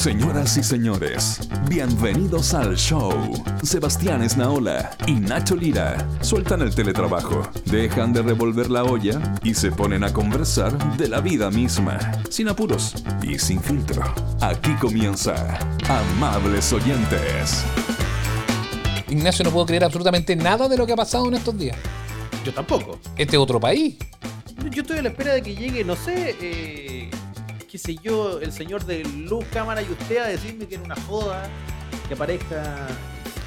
Señoras 0.00 0.56
y 0.56 0.62
señores, 0.62 1.40
bienvenidos 1.68 2.54
al 2.54 2.74
show. 2.74 3.12
Sebastián 3.62 4.22
Esnaola 4.22 4.96
y 5.06 5.12
Nacho 5.12 5.54
Lira 5.54 6.08
sueltan 6.22 6.62
el 6.62 6.74
teletrabajo, 6.74 7.42
dejan 7.66 8.14
de 8.14 8.22
revolver 8.22 8.70
la 8.70 8.82
olla 8.84 9.20
y 9.42 9.52
se 9.52 9.70
ponen 9.70 10.02
a 10.02 10.10
conversar 10.10 10.96
de 10.96 11.06
la 11.06 11.20
vida 11.20 11.50
misma, 11.50 11.98
sin 12.30 12.48
apuros 12.48 12.94
y 13.22 13.38
sin 13.38 13.60
filtro. 13.60 14.02
Aquí 14.40 14.72
comienza 14.80 15.58
Amables 15.86 16.72
Oyentes. 16.72 17.62
Ignacio, 19.10 19.44
no 19.44 19.50
puedo 19.50 19.66
creer 19.66 19.84
absolutamente 19.84 20.34
nada 20.34 20.66
de 20.66 20.78
lo 20.78 20.86
que 20.86 20.94
ha 20.94 20.96
pasado 20.96 21.28
en 21.28 21.34
estos 21.34 21.58
días. 21.58 21.76
Yo 22.42 22.54
tampoco. 22.54 22.98
Este 23.18 23.36
es 23.36 23.42
otro 23.42 23.60
país. 23.60 23.96
Yo 24.70 24.80
estoy 24.80 24.96
a 24.96 25.02
la 25.02 25.10
espera 25.10 25.34
de 25.34 25.42
que 25.42 25.54
llegue, 25.54 25.84
no 25.84 25.94
sé, 25.94 26.36
eh, 26.40 26.89
qué 27.70 27.78
sé 27.78 27.96
yo, 28.02 28.40
el 28.40 28.52
señor 28.52 28.84
de 28.84 29.04
luz, 29.04 29.44
cámara 29.52 29.82
y 29.82 29.86
usted 29.90 30.18
a 30.18 30.26
decirme 30.26 30.66
que 30.66 30.74
era 30.74 30.84
una 30.84 30.96
joda, 31.02 31.48
que 32.08 32.14
aparezca, 32.14 32.86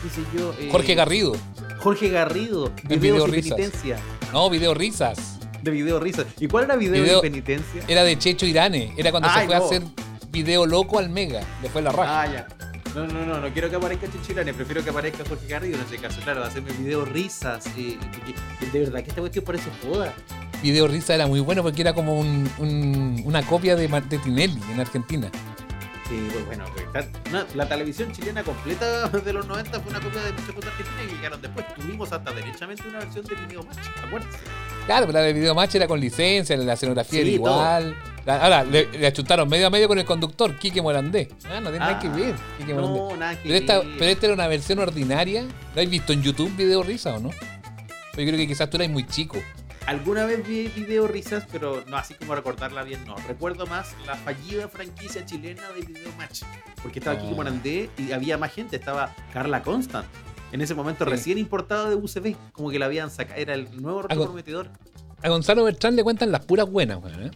qué 0.01 0.09
sé 0.09 0.21
yo. 0.37 0.53
eh, 0.59 0.69
Jorge 0.71 0.95
Garrido. 0.95 1.33
Jorge 1.79 2.09
Garrido, 2.09 2.71
videos 2.83 3.01
video 3.01 3.27
risas. 3.27 3.55
penitencia. 3.57 3.97
No, 4.31 4.49
video 4.49 4.73
risas. 4.73 5.39
De 5.61 5.71
video 5.71 5.99
risas. 5.99 6.25
¿Y 6.39 6.47
cuál 6.47 6.65
era 6.65 6.75
video, 6.75 7.03
Video- 7.03 7.19
y 7.19 7.21
penitencia? 7.21 7.83
Era 7.87 8.03
de 8.03 8.17
Checho 8.17 8.45
Irane. 8.45 8.93
Era 8.97 9.11
cuando 9.11 9.29
se 9.29 9.45
fue 9.45 9.55
a 9.55 9.57
hacer 9.59 9.81
video 10.29 10.65
loco 10.65 10.99
al 10.99 11.09
Mega. 11.09 11.41
Fue 11.71 11.81
la 11.81 11.91
raja. 11.91 12.21
Ah, 12.21 12.25
ya. 12.33 12.47
No, 12.95 13.07
no, 13.07 13.25
no, 13.25 13.39
no 13.39 13.49
quiero 13.53 13.69
que 13.69 13.75
aparezca 13.75 14.07
Chichirane, 14.11 14.53
prefiero 14.53 14.83
que 14.83 14.91
aparezca 14.91 15.23
Jorge 15.27 15.47
Garrido 15.47 15.77
en 15.79 15.83
ese 15.85 15.97
caso, 15.97 16.21
claro, 16.21 16.43
hacerme 16.43 16.71
video 16.73 17.03
risas. 17.05 17.65
eh, 17.77 17.97
porque 18.59 18.69
de 18.71 18.79
verdad 18.85 19.01
que 19.03 19.09
esta 19.09 19.21
cuestión 19.21 19.43
parece 19.45 19.69
joda. 19.83 20.13
Video 20.61 20.87
risa 20.87 21.15
era 21.15 21.25
muy 21.27 21.39
bueno 21.39 21.63
porque 21.63 21.81
era 21.81 21.93
como 21.93 22.19
un- 22.19 22.49
un- 22.59 23.21
una 23.25 23.41
copia 23.45 23.75
de, 23.75 23.87
de 23.87 24.17
Tinelli 24.19 24.61
en 24.71 24.79
Argentina. 24.79 25.29
Sí, 26.07 26.27
pues 26.31 26.45
bueno, 26.45 26.65
pues, 26.93 27.55
la 27.55 27.67
televisión 27.67 28.11
chilena 28.11 28.43
completa 28.43 29.07
de 29.09 29.33
los 29.33 29.47
90 29.47 29.79
fue 29.79 29.89
una 29.89 29.99
copia 29.99 30.21
de 30.21 30.31
muchas 30.33 30.51
cosas 30.51 30.71
argentinas 30.71 31.07
que 31.09 31.15
llegaron 31.15 31.41
después. 31.41 31.65
Tuvimos 31.75 32.11
hasta 32.11 32.31
derechamente 32.31 32.87
una 32.87 32.99
versión 32.99 33.25
de 33.25 33.35
Video 33.35 33.63
Match, 33.63 33.79
acuérdense. 34.05 34.37
Claro, 34.85 35.07
pero 35.07 35.17
la 35.19 35.25
de 35.25 35.33
Video 35.33 35.55
Match 35.55 35.75
era 35.75 35.87
con 35.87 35.99
licencia, 35.99 36.55
la 36.57 36.73
escenografía 36.73 37.21
era 37.21 37.29
igual. 37.29 37.95
Ahora, 38.25 38.63
le, 38.63 38.87
le 38.91 39.07
achuntaron 39.07 39.47
medio 39.49 39.67
a 39.67 39.69
medio 39.69 39.87
con 39.87 39.99
el 39.99 40.05
conductor, 40.05 40.57
Quique 40.57 40.81
Morandé. 40.81 41.29
Ah, 41.45 41.59
no 41.59 41.69
tiene 41.69 41.79
nada 41.79 41.97
Ah, 41.97 41.99
que 41.99 42.09
ver. 42.09 42.35
Quique 42.57 42.73
Morandé. 42.73 42.99
No, 42.99 43.17
nada 43.17 43.35
que 43.35 43.43
Pero 43.43 43.55
esta, 43.55 43.79
ver. 43.79 43.87
pero 43.99 44.11
esta 44.11 44.25
era 44.27 44.35
una 44.35 44.47
versión 44.47 44.79
ordinaria. 44.79 45.45
¿Lo 45.75 45.81
has 45.81 45.89
visto 45.89 46.13
en 46.13 46.21
YouTube 46.23 46.55
video 46.55 46.83
risa 46.83 47.15
o 47.15 47.19
no? 47.19 47.29
Yo 47.31 48.15
creo 48.25 48.37
que 48.37 48.47
quizás 48.47 48.69
tú 48.69 48.77
eras 48.77 48.89
muy 48.89 49.05
chico. 49.07 49.37
Alguna 49.87 50.25
vez 50.25 50.47
vi 50.47 50.67
video 50.69 51.07
risas, 51.07 51.43
pero 51.51 51.83
no 51.87 51.97
así 51.97 52.13
como 52.13 52.35
recordarla 52.35 52.83
bien, 52.83 53.03
no. 53.05 53.15
Recuerdo 53.27 53.65
más 53.67 53.93
la 54.05 54.15
fallida 54.15 54.69
franquicia 54.69 55.25
chilena 55.25 55.63
de 55.77 55.81
Video 55.85 56.09
Match. 56.17 56.43
Porque 56.81 56.99
estaba 56.99 57.17
Ah. 57.17 57.21
Kiki 57.21 57.33
Morandé 57.33 57.89
y 57.97 58.13
había 58.13 58.37
más 58.37 58.53
gente, 58.53 58.77
estaba 58.77 59.13
Carla 59.33 59.61
Constant. 59.63 60.05
En 60.53 60.61
ese 60.61 60.73
momento 60.75 61.03
Sí. 61.03 61.11
recién 61.11 61.37
importada 61.37 61.89
de 61.89 61.95
UCB, 61.95 62.35
como 62.53 62.69
que 62.69 62.79
la 62.79 62.85
habían 62.85 63.09
sacado, 63.11 63.41
era 63.41 63.55
el 63.55 63.81
nuevo 63.81 64.03
Algo- 64.07 64.25
prometedor. 64.25 64.69
A 65.21 65.27
Gonzalo 65.29 65.63
Bertrán 65.63 65.95
le 65.95 66.03
cuentan 66.03 66.31
las 66.31 66.45
puras 66.45 66.69
buenas, 66.69 67.03
weón, 67.03 67.23
¿eh? 67.23 67.31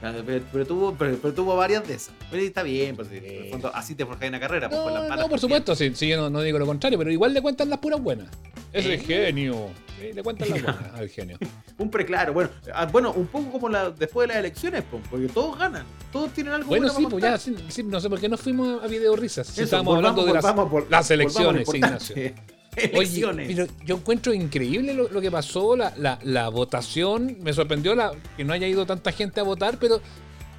Pero, 0.00 0.42
pero 0.52 0.66
tuvo, 0.66 0.94
pero, 0.94 1.16
pero 1.20 1.34
tuvo 1.34 1.56
varias 1.56 1.86
de 1.86 1.94
esas. 1.94 2.14
Pero 2.30 2.42
está 2.42 2.62
bien, 2.62 2.94
pues, 2.96 3.10
en 3.10 3.24
el 3.24 3.50
fondo, 3.50 3.70
así 3.74 3.94
te 3.94 4.04
forjáis 4.04 4.28
una 4.28 4.40
carrera, 4.40 4.68
pues, 4.68 4.80
con 4.80 4.92
las 4.92 5.18
No, 5.18 5.28
por 5.28 5.40
supuesto, 5.40 5.74
sí, 5.74 5.92
sí, 5.94 6.08
yo 6.08 6.16
no, 6.18 6.30
no 6.30 6.42
digo 6.42 6.58
lo 6.58 6.66
contrario, 6.66 6.98
pero 6.98 7.10
igual 7.10 7.32
le 7.32 7.40
cuentan 7.40 7.70
las 7.70 7.78
puras 7.78 8.00
buenas. 8.00 8.28
Es 8.72 8.84
¿Eh? 8.84 8.94
el 8.94 9.00
genio. 9.00 9.68
Sí, 9.98 10.12
le 10.12 10.22
cuentan 10.22 10.50
las 10.50 10.62
buenas 10.62 10.94
al 10.94 11.08
genio. 11.08 11.38
Un 11.78 11.90
preclaro, 11.90 12.32
bueno, 12.32 12.50
ah, 12.74 12.86
bueno, 12.86 13.12
un 13.12 13.26
poco 13.26 13.50
como 13.50 13.68
la, 13.68 13.90
después 13.90 14.26
de 14.26 14.34
las 14.34 14.38
elecciones, 14.44 14.84
pues, 14.90 15.02
porque 15.10 15.28
todos 15.28 15.58
ganan, 15.58 15.84
todos 16.12 16.30
tienen 16.32 16.54
algo 16.54 16.68
Bueno, 16.68 16.86
bueno 16.92 16.98
sí, 16.98 17.06
pues 17.10 17.22
ya, 17.22 17.38
sí, 17.38 17.54
sí, 17.68 17.82
no 17.82 18.00
sé 18.00 18.08
por 18.08 18.18
qué 18.20 18.28
no 18.28 18.36
fuimos 18.38 18.82
a 18.82 18.86
video 18.86 19.14
risas. 19.16 19.48
Eso, 19.50 19.62
estábamos 19.62 19.94
volvamos- 19.96 20.20
hablando 20.20 20.26
de 20.26 20.32
las, 20.34 20.54
volvamos 20.54 21.10
elecciones, 21.10 21.68
sí. 21.68 21.76
Ignacio. 21.76 22.55
Elecciones. 22.92 23.46
Oye, 23.48 23.54
pero 23.56 23.68
yo 23.84 23.96
encuentro 23.96 24.32
increíble 24.34 24.94
lo, 24.94 25.08
lo 25.08 25.20
que 25.20 25.30
pasó, 25.30 25.76
la, 25.76 25.92
la- 25.96 26.18
la 26.22 26.48
votación. 26.48 27.36
Me 27.40 27.52
sorprendió 27.52 27.94
la, 27.94 28.12
que 28.36 28.44
no 28.44 28.52
haya 28.52 28.66
ido 28.66 28.84
tanta 28.86 29.12
gente 29.12 29.40
a 29.40 29.42
votar, 29.44 29.78
pero, 29.78 30.00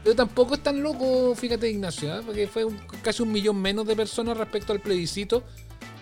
pero 0.03 0.15
tampoco 0.15 0.55
es 0.55 0.63
tan 0.63 0.81
loco, 0.81 1.35
fíjate, 1.35 1.69
Ignacio, 1.69 2.19
¿eh? 2.19 2.21
porque 2.25 2.47
fue 2.47 2.65
un- 2.65 2.79
casi 3.01 3.21
un 3.23 3.31
millón 3.31 3.61
menos 3.61 3.85
de 3.87 3.95
personas 3.95 4.37
respecto 4.37 4.73
al 4.73 4.79
plebiscito. 4.79 5.43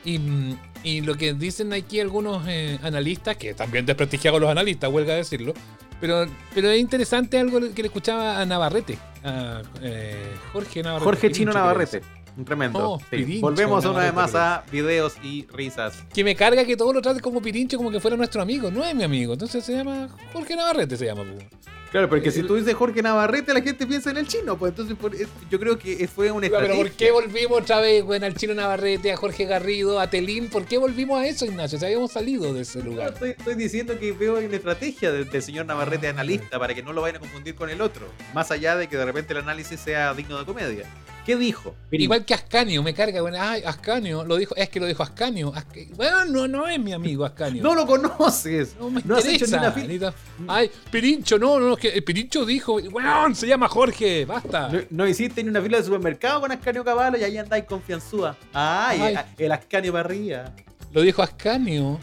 Y, 0.03 0.19
mm, 0.19 0.57
y 0.83 1.01
lo 1.01 1.15
que 1.15 1.33
dicen 1.33 1.73
aquí 1.73 1.99
algunos 1.99 2.43
eh, 2.47 2.77
analistas, 2.83 3.37
que 3.37 3.53
también 3.55 3.85
desprestigiados 3.87 4.39
los 4.39 4.49
analistas, 4.49 4.91
huelga 4.91 5.15
decirlo, 5.15 5.53
pero, 5.99 6.27
pero 6.53 6.69
es 6.69 6.79
interesante 6.79 7.39
algo 7.39 7.59
que 7.73 7.81
le 7.81 7.87
escuchaba 7.87 8.39
a 8.39 8.45
Navarrete, 8.45 8.97
a 9.23 9.63
eh, 9.81 10.15
Jorge 10.53 10.83
Navarrete. 10.83 11.05
Jorge 11.05 11.31
Chino 11.31 11.53
Navarrete. 11.53 12.01
Un 12.37 12.43
tremendo. 12.45 12.91
Oh, 12.93 12.99
Sí. 12.99 13.05
Pirincho 13.11 13.41
Volvemos 13.41 13.85
una 13.85 13.99
vez 13.99 14.13
más 14.13 14.35
a 14.35 14.63
videos 14.71 15.15
y 15.23 15.45
risas. 15.53 16.03
Que 16.13 16.23
me 16.23 16.35
carga 16.35 16.65
que 16.65 16.75
todo 16.75 16.91
lo 16.93 17.01
trate 17.01 17.21
como 17.21 17.41
Pirincho, 17.41 17.77
como 17.77 17.91
que 17.91 17.99
fuera 17.99 18.17
nuestro 18.17 18.41
amigo. 18.41 18.69
No 18.71 18.83
es 18.83 18.93
mi 18.93 19.03
amigo. 19.03 19.33
Entonces 19.33 19.63
se 19.63 19.73
llama 19.73 20.09
Jorge 20.33 20.55
Navarrete, 20.55 20.97
se 20.97 21.05
llama. 21.05 21.23
pues. 21.23 21.45
Claro, 21.91 22.09
porque 22.09 22.29
si 22.29 22.41
El- 22.41 22.47
tú 22.47 22.55
dices 22.55 22.73
Jorge 22.73 23.01
Navarrete, 23.01 23.53
la 23.53 23.61
gente 23.61 23.87
piensa 23.87 24.09
en 24.11 24.17
el 24.17 24.27
chino. 24.27 24.57
Pues 24.57 24.71
entonces 24.71 24.97
por- 24.97 25.15
yo 25.15 25.59
creo 25.59 25.79
que 25.79 26.05
fue 26.09 26.29
una 26.29 26.41
Pero 26.47 26.55
estrategia. 26.59 26.83
¿por 26.83 26.91
qué 26.97 27.11
volvimos 27.11 27.61
otra 27.61 27.79
vez, 27.79 28.03
güey, 28.03 28.21
al 28.21 28.35
Chino 28.35 28.53
Navarrete, 28.53 29.13
a 29.13 29.17
Jorge 29.17 29.45
Garrido, 29.45 29.97
a 30.01 30.09
Telín? 30.09 30.49
¿Por 30.49 30.65
qué 30.65 30.77
volvimos 30.77 31.21
a 31.21 31.25
eso, 31.25 31.45
Ignacio? 31.45 31.79
Si 31.79 31.85
habíamos 31.85 32.11
salido 32.11 32.53
de 32.53 32.61
ese 32.63 32.83
lugar. 32.83 33.13
estoy, 33.13 33.29
estoy 33.29 33.55
diciendo 33.55 33.97
que 33.97 34.11
veo 34.11 34.37
una 34.39 34.55
estrategia 34.57 35.09
del, 35.13 35.29
del 35.29 35.41
señor 35.41 35.67
Navarrete 35.67 36.09
analista 36.09 36.59
para 36.59 36.73
que 36.73 36.83
no 36.83 36.91
lo 36.91 37.01
vayan 37.01 37.15
a 37.17 37.19
confundir 37.19 37.55
con 37.55 37.69
el 37.69 37.79
otro. 37.79 38.07
Más 38.33 38.51
allá 38.51 38.75
de 38.75 38.89
que 38.89 38.97
de 38.97 39.05
repente 39.05 39.31
el 39.31 39.39
análisis 39.39 39.79
sea 39.79 40.13
digno 40.13 40.37
de 40.37 40.43
comedia. 40.43 40.83
¿Qué 41.25 41.35
dijo? 41.35 41.75
Igual 41.91 42.23
que 42.23 42.35
Ascanio, 42.35 42.83
me 42.83 42.93
carga, 42.93 43.19
güey. 43.21 43.33
Ay, 43.35 43.63
Ascanio, 43.65 44.23
lo 44.23 44.35
dijo, 44.37 44.55
es 44.55 44.69
que 44.69 44.79
lo 44.79 44.85
dijo 44.85 45.01
Ascanio. 45.01 45.51
Asca- 45.53 45.87
Bueno, 45.95 46.23
no, 46.25 46.47
no 46.47 46.67
es 46.67 46.79
mi 46.79 46.93
amigo 46.93 47.25
Ascanio. 47.25 47.63
No 47.63 47.73
lo 47.73 47.87
conoces. 47.87 48.75
No 48.79 48.89
me 48.91 49.01
No 49.03 49.15
has 49.15 49.25
hecho 49.25 49.45
ni 49.47 49.53
interesa. 49.53 49.57
una 49.59 49.73
fil- 49.73 49.87
ni 49.87 49.99
ta- 49.99 50.13
Ay, 50.47 50.69
Pirincho, 50.91 51.39
no, 51.39 51.59
no, 51.59 51.73
es 51.73 51.79
que 51.79 51.87
el 51.89 52.03
Pirincho 52.03 52.45
dijo, 52.45 52.75
weón, 52.75 53.33
se 53.33 53.47
llama 53.47 53.67
Jorge, 53.67 54.25
basta. 54.25 54.69
No, 54.69 54.79
no 54.91 55.07
hiciste 55.07 55.43
ni 55.43 55.49
una 55.49 55.61
fila 55.61 55.77
de 55.79 55.83
supermercado 55.83 56.41
con 56.41 56.51
Ascanio 56.51 56.83
Caballo 56.85 57.17
y 57.17 57.23
ahí 57.23 57.37
andáis 57.39 57.63
confianzúa. 57.65 58.37
Ay, 58.53 58.99
Ay. 59.01 59.17
el 59.39 59.51
Ascanio 59.51 59.93
Barría. 59.93 60.53
Lo 60.93 61.01
dijo 61.01 61.23
Ascanio. 61.23 61.97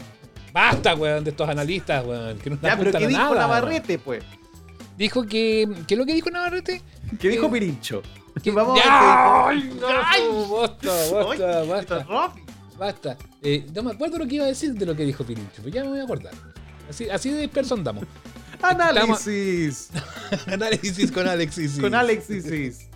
Basta, 0.51 0.95
weón, 0.95 1.23
de 1.23 1.29
estos 1.31 1.47
analistas, 1.47 2.05
weón, 2.05 2.37
que 2.39 2.49
no 2.49 2.59
Ya, 2.61 2.77
pero 2.77 2.91
¿qué 2.91 3.07
dijo 3.07 3.33
Navarrete, 3.35 3.97
pues? 3.99 4.23
Dijo 4.97 5.23
que. 5.23 5.67
¿Qué 5.87 5.93
es 5.95 5.97
lo 5.97 6.05
que 6.05 6.13
dijo 6.13 6.29
Navarrete? 6.29 6.81
¿Qué 7.19 7.29
dijo 7.29 7.47
Eh, 7.47 7.49
Pirincho? 7.51 8.03
Qué 8.41 8.49
¡Ay, 8.49 9.71
no! 9.79 9.87
¡Ay! 9.87 10.21
Basta, 10.49 10.91
basta, 11.11 11.63
basta. 11.63 12.07
Basta. 12.77 13.17
Eh, 13.41 13.67
no 13.73 13.83
me 13.83 13.91
acuerdo 13.91 14.17
lo 14.17 14.27
que 14.27 14.35
iba 14.35 14.45
a 14.45 14.47
decir 14.47 14.73
de 14.73 14.85
lo 14.85 14.95
que 14.95 15.03
dijo 15.03 15.23
Pirincho, 15.23 15.61
pero 15.63 15.69
ya 15.69 15.83
me 15.83 15.89
voy 15.89 15.99
a 15.99 16.03
acordar. 16.03 16.33
Así, 16.89 17.09
así 17.09 17.29
de 17.29 17.41
disperso 17.41 17.75
andamos. 17.75 18.05
Análisis. 18.61 19.89
Análisis 20.47 21.11
con 21.11 21.27
Alexis. 21.27 21.79
Con 21.79 21.93
Alexis. 21.93 22.89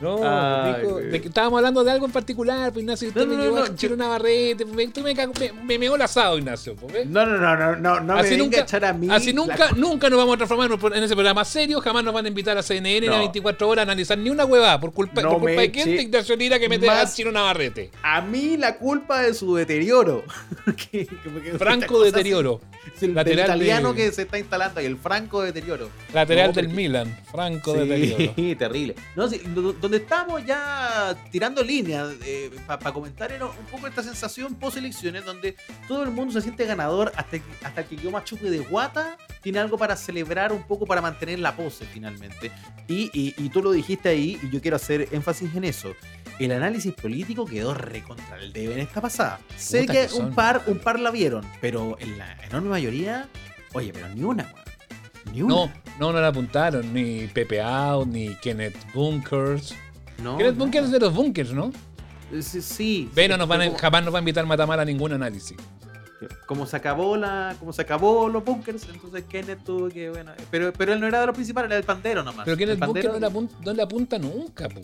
No, 0.00 0.18
Ay, 0.22 0.82
dijo- 0.82 0.96
de 0.98 1.20
que 1.20 1.28
estábamos 1.28 1.58
hablando 1.58 1.84
de 1.84 1.90
algo 1.90 2.06
en 2.06 2.12
particular, 2.12 2.72
pues 2.72 2.82
Ignacio, 2.82 3.08
usted 3.08 3.20
No, 3.22 3.26
me 3.26 3.36
no, 3.36 3.42
llevó 3.42 3.56
no, 3.58 3.64
a 3.64 3.74
yo- 3.76 3.96
Navarrete, 3.96 4.64
me, 4.64 4.88
tú 4.88 5.02
me, 5.02 5.14
me, 5.14 5.52
me 5.64 5.78
meó 5.78 5.94
el 5.96 6.02
asado, 6.02 6.38
Ignacio. 6.38 6.74
pues. 6.76 7.06
No, 7.06 7.26
no, 7.26 7.36
no, 7.36 7.56
no, 7.56 7.76
no, 7.76 8.00
no 8.00 8.14
me 8.14 8.20
así 8.20 8.30
venga 8.30 8.44
nunca, 8.44 8.56
a 8.58 8.62
echar 8.62 8.84
a 8.86 8.92
mí. 8.94 9.08
así 9.10 9.26
la 9.32 9.36
nunca, 9.36 9.68
cu- 9.68 9.76
nunca 9.76 10.08
nos 10.08 10.18
vamos 10.18 10.34
a 10.34 10.36
transformar 10.38 10.70
en 10.96 11.04
ese 11.04 11.14
programa 11.14 11.44
serio, 11.44 11.80
jamás 11.80 12.02
nos 12.02 12.14
van 12.14 12.24
a 12.24 12.28
invitar 12.28 12.56
a 12.56 12.62
CNN 12.62 13.06
No. 13.08 13.14
a 13.14 13.18
24 13.18 13.68
horas 13.68 13.80
a 13.80 13.82
analizar 13.82 14.16
ni 14.16 14.30
una 14.30 14.44
huevada 14.46 14.80
por 14.80 14.92
culpa, 14.92 15.20
No 15.20 15.30
por 15.30 15.38
culpa 15.40 15.56
me 15.56 15.62
de 15.62 15.70
quién 15.70 15.84
de 15.96 16.02
Ignacio 16.02 16.34
Lira 16.36 16.58
que 16.58 16.68
mete 16.68 16.88
a 16.88 17.06
Chino 17.12 17.30
Navarrete. 17.30 17.90
A 18.02 18.22
mí 18.22 18.56
la 18.56 18.76
culpa 18.78 19.20
de 19.22 19.34
su 19.34 19.54
deterioro. 19.54 20.24
Que- 20.90 21.06
que- 21.06 21.58
Franco 21.58 22.02
deterioro. 22.02 22.60
así, 22.96 23.06
El, 23.06 23.14
Lateral 23.14 23.36
del 23.36 23.44
italiano 23.56 23.92
de- 23.92 23.96
que 24.04 24.12
se 24.12 24.22
está 24.22 24.38
instalando 24.38 24.80
ahí, 24.80 24.86
el 24.86 24.96
franco 24.96 25.42
deterioro. 25.42 25.88
Lateral 26.14 26.48
No, 26.48 26.52
del 26.54 26.68
Milan, 26.68 27.18
Franco 27.30 27.72
Sí, 27.74 27.78
deterioro. 27.80 28.32
terrible. 28.58 28.94
No, 29.16 29.28
sí, 29.28 29.40
donde 29.90 30.04
estamos 30.04 30.46
ya 30.46 31.16
tirando 31.32 31.64
líneas 31.64 32.14
para 32.66 32.92
comentar 32.92 33.32
era 33.32 33.46
un 33.46 33.66
poco 33.70 33.88
esta 33.88 34.02
sensación 34.04 34.54
post 34.54 34.76
elecciones 34.76 35.24
donde 35.24 35.56
todo 35.88 36.04
el 36.04 36.10
mundo 36.10 36.32
se 36.32 36.42
siente 36.42 36.64
ganador 36.64 37.10
hasta 37.16 37.38
que, 37.40 37.44
hasta 37.64 37.84
que 37.84 37.96
quedó 37.96 38.12
más 38.12 38.24
chupe 38.24 38.50
de 38.50 38.60
guata 38.60 39.18
tiene 39.42 39.58
algo 39.58 39.76
para 39.76 39.96
celebrar 39.96 40.52
un 40.52 40.62
poco 40.62 40.86
para 40.86 41.00
mantener 41.00 41.40
la 41.40 41.56
pose 41.56 41.84
finalmente. 41.86 42.52
Y, 42.86 43.10
y- 43.12 43.34
y 43.36 43.48
tú 43.48 43.62
lo 43.62 43.72
dijiste 43.72 44.08
ahí 44.10 44.38
y 44.42 44.50
yo 44.50 44.60
quiero 44.60 44.76
hacer 44.76 45.08
énfasis 45.10 45.54
en 45.56 45.64
eso. 45.64 45.92
El 46.38 46.52
análisis 46.52 46.94
político 46.94 47.44
quedó 47.44 47.74
recontra 47.74 48.36
el 48.38 48.52
debe 48.52 48.74
en 48.74 48.80
esta 48.80 49.00
pasada. 49.00 49.40
Sé 49.56 49.86
que, 49.86 49.92
que 50.06 50.14
un 50.14 50.34
par 50.36 50.62
un 50.68 50.78
par 50.78 51.00
la 51.00 51.10
vieron 51.10 51.44
pero 51.60 51.96
en 51.98 52.16
la 52.16 52.32
enorme 52.44 52.68
mayoría 52.70 53.28
oye 53.72 53.92
pero 53.92 54.08
ni 54.10 54.22
una. 54.22 54.52
Ni 55.32 55.42
una 55.42 55.54
No, 55.54 55.72
no, 55.98 56.12
no 56.12 56.20
la 56.20 56.28
apuntaron, 56.28 56.92
ni 56.94 57.26
Pepe 57.28 57.60
Out, 57.62 58.06
ni 58.08 58.34
Kenneth 58.36 58.76
Bunkers. 58.94 59.74
no, 60.22 60.36
Kenneth 60.36 60.54
no. 60.54 60.58
Bunkers 60.64 60.86
es 60.86 60.92
de 60.92 61.00
los 61.00 61.14
bunkers, 61.14 61.52
¿no? 61.52 61.72
Sí, 62.40 62.60
sí. 62.62 63.10
Ve, 63.14 63.24
sí, 63.24 63.28
no 63.28 63.36
nos 63.36 63.48
van 63.48 63.60
a- 63.62 63.66
como, 63.66 63.78
jamás 63.78 64.04
nos 64.04 64.14
va 64.14 64.18
a 64.18 64.20
invitar 64.20 64.46
Matamala 64.46 64.82
a 64.82 64.84
ningún 64.84 65.12
análisis. 65.12 65.56
como 66.46 66.66
se 66.66 66.76
acabó 66.76 67.16
la, 67.16 67.56
como 67.58 67.72
se 67.72 67.80
acabó 67.82 68.28
los 68.28 68.44
bunkers, 68.44 68.86
entonces 68.92 69.24
Kenneth 69.28 69.64
tuvo 69.64 69.88
que, 69.88 70.10
bueno, 70.10 70.32
pero, 70.50 70.70
pero 70.72 70.92
él 70.92 71.00
no 71.00 71.06
era 71.06 71.20
de 71.20 71.26
los 71.26 71.34
principales, 71.34 71.68
era 71.70 71.78
el 71.78 71.84
pandero 71.84 72.22
nomás. 72.22 72.44
Pero 72.44 72.56
Kenneth 72.58 72.78
El 72.80 72.86
Bunker 72.86 73.12
no 73.12 73.18
le, 73.18 73.26
apunta, 73.26 73.56
no 73.64 73.72
le 73.72 73.82
apunta 73.82 74.18
nunca, 74.18 74.68
po. 74.68 74.80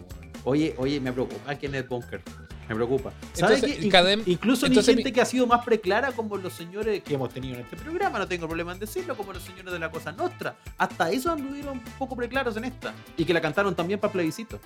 Oye, 0.49 0.75
oye, 0.79 1.01
me 1.01 1.13
preocupa 1.13 1.53
es 1.53 1.89
Bunker. 1.89 2.23
Me 2.69 2.75
preocupa. 2.77 3.13
¿Sabes? 3.33 3.65
Cadem- 3.91 4.23
Incluso 4.27 4.67
hay 4.67 4.75
gente 4.75 4.95
mi- 5.05 5.13
que 5.13 5.21
ha 5.21 5.25
sido 5.25 5.45
más 5.47 5.65
preclara 5.65 6.13
como 6.13 6.37
los 6.37 6.53
señores 6.53 7.03
que 7.03 7.15
hemos 7.15 7.33
tenido 7.35 7.57
en 7.57 7.63
este 7.63 7.77
programa, 7.77 8.21
no 8.21 8.29
tengo 8.29 8.47
problema 8.47 8.73
en 8.73 8.79
decirlo, 8.79 9.17
como 9.17 9.33
los 9.33 9.43
señores 9.43 9.73
de 9.73 9.79
la 9.81 9.91
Cosa 9.91 10.13
Nostra. 10.13 10.57
Hasta 10.79 11.11
eso 11.11 11.33
anduvieron 11.33 11.79
un 11.79 11.85
poco 11.99 12.15
preclaros 12.15 12.57
en 12.57 12.65
esta. 12.65 12.95
Y 13.17 13.25
que 13.25 13.35
la 13.35 13.41
cantaron 13.41 13.75
también 13.75 13.99
para 13.99 14.13
plebiscito. 14.13 14.61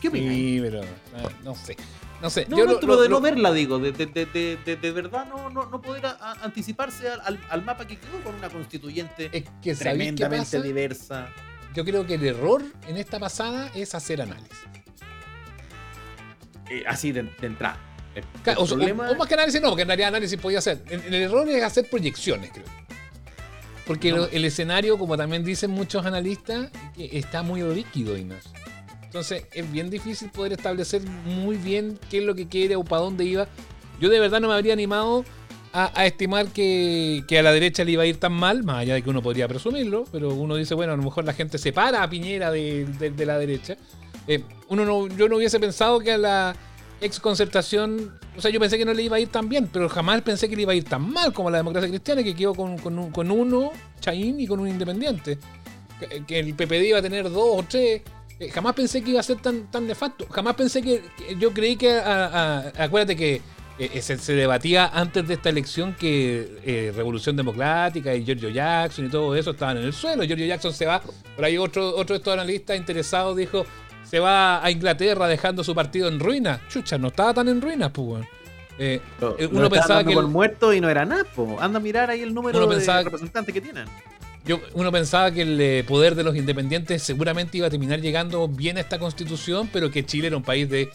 ¿Qué 0.00 0.08
opinas? 0.08 0.32
Sí, 0.32 0.58
pero 0.62 0.80
ah, 0.82 1.28
no 1.42 1.56
sé. 1.56 1.76
No 2.20 2.30
sé. 2.30 2.46
No, 2.48 2.56
yo 2.56 2.64
no, 2.66 2.72
lo- 2.74 2.78
lo- 2.86 3.02
de 3.02 3.08
no 3.08 3.16
lo- 3.16 3.20
verla, 3.20 3.52
digo, 3.52 3.80
de, 3.80 3.90
de, 3.90 4.06
de, 4.06 4.56
de, 4.76 4.76
verdad 4.92 5.26
no, 5.28 5.50
no, 5.50 5.66
no 5.66 5.82
poder 5.82 6.06
a- 6.06 6.10
a- 6.20 6.32
anticiparse 6.44 7.08
al, 7.08 7.20
al- 7.24 7.40
al 7.50 7.64
mapa 7.64 7.84
que 7.88 7.96
quedó 7.98 8.20
con 8.22 8.36
una 8.36 8.48
constituyente 8.48 9.28
Es 9.32 9.42
que 9.60 9.74
¿sabéis 9.74 10.10
qué 10.12 10.16
tremendamente 10.16 10.62
diversa. 10.62 11.28
Yo 11.74 11.84
creo 11.84 12.06
que 12.06 12.14
el 12.14 12.24
error 12.26 12.62
en 12.86 12.96
esta 12.96 13.18
pasada 13.18 13.70
es 13.74 13.94
hacer 13.94 14.20
análisis. 14.22 14.58
Eh, 16.70 16.84
así 16.86 17.12
de, 17.12 17.22
de 17.24 17.46
entrada. 17.46 17.78
El, 18.14 18.24
Ca- 18.44 18.52
el 18.52 18.58
O, 18.58 18.62
o- 18.62 18.66
problema- 18.66 19.10
o 19.10 19.14
más 19.14 19.26
que 19.28 19.34
análisis 19.34 19.60
no, 19.60 19.68
porque 19.68 19.82
en 19.82 19.88
realidad 19.88 20.08
análisis 20.08 20.38
podía 20.38 20.58
hacer. 20.58 20.82
El, 20.88 21.00
el 21.02 21.14
error 21.14 21.48
es 21.48 21.62
hacer 21.62 21.88
proyecciones, 21.88 22.50
creo. 22.52 22.64
Porque 23.86 24.12
No. 24.12 24.26
el 24.26 24.44
escenario, 24.44 24.96
como 24.98 25.16
también 25.16 25.44
dicen 25.44 25.70
muchos 25.70 26.06
analistas, 26.06 26.70
que 26.94 27.18
está 27.18 27.42
muy 27.42 27.62
líquido, 27.62 28.16
Ignacio. 28.16 28.50
Entonces 29.02 29.44
es 29.52 29.70
bien 29.70 29.90
difícil 29.90 30.30
poder 30.30 30.52
establecer 30.52 31.02
muy 31.24 31.56
bien 31.56 31.98
qué 32.10 32.18
es 32.18 32.24
lo 32.24 32.34
que 32.34 32.48
quiere 32.48 32.76
o 32.76 32.84
para 32.84 33.02
dónde 33.02 33.24
iba. 33.24 33.46
Yo 34.00 34.08
de 34.08 34.18
verdad 34.20 34.40
no 34.40 34.48
me 34.48 34.54
habría 34.54 34.72
animado 34.72 35.24
a, 35.72 35.90
a 35.98 36.06
estimar 36.06 36.48
que, 36.48 37.24
que 37.26 37.38
a 37.38 37.42
la 37.42 37.52
derecha 37.52 37.84
le 37.84 37.92
iba 37.92 38.02
a 38.02 38.06
ir 38.06 38.18
tan 38.18 38.32
mal, 38.32 38.62
más 38.62 38.78
allá 38.78 38.94
de 38.94 39.02
que 39.02 39.10
uno 39.10 39.22
podría 39.22 39.48
presumirlo, 39.48 40.04
pero 40.12 40.34
uno 40.34 40.56
dice, 40.56 40.74
bueno, 40.74 40.92
a 40.92 40.96
lo 40.96 41.02
mejor 41.02 41.24
la 41.24 41.32
gente 41.32 41.58
separa 41.58 42.02
a 42.02 42.10
Piñera 42.10 42.50
de, 42.50 42.84
de- 42.84 43.26
la 43.26 43.38
derecha. 43.38 43.76
Eh, 44.28 44.42
uno 44.68 44.84
no, 44.84 45.08
yo 45.08 45.28
no 45.28 45.36
hubiese 45.36 45.58
pensado 45.58 45.98
que 46.00 46.12
a 46.12 46.18
la 46.18 46.56
ex 47.00 47.18
concertación, 47.20 48.12
o 48.36 48.40
sea, 48.40 48.50
yo 48.50 48.60
pensé 48.60 48.78
que 48.78 48.84
no 48.84 48.92
le 48.94 49.02
iba 49.02 49.16
a 49.16 49.20
ir 49.20 49.28
tan 49.28 49.48
bien, 49.48 49.68
pero 49.72 49.88
jamás 49.88 50.22
pensé 50.22 50.48
que 50.48 50.56
le 50.56 50.62
iba 50.62 50.72
a 50.72 50.74
ir 50.76 50.84
tan 50.84 51.10
mal 51.10 51.32
como 51.32 51.50
la 51.50 51.56
democracia 51.58 51.88
cristiana, 51.88 52.22
que 52.22 52.34
quedó 52.34 52.54
con, 52.54 52.78
con 52.78 52.98
un- 52.98 53.10
con 53.10 53.30
uno, 53.30 53.72
Chaín, 54.00 54.38
y 54.40 54.46
con 54.46 54.60
un 54.60 54.68
independiente. 54.68 55.38
Que, 56.26 56.40
el 56.40 56.54
PPD 56.54 56.86
iba 56.88 56.98
a 56.98 57.02
tener 57.02 57.24
dos 57.30 57.58
o 57.60 57.64
tres. 57.68 58.02
Eh, 58.40 58.50
jamás 58.50 58.74
pensé 58.74 59.02
que 59.02 59.10
iba 59.12 59.20
a 59.20 59.22
ser 59.22 59.40
tan, 59.40 59.70
tan 59.70 59.86
nefasto. 59.86 60.26
Jamás 60.30 60.54
pensé 60.56 60.82
que, 60.82 61.02
yo 61.38 61.52
creí 61.52 61.76
que, 61.76 61.92
a- 61.92 62.26
a- 62.26 62.84
acuérdate 62.84 63.14
que 63.16 63.40
eh, 63.78 64.00
se, 64.02 64.16
se 64.18 64.34
debatía 64.34 64.86
antes 64.86 65.26
de 65.26 65.34
esta 65.34 65.48
elección 65.48 65.94
que 65.94 66.58
eh, 66.64 66.92
Revolución 66.94 67.36
Democrática 67.36 68.14
y 68.14 68.24
Giorgio 68.24 68.48
Jackson 68.50 69.06
y 69.06 69.08
todo 69.08 69.34
eso 69.34 69.50
estaban 69.52 69.78
en 69.78 69.84
el 69.84 69.92
suelo. 69.92 70.22
Giorgio 70.24 70.46
Jackson 70.46 70.72
se 70.72 70.86
va, 70.86 71.00
por 71.00 71.44
ahí 71.44 71.58
otro, 71.58 71.88
otro 71.96 72.14
de 72.14 72.18
estos 72.18 72.32
analistas 72.32 72.76
interesados 72.76 73.36
dijo, 73.36 73.64
se 74.04 74.18
va 74.20 74.62
a 74.64 74.70
Inglaterra 74.70 75.26
dejando 75.26 75.64
su 75.64 75.74
partido 75.74 76.08
en 76.08 76.20
ruinas. 76.20 76.60
Chucha, 76.68 76.98
no 76.98 77.08
estaba 77.08 77.32
tan 77.34 77.48
en 77.48 77.60
ruinas, 77.60 77.90
pues. 77.92 78.24
Eh, 78.78 79.00
eh, 79.38 79.48
uno 79.52 79.68
pensaba 79.68 80.02
que 80.04 80.14
por 80.14 80.24
el- 80.24 80.30
muerto 80.30 80.72
y 80.72 80.80
no 80.80 80.88
era 80.88 81.04
nada. 81.04 81.24
po. 81.24 81.56
Anda 81.60 81.78
a 81.78 81.82
mirar 81.82 82.10
ahí 82.10 82.20
el 82.22 82.34
número 82.34 82.66
de 82.66 83.02
representantes 83.04 83.52
que 83.54 83.60
tienen. 83.60 83.86
Yo, 84.44 84.60
uno 84.74 84.90
pensaba 84.90 85.30
que 85.30 85.42
el 85.42 85.60
eh, 85.60 85.84
poder 85.86 86.14
de 86.16 86.24
los 86.24 86.34
independientes 86.34 87.02
seguramente 87.02 87.58
iba 87.58 87.68
a 87.68 87.70
terminar 87.70 88.00
llegando 88.00 88.48
bien 88.48 88.76
a 88.76 88.80
esta 88.80 88.98
constitución, 88.98 89.68
pero 89.72 89.90
que 89.90 90.04
Chile 90.04 90.26
era 90.26 90.36
un 90.36 90.42
país 90.42 90.68
de, 90.68 90.90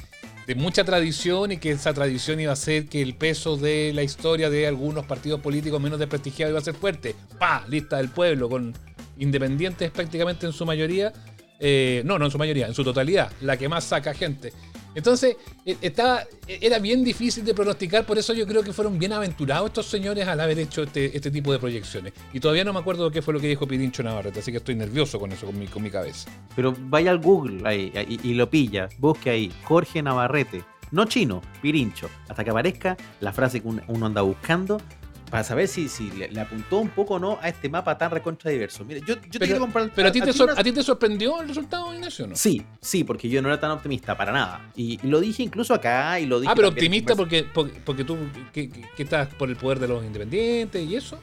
de 0.47 0.55
mucha 0.55 0.85
tradición 0.85 1.51
y 1.51 1.57
que 1.57 1.71
esa 1.71 1.94
tradición 1.94 2.39
iba 2.39 2.51
a 2.51 2.53
hacer 2.53 2.88
que 2.88 3.01
el 3.01 3.15
peso 3.15 3.57
de 3.57 3.91
la 3.94 4.01
historia 4.01 4.49
de 4.49 4.65
algunos 4.65 5.05
partidos 5.05 5.41
políticos 5.41 5.81
menos 5.81 5.99
desprestigiados 5.99 6.51
iba 6.51 6.59
a 6.59 6.63
ser 6.63 6.73
fuerte. 6.73 7.15
¡Pa! 7.38 7.65
Lista 7.67 7.97
del 7.97 8.07
pueblo, 8.09 8.47
con 8.47 8.73
independientes 9.17 9.91
prácticamente 9.91 10.45
en 10.45 10.53
su 10.53 10.65
mayoría. 10.65 11.11
Eh, 11.59 12.01
no, 12.05 12.17
no 12.17 12.25
en 12.25 12.31
su 12.31 12.38
mayoría, 12.38 12.65
en 12.65 12.73
su 12.73 12.83
totalidad, 12.85 13.29
la 13.41 13.57
que 13.57 13.67
más 13.67 13.83
saca 13.83 14.13
gente. 14.13 14.53
Entonces, 14.97 15.38
eh, 15.63 15.77
estaba, 15.79 16.23
eh, 16.47 16.57
era 16.59 16.79
bien 16.79 17.03
difícil 17.03 17.45
de 17.45 17.53
pronosticar, 17.53 18.03
por 18.03 18.17
eso 18.17 18.33
yo 18.33 18.47
creo 18.47 18.63
que 18.63 18.73
fueron 18.73 18.97
bien 18.97 19.13
aventurados 19.13 19.67
estos 19.67 19.85
señores 19.85 20.27
al 20.27 20.39
haber 20.39 20.57
hecho 20.57 20.81
este, 20.81 21.15
este 21.15 21.29
tipo 21.29 21.51
de 21.51 21.59
proyecciones. 21.59 22.13
Y 22.33 22.39
todavía 22.39 22.63
no 22.63 22.73
me 22.73 22.79
acuerdo 22.79 23.11
qué 23.11 23.21
fue 23.21 23.31
lo 23.35 23.39
que 23.39 23.47
dijo 23.47 23.67
Pirincho 23.67 24.01
Navarrete, 24.01 24.39
así 24.39 24.49
que 24.51 24.57
estoy 24.57 24.73
nervioso 24.73 25.19
con 25.19 25.31
eso, 25.31 25.45
con 25.45 25.59
mi, 25.59 25.67
con 25.67 25.83
mi 25.83 25.91
cabeza. 25.91 26.27
Pero 26.55 26.75
vaya 26.89 27.11
al 27.11 27.19
Google 27.19 27.61
ahí, 27.69 27.94
ahí, 27.95 28.19
y 28.23 28.33
lo 28.33 28.49
pilla. 28.49 28.89
Busque 28.97 29.29
ahí 29.29 29.53
Jorge 29.65 30.01
Navarrete. 30.01 30.63
No 30.89 31.05
chino, 31.05 31.41
pirincho. 31.61 32.09
Hasta 32.27 32.44
que 32.44 32.49
aparezca 32.49 32.97
la 33.19 33.31
frase 33.33 33.61
que 33.61 33.67
un- 33.67 33.83
uno 33.89 34.05
anda 34.07 34.21
buscando 34.21 34.81
para 35.29 35.44
saber 35.44 35.68
si, 35.68 35.89
si 35.89 36.09
le, 36.12 36.29
le 36.29 36.39
apuntó 36.41 36.77
un 36.79 36.89
poco 36.89 37.15
o 37.15 37.19
no 37.19 37.38
a 37.41 37.50
este 37.50 37.68
mapa 37.69 37.97
tan 37.97 38.12
recontra 38.12 38.50
diverso. 38.51 38.85
Mire, 38.85 39.01
yo, 39.01 39.15
yo 39.15 39.39
te 39.39 39.45
quiero 39.45 39.59
comprar. 39.59 39.91
pero 39.94 40.07
a, 40.07 40.12
ti 40.12 40.21
te 40.21 40.31
sor- 40.33 40.51
una- 40.51 40.59
a 40.59 40.63
ti 40.63 40.71
te 40.71 40.81
sorprendió 40.83 41.41
el 41.41 41.47
resultado, 41.50 41.94
Ignacio, 41.94 42.27
¿no? 42.27 42.35
Sí, 42.35 42.63
sí, 42.81 43.03
porque 43.03 43.27
yo 43.29 43.41
no 43.41 43.50
era 43.50 43.59
tan 43.59 43.71
optimista 43.71 44.15
para 44.15 44.31
nada. 44.31 44.71
Y, 44.75 45.00
y 45.03 45.07
lo 45.07 45.19
dije 45.19 45.44
incluso 45.44 45.74
acá 45.74 46.19
y 46.19 46.25
lo 46.25 46.39
dije. 46.39 46.51
Ah, 46.51 46.56
pero 46.56 46.69
optimista 46.69 47.15
porque, 47.15 47.44
porque, 47.53 47.79
porque 47.83 48.03
tú 48.03 48.18
que- 48.53 48.69
que 48.69 49.03
estás 49.03 49.27
por 49.35 49.50
el 49.50 49.56
poder 49.57 49.79
de 49.79 49.88
los 49.88 50.03
independientes 50.03 50.81
y 50.88 50.95
eso. 50.95 51.19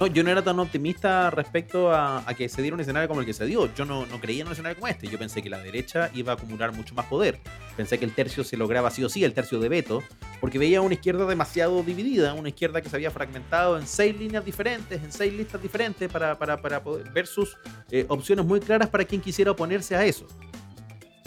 No, 0.00 0.08
yo 0.08 0.24
no 0.24 0.30
era 0.30 0.42
tan 0.42 0.58
optimista 0.58 1.30
respecto 1.30 1.92
a, 1.92 2.24
que 2.36 2.48
se 2.48 2.62
diera 2.62 2.74
un 2.74 2.80
escenario 2.80 3.08
como 3.08 3.20
el 3.20 3.26
que 3.26 3.32
se 3.32 3.46
dio. 3.46 3.72
Yo 3.74 3.84
no, 3.84 4.04
creía 4.20 4.42
en 4.42 4.48
un 4.48 4.52
escenario 4.52 4.76
como 4.76 4.88
este. 4.88 5.06
Yo 5.06 5.18
pensé 5.18 5.40
que 5.40 5.48
la 5.48 5.58
derecha 5.58 6.10
iba 6.14 6.32
a 6.32 6.34
acumular 6.36 6.72
mucho 6.72 6.94
más 6.94 7.06
poder. 7.06 7.38
Pensé 7.76 7.98
que 7.98 8.04
el 8.04 8.12
tercio 8.12 8.42
se 8.42 8.56
lograba 8.56 8.90
sí 8.90 9.04
o 9.04 9.08
sí, 9.08 9.22
el 9.22 9.34
tercio 9.34 9.60
de 9.60 9.68
veto, 9.68 10.02
porque 10.40 10.58
veía 10.58 10.80
una 10.80 10.94
izquierda 10.94 11.26
demasiado 11.26 11.82
dividida, 11.82 12.34
una 12.34 12.48
izquierda 12.48 12.80
que 12.80 12.88
se 12.88 12.96
había 12.96 13.10
fragmentado 13.10 13.78
en 13.78 13.86
seis 13.86 14.18
líneas 14.18 14.44
diferentes, 14.44 15.02
en 15.02 15.12
seis 15.12 15.32
listas 15.32 15.62
diferentes, 15.62 16.10
para, 16.10 16.36
para, 16.38 16.56
para 16.56 16.82
poder 16.82 17.10
ver 17.10 17.26
sus 17.26 17.56
eh, 17.90 18.04
opciones 18.08 18.44
muy 18.44 18.60
claras 18.60 18.88
para 18.88 19.04
quien 19.04 19.20
quisiera 19.20 19.52
oponerse 19.52 19.94
a 19.94 20.04
eso. 20.04 20.26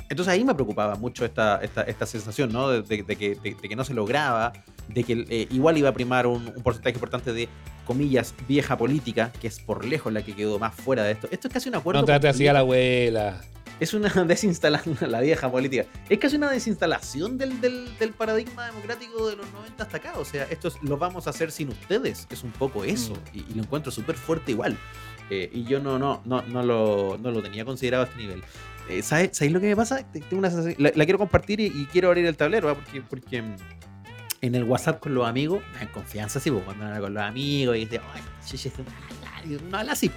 Entonces 0.10 0.34
ahí 0.34 0.44
me 0.44 0.54
preocupaba 0.54 0.96
mucho 0.96 1.26
esta, 1.26 1.58
esta, 1.62 1.82
esta 1.84 2.06
sensación, 2.06 2.52
¿no? 2.54 2.70
De, 2.70 2.82
de- 2.82 3.04
de 3.04 3.16
que, 3.16 3.36
de- 3.36 3.56
que 3.56 3.76
no 3.76 3.84
se 3.84 3.94
lograba, 3.94 4.54
de 4.88 5.04
que 5.04 5.26
eh, 5.30 5.48
igual 5.52 5.78
iba 5.78 5.90
a 5.90 5.94
primar 5.94 6.28
un, 6.28 6.48
un 6.56 6.64
porcentaje 6.64 6.96
importante 6.96 7.34
de, 7.34 7.50
comillas, 7.86 8.34
vieja 8.48 8.78
política, 8.78 9.32
que 9.40 9.48
es 9.48 9.60
por 9.60 9.86
lejos 9.86 10.12
la 10.12 10.22
que 10.22 10.34
quedó 10.36 10.60
más 10.60 10.76
fuera 10.76 11.04
de 11.04 11.12
esto. 11.14 11.28
Esto 11.32 11.48
es 11.48 11.54
casi 11.54 11.70
un 11.70 11.76
acuerdo. 11.76 12.02
No 12.02 12.06
trate 12.06 12.28
así 12.28 12.46
a 12.48 12.52
la 12.54 12.60
abuela. 12.60 13.42
es 13.80 13.94
una 13.94 14.10
desinstalación, 14.26 14.98
la 15.10 15.22
vieja 15.22 15.50
política. 15.52 15.86
Es 16.10 16.20
casi 16.20 16.36
una 16.36 16.50
desinstalación 16.52 17.38
del, 17.38 17.62
del, 17.62 17.98
del 17.98 18.12
paradigma 18.14 18.66
democrático 18.66 19.30
de 19.30 19.38
los 19.38 19.50
90 19.54 19.84
hasta 19.84 19.98
acá. 19.98 20.14
O 20.18 20.26
sea, 20.26 20.44
esto 20.50 20.68
es- 20.70 20.82
lo 20.84 20.98
vamos 20.98 21.28
a 21.28 21.30
hacer 21.30 21.50
sin 21.52 21.70
ustedes. 21.70 22.28
Es 22.30 22.44
un 22.44 22.52
poco 22.52 22.84
eso. 22.84 23.14
Mm. 23.14 23.38
Y, 23.38 23.40
y 23.52 23.54
lo 23.56 23.64
encuentro 23.64 23.92
súper 23.92 24.16
fuerte 24.18 24.52
igual. 24.52 24.78
Eh, 25.30 25.50
y 25.54 25.64
yo 25.66 25.80
no, 25.80 25.98
no, 26.00 26.22
no, 26.26 26.42
no, 26.44 26.64
lo, 26.64 27.18
no 27.22 27.32
lo 27.32 27.42
tenía 27.42 27.64
considerado 27.66 28.04
a 28.04 28.08
este 28.08 28.18
nivel. 28.20 28.42
Eh, 28.90 29.02
¿sabes, 29.02 29.32
¿Sabéis 29.34 29.54
lo 29.54 29.60
que 29.60 29.68
me 29.68 29.76
pasa? 29.76 30.04
Te- 30.12 30.22
Tengo 30.22 30.38
una 30.40 30.50
la, 30.78 30.92
quiero 31.06 31.18
compartir 31.18 31.60
y, 31.60 31.70
quiero 31.92 32.08
abrir 32.10 32.26
el 32.26 32.38
tablero, 32.38 32.70
¿ah? 32.70 32.76
porque, 32.76 33.02
porque 33.02 33.42
mm, 33.42 33.56
en 34.42 34.56
el 34.56 34.64
WhatsApp 34.64 35.00
con 35.02 35.14
los 35.14 35.28
amigos, 35.28 35.62
en 35.82 35.88
confianza, 35.90 36.40
sí, 36.40 36.50
pues, 36.52 36.64
cuando 36.64 36.86
hablan 36.86 37.02
con 37.02 37.14
los 37.14 37.24
amigos 37.24 37.76
y 37.76 37.80
dicen, 37.82 38.02
ay, 38.14 38.22
sí, 38.42 38.58
y 39.50 39.56
uno 39.56 39.78
habla 39.78 39.92
así. 39.94 40.10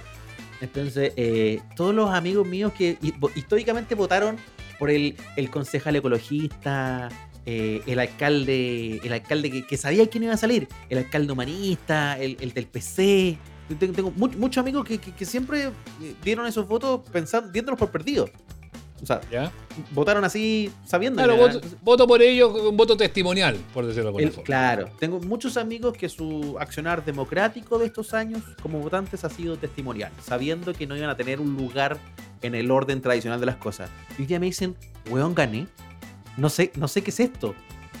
Entonces, 0.61 1.11
eh, 1.17 1.59
todos 1.75 1.93
los 1.95 2.11
amigos 2.11 2.47
míos 2.47 2.71
que 2.77 2.97
históricamente 3.35 3.95
votaron 3.95 4.37
por 4.77 4.89
el, 4.91 5.15
el 5.35 5.49
concejal 5.49 5.95
ecologista, 5.95 7.09
eh, 7.47 7.81
el 7.87 7.99
alcalde, 7.99 9.01
el 9.03 9.11
alcalde 9.13 9.65
que, 9.65 9.77
sabía 9.77 10.07
quién 10.07 10.23
iba 10.25 10.33
a 10.33 10.37
salir, 10.37 10.67
el 10.89 10.99
alcalde 10.99 11.33
humanista, 11.33 12.17
el, 12.19 12.37
el 12.39 12.53
del 12.53 12.67
PC. 12.67 13.37
Tengo, 13.79 13.93
tengo 13.93 14.11
mu- 14.11 14.27
muchos 14.37 14.61
amigos 14.61 14.85
que, 14.85 14.99
que- 14.99 15.11
que 15.13 15.25
siempre 15.25 15.63
eh, 15.65 15.71
dieron 16.23 16.45
esos 16.45 16.67
votos 16.67 17.01
pensando, 17.11 17.51
viéndolos 17.51 17.79
por 17.79 17.89
perdidos. 17.89 18.29
O 19.01 19.05
sea, 19.05 19.19
¿Ya? 19.31 19.51
votaron 19.91 20.23
así 20.23 20.71
sabiendo. 20.85 21.23
Claro, 21.23 21.37
voto, 21.37 21.61
voto 21.81 22.07
por 22.07 22.21
ellos, 22.21 22.53
un 22.53 22.77
voto 22.77 22.95
testimonial, 22.95 23.57
por 23.73 23.85
decirlo 23.85 24.11
de 24.11 24.27
forma. 24.27 24.43
claro, 24.43 24.89
tengo 24.99 25.19
muchos 25.19 25.57
amigos 25.57 25.97
que 25.97 26.07
su 26.07 26.55
accionar 26.59 27.03
democrático 27.03 27.79
de 27.79 27.87
estos 27.87 28.13
años 28.13 28.43
como 28.61 28.79
votantes 28.79 29.23
ha 29.23 29.29
sido 29.29 29.57
testimonial, 29.57 30.11
sabiendo 30.21 30.73
que 30.73 30.85
no 30.85 30.95
iban 30.95 31.09
a 31.09 31.17
tener 31.17 31.39
un 31.39 31.55
lugar 31.57 31.97
en 32.41 32.55
el 32.55 32.69
orden 32.69 33.01
tradicional 33.01 33.39
de 33.39 33.45
las 33.47 33.55
cosas. 33.55 33.89
Y 34.17 34.21
un 34.21 34.27
día 34.27 34.39
me 34.39 34.45
dicen, 34.47 34.75
weón, 35.09 35.33
gané. 35.33 35.67
No 36.37 36.49
sé, 36.49 36.71
no 36.75 36.87
sé 36.87 37.01
qué 37.01 37.09
es 37.09 37.19
esto. 37.19 37.55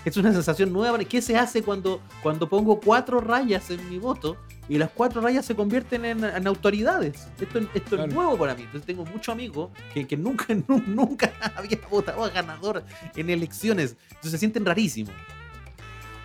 Es 0.05 0.17
una 0.17 0.31
sensación 0.31 0.71
nueva. 0.71 0.97
¿Qué 0.99 1.21
se 1.21 1.35
hace 1.35 1.61
cuando, 1.61 2.01
cuando 2.23 2.49
pongo 2.49 2.79
cuatro 2.79 3.19
rayas 3.19 3.69
en 3.69 3.87
mi 3.89 3.99
voto 3.99 4.37
y 4.69 4.77
las 4.77 4.89
cuatro 4.91 5.21
rayas 5.21 5.45
se 5.45 5.55
convierten 5.55 6.05
en, 6.05 6.23
en 6.23 6.47
autoridades? 6.47 7.27
Esto, 7.39 7.59
esto 7.73 7.95
Claro. 7.95 8.05
es 8.05 8.13
nuevo 8.13 8.37
para 8.37 8.55
mí. 8.55 8.63
Entonces 8.63 8.85
tengo 8.85 9.05
muchos 9.05 9.33
amigos 9.33 9.69
que, 9.93 10.07
que 10.07 10.15
nunca, 10.17 10.45
nu- 10.67 10.83
nunca 10.87 11.31
había 11.55 11.77
votado 11.89 12.23
a 12.23 12.29
ganador 12.29 12.83
en 13.15 13.29
elecciones. 13.29 13.95
Entonces 14.09 14.31
se 14.31 14.37
sienten 14.37 14.65
rarísimos. 14.65 15.13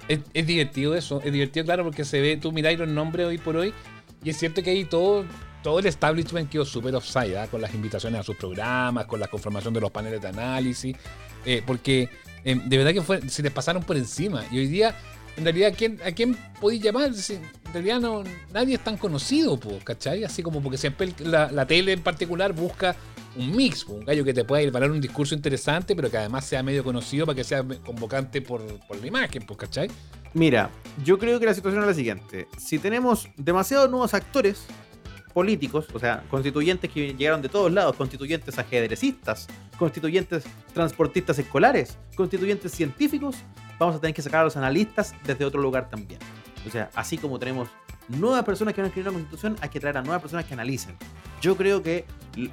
Es, 0.08 0.20
es 0.34 0.46
divertido 0.46 0.94
eso, 0.94 1.20
es 1.24 1.32
divertido, 1.32 1.64
claro, 1.66 1.82
porque 1.82 2.04
se 2.04 2.20
ve, 2.20 2.36
tú 2.36 2.52
miráis 2.52 2.78
los 2.78 2.86
nombres 2.88 3.26
hoy 3.26 3.38
por 3.38 3.56
hoy, 3.56 3.74
y 4.22 4.30
es 4.30 4.36
cierto 4.38 4.62
que 4.62 4.70
ahí 4.70 4.84
todo, 4.84 5.24
todo 5.64 5.80
el 5.80 5.86
establishment 5.86 6.48
quedó 6.48 6.64
súper 6.64 6.94
offside, 6.94 7.36
¿ah? 7.36 7.48
con 7.48 7.60
las 7.60 7.74
invitaciones 7.74 8.20
a 8.20 8.22
sus 8.22 8.36
programas, 8.36 9.06
con 9.06 9.18
la 9.18 9.26
conformación 9.26 9.74
de 9.74 9.80
los 9.80 9.90
paneles 9.90 10.22
de 10.22 10.28
análisis, 10.28 10.96
eh, 11.44 11.60
porque 11.66 12.08
eh, 12.44 12.54
de 12.64 12.78
verdad 12.78 12.92
que 12.92 13.02
fue, 13.02 13.28
se 13.28 13.42
les 13.42 13.50
pasaron 13.50 13.82
por 13.82 13.96
encima. 13.96 14.44
Y 14.52 14.58
hoy 14.58 14.68
día, 14.68 14.94
en 15.36 15.44
realidad, 15.44 15.72
¿a 15.72 15.76
quién, 15.76 15.98
a 16.04 16.12
quién 16.12 16.36
podéis 16.60 16.82
llamar? 16.82 17.10
en 17.10 17.72
realidad, 17.72 18.00
no, 18.00 18.24
nadie 18.52 18.74
es 18.74 18.84
tan 18.84 18.96
conocido, 18.96 19.58
po, 19.58 19.78
¿cachai? 19.84 20.24
Así 20.24 20.42
como 20.42 20.62
porque 20.62 20.78
siempre 20.78 21.12
la, 21.18 21.66
tele 21.66 21.92
en 21.92 22.02
particular 22.02 22.52
busca 22.52 22.96
un 23.36 23.54
mix, 23.54 23.84
un 23.84 24.04
gallo 24.04 24.24
que 24.24 24.32
te 24.32 24.44
pueda 24.44 24.62
preparar 24.62 24.90
un 24.90 25.00
discurso 25.00 25.34
interesante, 25.34 25.94
pero 25.94 26.10
que 26.10 26.16
además 26.16 26.46
sea 26.46 26.62
medio 26.62 26.82
conocido 26.82 27.26
para 27.26 27.36
que 27.36 27.44
sea 27.44 27.62
convocante 27.84 28.40
por, 28.40 28.62
por 28.86 28.98
la 28.98 29.06
imagen, 29.06 29.44
po, 29.44 29.56
¿cachai? 29.56 29.90
Mira, 30.32 30.70
yo 31.04 31.18
creo 31.18 31.38
que 31.38 31.46
la 31.46 31.54
situación 31.54 31.82
es 31.82 31.88
la 31.88 31.94
siguiente. 31.94 32.48
Si 32.58 32.78
tenemos 32.78 33.28
demasiados 33.36 33.90
nuevos 33.90 34.14
actores, 34.14 34.66
políticos, 35.36 35.86
o 35.92 35.98
sea, 35.98 36.24
constituyentes 36.30 36.90
que 36.90 37.12
llegaron 37.12 37.42
de 37.42 37.50
todos 37.50 37.70
lados, 37.70 37.94
constituyentes 37.94 38.58
ajedrecistas, 38.58 39.46
constituyentes 39.78 40.44
transportistas 40.72 41.38
escolares, 41.38 41.98
constituyentes 42.16 42.72
científicos, 42.72 43.36
vamos 43.78 43.96
a 43.96 44.00
tener 44.00 44.14
que 44.14 44.22
sacar 44.22 44.40
a 44.40 44.44
los 44.44 44.56
analistas 44.56 45.14
desde 45.26 45.44
otro 45.44 45.60
lugar 45.60 45.90
también. 45.90 46.20
O 46.66 46.70
sea, 46.70 46.88
así 46.94 47.18
como 47.18 47.38
tenemos 47.38 47.68
nuevas 48.08 48.44
personas 48.44 48.72
que 48.72 48.80
van 48.80 48.86
a 48.86 48.88
escribir 48.88 49.10
una 49.10 49.18
constitución, 49.18 49.56
hay 49.60 49.68
que 49.68 49.78
traer 49.78 49.98
a 49.98 50.00
nuevas 50.00 50.22
personas 50.22 50.46
que 50.46 50.54
analicen. 50.54 50.96
Yo 51.42 51.54
creo 51.54 51.82
que 51.82 52.06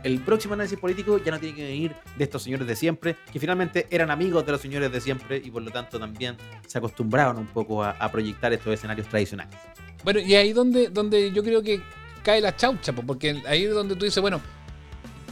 el 0.04 0.20
próximo 0.20 0.54
análisis 0.54 0.78
político 0.78 1.24
ya 1.24 1.32
no 1.32 1.40
tiene 1.40 1.56
que 1.56 1.64
venir 1.64 1.96
de 2.18 2.24
estos 2.26 2.44
señores 2.44 2.68
de 2.68 2.76
siempre, 2.76 3.16
que 3.32 3.40
finalmente 3.40 3.88
eran 3.92 4.12
amigos 4.12 4.46
de 4.46 4.52
los 4.52 4.60
señores 4.60 4.92
de 4.92 5.00
siempre 5.00 5.38
y 5.38 5.50
por 5.52 5.62
lo 5.62 5.72
tanto 5.72 6.02
también 6.02 6.36
se 6.68 6.80
acostumbraron 6.80 7.38
un 7.38 7.48
poco 7.48 7.82
a, 7.82 7.92
a 7.92 8.12
proyectar 8.12 8.52
estos 8.52 8.74
escenarios 8.74 9.08
tradicionales. 9.08 9.56
Bueno, 10.04 10.20
y 10.20 10.36
ahí 10.36 10.52
donde, 10.52 10.90
donde 10.90 11.32
yo 11.32 11.46
creo 11.46 11.64
que 11.64 11.82
cae 12.24 12.42
la 12.42 12.56
chaucha, 12.56 12.94
po, 12.94 13.04
porque 13.04 13.42
ahí 13.48 13.66
es 13.66 13.74
donde 13.74 13.96
tú 13.96 14.06
dices, 14.06 14.22
bueno, 14.22 14.42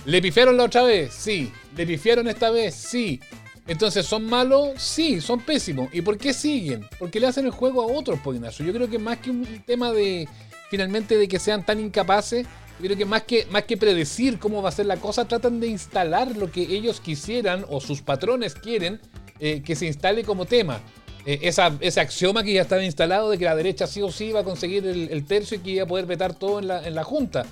¿le 0.05 0.21
pifiaron 0.21 0.57
la 0.57 0.65
otra 0.65 0.83
vez? 0.83 1.13
Sí. 1.13 1.51
¿Le 1.75 1.87
pifiaron 1.87 2.27
esta 2.27 2.51
vez? 2.51 2.75
Sí. 2.75 3.19
Entonces, 3.67 4.05
¿son 4.05 4.25
malos? 4.25 4.81
Sí, 4.81 5.21
son 5.21 5.39
pésimos. 5.39 5.89
¿Y 5.93 6.01
por 6.01 6.17
qué 6.17 6.33
siguen? 6.33 6.85
Porque 6.99 7.19
le 7.19 7.27
hacen 7.27 7.45
el 7.45 7.51
juego 7.51 7.81
a 7.81 7.85
otros, 7.85 8.19
po, 8.19 8.33
Ignacio. 8.33 8.65
Yo 8.65 8.73
creo 8.73 8.89
que 8.89 8.99
más 8.99 9.17
que 9.17 9.29
un 9.29 9.63
tema 9.65 9.91
de, 9.91 10.27
finalmente, 10.69 11.17
de 11.17 11.27
que 11.27 11.39
sean 11.39 11.65
tan 11.65 11.79
incapaces, 11.79 12.45
yo 12.79 12.85
creo 12.85 12.97
que 12.97 13.05
más 13.05 13.23
que, 13.23 13.45
más 13.51 13.63
que 13.63 13.77
predecir 13.77 14.39
cómo 14.39 14.61
va 14.61 14.69
a 14.69 14.71
ser 14.71 14.87
la 14.87 14.97
cosa, 14.97 15.27
tratan 15.27 15.59
de 15.59 15.67
instalar 15.67 16.35
lo 16.35 16.51
que 16.51 16.61
ellos 16.61 16.99
quisieran 16.99 17.65
o 17.69 17.79
sus 17.79 18.01
patrones 18.01 18.55
quieren 18.55 18.99
eh, 19.39 19.61
que 19.63 19.75
se 19.75 19.85
instale 19.85 20.23
como 20.23 20.45
tema. 20.45 20.81
Eh, 21.25 21.39
esa, 21.43 21.71
ese 21.81 21.99
axioma 22.01 22.43
que 22.43 22.53
ya 22.53 22.63
estaba 22.63 22.83
instalado 22.83 23.29
de 23.29 23.37
que 23.37 23.45
la 23.45 23.55
derecha 23.55 23.85
sí 23.85 24.01
o 24.01 24.11
sí 24.11 24.25
iba 24.25 24.39
a 24.39 24.43
conseguir 24.43 24.85
el, 24.87 25.23
tercio 25.25 25.57
y 25.57 25.59
que 25.59 25.69
iba 25.71 25.83
a 25.83 25.87
poder 25.87 26.05
vetar 26.05 26.33
todo 26.33 26.59
en 26.59 26.67
la, 26.67 26.85
en 26.87 26.95
la 26.95 27.03
Junta. 27.03 27.45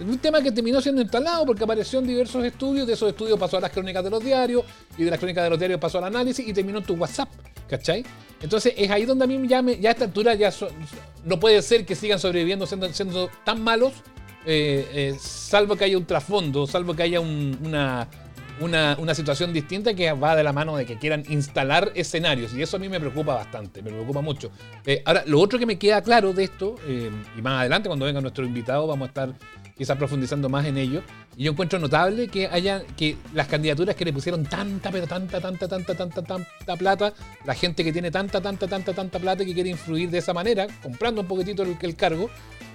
Un 0.00 0.18
tema 0.18 0.40
que 0.40 0.52
terminó 0.52 0.80
siendo 0.80 1.02
instalado 1.02 1.44
porque 1.44 1.64
apareció 1.64 1.98
en 1.98 2.06
diversos 2.06 2.44
estudios, 2.44 2.86
de 2.86 2.92
esos 2.92 3.08
estudios 3.08 3.36
pasó 3.36 3.56
a 3.56 3.60
las 3.60 3.72
crónicas 3.72 4.04
de 4.04 4.10
los 4.10 4.22
diarios, 4.22 4.62
y 4.96 5.02
de 5.02 5.10
las 5.10 5.18
crónicas 5.18 5.42
de 5.42 5.50
los 5.50 5.58
diarios 5.58 5.80
pasó 5.80 5.98
al 5.98 6.04
análisis 6.04 6.46
y 6.46 6.52
terminó 6.52 6.78
en 6.78 6.84
tu 6.84 6.94
WhatsApp, 6.94 7.28
¿cachai? 7.68 8.04
Entonces 8.40 8.74
es 8.76 8.88
ahí 8.92 9.04
donde 9.04 9.24
a 9.24 9.26
mí 9.26 9.48
ya, 9.48 9.60
me- 9.60 9.76
ya 9.80 9.88
a 9.88 9.92
esta 9.92 10.04
altura 10.04 10.34
ya 10.34 10.52
so- 10.52 10.68
no 11.24 11.40
puede 11.40 11.60
ser 11.62 11.84
que 11.84 11.96
sigan 11.96 12.20
sobreviviendo 12.20 12.64
siendo, 12.68 12.92
siendo 12.92 13.28
tan 13.44 13.60
malos, 13.60 13.92
eh, 14.46 14.86
eh, 14.92 15.16
salvo 15.20 15.74
que 15.74 15.86
haya 15.86 15.98
un 15.98 16.06
trasfondo, 16.06 16.68
salvo 16.68 16.94
que 16.94 17.02
haya 17.02 17.18
un- 17.18 17.58
una, 17.64 18.06
una, 18.60 18.96
una 18.98 19.14
situación 19.14 19.52
distinta 19.52 19.94
que 19.94 20.12
va 20.12 20.36
de 20.36 20.42
la 20.42 20.52
mano 20.52 20.76
de 20.76 20.86
que 20.86 20.96
quieran 20.96 21.24
instalar 21.28 21.92
escenarios. 21.94 22.54
Y 22.54 22.62
eso 22.62 22.76
a 22.76 22.80
mí 22.80 22.88
me 22.88 23.00
preocupa 23.00 23.34
bastante, 23.34 23.82
me 23.82 23.90
preocupa 23.90 24.20
mucho. 24.20 24.50
Eh, 24.86 25.02
ahora, 25.04 25.24
lo 25.26 25.40
otro 25.40 25.58
que 25.58 25.66
me 25.66 25.78
queda 25.78 26.02
claro 26.02 26.32
de 26.32 26.44
esto, 26.44 26.76
eh, 26.86 27.10
y 27.36 27.42
más 27.42 27.60
adelante 27.60 27.88
cuando 27.88 28.06
venga 28.06 28.20
nuestro 28.20 28.44
invitado 28.44 28.86
vamos 28.86 29.06
a 29.06 29.08
estar 29.08 29.34
quizás 29.76 29.96
profundizando 29.96 30.48
más 30.48 30.66
en 30.66 30.76
ello, 30.76 31.02
y 31.36 31.44
yo 31.44 31.52
encuentro 31.52 31.78
notable 31.78 32.26
que 32.26 32.48
haya 32.48 32.82
que 32.96 33.16
las 33.32 33.46
candidaturas 33.46 33.94
que 33.94 34.04
le 34.04 34.12
pusieron 34.12 34.44
tanta, 34.44 34.90
pero 34.90 35.06
tanta, 35.06 35.40
tanta, 35.40 35.68
tanta, 35.68 35.94
tanta, 35.94 36.22
tanta 36.22 36.76
plata, 36.76 37.14
la 37.44 37.54
gente 37.54 37.84
que 37.84 37.92
tiene 37.92 38.10
tanta, 38.10 38.40
tanta, 38.40 38.66
tanta, 38.66 38.92
tanta 38.92 39.20
plata 39.20 39.44
y 39.44 39.46
que 39.46 39.54
quiere 39.54 39.70
influir 39.70 40.10
de 40.10 40.18
esa 40.18 40.34
manera, 40.34 40.66
comprando 40.82 41.20
un 41.20 41.28
poquitito 41.28 41.62
el, 41.62 41.76
el 41.80 41.94
cargo, 41.94 42.28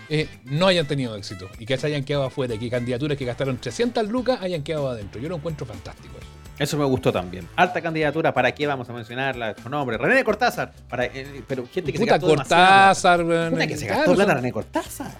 eh, 0.09 0.27
no 0.45 0.67
hayan 0.67 0.87
tenido 0.87 1.15
éxito 1.15 1.49
y 1.59 1.65
que 1.65 1.77
se 1.77 1.87
hayan 1.87 2.03
quedado 2.03 2.25
afuera, 2.25 2.55
y 2.55 2.59
que 2.59 2.69
candidaturas 2.69 3.17
que 3.17 3.25
gastaron 3.25 3.57
300 3.57 4.07
lucas 4.09 4.41
hayan 4.41 4.63
quedado 4.63 4.89
adentro. 4.89 5.21
Yo 5.21 5.29
lo 5.29 5.35
encuentro 5.35 5.65
fantástico. 5.65 6.15
eso. 6.19 6.43
Eso 6.59 6.77
me 6.77 6.85
gustó 6.85 7.11
también. 7.11 7.47
Alta 7.55 7.81
candidatura, 7.81 8.33
¿para 8.33 8.53
qué 8.53 8.67
vamos 8.67 8.87
a 8.89 8.93
mencionarla 8.93 9.55
con 9.55 9.71
nombre? 9.71 9.97
René 9.97 10.23
Cortázar, 10.23 10.71
para, 10.87 11.05
eh, 11.05 11.43
pero 11.47 11.65
gente 11.65 11.91
que 11.91 11.97
se 11.97 12.03
Puta 12.03 12.13
gastó 12.13 12.27
demasiada 12.27 12.67
Cortázar, 12.67 13.25
plata. 13.25 13.49
Puta 13.49 13.67
que 13.67 13.77
se 13.77 13.87
gastó 13.87 14.15
plata 14.15 14.33
René 14.35 14.51
Cortázar. 14.51 15.11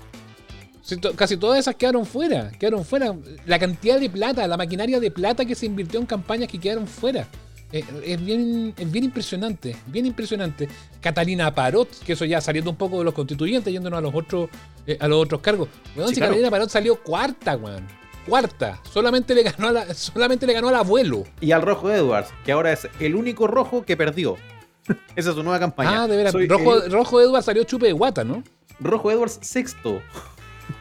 Casi 1.15 1.37
todas 1.37 1.59
esas 1.59 1.75
quedaron 1.75 2.05
fuera, 2.05 2.51
quedaron 2.59 2.83
fuera. 2.83 3.15
La 3.45 3.57
cantidad 3.57 3.99
de 3.99 4.09
plata, 4.09 4.45
la 4.47 4.57
maquinaria 4.57 4.99
de 4.99 5.09
plata 5.11 5.45
que 5.45 5.55
se 5.55 5.65
invirtió 5.65 5.99
en 5.99 6.05
campañas 6.05 6.49
que 6.49 6.59
quedaron 6.59 6.87
fuera. 6.87 7.25
Eh, 7.73 7.83
es, 8.05 8.23
bien, 8.23 8.73
es 8.77 8.91
bien 8.91 9.03
impresionante, 9.05 9.75
bien 9.87 10.05
impresionante. 10.05 10.69
Catalina 11.01 11.53
Parot, 11.55 11.89
que 12.05 12.13
eso 12.13 12.23
ya 12.23 12.39
saliendo 12.39 12.69
un 12.69 12.77
poco 12.77 12.99
de 12.99 13.03
los 13.05 13.15
constituyentes, 13.15 13.73
yéndonos 13.73 13.97
a 13.97 14.01
los 14.01 14.13
otros, 14.13 14.47
eh, 14.85 14.95
a 14.99 15.07
los 15.07 15.23
otros 15.23 15.41
cargos. 15.41 15.69
Sí, 15.95 16.01
si 16.09 16.13
claro. 16.15 16.31
Catalina 16.33 16.51
Parot 16.51 16.69
salió 16.69 16.95
cuarta, 17.01 17.57
weón. 17.57 17.87
Cuarta. 18.27 18.79
Solamente 18.89 19.33
le 19.33 19.41
ganó 19.43 19.69
a 19.69 19.71
la- 19.71 19.93
solamente 19.95 20.45
le 20.45 20.53
ganó 20.53 20.69
al 20.69 20.75
abuelo. 20.75 21.23
Y 21.41 21.51
al 21.51 21.63
Rojo 21.63 21.91
Edwards, 21.91 22.29
que 22.45 22.51
ahora 22.51 22.71
es 22.71 22.87
el 22.99 23.15
único 23.15 23.47
rojo 23.47 23.83
que 23.83 23.97
perdió. 23.97 24.37
Esa 25.15 25.29
es 25.31 25.35
su 25.35 25.41
nueva 25.43 25.59
campaña. 25.59 26.03
Ah, 26.03 26.07
de 26.07 26.15
veras. 26.15 26.31
Soy 26.31 26.47
Rojo, 26.47 26.83
el 26.83 26.91
Rojo 26.91 27.21
Edward 27.21 27.43
salió 27.43 27.63
chupe 27.63 27.87
de 27.87 27.93
guata, 27.93 28.23
¿no? 28.23 28.43
Rojo 28.79 29.09
Edwards 29.11 29.39
sexto. 29.41 29.99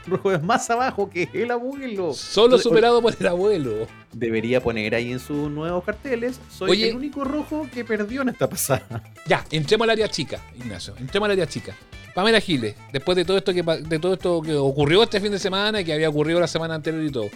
Rojo 0.06 0.32
es 0.32 0.42
más 0.42 0.68
abajo 0.70 1.08
que 1.08 1.28
el 1.32 1.50
abuelo. 1.50 2.12
Solo 2.14 2.46
Entonces, 2.46 2.62
superado 2.64 3.02
por 3.02 3.14
el 3.18 3.26
abuelo. 3.26 3.86
Debería 4.12 4.62
poner 4.62 4.94
ahí 4.94 5.12
en 5.12 5.18
sus 5.18 5.50
nuevos 5.50 5.84
carteles. 5.84 6.40
Soy 6.50 6.70
Oye. 6.70 6.90
el 6.90 6.96
único 6.96 7.24
rojo 7.24 7.68
que 7.72 7.84
perdió 7.84 8.22
en 8.22 8.30
esta 8.30 8.48
pasada. 8.48 9.02
Ya, 9.26 9.44
entremos 9.52 9.84
al 9.84 9.90
área 9.90 10.08
chica, 10.08 10.42
Ignacio. 10.56 10.94
Entremos 10.98 11.26
al 11.26 11.32
área 11.32 11.46
chica. 11.46 11.76
Pamela 12.12 12.40
Giles, 12.40 12.74
después 12.92 13.16
de 13.16 13.24
todo 13.24 13.38
esto 13.38 13.54
que 13.54 13.62
de 13.62 13.98
todo 13.98 14.14
esto 14.14 14.42
que 14.42 14.54
ocurrió 14.54 15.02
este 15.02 15.20
fin 15.20 15.30
de 15.30 15.38
semana 15.38 15.80
y 15.80 15.84
que 15.84 15.92
había 15.92 16.08
ocurrido 16.08 16.40
la 16.40 16.48
semana 16.48 16.74
anterior 16.74 17.02
y 17.04 17.10
todo. 17.10 17.30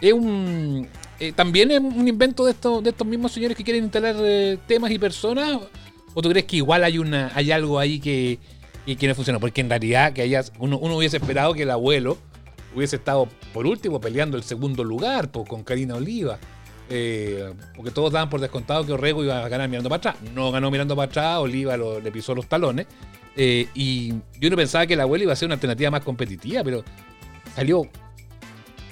Es 0.00 0.12
un 0.12 0.86
eh, 1.18 1.32
también 1.32 1.70
es 1.70 1.80
un 1.80 2.06
invento 2.06 2.44
de 2.44 2.52
estos 2.52 2.82
de 2.82 2.90
estos 2.90 3.06
mismos 3.06 3.32
señores 3.32 3.56
que 3.56 3.64
quieren 3.64 3.84
instalar 3.84 4.16
eh, 4.20 4.58
temas 4.66 4.90
y 4.90 4.98
personas 4.98 5.58
o 6.14 6.22
tú 6.22 6.28
crees 6.28 6.46
que 6.46 6.56
igual 6.56 6.84
hay 6.84 6.98
una 6.98 7.32
hay 7.34 7.50
algo 7.50 7.78
ahí 7.78 7.98
que 7.98 8.38
que, 8.94 9.00
que 9.00 9.08
no 9.08 9.14
funciona, 9.14 9.38
porque 9.38 9.60
en 9.60 9.68
realidad 9.68 10.12
que 10.12 10.22
hayas 10.22 10.52
uno, 10.58 10.78
uno 10.78 10.96
hubiese 10.96 11.16
esperado 11.16 11.54
que 11.54 11.62
el 11.62 11.70
abuelo 11.70 12.18
hubiese 12.74 12.96
estado 12.96 13.28
por 13.52 13.66
último 13.66 14.00
peleando 14.00 14.36
el 14.36 14.42
segundo 14.42 14.84
lugar 14.84 15.30
po, 15.30 15.44
con 15.44 15.62
Karina 15.62 15.96
Oliva. 15.96 16.38
Eh, 16.92 17.54
porque 17.76 17.92
todos 17.92 18.12
daban 18.12 18.28
por 18.28 18.40
descontado 18.40 18.84
que 18.84 18.92
Orrego 18.92 19.22
iba 19.22 19.44
a 19.44 19.48
ganar 19.48 19.68
mirando 19.68 19.88
para 19.88 19.98
atrás. 19.98 20.16
No 20.34 20.50
ganó 20.50 20.70
mirando 20.70 20.96
para 20.96 21.08
atrás, 21.08 21.38
Oliva 21.38 21.76
le 21.76 22.10
pisó 22.12 22.34
los 22.34 22.48
talones. 22.48 22.86
Eh, 23.36 23.68
y 23.74 24.12
yo 24.40 24.50
no 24.50 24.56
pensaba 24.56 24.86
que 24.86 24.94
el 24.94 25.00
abuelo 25.00 25.24
iba 25.24 25.32
a 25.32 25.36
ser 25.36 25.46
una 25.46 25.54
alternativa 25.54 25.90
más 25.90 26.02
competitiva, 26.02 26.64
pero 26.64 26.82
salió 27.54 27.82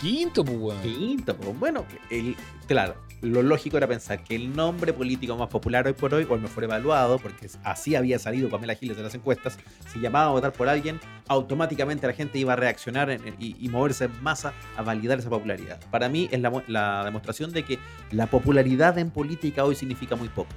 quinto, 0.01 0.45
pues. 0.45 0.79
Quinto, 0.81 1.37
pues, 1.37 1.59
bueno, 1.59 1.85
el, 2.09 2.37
claro, 2.69 2.95
lo 3.21 3.43
lógico 3.43 3.77
era 3.77 3.87
pensar 3.87 4.23
que 4.23 4.37
el 4.37 4.55
nombre 4.55 4.93
político 4.93 5.37
más 5.37 5.49
popular 5.49 5.87
hoy 5.87 5.93
por 5.93 6.15
hoy, 6.15 6.27
o 6.29 6.35
el 6.35 6.41
mejor 6.41 6.65
evaluado, 6.65 7.19
porque 7.19 7.49
así 7.65 7.95
había 7.95 8.19
salido 8.19 8.49
Pamela 8.49 8.75
Giles 8.75 8.97
de 8.97 9.03
las 9.03 9.15
encuestas, 9.15 9.59
si 9.93 10.01
llamaba 10.01 10.27
a 10.27 10.31
votar 10.31 10.53
por 10.53 10.69
alguien, 10.69 11.01
automáticamente 11.27 12.07
la 12.07 12.13
gente 12.13 12.39
iba 12.39 12.53
a 12.53 12.57
reaccionar 12.57 13.19
y, 13.39 13.69
moverse 13.69 14.05
en 14.05 14.23
masa 14.23 14.55
a 14.77 14.83
validar 14.83 15.19
esa 15.19 15.31
popularidad. 15.31 15.79
Para 15.91 16.09
mí 16.09 16.29
es 16.31 16.41
la 16.41 17.05
demostración 17.05 17.53
de 17.53 17.65
que 17.65 17.79
la 18.11 18.27
popularidad 18.29 18.99
en 18.99 19.11
política 19.11 19.65
hoy 19.65 19.75
significa 19.75 20.17
muy 20.17 20.29
poco. 20.29 20.51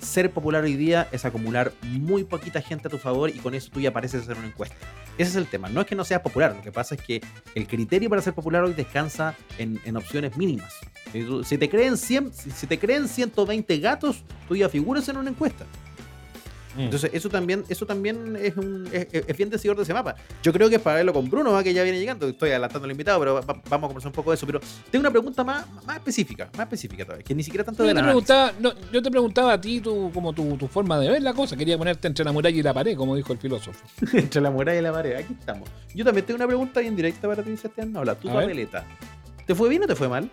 Ser 0.00 0.30
popular 0.30 0.64
hoy 0.64 0.76
día 0.76 1.08
es 1.12 1.24
acumular 1.24 1.72
muy 1.82 2.24
poquita 2.24 2.62
gente 2.62 2.88
a 2.88 2.90
tu 2.90 2.98
favor 2.98 3.28
y 3.30 3.38
con 3.38 3.54
eso 3.54 3.70
tú 3.70 3.80
ya 3.80 3.90
apareces 3.90 4.26
en 4.28 4.38
una 4.38 4.46
encuesta. 4.46 4.76
Ese 5.18 5.30
es 5.30 5.36
el 5.36 5.46
tema. 5.46 5.68
No 5.68 5.82
es 5.82 5.86
que 5.86 5.94
no 5.94 6.04
seas 6.04 6.22
popular, 6.22 6.54
lo 6.56 6.62
que 6.62 6.72
pasa 6.72 6.94
es 6.94 7.02
que 7.02 7.20
el 7.54 7.66
criterio 7.66 8.08
para 8.08 8.22
ser 8.22 8.32
popular 8.32 8.64
hoy 8.64 8.72
descansa 8.72 9.34
en, 9.58 9.78
en 9.84 9.96
opciones 9.96 10.36
mínimas. 10.38 10.72
Si, 11.44 11.58
te 11.58 11.68
creen 11.68 11.98
100, 11.98 12.32
si, 12.32 12.50
si 12.50 12.66
te 12.66 12.78
creen 12.78 13.08
120 13.08 13.78
gatos, 13.78 14.24
tú 14.48 14.56
ya 14.56 14.68
figuras 14.68 15.08
en 15.08 15.18
una 15.18 15.30
encuesta. 15.30 15.66
Mm. 16.76 16.80
Entonces, 16.82 17.10
eso 17.12 17.28
también, 17.28 17.64
eso 17.68 17.84
también 17.86 18.36
es, 18.40 18.56
un, 18.56 18.88
es, 18.92 19.08
es 19.12 19.36
bien 19.36 19.50
decidor 19.50 19.76
de 19.76 19.82
ese 19.82 19.92
mapa. 19.92 20.14
Yo 20.42 20.52
creo 20.52 20.68
que 20.68 20.76
es 20.76 20.80
para 20.80 20.96
verlo 20.96 21.12
con 21.12 21.28
Bruno, 21.28 21.52
¿va? 21.52 21.62
que 21.64 21.74
ya 21.74 21.82
viene 21.82 21.98
llegando. 21.98 22.28
Estoy 22.28 22.50
adelantando 22.50 22.84
al 22.84 22.90
invitado, 22.92 23.18
pero 23.18 23.34
va- 23.34 23.40
va- 23.40 23.62
vamos 23.68 23.84
a 23.84 23.88
conversar 23.88 24.08
un 24.08 24.14
poco 24.14 24.30
de 24.30 24.36
eso. 24.36 24.46
Pero 24.46 24.60
tengo 24.90 25.00
una 25.00 25.10
pregunta 25.10 25.42
más, 25.44 25.66
más 25.86 25.96
específica, 25.96 26.48
más 26.56 26.66
específica 26.66 27.04
todavía, 27.04 27.24
que 27.24 27.34
ni 27.34 27.42
siquiera 27.42 27.64
tanto 27.64 27.82
yo, 27.82 27.88
de 27.88 27.94
la 27.94 28.02
preguntaba, 28.04 28.52
no, 28.60 28.72
yo 28.92 29.02
te 29.02 29.10
preguntaba 29.10 29.52
a 29.54 29.60
ti 29.60 29.80
tu, 29.80 30.10
como 30.12 30.32
tu, 30.32 30.56
tu 30.56 30.68
forma 30.68 30.98
de 31.00 31.10
ver 31.10 31.22
la 31.22 31.34
cosa. 31.34 31.56
Quería 31.56 31.76
ponerte 31.76 32.06
entre 32.08 32.24
la 32.24 32.32
muralla 32.32 32.56
y 32.58 32.62
la 32.62 32.72
pared, 32.74 32.96
como 32.96 33.16
dijo 33.16 33.32
el 33.32 33.38
filósofo. 33.38 33.78
Entre 34.12 34.40
la 34.40 34.50
muralla 34.50 34.78
y 34.78 34.82
la 34.82 34.92
pared, 34.92 35.16
aquí 35.16 35.34
estamos. 35.38 35.68
Yo 35.94 36.04
también 36.04 36.24
tengo 36.26 36.36
una 36.36 36.46
pregunta 36.46 36.80
bien 36.80 36.94
directa 36.94 37.26
para 37.28 37.42
ti, 37.42 37.56
Sebastián. 37.56 37.96
Habla, 37.96 38.14
ver. 38.14 38.32
papeleta. 38.32 38.84
¿Te 39.46 39.54
fue 39.54 39.68
bien 39.68 39.82
o 39.82 39.86
te 39.86 39.96
fue 39.96 40.08
mal? 40.08 40.30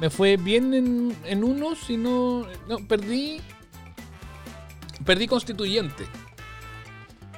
Me 0.00 0.08
fue 0.08 0.36
bien 0.36 0.72
en, 0.72 1.16
en 1.24 1.44
unos 1.44 1.90
y 1.90 1.96
no, 1.96 2.46
no. 2.68 2.78
Perdí. 2.86 3.40
Perdí 5.04 5.26
constituyente. 5.26 6.04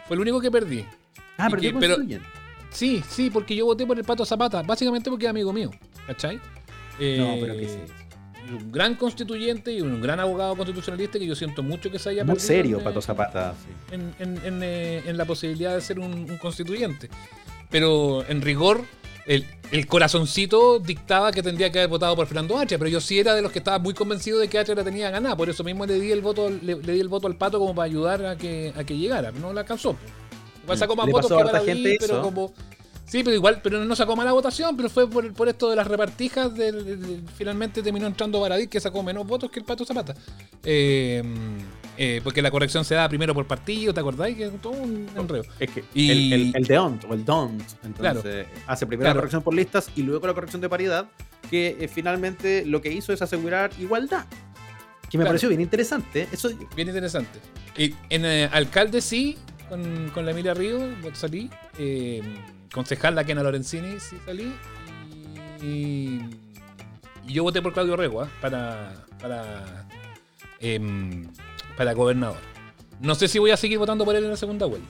Fue 0.07 0.17
el 0.17 0.21
único 0.21 0.41
que 0.41 0.51
perdí. 0.51 0.85
Ah, 1.39 1.47
¿Y 1.47 1.51
pero 1.51 1.61
qué? 1.63 1.73
yo 1.73 1.79
Pero- 1.81 1.95
constituyen. 1.97 2.23
Sí, 2.71 3.03
sí, 3.09 3.29
porque 3.31 3.55
yo 3.55 3.67
voté 3.67 3.87
por 3.87 3.99
el 3.99 4.05
Pato 4.05 4.25
Zapata. 4.25 4.63
Básicamente 4.63 5.11
porque 5.11 5.27
es 5.27 5.31
amigo 5.31 5.53
mío. 5.53 5.71
¿Cachai? 6.07 6.37
No, 6.37 6.43
Eh, 6.99 7.39
pero 7.41 7.55
¿qué 7.55 7.65
es 7.67 7.71
eso? 7.73 7.95
y 8.51 8.55
un 8.55 8.73
gran 8.73 8.97
constituyente 8.97 9.71
y 9.73 9.81
un 9.83 10.01
gran 10.01 10.19
abogado 10.19 10.57
constitucionalista 10.57 11.17
que 11.19 11.27
yo 11.27 11.35
siento 11.37 11.63
mucho 11.63 11.91
que 11.93 11.99
se 12.01 12.11
haya 12.11 12.25
Muy 12.25 12.41
serio, 12.41 12.79
en, 12.79 12.85
Pato 12.85 13.01
Zapata. 13.01 13.55
sí. 13.55 13.95
en, 13.95 14.13
en- 14.19 14.45
en, 14.45 14.63
eh, 14.65 15.03
en 15.07 15.17
la 15.17 15.25
posibilidad 15.27 15.75
de 15.75 15.81
ser 15.81 16.01
un, 16.01 16.13
un 16.29 16.39
constituyente. 16.39 17.09
Pero 17.71 18.25
en 18.29 18.43
rigor, 18.43 18.85
el, 19.27 19.45
el 19.71 19.87
corazoncito 19.87 20.79
dictaba 20.79 21.33
que 21.33 21.43
tendría 21.43 21.71
que 21.71 21.79
haber 21.79 21.91
votado 21.91 22.15
por 22.17 22.27
Fernando 22.27 22.59
Atria, 22.59 22.79
pero 22.79 22.91
yo 22.91 23.01
sí 23.01 23.19
era 23.19 23.35
de 23.35 23.43
los 23.43 23.53
que 23.53 23.59
estaba 23.61 23.79
muy 23.79 23.95
convencido 23.95 24.39
de 24.39 24.49
que 24.49 24.59
Atria 24.59 24.75
la 24.75 24.85
tenía 24.85 25.11
ganada, 25.11 25.37
por 25.37 25.49
eso 25.49 25.63
mismo 25.65 25.87
le 25.87 25.99
di 26.01 26.11
el 26.13 26.21
voto, 26.21 26.51
le, 26.51 26.77
le 26.77 26.93
di 26.93 27.01
el 27.01 27.09
voto 27.09 27.27
al 27.27 27.37
pato 27.37 27.59
como 27.59 27.75
para 27.75 27.87
ayudar 27.87 28.25
a 28.27 28.37
que, 28.37 28.73
a 28.77 28.85
que 28.85 28.97
llegara, 28.97 29.31
no 29.33 29.53
la 29.53 29.61
alcanzó. 29.63 29.97
Igual 30.63 30.79
sacó 30.79 30.95
más 30.97 31.07
Le 31.07 31.13
votos 31.13 31.29
que 31.29 31.35
a 31.35 31.39
harta 31.39 31.53
Paradis, 31.53 31.75
gente 31.75 31.97
pero 32.01 32.23
como. 32.23 32.53
Sí, 33.05 33.23
pero 33.25 33.35
igual, 33.37 33.61
pero 33.63 33.85
no 33.85 33.95
sacó 33.97 34.17
mala 34.17 34.33
votación, 34.33 34.75
pero 34.77 34.89
fue 34.89 35.09
por, 35.11 35.33
por 35.35 35.49
esto 35.49 35.69
de 35.69 35.77
las 35.77 35.87
repartijas, 35.87 36.55
del- 36.55 36.85
del- 36.85 37.23
finalmente 37.37 37.83
terminó 37.83 38.07
entrando 38.07 38.41
Baradí, 38.41 38.69
que 38.69 38.81
sacó 38.81 39.03
menos 39.03 39.27
votos 39.27 39.51
que 39.51 39.59
el 39.61 39.67
Pato 39.67 39.85
Zapata. 39.85 40.15
Eh, 40.65 41.23
eh, 41.97 42.21
porque 42.25 42.41
la 42.43 42.51
corrección 42.51 42.85
se 42.85 42.95
da 42.95 43.09
primero 43.09 43.35
por 43.35 43.47
partido, 43.47 43.93
¿te 43.93 44.01
acordáis? 44.01 44.37
Que 44.37 44.47
es 44.47 44.61
todo 44.61 44.73
un 44.73 45.09
enredo. 45.17 45.45
Es 45.59 45.71
que 45.71 45.85
Y- 45.95 46.11
el, 46.11 46.33
el, 46.33 46.53
el 46.57 46.65
don't 46.65 47.05
o 47.05 47.15
el 47.15 47.25
don't, 47.25 47.61
entonces 47.85 48.23
Claro. 48.23 48.23
hace 48.67 48.87
primero 48.87 49.05
Claro. 49.07 49.15
la 49.17 49.21
corrección 49.21 49.43
por 49.43 49.55
listas 49.55 49.91
y 49.97 50.03
luego 50.03 50.27
la 50.27 50.35
corrección 50.35 50.61
de 50.63 50.69
paridad, 50.69 51.07
que 51.51 51.77
eh, 51.81 51.89
finalmente 51.89 52.65
lo 52.67 52.81
que 52.81 52.91
hizo 52.93 53.13
es 53.13 53.21
asegurar 53.23 53.71
igualdad. 53.79 54.25
Que 55.11 55.19
me 55.19 55.23
Claro. 55.25 55.31
pareció 55.33 55.49
bien 55.51 55.61
interesante. 55.61 56.27
Eso 56.33 56.51
Bien 56.75 56.89
interesante. 56.89 57.39
Y 57.77 57.95
en 58.09 58.25
eh, 58.25 58.49
alcalde 58.51 59.01
sí, 59.03 59.37
con, 59.69 60.09
con 60.15 60.25
la 60.25 60.31
Emilia 60.33 60.55
Río 60.55 60.79
salí. 61.13 61.51
Concejal 62.73 63.15
la 63.15 63.25
Kena 63.25 63.43
Lorenzini 63.43 64.01
sí 64.01 64.17
salí. 64.25 64.51
Y, 65.63 66.21
y 67.27 67.33
yo 67.35 67.43
voté 67.43 67.61
por 67.63 67.73
Claudio 67.75 67.97
Regua 67.97 68.29
para, 68.41 69.05
para, 69.21 69.87
em, 70.61 71.27
para 71.77 71.93
gobernador. 71.95 72.39
No 73.01 73.15
sé 73.15 73.29
si 73.29 73.39
voy 73.39 73.51
a 73.51 73.57
seguir 73.57 73.79
votando 73.79 74.05
por 74.05 74.15
él 74.15 74.25
en 74.25 74.31
la 74.31 74.37
segunda 74.37 74.67
vuelta. 74.67 74.87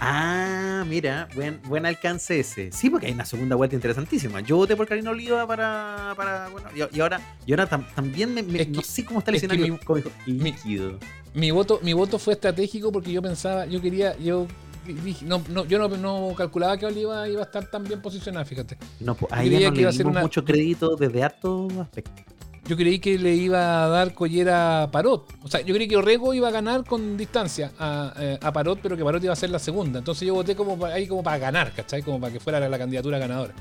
Ah, 0.00 0.84
mira, 0.86 1.28
buen, 1.34 1.60
buen 1.64 1.84
alcance 1.84 2.38
ese. 2.38 2.70
Sí, 2.70 2.88
porque 2.88 3.06
hay 3.06 3.12
una 3.12 3.24
segunda 3.24 3.56
vuelta 3.56 3.74
interesantísima. 3.74 4.40
Yo 4.40 4.56
voté 4.56 4.76
por 4.76 4.86
Karina 4.86 5.10
Oliva 5.10 5.44
para. 5.46 6.14
para 6.16 6.48
bueno, 6.50 6.68
y, 6.74 6.96
y 6.96 7.00
ahora, 7.00 7.20
y 7.44 7.52
ahora 7.52 7.68
tam- 7.68 7.84
también 7.96 8.32
me, 8.32 8.42
me- 8.44 8.60
Es 8.60 8.66
que- 8.66 8.72
no 8.72 8.82
sé 8.82 9.04
cómo 9.04 9.18
está 9.18 9.32
el 9.32 9.36
es 9.38 9.42
escenario 9.42 9.78
mi- 10.26 10.32
líquido. 10.40 10.98
Mi 11.34 11.50
voto, 11.50 11.80
mi 11.82 11.92
voto 11.94 12.18
fue 12.20 12.34
estratégico 12.34 12.92
porque 12.92 13.10
yo 13.10 13.20
pensaba, 13.22 13.66
yo 13.66 13.80
quería, 13.82 14.16
yo 14.18 14.46
dije- 14.86 15.24
no, 15.26 15.42
no, 15.48 15.64
yo 15.64 15.78
no, 15.80 15.88
no 15.88 16.32
calculaba 16.36 16.78
que 16.78 16.86
Oliva 16.86 17.28
iba 17.28 17.40
a 17.40 17.44
estar 17.44 17.68
tan 17.68 17.82
bien 17.82 18.00
posicionada, 18.00 18.44
fíjate. 18.44 18.78
No, 19.00 19.16
pues, 19.16 19.30
Yo 19.30 19.36
a 19.36 19.42
ella 19.42 19.50
diría 19.50 19.68
no 19.68 19.72
que 19.72 19.76
le 19.78 19.82
iba 19.82 19.90
a 19.90 19.94
ser 19.94 20.06
una- 20.06 20.20
mucho 20.20 20.44
crédito 20.44 20.94
desde 20.94 21.24
hartos 21.24 21.72
aspectos. 21.76 22.24
Yo 22.68 22.76
creí 22.76 22.98
que 22.98 23.18
le 23.18 23.34
iba 23.34 23.82
a 23.82 23.88
dar 23.88 24.12
collera 24.12 24.82
a 24.82 24.90
Parot. 24.90 25.26
O 25.42 25.48
sea, 25.48 25.62
yo 25.62 25.74
creí 25.74 25.88
que 25.88 25.96
Orrego 25.96 26.34
iba 26.34 26.48
a 26.48 26.50
ganar 26.50 26.84
con 26.84 27.16
distancia 27.16 27.72
a, 27.78 28.12
eh, 28.20 28.38
Parot, 28.52 28.80
pero 28.82 28.94
que 28.94 29.02
Parot 29.02 29.24
iba 29.24 29.32
a 29.32 29.36
ser 29.36 29.48
la 29.48 29.58
segunda. 29.58 30.00
Entonces 30.00 30.28
yo 30.28 30.34
voté 30.34 30.54
como 30.54 30.84
ahí 30.84 31.06
como 31.06 31.22
para 31.22 31.38
ganar, 31.38 31.72
¿cachai? 31.72 32.02
Como 32.02 32.20
para 32.20 32.30
que 32.30 32.40
fuera 32.40 32.60
la, 32.60 32.78
candidatura 32.78 33.18
ganadora. 33.18 33.54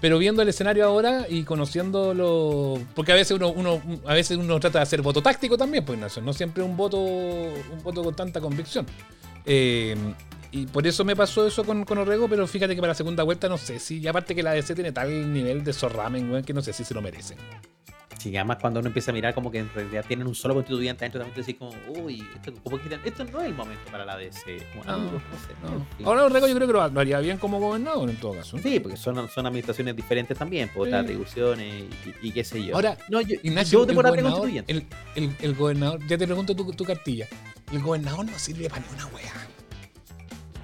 Pero 0.00 0.18
viendo 0.18 0.40
el 0.40 0.48
escenario 0.48 0.84
ahora 0.84 1.26
y 1.28 1.42
conociéndolo. 1.42 2.78
Porque 2.94 3.10
a 3.10 3.16
veces 3.16 3.36
uno, 3.40 3.82
a 4.06 4.14
veces 4.14 4.38
uno 4.38 4.60
trata 4.60 4.78
de 4.78 4.84
hacer 4.84 5.02
voto 5.02 5.20
táctico 5.20 5.58
también, 5.58 5.84
pues 5.84 5.96
Ignacio. 5.96 6.22
No 6.22 6.32
siempre 6.32 6.62
un 6.62 6.76
voto, 6.76 7.00
un 7.00 7.82
voto 7.82 8.04
con 8.04 8.14
tanta 8.14 8.40
convicción. 8.40 8.86
Eh, 9.46 9.96
y 10.52 10.66
por 10.66 10.86
eso 10.86 11.04
me 11.04 11.16
pasó 11.16 11.44
eso 11.44 11.64
con, 11.64 11.84
con 11.84 11.98
Orrego, 11.98 12.28
pero 12.28 12.46
fíjate 12.46 12.76
que 12.76 12.80
para 12.80 12.92
la 12.92 12.96
segunda 12.96 13.24
vuelta 13.24 13.48
no 13.48 13.58
sé 13.58 13.80
si. 13.80 13.98
Y 13.98 14.06
aparte 14.06 14.36
que 14.36 14.44
la 14.44 14.52
DC 14.52 14.76
tiene 14.76 14.92
tal 14.92 15.32
nivel 15.32 15.64
de 15.64 15.72
zorramen, 15.72 16.30
weón, 16.30 16.44
que 16.44 16.54
no 16.54 16.62
sé 16.62 16.72
si 16.72 16.84
se 16.84 16.94
lo 16.94 17.02
merece. 17.02 17.34
Sí, 18.18 18.36
además 18.36 18.58
cuando 18.60 18.80
uno 18.80 18.88
empieza 18.88 19.10
a 19.12 19.14
mirar 19.14 19.32
como 19.32 19.50
que 19.50 19.58
en 19.60 19.70
realidad 19.72 20.04
tienen 20.06 20.26
un 20.26 20.34
solo 20.34 20.52
constituyente 20.54 21.04
adentro, 21.04 21.20
también 21.20 21.34
te 21.34 21.40
decís 21.40 21.56
como, 21.58 21.72
uy, 22.04 22.26
esto, 22.34 22.52
como 22.64 22.78
que 22.80 22.98
esto 23.04 23.24
no 23.24 23.40
es 23.40 23.46
el 23.46 23.54
momento 23.54 23.90
para 23.92 24.04
la 24.04 24.16
DC. 24.16 24.58
Como, 24.72 24.84
No, 24.84 24.98
no 24.98 25.10
sé. 25.18 26.04
Ahora 26.04 26.24
Orrego 26.24 26.48
yo 26.48 26.54
creo 26.56 26.66
que 26.66 26.72
lo, 26.72 26.88
lo 26.88 27.00
haría 27.00 27.20
bien 27.20 27.38
como 27.38 27.60
gobernador 27.60 28.10
en 28.10 28.16
todo 28.16 28.34
caso. 28.34 28.58
Sí, 28.58 28.80
porque 28.80 28.96
son, 28.96 29.28
son 29.28 29.46
administraciones 29.46 29.94
diferentes 29.94 30.36
también, 30.36 30.68
por 30.68 30.86
Sí. 30.86 30.90
las 30.92 31.04
atribuciones 31.04 31.84
y, 32.22 32.28
y 32.28 32.32
qué 32.32 32.42
sé 32.44 32.64
yo. 32.64 32.74
Ahora, 32.74 32.98
no, 33.08 33.20
yo, 33.20 33.36
Ignacio, 33.42 33.72
yo 33.72 33.78
voté 33.80 33.92
el, 33.92 33.96
gobernador, 33.96 34.48
el, 34.66 34.86
el- 35.14 35.36
el 35.40 35.54
gobernador, 35.54 36.00
ya 36.08 36.18
te 36.18 36.26
pregunto 36.26 36.56
tu, 36.56 36.72
tu 36.72 36.84
cartilla. 36.84 37.28
El 37.72 37.80
gobernador 37.82 38.24
no 38.26 38.38
sirve 38.38 38.68
para 38.68 38.80
ni 38.84 38.94
una 38.94 39.06
wea. 39.06 39.32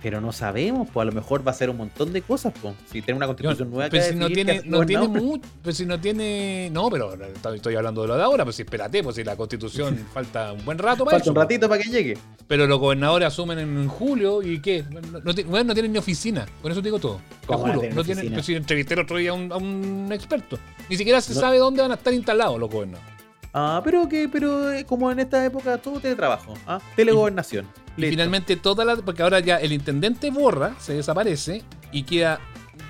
Pero 0.04 0.20
no 0.20 0.32
sabemos, 0.32 0.86
pues 0.92 1.02
a 1.02 1.06
lo 1.06 1.12
mejor 1.12 1.46
va 1.46 1.50
a 1.50 1.54
ser 1.54 1.70
un 1.70 1.78
montón 1.78 2.12
de 2.12 2.20
cosas, 2.20 2.52
pues. 2.60 2.74
Si 2.92 3.00
tiene 3.00 3.16
una 3.16 3.26
constitución 3.26 3.70
nueva 3.70 3.86
que 3.88 3.96
Pero 3.98 4.12
si 4.12 4.14
no 4.16 4.28
tiene, 4.28 4.60
no 4.66 4.84
tiene 4.84 5.08
mucho, 5.08 5.48
pero 5.62 5.74
si 5.74 5.86
no 5.86 5.98
tiene. 5.98 6.68
No, 6.70 6.90
pero 6.90 7.14
estoy 7.54 7.74
hablando 7.74 8.02
de 8.02 8.08
lo 8.08 8.16
de 8.18 8.22
ahora, 8.22 8.44
pues 8.44 8.56
si 8.56 8.62
espérate, 8.62 9.02
pues 9.02 9.16
si 9.16 9.24
la 9.24 9.34
constitución 9.34 9.96
falta 10.12 10.52
un 10.52 10.62
buen 10.62 10.76
rato 10.76 11.06
para 11.06 11.16
Falta 11.16 11.22
eso. 11.24 11.30
un 11.30 11.36
ratito 11.36 11.70
para 11.70 11.82
que 11.82 11.88
llegue. 11.88 12.18
Pero 12.46 12.66
los 12.66 12.78
gobernadores 12.78 13.28
asumen 13.28 13.58
en 13.58 13.88
julio 13.88 14.42
y 14.42 14.60
qué? 14.60 14.84
No, 14.90 15.00
no, 15.00 15.32
bueno, 15.46 15.64
no 15.68 15.72
tienen 15.72 15.90
ni 15.90 15.98
oficina. 15.98 16.44
Con 16.60 16.70
eso 16.70 16.82
te 16.82 16.88
digo 16.88 16.98
todo. 16.98 17.22
Te 17.40 17.46
¿Cómo 17.46 17.62
van 17.62 17.70
a 17.70 17.74
juro, 17.76 17.88
no 17.94 18.04
tienen. 18.04 18.30
Pues 18.30 18.44
si 18.44 18.54
entrevisté 18.54 18.92
el 18.92 19.00
otro 19.00 19.16
día 19.16 19.30
a 19.30 19.32
un, 19.32 19.50
a 19.52 19.56
un 19.56 20.10
experto. 20.12 20.58
Ni 20.90 20.98
siquiera 20.98 21.22
se 21.22 21.32
No. 21.32 21.40
sabe 21.40 21.56
dónde 21.56 21.80
van 21.80 21.92
a 21.92 21.94
estar 21.94 22.12
instalados 22.12 22.60
los 22.60 22.68
gobernadores. 22.68 23.10
Ah, 23.54 23.80
pero 23.82 24.06
que, 24.06 24.28
pero 24.28 24.70
eh, 24.70 24.84
como 24.84 25.10
en 25.10 25.20
esta 25.20 25.42
época 25.46 25.78
todo 25.78 25.98
teletrabajo, 25.98 26.52
¿ah? 26.66 26.78
telegobernación. 26.94 27.66
Y 27.96 28.02
finalmente 28.02 28.56
toda 28.56 28.84
la. 28.84 28.96
Porque 28.96 29.22
ahora 29.22 29.40
ya 29.40 29.56
el 29.56 29.72
intendente 29.72 30.30
borra, 30.30 30.74
se 30.80 30.94
desaparece 30.94 31.62
y 31.92 32.02
queda, 32.02 32.40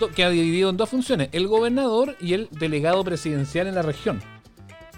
do- 0.01 0.09
queda 0.11 0.31
dividido 0.31 0.71
en 0.71 0.77
dos 0.77 0.89
funciones: 0.89 1.29
el 1.33 1.47
gobernador 1.47 2.17
y 2.21 2.33
el 2.35 2.49
delegado 2.53 3.05
presidencial 3.05 3.67
en 3.67 3.75
la 3.75 3.83
región. 3.83 4.23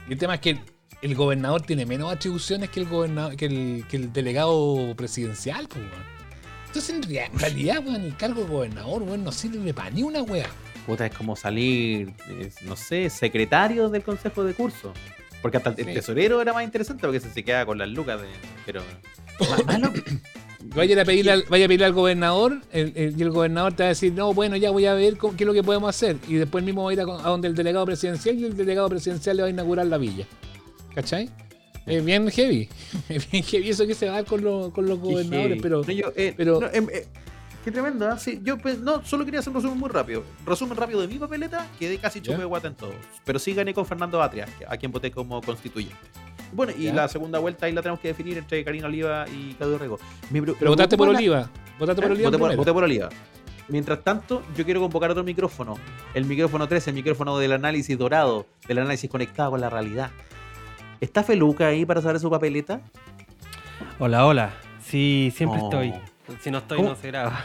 Y 0.08 0.12
el 0.12 0.18
tema 0.18 0.34
es 0.36 0.40
que 0.40 0.58
el, 1.02 1.14
gobernador 1.16 1.62
tiene 1.62 1.84
menos 1.86 2.12
atribuciones 2.12 2.70
que 2.70 2.80
el 2.80 2.86
gobernador, 2.86 3.36
que 3.36 3.46
el, 3.46 3.84
que 3.88 3.96
el 3.96 4.12
delegado 4.12 4.94
presidencial, 4.96 5.66
pues. 5.68 5.84
Entonces, 6.68 6.94
en, 6.94 7.02
rea- 7.02 7.26
en 7.26 7.38
realidad, 7.38 7.82
weón, 7.84 8.02
el 8.02 8.16
cargo 8.16 8.42
de 8.42 8.48
gobernador, 8.48 9.02
weón, 9.02 9.24
no 9.24 9.32
sirve 9.32 9.74
para 9.74 9.90
ni 9.90 10.02
una 10.04 10.22
wea. 10.22 10.46
Puta, 10.86 11.06
es 11.06 11.14
como 11.16 11.34
salir, 11.34 12.12
no 12.62 12.76
sé, 12.76 13.10
secretario 13.10 13.88
del 13.88 14.04
consejo 14.04 14.44
de 14.44 14.54
curso. 14.54 14.92
Porque 15.42 15.56
hasta 15.56 15.70
el, 15.70 15.80
el 15.80 15.86
Sí. 15.86 15.94
tesorero 15.94 16.40
era 16.40 16.52
más 16.52 16.62
interesante 16.64 17.00
porque 17.02 17.18
se, 17.18 17.30
se 17.30 17.42
queda 17.42 17.66
con 17.66 17.76
las 17.78 17.88
lucas 17.88 18.20
de. 18.20 18.28
Pero. 18.64 18.82
Ma- 19.40 19.72
malo- 19.72 19.92
Vaya 20.74 21.00
a 21.00 21.04
pedirle 21.04 21.30
al, 21.32 21.44
vaya 21.48 21.64
a 21.64 21.68
pedirle 21.68 21.86
al 21.86 21.92
gobernador 21.92 22.60
el- 22.72 22.92
el- 22.96 23.18
y 23.18 23.22
el 23.22 23.30
gobernador 23.30 23.72
te 23.72 23.82
va 23.84 23.86
a 23.86 23.88
decir, 23.90 24.12
no, 24.12 24.34
bueno, 24.34 24.56
ya 24.56 24.70
voy 24.70 24.84
a 24.86 24.94
ver 24.94 25.16
cómo- 25.16 25.36
qué 25.36 25.44
es 25.44 25.46
lo 25.46 25.54
que 25.54 25.62
podemos 25.62 25.88
hacer. 25.88 26.16
Y 26.28 26.34
después 26.34 26.64
mismo 26.64 26.84
va 26.84 26.90
a 26.90 26.92
ir 26.92 27.00
a, 27.00 27.04
a 27.04 27.28
donde 27.30 27.48
el 27.48 27.54
delegado 27.54 27.86
presidencial 27.86 28.36
y 28.38 28.44
el 28.44 28.56
delegado 28.56 28.88
presidencial 28.88 29.36
le 29.36 29.42
va 29.44 29.46
a 29.48 29.50
inaugurar 29.50 29.86
la 29.86 29.96
villa. 29.96 30.26
¿Cachai? 30.94 31.30
Es 31.86 32.04
bien 32.04 32.28
heavy. 32.30 32.68
Es 33.08 33.30
bien 33.30 33.44
heavy 33.44 33.70
eso 33.70 33.86
que 33.86 33.94
se 33.94 34.06
va 34.06 34.12
a 34.12 34.14
dar 34.16 34.24
con, 34.26 34.42
los- 34.42 34.72
con 34.72 34.86
los 34.86 34.98
gobernadores, 34.98 35.48
heavy. 35.50 35.60
pero... 35.60 35.82
No, 35.84 35.92
yo, 35.92 36.12
eh, 36.16 36.34
pero- 36.36 36.60
no, 36.60 36.66
em, 36.72 36.88
eh, 36.92 37.06
qué 37.64 37.70
tremendo, 37.70 38.08
¿ah? 38.08 38.18
Sí, 38.18 38.40
yo 38.42 38.58
pues, 38.58 38.80
no, 38.80 39.04
solo 39.04 39.24
quería 39.24 39.40
hacer 39.40 39.50
un 39.50 39.56
resumen 39.56 39.78
muy 39.78 39.88
rápido. 39.88 40.24
Resumen 40.44 40.76
rápido 40.76 41.00
de 41.00 41.06
mi 41.08 41.18
papeleta, 41.18 41.68
quedé 41.78 41.96
casi 41.98 42.20
chupe 42.20 42.38
de 42.38 42.44
guata 42.44 42.66
en 42.68 42.74
todos. 42.74 42.96
Pero 43.24 43.38
sí 43.38 43.54
gané 43.54 43.72
con 43.72 43.86
Fernando 43.86 44.20
Atria, 44.20 44.46
a 44.68 44.76
quien 44.76 44.90
voté 44.90 45.10
como 45.12 45.40
constituyente. 45.40 45.96
Bueno, 46.52 46.72
y 46.76 46.84
Ya. 46.84 46.94
la 46.94 47.08
segunda 47.08 47.38
vuelta 47.38 47.66
ahí 47.66 47.72
la 47.72 47.82
tenemos 47.82 48.00
que 48.00 48.08
definir 48.08 48.38
entre 48.38 48.64
Karina 48.64 48.86
Oliva 48.86 49.26
y 49.28 49.54
Claudio 49.54 49.78
Rego. 49.78 49.98
Pero 50.32 50.70
votaste 50.70 50.96
por 50.96 51.08
Oliva. 51.08 51.48
Votaste 51.78 52.00
por 52.02 52.10
¿Eh? 52.10 52.14
Oliva 52.14 52.28
Voté 52.28 52.38
por, 52.38 52.48
primero. 52.48 52.56
voté 52.62 52.72
por 52.72 52.84
Oliva. 52.84 53.08
Mientras 53.68 54.02
tanto, 54.04 54.42
yo 54.56 54.64
quiero 54.64 54.80
convocar 54.80 55.10
otro 55.10 55.24
micrófono. 55.24 55.74
El 56.14 56.24
micrófono 56.24 56.68
13, 56.68 56.90
el 56.90 56.96
micrófono 56.96 57.36
del 57.38 57.52
análisis 57.52 57.98
dorado, 57.98 58.46
del 58.68 58.78
análisis 58.78 59.10
conectado 59.10 59.50
con 59.50 59.60
la 59.60 59.68
realidad. 59.68 60.10
¿Está 61.00 61.22
Feluca 61.24 61.66
ahí 61.66 61.84
para 61.84 62.00
saber 62.00 62.20
su 62.20 62.30
papeleta? 62.30 62.80
Hola, 63.98 64.24
hola. 64.24 64.50
Sí, 64.84 65.32
siempre 65.34 65.60
Oh. 65.60 65.64
estoy. 65.64 65.94
Si 66.40 66.50
no 66.50 66.58
estoy, 66.58 66.76
¿Cómo? 66.78 66.90
no 66.90 66.96
se 66.96 67.08
graba. 67.08 67.44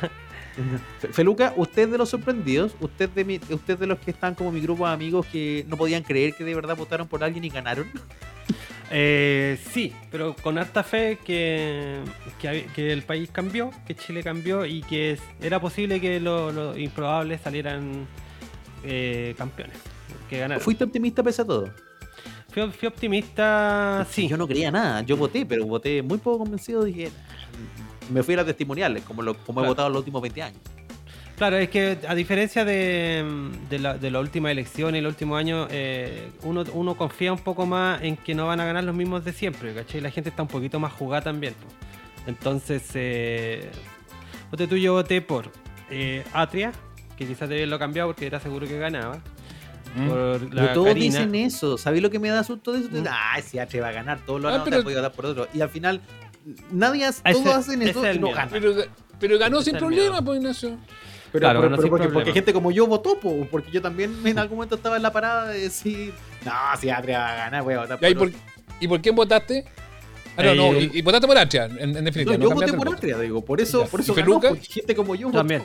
Fe- 1.00 1.08
Feluca, 1.10 1.54
usted 1.56 1.90
de 1.90 1.98
los 1.98 2.10
sorprendidos, 2.10 2.76
usted 2.80 3.10
de, 3.10 3.26
mi- 3.26 3.40
usted 3.50 3.78
de 3.80 3.88
los 3.88 3.98
que 4.00 4.12
están 4.12 4.36
como 4.36 4.52
mi 4.52 4.60
grupo 4.62 4.86
de 4.88 4.94
amigos 4.94 5.26
que 5.26 5.66
no 5.68 5.76
podían 5.78 6.04
creer 6.04 6.34
que 6.36 6.44
de 6.44 6.54
verdad 6.54 6.76
votaron 6.78 7.08
por 7.08 7.24
alguien 7.24 7.44
y 7.44 7.50
ganaron. 7.50 7.88
Eh, 8.94 9.58
sí, 9.72 9.94
pero 10.12 10.36
con 10.36 10.58
harta 10.58 10.84
fe 10.84 11.18
que, 11.24 12.00
que, 12.40 12.68
que 12.76 12.92
el 12.92 13.04
país 13.04 13.30
cambió, 13.32 13.72
que 13.88 13.96
Chile 13.96 14.22
cambió 14.22 14.66
y 14.66 14.82
que 14.82 15.18
era 15.42 15.62
posible 15.62 16.02
que 16.02 16.20
los 16.20 16.54
lo 16.54 16.78
improbables 16.78 17.40
salieran 17.40 18.06
eh, 18.84 19.34
campeones, 19.38 19.78
que. 20.30 20.60
¿Fuiste 20.60 20.84
optimista 20.84 21.24
pese 21.24 21.42
a 21.42 21.46
todo? 21.46 21.70
Fui, 22.50 22.70
fui 22.72 22.88
optimista, 22.90 24.06
sí. 24.10 24.28
Yo 24.28 24.36
no 24.36 24.46
creía 24.46 24.72
nada, 24.72 25.02
yo 25.04 25.16
voté, 25.16 25.46
pero 25.46 25.66
voté 25.66 26.02
muy 26.02 26.18
poco 26.18 26.40
convencido. 26.40 26.84
Dije, 26.84 27.12
me 28.10 28.24
fui 28.24 28.34
a 28.34 28.38
las 28.38 28.46
testimoniales, 28.46 29.04
como, 29.04 29.22
lo, 29.22 29.38
como 29.46 29.64
he 29.64 29.68
votado 29.68 29.88
en 29.88 29.94
los 29.94 30.00
últimos 30.02 30.22
20 30.22 30.42
años. 30.42 30.62
Claro, 31.38 31.58
es 31.58 31.70
que 31.70 31.98
a 32.08 32.13
diferencia 32.13 32.63
de, 32.65 33.26
de 33.70 33.80
la, 33.80 33.98
de 33.98 34.12
la 34.12 34.20
última 34.20 34.52
elección 34.52 34.96
y 34.96 35.02
los 35.02 35.12
últimos 35.13 35.39
años, 35.39 35.67
eh, 35.72 36.30
uno, 36.44 36.63
uno 36.74 36.96
confía 36.96 37.34
un 37.34 37.39
poco 37.39 37.65
más 37.65 38.02
en 38.04 38.15
que 38.15 38.36
no 38.36 38.46
van 38.48 38.60
a 38.60 38.65
ganar 38.65 38.84
los 38.84 38.94
mismos 38.96 39.26
de 39.26 39.34
siempre, 39.34 39.74
¿cachai? 39.74 40.02
La 40.02 40.12
gente 40.12 40.30
está 40.30 40.44
un 40.44 40.48
poquito 40.50 40.80
más 40.80 40.94
jugada 40.94 41.24
también. 41.24 41.56
Entonces, 42.28 42.84
eh, 42.94 43.70
voté 44.52 44.67
tú, 44.67 44.78
yo 44.78 44.94
voté 44.94 45.22
por 45.22 45.52
eh, 45.89 46.24
Atria, 46.34 46.72
que 47.17 47.26
quizás 47.26 47.50
debía 47.50 47.65
lo 47.65 47.80
cambiado 47.80 48.10
porque 48.10 48.28
era 48.28 48.39
seguro 48.39 48.67
que 48.67 48.78
ganaba. 48.78 49.20
Mm. 49.96 50.08
por 50.08 50.50
Pero 50.50 50.74
todos 50.74 50.88
Karina. 50.88 51.06
dicen 51.20 51.36
eso. 51.36 51.78
¿Sabéis 51.78 52.02
lo 52.04 52.10
que 52.10 52.20
me 52.20 52.30
da 52.30 52.44
susto 52.44 52.72
de 52.72 52.80
eso? 52.82 52.89
Mm. 52.91 53.04
Ah, 53.10 53.41
si 53.41 53.58
Atre 53.60 53.82
va 53.82 53.89
a 53.89 53.91
ganar, 53.91 54.20
todos 54.26 54.39
lo 54.41 54.50
Ah, 54.50 54.63
pero- 54.63 54.88
a 54.88 55.02
dar 55.02 55.12
por 55.12 55.26
otro. 55.26 55.48
Y 55.54 55.62
al 55.62 55.70
final, 55.70 56.02
nadie 56.72 57.06
hace, 57.06 57.22
Ese- 57.26 57.41
todos 57.44 57.56
hacen 57.58 57.82
ese 57.82 57.91
eso 57.91 58.04
es 58.06 58.12
el 58.12 58.17
y 58.17 58.20
no 58.20 58.30
ganan. 58.30 58.50
Pero, 58.52 58.74
pero 59.20 59.38
ganó 59.39 59.58
Ese 59.58 59.65
sin 59.65 59.76
el 59.76 59.80
problema, 59.80 60.22
pues 60.22 60.38
Ignacio. 60.39 60.78
Pero, 61.32 61.44
Claro, 61.44 61.60
pero- 61.62 61.70
no 61.72 61.78
pero 61.78 61.89
porque, 61.89 62.10
porque 62.10 62.34
gente 62.34 62.52
como 62.54 62.72
yo 62.72 62.88
votó, 62.88 63.17
po, 63.20 63.48
porque 63.50 63.72
yo 63.72 63.82
también 63.82 64.15
en 64.26 64.38
algún 64.38 64.58
momento 64.58 64.76
estaba 64.76 64.98
en 64.98 65.04
la 65.04 65.13
parada 65.13 65.48
de 65.48 65.60
decir, 65.62 66.13
no, 66.46 66.52
si 66.80 66.89
Atre 66.89 67.13
va 67.13 67.32
a 67.32 67.36
ganar, 67.36 67.63
voy 67.63 67.74
a 67.76 67.80
votar 67.82 68.00
Ya, 68.02 68.10
¿Y 68.10 68.15
por 68.15 68.32
por, 68.32 68.39
¿Y 68.82 68.88
por 68.88 69.02
quién 69.02 69.15
votaste? 69.15 69.65
Ah, 70.38 70.44
no, 70.44 70.52
Eh, 70.52 70.56
no, 70.56 70.74
y, 70.80 70.91
y 70.94 71.02
votaste 71.02 71.28
por 71.28 71.38
Atria, 71.38 71.65
en, 71.65 71.80
en 71.80 71.94
No, 71.94 72.02
definitiva. 72.02 72.36
yo 72.38 72.50
voté 72.52 72.74
por. 72.74 72.94
Atria, 72.94 73.17
digo, 73.20 73.44
por 73.44 73.60
eso, 73.62 73.86
por 73.86 74.00
eso 74.02 74.13
gente 74.60 74.96
como 74.96 75.15
yo 75.15 75.28
votó. 75.28 75.38
También. 75.39 75.63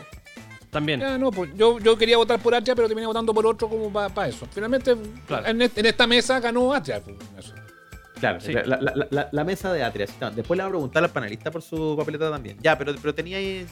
También. 0.70 1.00
Ya, 1.00 1.16
no, 1.16 1.31
pues 1.31 1.50
yo, 1.57 1.79
yo 1.79 1.96
quería 1.96 2.16
votar 2.16 2.38
por 2.40 2.55
Atria, 2.55 2.74
pero 2.74 2.87
terminé 2.88 3.07
votando 3.07 3.33
por 3.33 3.46
otro 3.46 3.68
como 3.68 3.90
para 3.92 4.29
eso. 4.29 4.46
Finalmente, 4.52 4.94
Claro. 5.26 5.46
en, 5.46 5.62
est- 5.62 5.79
en 5.79 5.87
esta 5.87 6.07
mesa 6.07 6.38
ganó 6.40 6.72
Atria. 6.74 7.00
pues, 7.00 7.16
eso. 7.38 7.55
Claro, 8.20 8.40
Sí. 8.40 8.52
la, 8.52 8.62
la- 8.64 8.81
la- 8.81 9.07
la- 9.11 9.29
la 9.33 9.44
mesa 9.44 9.72
de 9.72 9.83
Atria. 9.85 10.07
Después 10.35 10.57
le 10.57 10.62
voy 10.64 10.68
a 10.68 10.68
preguntar 10.68 11.02
al 11.05 11.11
panelista 11.11 11.50
por 11.50 11.62
su 11.62 11.94
papeleta 11.96 12.31
también. 12.31 12.57
Ya, 12.61 12.76
pero, 12.76 12.94
pero 13.00 13.14
tenía 13.14 13.38
ahí... 13.38 13.66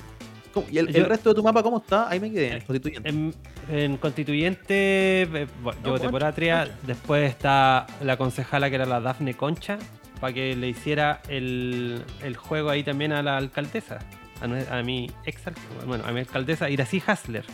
¿Y 0.71 0.79
el, 0.79 0.89
Yo- 0.89 0.99
el 1.03 1.07
resto 1.07 1.31
de 1.31 1.35
tu 1.37 1.43
mapa 1.43 1.63
cómo 1.63 1.79
está? 1.79 2.09
Ahí 2.09 2.21
me 2.21 2.31
quedé, 2.31 2.49
en 2.49 2.53
el 2.55 2.65
constituyente. 2.65 3.09
En, 3.09 3.35
en 3.71 3.97
constituyente, 3.97 5.23
eh, 5.23 5.47
bueno, 5.63 5.81
yo 5.83 5.87
No, 5.87 5.93
voté 5.93 6.05
por 6.05 6.13
por 6.13 6.25
Atria. 6.25 6.69
Después 6.87 7.29
está 7.31 7.87
la 8.03 8.17
concejala 8.17 8.69
que 8.69 8.77
era 8.77 8.87
la 8.87 9.01
Dafne 9.01 9.35
Concha, 9.35 9.79
para 10.21 10.33
que 10.33 10.55
le 10.57 10.69
hiciera 10.69 11.21
el, 11.29 12.03
el 12.23 12.37
juego 12.37 12.71
ahí 12.71 12.83
también 12.83 13.13
a 13.13 13.23
la 13.23 13.37
alcaldesa, 13.37 13.99
a, 14.41 14.79
a 14.79 14.83
mi 14.83 15.11
ex 15.27 15.43
bueno, 15.87 16.05
a 16.07 16.13
mi 16.13 16.21
alcaldesa 16.21 16.71
Iracy 16.71 17.03
Hasler, 17.07 17.45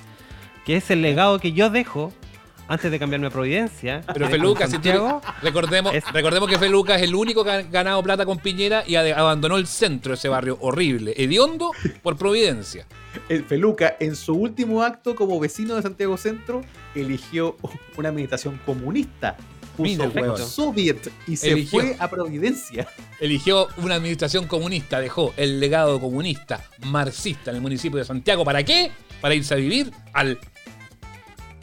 que 0.67 0.77
es 0.77 0.91
el 0.91 1.03
legado 1.03 1.39
que 1.41 1.53
yo 1.53 1.71
dejo 1.71 2.13
antes 2.71 2.91
de 2.91 2.99
cambiarme 3.01 3.27
a 3.27 3.31
Providencia. 3.31 4.03
Pero 4.15 4.29
Feluca, 4.29 4.67
si 4.67 4.71
tú, 4.71 4.75
Santiago, 4.75 5.21
recordemos, 5.43 5.93
es- 5.93 6.05
recordemos 6.13 6.49
que 6.49 6.57
Feluca 6.57 6.95
es 6.95 7.03
el 7.03 7.15
único 7.17 7.43
que 7.43 7.51
ha 7.51 7.63
ganado 7.63 8.01
plata 8.03 8.25
con 8.25 8.39
Piñera 8.39 8.85
y 8.87 8.95
abandonó 8.95 9.57
el 9.57 9.67
centro 9.67 10.11
de 10.13 10.15
ese 10.17 10.29
barrio 10.29 10.57
horrible, 10.61 11.13
hediondo, 11.17 11.73
por 12.03 12.17
Providencia. 12.17 12.87
El 13.29 13.45
Feluca, 13.45 13.97
en 13.99 14.15
su 14.15 14.35
último 14.35 14.83
acto 14.85 15.17
como 15.17 15.41
vecino 15.41 15.75
de 15.75 15.83
Santiago 15.83 16.17
Centro, 16.17 16.63
eligió 16.95 17.57
una 17.97 18.13
meditación 18.13 18.61
comunista. 18.65 19.37
Puso 19.77 20.37
soviet 20.37 21.11
y 21.27 21.37
se 21.37 21.53
Eligió. 21.53 21.81
fue 21.81 21.97
a 21.99 22.09
Providencia. 22.11 22.87
Eligió 23.19 23.67
una 23.79 23.95
administración 23.95 24.47
comunista, 24.47 25.01
dejó 25.01 25.33
el 25.39 25.59
legado 25.59 25.99
comunista, 26.01 26.63
marxista 26.87 27.51
en 27.51 27.57
el 27.57 27.63
municipio 27.63 27.99
de 27.99 28.05
Santiago. 28.05 28.45
¿Para 28.45 28.63
qué? 28.63 28.93
Para 29.23 29.35
irse 29.35 29.55
a 29.55 29.57
vivir 29.57 29.91
al 30.13 30.39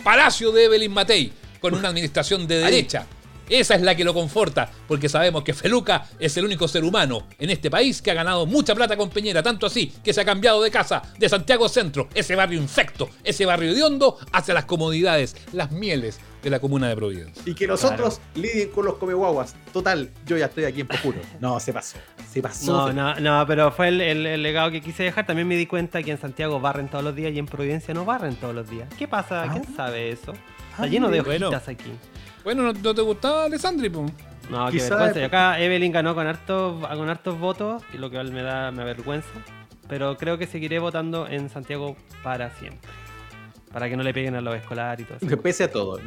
Palacio 0.04 0.52
de 0.52 0.66
Evelyn 0.66 0.92
Matei, 0.92 1.32
con 1.60 1.74
una 1.74 1.90
administración 1.90 2.48
de 2.48 2.60
derecha. 2.60 3.06
Esa 3.50 3.76
es 3.76 3.82
la 3.82 3.96
que 3.96 4.04
lo 4.04 4.14
conforta, 4.14 4.70
porque 4.88 5.10
sabemos 5.10 5.44
que 5.44 5.54
Feluca 5.54 6.06
es 6.20 6.36
el 6.38 6.46
único 6.46 6.68
ser 6.68 6.84
humano 6.84 7.28
en 7.40 7.50
este 7.50 7.70
país 7.70 8.02
que 8.02 8.12
ha 8.12 8.14
ganado 8.14 8.46
mucha 8.46 8.76
plata 8.76 8.98
con 8.98 9.10
Peñera, 9.10 9.42
tanto 9.44 9.66
así 9.66 9.92
que 10.04 10.14
se 10.14 10.22
ha 10.22 10.26
cambiado 10.26 10.62
de 10.62 10.72
casa 10.72 11.02
de 11.18 11.30
Santiago 11.30 11.70
Centro, 11.70 12.10
ese 12.14 12.36
barrio 12.36 12.60
infecto, 12.60 13.10
ese 13.24 13.46
barrio 13.46 13.72
hediondo, 13.72 14.18
hacia 14.32 14.54
las 14.54 14.66
comodidades, 14.66 15.36
las 15.54 15.72
mieles 15.72 16.20
de 16.44 16.50
la 16.52 16.60
comuna 16.60 16.88
de 16.88 16.96
Providencia. 16.96 17.42
Y 17.46 17.56
que 17.56 17.68
nosotros 17.68 18.22
lidien 18.36 18.70
con 18.70 18.86
los 18.86 18.96
comeguaguas. 18.96 19.56
Total, 19.74 20.12
yo 20.26 20.38
ya 20.38 20.46
estoy 20.46 20.66
aquí 20.66 20.82
en 20.82 20.88
Pocuro. 20.88 21.20
No, 21.42 21.60
se 21.60 21.74
pasó. 21.74 21.98
Se 22.32 22.42
pasó. 22.42 22.72
No, 22.72 22.94
no, 22.94 23.16
no, 23.20 23.46
pero 23.48 23.72
fue 23.72 23.88
el, 23.90 24.00
el- 24.02 24.26
el 24.26 24.44
legado 24.44 24.70
que 24.72 24.82
quise 24.82 25.04
dejar. 25.04 25.26
También 25.26 25.48
me 25.48 25.56
di 25.56 25.66
cuenta 25.66 26.04
que 26.04 26.12
en 26.12 26.20
Santiago 26.20 26.60
barren 26.60 26.90
todos 26.90 27.04
los 27.04 27.16
días 27.16 27.34
y 27.34 27.40
en 27.40 27.48
Providencia 27.48 27.94
no 27.94 28.06
barren 28.06 28.36
todos 28.36 28.54
los 28.54 28.70
días. 28.70 28.88
¿Qué 28.98 29.08
pasa? 29.08 29.44
Ah. 29.44 29.50
¿Quién 29.52 29.76
sabe 29.76 30.12
eso? 30.12 30.34
Está 30.34 30.84
Ah, 30.84 30.88
lleno 30.88 31.10
de 31.10 31.22
bueno. 31.22 31.48
hojitas 31.48 31.68
aquí. 31.70 31.92
Bueno, 32.48 32.64
¿no, 32.64 32.72
no 32.72 32.96
te 32.96 33.02
gustaba 33.02 33.44
Alessandri? 33.44 33.90
po? 33.90 34.06
No, 34.50 34.72
qué 34.72 34.78
vergüenza. 34.78 35.26
acá 35.26 35.60
Evelyn 35.60 35.92
ganó 35.92 36.16
con 36.16 36.26
hartos, 36.28 36.82
con 36.88 37.10
hartos 37.10 37.38
votos, 37.38 37.84
y 37.94 37.98
lo 37.98 38.10
que 38.10 38.24
me 38.24 38.42
da 38.42 38.72
me 38.72 38.84
avergüenza. 38.84 39.28
Pero 39.90 40.16
creo 40.16 40.38
que 40.38 40.48
seguiré 40.48 40.80
votando 40.80 41.28
en 41.28 41.50
Santiago 41.50 41.98
para 42.24 42.52
siempre. 42.52 42.90
Para 43.74 43.90
que 43.90 43.98
no 43.98 44.04
le 44.04 44.14
peguen 44.14 44.36
a 44.36 44.40
los 44.40 44.56
escolares 44.56 45.04
y 45.04 45.04
todo 45.06 45.18
eso. 45.18 45.28
Que 45.28 45.36
pese 45.36 45.66
a 45.66 45.72
todo. 45.74 46.00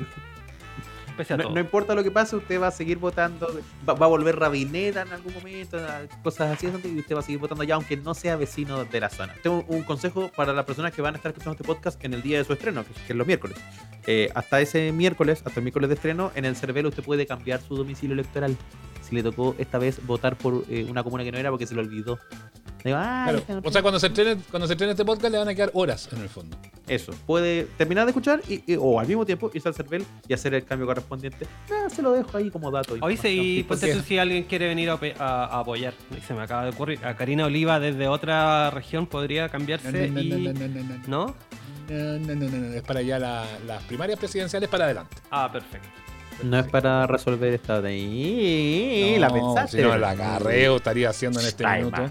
Pese 1.16 1.34
a 1.34 1.36
No, 1.36 1.42
todo. 1.44 1.54
no 1.54 1.60
importa 1.60 1.94
lo 1.94 2.02
que 2.02 2.10
pase, 2.10 2.36
usted 2.36 2.60
va 2.60 2.68
a 2.68 2.70
seguir 2.70 2.98
votando. 2.98 3.48
Va, 3.88 3.94
va 3.94 4.06
a 4.06 4.08
volver 4.08 4.36
rabineta 4.38 5.02
en 5.02 5.12
algún 5.12 5.34
momento, 5.34 5.78
cosas 6.22 6.52
así. 6.56 6.66
Y 6.84 6.98
usted 6.98 7.14
va 7.14 7.20
a 7.20 7.22
seguir 7.22 7.38
votando 7.40 7.64
ya, 7.64 7.74
aunque 7.74 7.96
no 7.96 8.14
sea 8.14 8.36
vecino 8.36 8.84
de 8.84 9.00
la 9.00 9.08
zona. 9.10 9.34
Tengo 9.42 9.64
un 9.68 9.82
consejo 9.82 10.30
para 10.34 10.52
las 10.52 10.64
personas 10.64 10.92
que 10.92 11.02
van 11.02 11.14
a 11.14 11.16
estar 11.18 11.30
escuchando 11.30 11.52
este 11.52 11.64
podcast 11.64 12.02
en 12.04 12.14
el 12.14 12.22
día 12.22 12.38
de 12.38 12.44
su 12.44 12.52
estreno, 12.52 12.84
que, 12.84 12.92
que 12.92 13.12
es 13.12 13.16
los 13.16 13.26
miércoles. 13.26 13.56
Eh, 14.06 14.30
hasta 14.34 14.60
ese 14.60 14.92
miércoles, 14.92 15.42
hasta 15.44 15.60
el 15.60 15.64
miércoles 15.64 15.88
de 15.88 15.94
estreno, 15.94 16.32
en 16.34 16.44
el 16.44 16.56
Cervelo 16.56 16.88
usted 16.88 17.02
puede 17.02 17.26
cambiar 17.26 17.60
su 17.60 17.76
domicilio 17.76 18.14
electoral. 18.14 18.56
Si 19.02 19.14
le 19.14 19.22
tocó 19.22 19.54
esta 19.58 19.78
vez 19.78 20.04
votar 20.06 20.36
por 20.36 20.64
eh, 20.70 20.86
una 20.88 21.02
comuna 21.02 21.24
que 21.24 21.32
no 21.32 21.38
era 21.38 21.50
porque 21.50 21.66
se 21.66 21.74
lo 21.74 21.80
olvidó. 21.80 22.18
Digo, 22.84 22.96
"Ah, 22.98 23.24
Claro. 23.24 23.38
esta 23.38 23.54
no 23.54 23.62
O 23.62 23.70
sea, 23.70 23.82
cuando 23.82 24.00
se, 24.00 24.06
estrene, 24.06 24.40
cuando 24.50 24.66
se 24.66 24.72
estrene 24.72 24.92
este 24.92 25.04
podcast 25.04 25.30
le 25.32 25.36
van 25.38 25.48
a 25.48 25.54
quedar 25.54 25.70
horas 25.74 26.08
en 26.12 26.20
el 26.22 26.30
fondo. 26.30 26.56
Eso, 26.86 27.12
puede 27.26 27.64
terminar 27.76 28.06
de 28.06 28.10
escuchar 28.12 28.40
y, 28.48 28.62
y- 28.72 28.76
o 28.80 28.98
al 28.98 29.06
mismo 29.06 29.26
tiempo 29.26 29.50
irse 29.52 29.68
al 29.68 29.74
Cervel 29.74 30.04
y 30.26 30.32
hacer 30.32 30.54
el 30.54 30.64
cambio 30.64 30.86
correspondiente. 30.86 31.09
Ah, 31.70 31.88
se 31.90 32.02
lo 32.02 32.12
dejo 32.12 32.36
ahí 32.36 32.50
como 32.50 32.70
dato. 32.70 32.94
Hoy 33.00 33.12
y 33.12 33.14
información. 33.14 33.66
ponte 33.68 33.94
tú 33.94 34.00
si 34.02 34.18
alguien 34.18 34.44
quiere 34.44 34.68
venir 34.68 34.90
a, 34.90 34.94
ope- 34.94 35.14
a- 35.18 35.44
a 35.46 35.60
apoyar. 35.60 35.94
Se 36.26 36.34
me 36.34 36.42
acaba 36.42 36.64
de 36.64 36.70
ocurrir. 36.70 37.04
A 37.04 37.14
Karina 37.16 37.46
Oliva 37.46 37.80
desde 37.80 38.08
otra 38.08 38.70
región 38.70 39.06
podría 39.06 39.48
cambiarse 39.48 39.90
No, 40.08 40.14
no, 40.14 40.20
y. 40.20 40.28
no, 40.28 40.52
no, 40.52 40.52
no, 40.52 40.68
no, 40.68 40.82
no. 40.84 41.26
¿No? 41.26 41.34
No, 41.88 42.18
no, 42.20 42.34
no, 42.36 42.48
no, 42.48 42.56
no, 42.68 42.74
es 42.74 42.82
para 42.82 43.00
allá 43.00 43.18
la- 43.18 43.44
las 43.66 43.82
primarias 43.84 44.18
presidenciales 44.18 44.68
para 44.68 44.84
adelante. 44.84 45.16
Ah, 45.30 45.50
perfecto. 45.52 45.88
No 46.44 46.58
es 46.58 46.66
para 46.68 47.06
resolver 47.06 47.52
esta 47.52 47.82
de 47.82 47.88
ahí. 47.90 49.16
la 49.18 49.30
pensaste. 49.30 49.76
Si 49.78 49.82
no, 49.82 49.96
la 49.98 50.10
acarreo 50.10 50.76
estaría 50.76 51.10
haciendo 51.10 51.40
en 51.40 51.46
este 51.46 51.66
Ay, 51.66 51.80
minuto. 51.84 52.10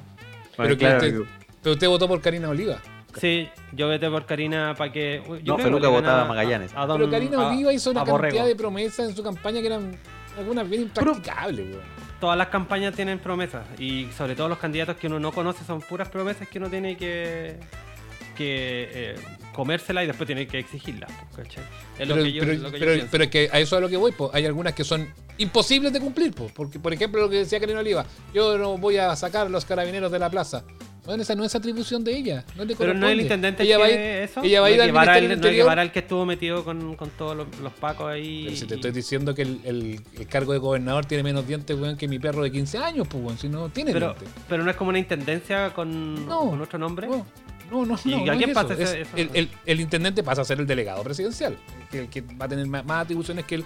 Pero, 0.57 0.69
que 0.69 0.77
claro, 0.77 0.97
usted, 0.97 1.11
digo, 1.13 1.25
pero 1.63 1.73
usted 1.73 1.87
votó 1.87 2.07
por 2.07 2.21
Karina 2.21 2.49
Oliva. 2.49 2.79
Sí, 3.19 3.49
yo 3.73 3.87
vete 3.87 4.09
por 4.09 4.25
Karina 4.25 4.73
para 4.77 4.91
que. 4.91 5.21
Yo 5.43 5.57
No, 5.57 5.63
Feluca 5.63 5.87
votaba 5.89 6.21
a 6.23 6.25
Magallanes. 6.25 6.71
a 6.75 6.85
don- 6.85 6.97
Pero 6.99 7.11
Karina 7.11 7.47
Oliva 7.49 7.73
hizo 7.73 7.91
una 7.91 8.01
Borrego. 8.03 8.21
cantidad 8.21 8.45
de 8.45 8.55
promesas 8.55 9.09
en 9.09 9.15
su 9.15 9.23
campaña 9.23 9.61
que 9.61 9.67
eran 9.67 9.97
algunas 10.37 10.69
bien 10.69 10.83
impracticables, 10.83 11.67
weón. 11.67 11.99
Todas 12.19 12.37
las 12.37 12.47
campañas 12.47 12.93
tienen 12.95 13.19
promesas. 13.19 13.63
Y 13.79 14.07
sobre 14.17 14.35
todo 14.35 14.49
los 14.49 14.57
candidatos 14.57 14.97
que 14.97 15.07
uno 15.07 15.19
no 15.19 15.31
conoce 15.31 15.63
son 15.63 15.81
puras 15.81 16.09
promesas 16.09 16.47
que 16.47 16.57
uno 16.59 16.69
tiene 16.69 16.97
que. 16.97 17.57
que 18.35 18.89
eh, 18.93 19.15
comérselas 19.53 20.05
y 20.05 20.07
después 20.07 20.25
tiene 20.27 20.47
que 20.47 20.59
exigirlas. 20.59 21.11
¿cachai? 21.35 21.63
Es 21.97 22.07
lo 22.07 22.15
Pero, 22.15 22.25
que 22.25 22.31
yo, 22.31 22.41
pero- 23.09 23.23
es 23.23 23.29
que 23.29 23.49
a 23.51 23.59
eso 23.59 23.75
es 23.75 23.79
a 23.79 23.79
lo 23.81 23.89
que 23.89 23.97
voy, 23.97 24.13
pues. 24.13 24.31
hay 24.33 24.45
algunas 24.45 24.73
que 24.73 24.85
son 24.85 25.07
imposibles 25.37 25.91
de 25.91 25.99
cumplir, 25.99 26.33
pues. 26.33 26.51
porque 26.53 26.79
por 26.79 26.93
ejemplo 26.93 27.19
lo 27.21 27.29
que 27.29 27.37
decía 27.37 27.59
Karina 27.59 27.79
Oliva, 27.79 28.05
yo 28.33 28.57
no 28.57 28.77
voy 28.77 28.95
a 28.97 29.13
sacar 29.17 29.47
a 29.47 29.49
los 29.49 29.65
carabineros 29.65 30.09
de 30.11 30.19
la 30.19 30.29
plaza. 30.29 30.63
Bueno, 31.09 31.23
esa 31.23 31.33
no 31.33 31.43
es 31.43 31.55
atribución 31.55 32.03
de 32.03 32.15
ella, 32.15 32.45
no 32.55 32.65
le 32.65 32.75
Pero 32.75 32.93
no 32.93 33.07
es 33.07 33.13
el 33.13 33.21
intendente 33.21 33.63
ella 33.63 33.77
que 33.77 33.81
va 33.81 33.89
ir, 33.89 33.97
eso. 33.99 34.43
ella 34.43 34.61
va 34.61 34.67
a 34.67 34.69
no 34.69 34.75
ir 34.75 34.79
es 34.81 34.85
al 34.87 34.93
Ministerio 34.93 35.29
del 35.29 35.37
Interior. 35.37 35.79
al 35.79 35.91
que 35.91 35.99
estuvo 35.99 36.23
metido 36.23 36.63
con, 36.63 36.95
con 36.95 37.09
todos 37.09 37.35
los, 37.35 37.47
los 37.63 37.73
pacos 37.73 38.05
ahí. 38.11 38.43
Pero 38.45 38.55
si 38.55 38.67
te 38.67 38.75
y- 38.75 38.77
estoy 38.77 38.91
diciendo 38.91 39.33
que 39.33 39.41
el, 39.41 39.59
el- 39.63 40.01
el 40.19 40.27
cargo 40.27 40.53
de 40.53 40.59
gobernador 40.59 41.05
tiene 41.05 41.23
menos 41.23 41.47
dientes, 41.47 41.75
weón, 41.79 41.97
que 41.97 42.07
mi 42.07 42.19
perro 42.19 42.43
de 42.43 42.51
15 42.51 42.77
años, 42.77 43.07
pues, 43.09 43.23
weón, 43.23 43.39
si 43.39 43.49
no 43.49 43.69
tiene 43.69 43.91
pero, 43.91 44.13
dientes. 44.13 44.29
pero 44.47 44.63
no 44.63 44.69
es 44.69 44.77
como 44.77 44.89
una 44.91 44.99
intendencia 44.99 45.73
con, 45.73 46.27
No. 46.27 46.41
con 46.51 46.61
otro 46.61 46.77
nombre. 46.77 47.07
No, 47.07 47.25
no, 47.71 47.85
no. 47.85 47.99
¿Y 48.05 48.09
no, 48.11 48.17
a 48.17 48.25
no 48.33 48.37
quién 48.37 48.49
es 48.51 48.55
pasa 48.55 48.73
eso. 48.75 48.83
ese- 48.83 49.01
Es 49.01 49.07
eso? 49.07 49.17
el, 49.17 49.29
el- 49.33 49.49
el 49.65 49.79
intendente 49.81 50.21
pasa 50.23 50.43
a 50.43 50.45
ser 50.45 50.59
el 50.59 50.67
delegado 50.67 51.01
presidencial, 51.03 51.57
que, 51.91 52.07
que 52.07 52.21
va 52.21 52.45
a 52.45 52.47
tener 52.49 52.67
más, 52.67 52.85
más 52.85 53.03
atribuciones 53.05 53.45
que 53.45 53.55
el, 53.55 53.63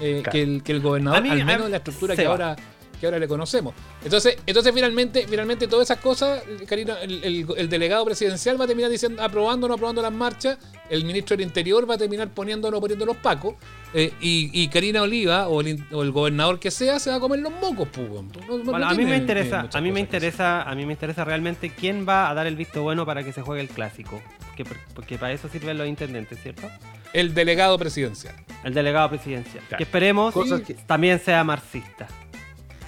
eh, 0.00 0.20
Claro. 0.22 0.30
que 0.32 0.42
el, 0.42 0.62
que 0.62 0.72
el 0.72 0.80
gobernador, 0.80 1.22
mí- 1.22 1.30
al 1.30 1.44
menos 1.44 1.66
en 1.66 1.70
la 1.72 1.76
estructura 1.78 2.14
que 2.16 2.24
ahora, 2.26 2.54
que 2.96 3.06
ahora 3.06 3.18
le 3.18 3.28
conocemos. 3.28 3.74
Entonces, 4.04 4.36
entonces 4.46 4.72
finalmente, 4.74 5.26
finalmente 5.28 5.66
todas 5.68 5.90
esas 5.90 5.98
cosas, 6.02 6.42
Karina, 6.66 6.96
el, 7.02 7.22
el- 7.24 7.46
el 7.56 7.68
delegado 7.68 8.04
presidencial 8.04 8.60
va 8.60 8.64
a 8.64 8.68
terminar 8.68 8.90
diciendo, 8.90 9.22
aprobando 9.22 9.66
o 9.66 9.68
no 9.68 9.74
aprobando 9.74 10.02
las 10.02 10.12
marchas, 10.12 10.58
el 10.90 11.04
ministro 11.04 11.36
del 11.36 11.46
Interior 11.46 11.88
va 11.88 11.94
a 11.94 11.98
terminar 11.98 12.28
poniendo 12.30 12.68
o 12.68 12.70
no 12.70 12.80
poniendo 12.80 13.06
los 13.06 13.16
pacos, 13.16 13.54
eh, 13.94 14.12
y, 14.20 14.50
y 14.52 14.68
Karina 14.68 15.02
Oliva 15.02 15.48
o 15.48 15.60
el, 15.60 15.68
in- 15.68 15.86
o 15.92 16.02
el 16.02 16.10
gobernador 16.10 16.58
que 16.58 16.70
sea 16.70 16.98
se 16.98 17.10
va 17.10 17.16
a 17.16 17.20
comer 17.20 17.40
los 17.40 17.52
mocos, 17.52 17.88
pues. 17.92 18.08
No- 18.10 18.22
no 18.58 18.64
Bueno, 18.64 18.86
a 18.88 18.94
mí 18.94 19.04
me 19.04 19.16
interesa, 19.16 19.68
a 19.72 19.80
mí 19.80 19.88
me 19.90 19.94
que 19.94 20.00
interesa, 20.00 20.62
a 20.62 20.74
mí 20.74 20.84
me 20.86 20.92
interesa 20.92 21.24
realmente 21.24 21.70
quién 21.70 22.06
va 22.08 22.28
a 22.30 22.34
dar 22.34 22.46
el 22.46 22.56
visto 22.56 22.82
bueno 22.82 23.06
para 23.06 23.22
que 23.22 23.32
se 23.32 23.42
juegue 23.42 23.62
el 23.62 23.68
clásico, 23.68 24.20
porque, 24.46 24.64
porque 24.94 25.18
para 25.18 25.32
eso 25.32 25.48
sirven 25.48 25.78
los 25.78 25.86
intendentes, 25.86 26.38
¿cierto? 26.42 26.68
El 27.12 27.32
delegado 27.32 27.78
presidencial. 27.78 28.34
El 28.64 28.74
delegado 28.74 29.08
presidencial, 29.10 29.62
Claro. 29.68 29.76
que 29.78 29.84
esperemos 29.84 30.34
Cosas 30.34 30.62
que- 30.62 30.74
también 30.74 31.20
sea 31.20 31.44
marxista. 31.44 32.08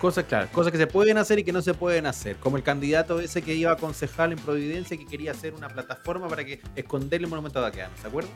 Cosas, 0.00 0.24
claro, 0.24 0.48
cosas 0.52 0.72
que 0.72 0.78
se 0.78 0.86
pueden 0.86 1.16
hacer 1.18 1.38
y 1.38 1.44
que 1.44 1.52
no 1.52 1.62
se 1.62 1.72
pueden 1.74 2.06
hacer. 2.06 2.36
Como 2.36 2.56
el 2.56 2.62
candidato 2.62 3.18
ese 3.20 3.40
que 3.42 3.54
iba 3.54 3.72
a 3.72 3.76
concejal 3.76 4.32
en 4.32 4.38
Providencia 4.38 4.96
que 4.96 5.06
quería 5.06 5.30
hacer 5.32 5.54
una 5.54 5.68
plataforma 5.68 6.28
para 6.28 6.44
que 6.44 6.60
esconderle 6.76 7.24
el 7.24 7.30
monumento 7.30 7.58
a 7.58 7.62
Baqueano, 7.62 7.92
¿se 8.00 8.06
acuerdan? 8.06 8.32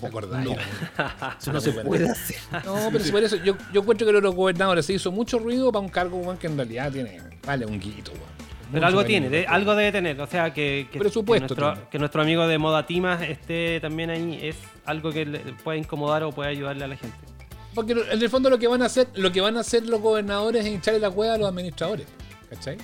¿Te 0.00 0.06
acordás? 0.06 0.44
No. 0.44 0.52
Eso 1.40 1.52
no 1.52 1.60
se 1.60 1.72
puede 1.72 2.08
hacer. 2.08 2.36
No, 2.64 2.88
pero 2.92 3.02
si 3.02 3.10
por 3.10 3.22
eso 3.22 3.36
yo, 3.36 3.56
yo 3.72 3.80
encuentro 3.80 4.06
que 4.06 4.12
los 4.12 4.34
gobernadores 4.34 4.84
se 4.86 4.92
hizo 4.92 5.10
mucho 5.10 5.38
ruido 5.38 5.72
para 5.72 5.82
un 5.82 5.88
cargo 5.88 6.36
que 6.38 6.46
en 6.46 6.56
realidad 6.56 6.92
tiene. 6.92 7.18
Vale, 7.46 7.64
un 7.66 7.80
guito. 7.80 8.12
Pero 8.72 8.86
algo 8.86 9.04
tiene, 9.04 9.28
de- 9.30 9.46
algo 9.46 9.74
debe 9.74 9.92
tener. 9.92 10.20
O 10.20 10.26
sea, 10.26 10.52
que, 10.52 10.88
que, 10.92 10.98
Presupuesto 10.98 11.54
que, 11.54 11.60
nuestro, 11.60 11.72
tiene. 11.74 11.88
que 11.90 11.98
nuestro 11.98 12.22
amigo 12.22 12.46
de 12.46 12.58
Moda 12.58 12.84
Timas 12.86 13.22
esté 13.22 13.80
también 13.80 14.10
ahí 14.10 14.38
es 14.42 14.56
algo 14.84 15.10
que 15.12 15.24
le 15.24 15.38
puede 15.62 15.78
incomodar 15.78 16.24
o 16.24 16.32
puede 16.32 16.50
ayudarle 16.50 16.84
a 16.84 16.88
la 16.88 16.96
gente. 16.96 17.16
Porque 17.74 17.92
en 17.92 18.22
el 18.22 18.28
fondo 18.30 18.50
lo 18.50 18.58
que 18.58 18.68
van 18.68 18.82
a 18.82 18.86
hacer, 18.86 19.08
lo 19.14 19.32
que 19.32 19.40
van 19.40 19.56
a 19.56 19.60
hacer 19.60 19.86
los 19.86 20.00
gobernadores 20.00 20.64
es 20.64 20.72
hincharle 20.72 21.00
la 21.00 21.10
cueva 21.10 21.34
a 21.34 21.38
los 21.38 21.48
administradores. 21.48 22.06
¿Cachai? 22.50 22.76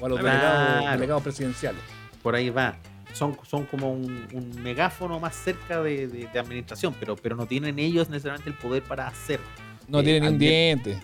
O 0.00 0.06
a 0.06 0.08
los 0.08 0.18
Claro. 0.20 0.38
delegados, 0.38 0.90
delegados 0.92 1.22
presidenciales. 1.22 1.80
Por 2.22 2.34
ahí 2.34 2.50
va. 2.50 2.76
Son, 3.14 3.38
son 3.48 3.64
como 3.64 3.90
un, 3.92 4.26
un 4.34 4.62
megáfono 4.62 5.18
más 5.18 5.34
cerca 5.34 5.80
de, 5.82 6.06
de- 6.08 6.26
de 6.30 6.38
administración, 6.38 6.94
pero, 7.00 7.16
pero 7.16 7.34
no 7.34 7.46
tienen 7.46 7.78
ellos 7.78 8.10
necesariamente 8.10 8.50
el 8.50 8.56
poder 8.56 8.82
para 8.82 9.06
hacer. 9.08 9.40
No 9.88 10.00
Eh, 10.00 10.02
tiene 10.04 10.20
ni 10.20 10.26
un 10.28 10.38
diente. 10.38 11.02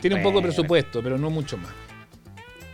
Tiene 0.00 0.16
un 0.16 0.22
poco 0.22 0.38
de 0.38 0.42
presupuesto, 0.48 1.02
pero 1.02 1.16
no 1.16 1.30
mucho 1.30 1.56
más. 1.56 1.72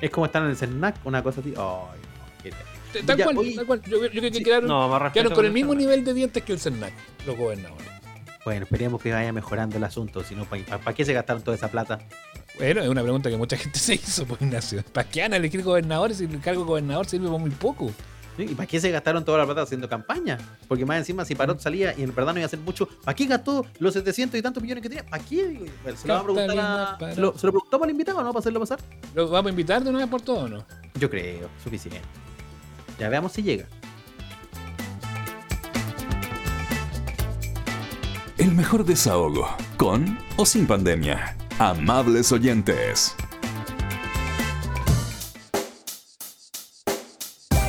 Es 0.01 0.11
como 0.11 0.27
estar 0.27 0.43
en 0.43 0.49
el 0.51 0.57
CERNAC, 0.57 0.97
una 1.05 1.23
cosa 1.23 1.41
así. 1.41 1.51
Ay, 1.51 1.55
no, 1.57 2.43
qué 2.43 2.51
terrible. 2.51 3.07
Tal 3.07 3.17
Ya, 3.17 3.25
cual, 3.25 3.55
tal 3.55 3.67
cual. 3.67 3.83
Yo, 3.83 4.03
yo 4.07 4.11
creo 4.11 4.23
que 4.33 4.39
Sí, 4.39 4.43
quedaron, 4.43 4.69
No, 4.69 4.89
con 5.35 5.45
el 5.45 5.53
mismo 5.53 5.75
nivel 5.75 6.05
de 6.05 6.15
dientes 6.15 6.43
que 6.43 6.53
el 6.53 6.59
CERNAC, 6.59 6.93
los 7.27 7.37
gobernadores. 7.37 7.87
Bueno, 8.44 8.64
esperemos 8.64 9.03
que 9.03 9.12
vaya 9.12 9.33
mejorando 9.33 9.76
el 9.76 9.85
asunto. 9.85 10.24
Si 10.24 10.35
no, 10.35 10.44
¿para 10.46 10.94
qué 10.94 11.05
se 11.05 11.12
gastaron 11.12 11.42
toda 11.42 11.57
esa 11.57 11.68
plata? 11.68 11.98
Bueno, 12.59 12.83
es 12.83 12.88
una 12.88 13.03
pregunta 13.03 13.31
que 13.31 13.37
mucha 13.37 13.57
gente 13.57 13.79
se 13.79 13.94
hizo, 13.94 14.26
pues 14.26 14.40
Ignacio. 14.42 14.83
¿Para 14.92 15.09
qué 15.09 15.22
van 15.22 15.35
a 15.35 15.37
elegir 15.37 15.62
gobernadores 15.62 16.18
si 16.18 16.24
el 16.24 16.40
cargo 16.40 16.62
de 16.62 16.66
gobernador 16.66 17.07
sirve 17.07 17.29
por 17.29 17.40
muy 17.40 17.50
poco? 17.50 17.90
¿Y 18.38 18.55
para 18.55 18.66
qué 18.66 18.81
se 18.81 18.90
gastaron 18.90 19.24
toda 19.24 19.38
la 19.38 19.44
plata 19.44 19.62
haciendo 19.62 19.88
campaña? 19.88 20.38
Porque 20.66 20.87
más 20.87 20.98
encima, 20.98 21.24
si 21.24 21.35
Parot 21.35 21.61
salía 21.61 21.94
y 21.96 22.03
en 22.03 22.14
verdad 22.14 22.33
no 22.33 22.38
iba 22.38 22.44
a 22.44 22.46
hacer 22.46 22.61
mucho, 22.61 22.88
¿para 23.05 23.14
qué 23.14 23.26
gastó 23.26 23.66
los 23.79 23.92
700 23.92 24.38
y 24.38 24.42
tantos 24.42 24.62
millones 24.62 24.83
que 24.83 24.88
tenía? 24.88 25.05
¿Para 25.05 25.22
qué? 25.22 25.70
Bueno, 25.83 25.98
se 25.98 26.09
lo 26.09 26.14
a 26.14 26.96
a-. 26.98 27.14
¿Se 27.14 27.20
lo, 27.20 27.37
se 27.37 27.46
lo 27.46 27.53
preguntamos 27.53 27.85
al 27.85 27.90
invitado 27.90 28.22
no? 28.22 28.33
¿Para 28.33 28.40
hacerlo 28.40 28.61
pasar? 28.61 28.79
¿Lo 29.14 29.29
vamos 29.29 29.48
a 29.48 29.50
invitar 29.50 29.83
de 29.83 29.90
una 29.90 29.98
vez 29.98 30.09
por 30.09 30.22
todo 30.22 30.38
o 30.38 30.48
no? 30.48 30.64
Yo 30.94 31.11
creo, 31.11 31.48
suficiente. 31.62 32.00
Ya 32.98 33.09
veamos 33.09 33.33
si 33.33 33.42
llega. 33.42 33.66
El 38.40 38.53
mejor 38.53 38.87
desahogo, 38.87 39.46
con 39.76 40.18
o 40.38 40.46
sin 40.46 40.66
pandemia. 40.66 41.37
Amables 41.59 42.33
oyentes. 42.33 43.14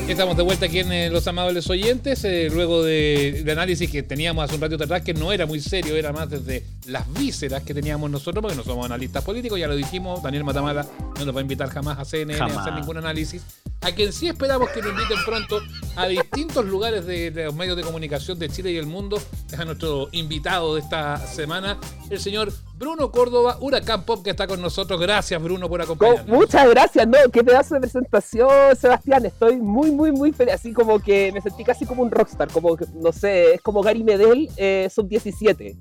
Estamos 0.07 0.37
de 0.37 0.43
vuelta 0.43 0.67
aquí 0.67 0.79
en 0.79 0.93
eh, 0.93 1.09
Los 1.09 1.27
Amables 1.27 1.69
Oyentes, 1.69 2.23
eh, 2.23 2.49
luego 2.49 2.83
de, 2.83 3.41
de 3.43 3.51
análisis 3.51 3.91
que 3.91 4.01
teníamos 4.01 4.45
hace 4.45 4.55
un 4.55 4.61
ratito 4.61 4.85
atrás, 4.85 5.01
que 5.01 5.13
no 5.13 5.33
era 5.33 5.45
muy 5.45 5.59
serio, 5.59 5.97
era 5.97 6.13
más 6.13 6.29
desde 6.29 6.63
las 6.85 7.11
vísceras 7.13 7.63
que 7.63 7.73
teníamos 7.73 8.09
nosotros, 8.09 8.41
porque 8.41 8.55
no 8.55 8.63
somos 8.63 8.85
analistas 8.85 9.25
políticos, 9.25 9.59
ya 9.59 9.67
lo 9.67 9.75
dijimos, 9.75 10.23
Daniel 10.23 10.45
Matamala 10.45 10.85
no 11.17 11.25
nos 11.25 11.35
va 11.35 11.39
a 11.39 11.41
invitar 11.41 11.69
jamás 11.69 11.99
a 11.99 12.05
CNN 12.05 12.39
a 12.41 12.45
hacer 12.45 12.73
ningún 12.73 12.95
análisis. 12.95 13.41
A 13.81 13.91
quien 13.91 14.13
sí 14.13 14.29
esperamos 14.29 14.69
que 14.69 14.81
nos 14.81 14.91
inviten 14.91 15.17
pronto 15.25 15.61
a 15.95 16.07
distintos 16.07 16.65
lugares 16.65 17.05
de, 17.05 17.31
de 17.31 17.45
los 17.45 17.53
medios 17.55 17.75
de 17.77 17.83
comunicación 17.83 18.39
de 18.39 18.49
Chile 18.49 18.71
y 18.71 18.77
el 18.77 18.85
mundo, 18.85 19.21
es 19.51 19.59
a 19.59 19.65
nuestro 19.65 20.07
invitado 20.13 20.75
de 20.75 20.81
esta 20.81 21.17
semana, 21.17 21.77
el 22.09 22.19
señor 22.19 22.51
Bruno 22.77 23.11
Córdoba, 23.11 23.57
Huracán 23.59 24.03
Pop, 24.05 24.23
que 24.23 24.31
está 24.31 24.47
con 24.47 24.61
nosotros. 24.61 24.99
Gracias, 24.99 25.41
Bruno, 25.41 25.67
por 25.69 25.79
Co- 25.79 25.83
acompañarnos. 25.93 26.27
muchas 26.39 26.69
gracias, 26.69 27.07
no, 27.07 27.17
qué 27.31 27.43
pedazo 27.43 27.75
de 27.75 27.81
presentación, 27.81 28.75
Sebastián. 28.75 29.25
Estoy 29.25 29.57
muy, 29.57 29.91
muy, 29.91 30.11
muy 30.11 30.31
feliz. 30.31 30.55
Así 30.55 30.73
como 30.73 30.99
que 30.99 31.31
me 31.31 31.41
sentí 31.41 31.63
casi 31.63 31.85
como 31.85 32.01
un 32.03 32.09
rockstar, 32.11 32.49
como, 32.51 32.77
no 32.95 33.11
sé, 33.11 33.53
es 33.55 33.61
como 33.61 33.81
Gary 33.83 34.03
Medel, 34.03 34.49
eh, 34.57 34.89
sub-17. 34.93 35.77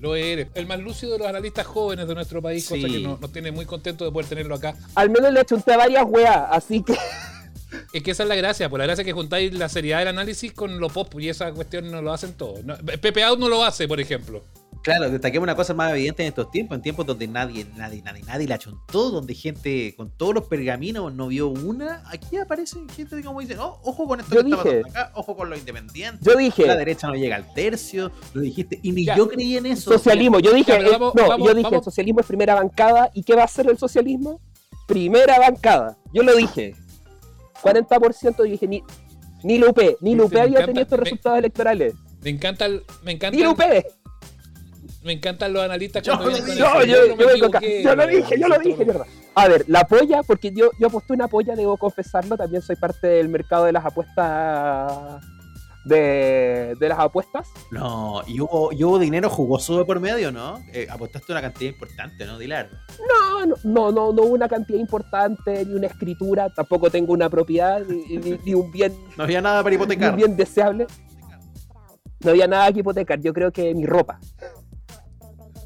Lo 0.00 0.14
eres. 0.14 0.48
El 0.54 0.66
más 0.66 0.78
lúcido 0.80 1.12
de 1.12 1.18
los 1.20 1.26
analistas 1.28 1.66
jóvenes 1.66 2.06
de 2.06 2.14
nuestro 2.14 2.42
país, 2.42 2.68
cosa 2.68 2.86
Sí. 2.86 2.92
que 2.92 2.98
nos, 3.00 3.20
nos 3.20 3.32
tiene 3.32 3.50
muy 3.50 3.64
contento 3.64 4.04
de 4.04 4.12
poder 4.12 4.28
tenerlo 4.28 4.54
acá. 4.54 4.74
Al 4.94 5.08
menos 5.10 5.32
le 5.32 5.40
achunté 5.40 5.72
a 5.72 5.78
varias 5.78 6.04
weas, 6.06 6.46
así 6.50 6.82
que 6.82 6.94
Es 7.92 8.02
que 8.02 8.10
esa 8.10 8.22
es 8.24 8.28
la 8.28 8.34
gracia, 8.36 8.68
por 8.68 8.78
la 8.78 8.86
gracia 8.86 9.04
que 9.04 9.12
juntáis 9.12 9.52
la 9.54 9.68
seriedad 9.68 9.98
del 10.00 10.08
análisis 10.08 10.52
con 10.52 10.78
lo 10.80 10.88
pop 10.88 11.12
y 11.20 11.28
esa 11.28 11.52
cuestión 11.52 11.90
no 11.90 12.02
lo 12.02 12.12
hacen 12.12 12.32
todos. 12.34 12.64
No, 12.64 12.76
Pepe 12.78 13.22
Out 13.24 13.38
no 13.38 13.48
lo 13.48 13.64
hace, 13.64 13.86
por 13.88 14.00
ejemplo. 14.00 14.42
Claro, 14.82 15.08
destaquemos 15.08 15.44
una 15.44 15.56
cosa 15.56 15.72
más 15.72 15.92
evidente 15.92 16.22
en 16.24 16.28
estos 16.28 16.50
tiempos, 16.50 16.76
en 16.76 16.82
tiempos 16.82 17.06
donde 17.06 17.26
nadie, 17.26 17.64
nadie, 17.74 18.02
nadie, 18.02 18.22
nadie 18.24 18.46
la 18.46 18.58
chontó, 18.58 19.08
donde 19.10 19.34
gente 19.34 19.94
con 19.96 20.10
todos 20.10 20.34
los 20.34 20.44
pergaminos 20.44 21.10
no 21.14 21.28
vio 21.28 21.48
una. 21.48 22.02
Aquí 22.10 22.36
aparece 22.36 22.80
gente 22.94 23.22
como 23.22 23.40
dice, 23.40 23.56
oh, 23.58 23.80
ojo 23.82 24.06
con 24.06 24.20
esto 24.20 24.34
Yo 24.34 24.42
que 24.42 24.50
está 24.50 24.62
pasando 24.62 24.88
acá, 24.88 25.10
ojo 25.14 25.36
con 25.36 25.48
los 25.48 25.58
independientes. 25.58 26.20
yo 26.22 26.36
dije, 26.36 26.66
La 26.66 26.76
derecha 26.76 27.06
no 27.06 27.14
llega 27.14 27.36
al 27.36 27.50
tercio, 27.54 28.12
lo 28.34 28.42
dijiste, 28.42 28.78
y 28.82 28.92
ni 28.92 29.06
Ya. 29.06 29.16
yo 29.16 29.26
creí 29.26 29.56
en 29.56 29.64
eso. 29.64 29.90
socialismo, 29.90 30.38
yo 30.40 30.52
dije, 30.52 30.72
Ya, 30.72 30.76
pero 30.78 30.90
vamos- 30.92 31.14
no, 31.14 31.28
vamos- 31.28 31.48
yo 31.48 31.54
dije, 31.54 31.62
vamos- 31.64 31.78
el 31.78 31.84
socialismo 31.84 32.20
es 32.20 32.26
primera 32.26 32.54
bancada. 32.54 33.10
¿Y 33.14 33.22
qué 33.22 33.34
va 33.34 33.40
a 33.40 33.46
hacer 33.46 33.66
el 33.70 33.78
socialismo? 33.78 34.42
Primera 34.86 35.38
bancada. 35.38 35.96
Yo 36.12 36.22
lo 36.22 36.36
dije. 36.36 36.74
40% 37.64 38.42
dije, 38.44 38.66
ni, 38.68 38.82
ni 39.42 39.58
la 39.58 39.70
UP, 39.70 39.78
ni 40.00 40.14
UP 40.20 40.26
había 40.36 40.44
encanta- 40.60 40.66
tenido 40.66 40.82
estos 40.82 40.98
me- 40.98 41.04
resultados 41.04 41.38
electorales. 41.38 41.94
Me 42.22 42.30
encanta 42.30 42.66
el- 42.66 42.82
me 43.02 43.12
encanta 43.12 43.36
Ni 43.36 43.42
la 43.42 43.50
UP. 43.50 43.60
me 45.02 45.12
encantan 45.12 45.52
los 45.52 45.62
analistas 45.62 46.02
Yo 46.02 46.12
cuando 46.12 46.30
lo 46.30 46.36
vienen 46.36 46.54
dije. 46.54 46.62
con 46.64 46.72
No, 46.72 46.80
eso. 46.80 46.86
yo, 46.86 46.96
no 46.96 47.06
yo 47.20 47.26
me 47.26 47.38
Yo 47.82 47.94
lo 47.96 48.06
dije, 48.06 48.40
yo 48.40 48.48
lo 48.48 48.58
dije, 48.58 48.84
mierda. 48.84 49.04
A 49.34 49.48
ver, 49.48 49.64
la 49.68 49.84
polla, 49.84 50.22
porque 50.22 50.50
yo, 50.54 50.70
yo 50.78 50.86
aposté 50.86 51.12
una 51.12 51.28
polla, 51.28 51.54
debo 51.56 51.76
confesarlo, 51.76 52.36
también 52.36 52.62
soy 52.62 52.76
parte 52.76 53.06
del 53.08 53.28
mercado 53.28 53.64
de 53.66 53.72
las 53.72 53.84
apuestas. 53.84 55.22
De, 55.84 56.74
de 56.80 56.88
las 56.88 56.98
apuestas. 56.98 57.48
No, 57.70 58.22
y 58.26 58.40
hubo, 58.40 58.72
y 58.72 58.82
hubo 58.84 58.98
dinero 58.98 59.28
jugoso 59.28 59.76
de 59.78 59.84
por 59.84 60.00
medio, 60.00 60.32
¿no? 60.32 60.58
Eh, 60.72 60.86
apostaste 60.90 61.30
una 61.32 61.42
cantidad 61.42 61.70
importante, 61.72 62.24
¿no? 62.24 62.38
Dilar. 62.38 62.70
No, 63.06 63.44
no, 63.46 63.54
no, 63.64 63.92
no, 63.92 64.12
no 64.12 64.22
hubo 64.22 64.32
una 64.34 64.48
cantidad 64.48 64.78
importante, 64.78 65.64
ni 65.66 65.74
una 65.74 65.86
escritura, 65.88 66.48
tampoco 66.54 66.90
tengo 66.90 67.12
una 67.12 67.28
propiedad, 67.28 67.82
ni, 67.86 68.16
ni- 68.16 68.38
ni 68.44 68.54
un 68.54 68.70
bien, 68.72 68.94
No 69.18 69.24
había 69.24 69.42
nada 69.42 69.62
para 69.62 69.70
ni 69.70 69.76
un 69.76 69.82
hipotecar. 69.82 70.16
bien 70.16 70.36
deseable. 70.36 70.86
No 72.20 72.30
había 72.30 72.46
nada 72.46 72.72
que 72.72 72.80
hipotecar, 72.80 73.20
yo 73.20 73.34
creo 73.34 73.52
que 73.52 73.74
mi 73.74 73.84
ropa. 73.84 74.18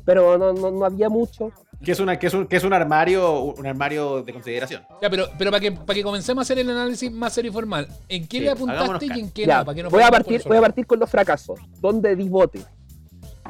Pero 0.04 0.36
no, 0.38 0.52
no, 0.52 0.70
no 0.72 0.84
había 0.84 1.08
mucho. 1.08 1.52
Que 1.82 1.92
es, 1.92 2.00
una, 2.00 2.18
que, 2.18 2.26
es 2.26 2.34
un, 2.34 2.48
que 2.48 2.56
es 2.56 2.64
un 2.64 2.72
armario 2.72 3.40
un 3.40 3.64
armario 3.64 4.22
de 4.22 4.32
consideración. 4.32 4.82
Ya, 5.00 5.08
pero, 5.08 5.26
pero 5.38 5.52
para 5.52 5.60
que 5.60 5.70
para 5.70 5.94
que 5.94 6.02
comencemos 6.02 6.42
a 6.42 6.42
hacer 6.42 6.58
el 6.58 6.68
análisis 6.68 7.10
más 7.12 7.32
serio 7.32 7.52
y 7.52 7.54
formal, 7.54 7.86
¿en 8.08 8.26
qué 8.26 8.38
Sí, 8.38 8.44
le 8.44 8.50
apuntaste 8.50 9.06
y 9.06 9.20
en 9.20 9.30
qué 9.30 9.46
Ya, 9.46 9.58
no? 9.58 9.64
Para 9.66 9.76
que 9.76 9.82
nos 9.84 9.92
voy, 9.92 10.02
a 10.02 10.10
partir, 10.10 10.42
con 10.42 10.48
voy 10.48 10.58
a 10.58 10.60
partir 10.60 10.86
con 10.86 10.98
los 10.98 11.08
fracasos. 11.08 11.60
¿Dónde 11.80 12.16
di 12.16 12.28
bote? 12.28 12.64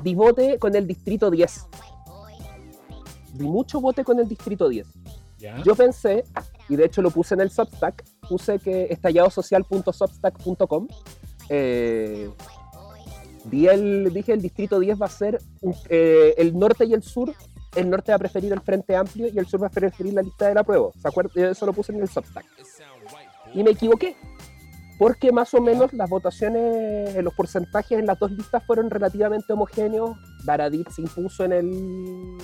Di 0.03 0.15
bote 0.15 0.59
con 0.59 0.77
el 0.77 0.87
distrito 0.87 1.31
10. 1.31 1.67
Di 3.33 3.47
mucho 3.47 3.81
bote 3.81 4.05
con 4.05 4.19
el 4.21 4.29
distrito 4.29 4.69
10. 4.69 4.87
Ya. 5.39 5.63
Yo 5.63 5.75
pensé, 5.75 6.25
y 6.69 6.77
de 6.77 6.85
hecho 6.85 7.01
lo 7.01 7.11
puse 7.11 7.35
en 7.35 7.41
el 7.41 7.51
Substack, 7.51 8.05
puse 8.29 8.59
que 8.59 8.89
estalladosocial.substack.com. 8.91 10.89
Eh, 11.49 12.31
di 13.45 13.67
el, 13.69 14.13
dije 14.13 14.35
el 14.35 14.43
distrito 14.43 14.79
10 14.79 15.01
va 15.01 15.07
a 15.07 15.11
ser 15.11 15.41
eh, 15.89 16.35
el 16.37 16.59
norte 16.59 16.85
y 16.85 16.93
el 16.95 17.03
sur. 17.03 17.33
El 17.75 17.91
norte 17.91 18.13
va 18.13 18.17
a 18.17 18.19
preferir 18.19 18.53
el 18.53 18.61
Frente 18.61 18.97
Amplio 18.97 19.29
y 19.29 19.39
el 19.39 19.47
sur 19.47 19.63
va 19.63 19.67
a 19.67 19.71
preferir 19.71 20.15
la 20.15 20.23
lista 20.23 20.49
de 20.49 20.55
la 20.55 20.65
prueba. 20.65 20.91
¿Se 21.01 21.09
acuerdan? 21.09 21.51
Eso 21.51 21.67
lo 21.67 21.73
puse 21.73 21.93
en 21.93 22.01
el 22.01 22.09
Substack. 22.09 22.47
Y 23.55 23.63
me 23.63 23.71
equivoqué. 23.71 24.17
Porque 24.99 25.31
más 25.31 25.55
o 25.55 25.61
menos 25.61 25.93
las 25.93 26.11
votaciones, 26.11 27.15
eh, 27.15 27.23
los 27.23 27.33
porcentajes 27.35 27.99
en 27.99 28.07
las 28.07 28.19
dos 28.19 28.33
listas 28.33 28.65
fueron 28.65 28.91
relativamente 28.91 29.53
homogéneos. 29.53 30.17
Baradit 30.45 30.89
se 30.89 31.03
impuso 31.03 31.45
en 31.45 31.53
el 31.53 32.39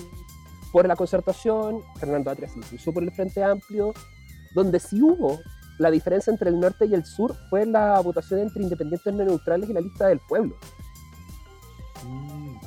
por 0.70 0.88
la 0.88 0.96
concertación, 0.96 1.82
Fernando 2.00 2.32
Atria 2.32 2.48
se 2.48 2.58
impuso 2.58 2.92
por 2.92 3.04
el 3.04 3.12
Frente 3.12 3.42
Amplio. 3.44 3.92
Donde 4.54 4.80
sí 4.80 5.00
hubo 5.00 5.40
la 5.78 5.90
diferencia 5.90 6.32
entre 6.32 6.50
el 6.50 6.60
norte 6.60 6.86
y 6.86 6.94
el 6.94 7.04
sur 7.04 7.34
fue 7.48 7.66
la 7.66 8.00
votación 8.00 8.40
entre 8.40 8.62
independientes 8.62 9.12
no 9.12 9.24
neutrales 9.24 9.68
y 9.68 9.72
la 9.72 9.80
lista 9.80 10.08
del 10.08 10.20
pueblo. 10.20 10.56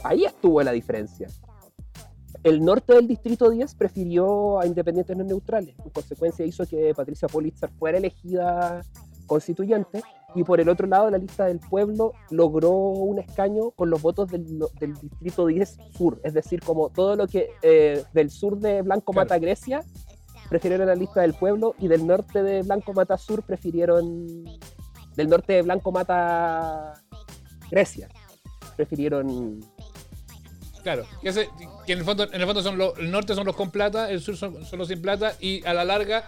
Ahí 0.04 0.26
estuvo 0.26 0.62
la 0.64 0.72
diferencia. 0.72 1.28
El 2.48 2.64
norte 2.64 2.94
del 2.94 3.10
distrito 3.10 3.50
10 3.50 3.76
prefirió 3.76 4.62
a 4.62 4.66
independientes 4.66 5.18
no 5.18 5.26
neutrales. 5.26 5.76
En 5.84 5.90
consecuencia 5.90 6.46
hizo 6.46 6.66
que 6.66 6.94
Patricia 6.96 7.28
Politzer 7.28 7.70
fuera 7.78 7.98
elegida 7.98 8.80
constituyente 9.26 10.02
y 10.34 10.46
por 10.46 10.62
el 10.62 10.70
otro 10.70 10.88
lado 10.88 11.10
la 11.10 11.18
lista 11.18 11.48
del 11.48 11.60
pueblo 11.60 12.14
logró 12.30 12.72
un 12.72 13.20
escaño 13.20 13.72
con 13.72 13.90
los 13.90 14.02
votos 14.02 14.30
del, 14.30 14.60
del 14.80 14.94
distrito 14.94 15.46
10 15.46 15.78
sur, 15.98 16.22
es 16.24 16.34
decir, 16.34 16.62
como 16.62 16.90
todo 16.90 17.18
lo 17.18 17.28
que 17.28 17.50
eh, 17.64 18.06
del 18.14 18.30
sur 18.30 18.58
de 18.58 18.82
Blanco 18.82 19.12
Claro. 19.12 19.26
Mata 19.26 19.40
Grecia 19.40 19.84
prefirieron 20.48 20.88
la 20.88 20.96
lista 20.96 21.20
del 21.24 21.34
pueblo 21.34 21.76
y 21.80 21.90
del 21.90 22.08
norte 22.08 22.44
de 22.44 22.64
Blanco 22.64 22.94
Mata 22.94 23.18
Sur 23.18 23.44
prefirieron 23.44 24.46
del 25.18 25.28
norte 25.28 25.52
de 25.52 25.64
Blanco 25.64 25.92
Mata 25.92 26.94
Grecia 27.70 28.08
prefirieron 28.78 29.60
Claro, 30.88 31.06
que, 31.22 31.28
ese- 31.28 31.50
que 31.86 31.92
en 31.92 32.00
el 32.00 32.06
fondo, 32.06 32.24
en 32.32 32.40
el 32.40 32.46
fondo 32.48 32.64
son 32.64 32.78
los, 32.78 32.98
el 32.98 33.12
norte 33.12 33.36
son 33.36 33.46
los 33.46 33.58
con 33.58 33.72
plata, 33.72 34.10
el 34.10 34.22
sur 34.22 34.38
son, 34.38 34.64
son 34.64 34.80
los 34.80 34.88
sin 34.88 35.02
plata, 35.02 35.34
y 35.42 35.62
a 35.66 35.74
la 35.74 35.84
larga, 35.84 36.26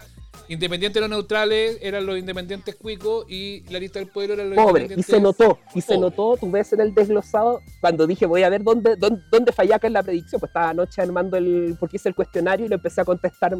independientes 0.49 0.99
los 1.01 1.09
neutrales 1.09 1.77
eran 1.81 2.05
los 2.05 2.17
independientes 2.19 2.75
cuicos 2.75 3.25
y 3.29 3.61
la 3.71 3.79
lista 3.79 3.99
del 3.99 4.09
pueblo 4.09 4.33
eran 4.33 4.49
los 4.49 4.57
pobre 4.57 4.81
y 4.81 4.83
independientes. 4.83 5.05
se 5.15 5.21
notó 5.21 5.59
y 5.73 5.79
se 5.79 5.97
notó 5.97 6.35
tú 6.37 6.51
ves 6.51 6.73
en 6.73 6.81
el 6.81 6.93
desglosado 6.93 7.61
cuando 7.79 8.05
dije 8.05 8.25
voy 8.25 8.43
a 8.43 8.49
ver 8.49 8.63
dónde 8.63 8.97
dónde, 8.97 9.21
dónde 9.31 9.51
fallé 9.53 9.73
acá 9.75 9.87
en 9.87 9.93
la 9.93 10.03
predicción 10.03 10.41
pues 10.41 10.49
estaba 10.49 10.71
anoche 10.71 11.01
armando 11.01 11.37
el 11.37 11.77
porque 11.79 11.95
hice 11.95 12.09
el 12.09 12.15
cuestionario 12.15 12.65
y 12.65 12.69
lo 12.69 12.75
empecé 12.75 12.99
a 12.99 13.05
contestar 13.05 13.55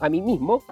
a 0.00 0.08
mí 0.10 0.20
mismo 0.20 0.62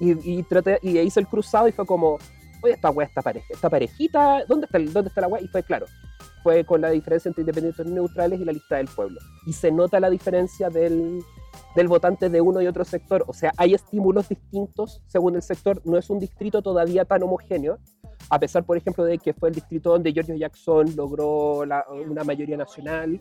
Y, 0.00 0.38
y, 0.38 0.42
traté, 0.44 0.78
y 0.82 0.98
hice 0.98 1.20
el 1.20 1.26
cruzado 1.26 1.68
y 1.68 1.72
fue 1.72 1.84
como, 1.84 2.18
oye, 2.62 2.74
esta 2.74 2.90
weá, 2.90 3.06
esta, 3.06 3.22
pareja, 3.22 3.46
esta 3.50 3.68
parejita, 3.68 4.44
¿dónde 4.46 4.66
está, 4.66 4.78
¿dónde 4.78 5.08
está 5.08 5.20
la 5.20 5.28
weá? 5.28 5.42
Y 5.42 5.48
fue 5.48 5.62
claro, 5.62 5.86
fue 6.42 6.64
con 6.64 6.80
la 6.80 6.90
diferencia 6.90 7.28
entre 7.28 7.42
independientes 7.42 7.86
neutrales 7.86 8.40
y 8.40 8.44
la 8.44 8.52
lista 8.52 8.76
del 8.76 8.88
pueblo. 8.88 9.20
Y 9.46 9.52
se 9.52 9.70
nota 9.70 10.00
la 10.00 10.10
diferencia 10.10 10.70
del, 10.70 11.20
del 11.74 11.88
votante 11.88 12.28
de 12.28 12.40
uno 12.40 12.60
y 12.60 12.66
otro 12.66 12.84
sector. 12.84 13.24
O 13.26 13.32
sea, 13.32 13.52
hay 13.56 13.74
estímulos 13.74 14.28
distintos 14.28 15.00
según 15.06 15.36
el 15.36 15.42
sector. 15.42 15.80
No 15.84 15.96
es 15.96 16.10
un 16.10 16.18
distrito 16.18 16.62
todavía 16.62 17.04
tan 17.04 17.22
homogéneo, 17.22 17.78
a 18.28 18.38
pesar, 18.38 18.64
por 18.64 18.76
ejemplo, 18.76 19.04
de 19.04 19.18
que 19.18 19.32
fue 19.32 19.48
el 19.48 19.54
distrito 19.54 19.90
donde 19.90 20.12
George 20.12 20.38
Jackson 20.38 20.94
logró 20.96 21.64
la, 21.64 21.84
una 21.90 22.24
mayoría 22.24 22.56
nacional. 22.56 23.20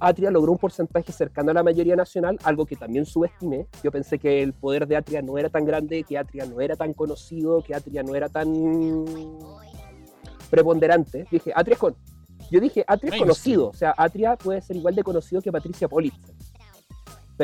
Atria 0.00 0.30
logró 0.30 0.52
un 0.52 0.58
porcentaje 0.58 1.12
cercano 1.12 1.52
a 1.52 1.54
la 1.54 1.62
mayoría 1.62 1.94
nacional, 1.94 2.36
algo 2.42 2.66
que 2.66 2.74
también 2.74 3.06
subestimé. 3.06 3.68
Yo 3.84 3.92
pensé 3.92 4.18
que 4.18 4.42
el 4.42 4.52
poder 4.52 4.86
de 4.88 4.96
Atria 4.96 5.22
no 5.22 5.38
era 5.38 5.48
tan 5.48 5.64
grande, 5.64 6.02
que 6.02 6.18
Atria 6.18 6.44
no 6.44 6.60
era 6.60 6.74
tan 6.74 6.92
conocido, 6.92 7.62
que 7.62 7.74
Atria 7.74 8.02
no 8.02 8.14
era 8.16 8.28
tan 8.28 9.04
preponderante. 10.50 11.26
Dije, 11.30 11.52
Atria 11.54 11.74
es 11.74 11.78
con... 11.78 11.94
Yo 12.50 12.60
dije, 12.60 12.84
Atria 12.86 13.14
es 13.14 13.18
conocido, 13.18 13.68
o 13.68 13.72
sea, 13.72 13.94
Atria 13.96 14.36
puede 14.36 14.60
ser 14.60 14.76
igual 14.76 14.94
de 14.94 15.02
conocido 15.02 15.40
que 15.40 15.50
Patricia 15.50 15.88
Politzer 15.88 16.34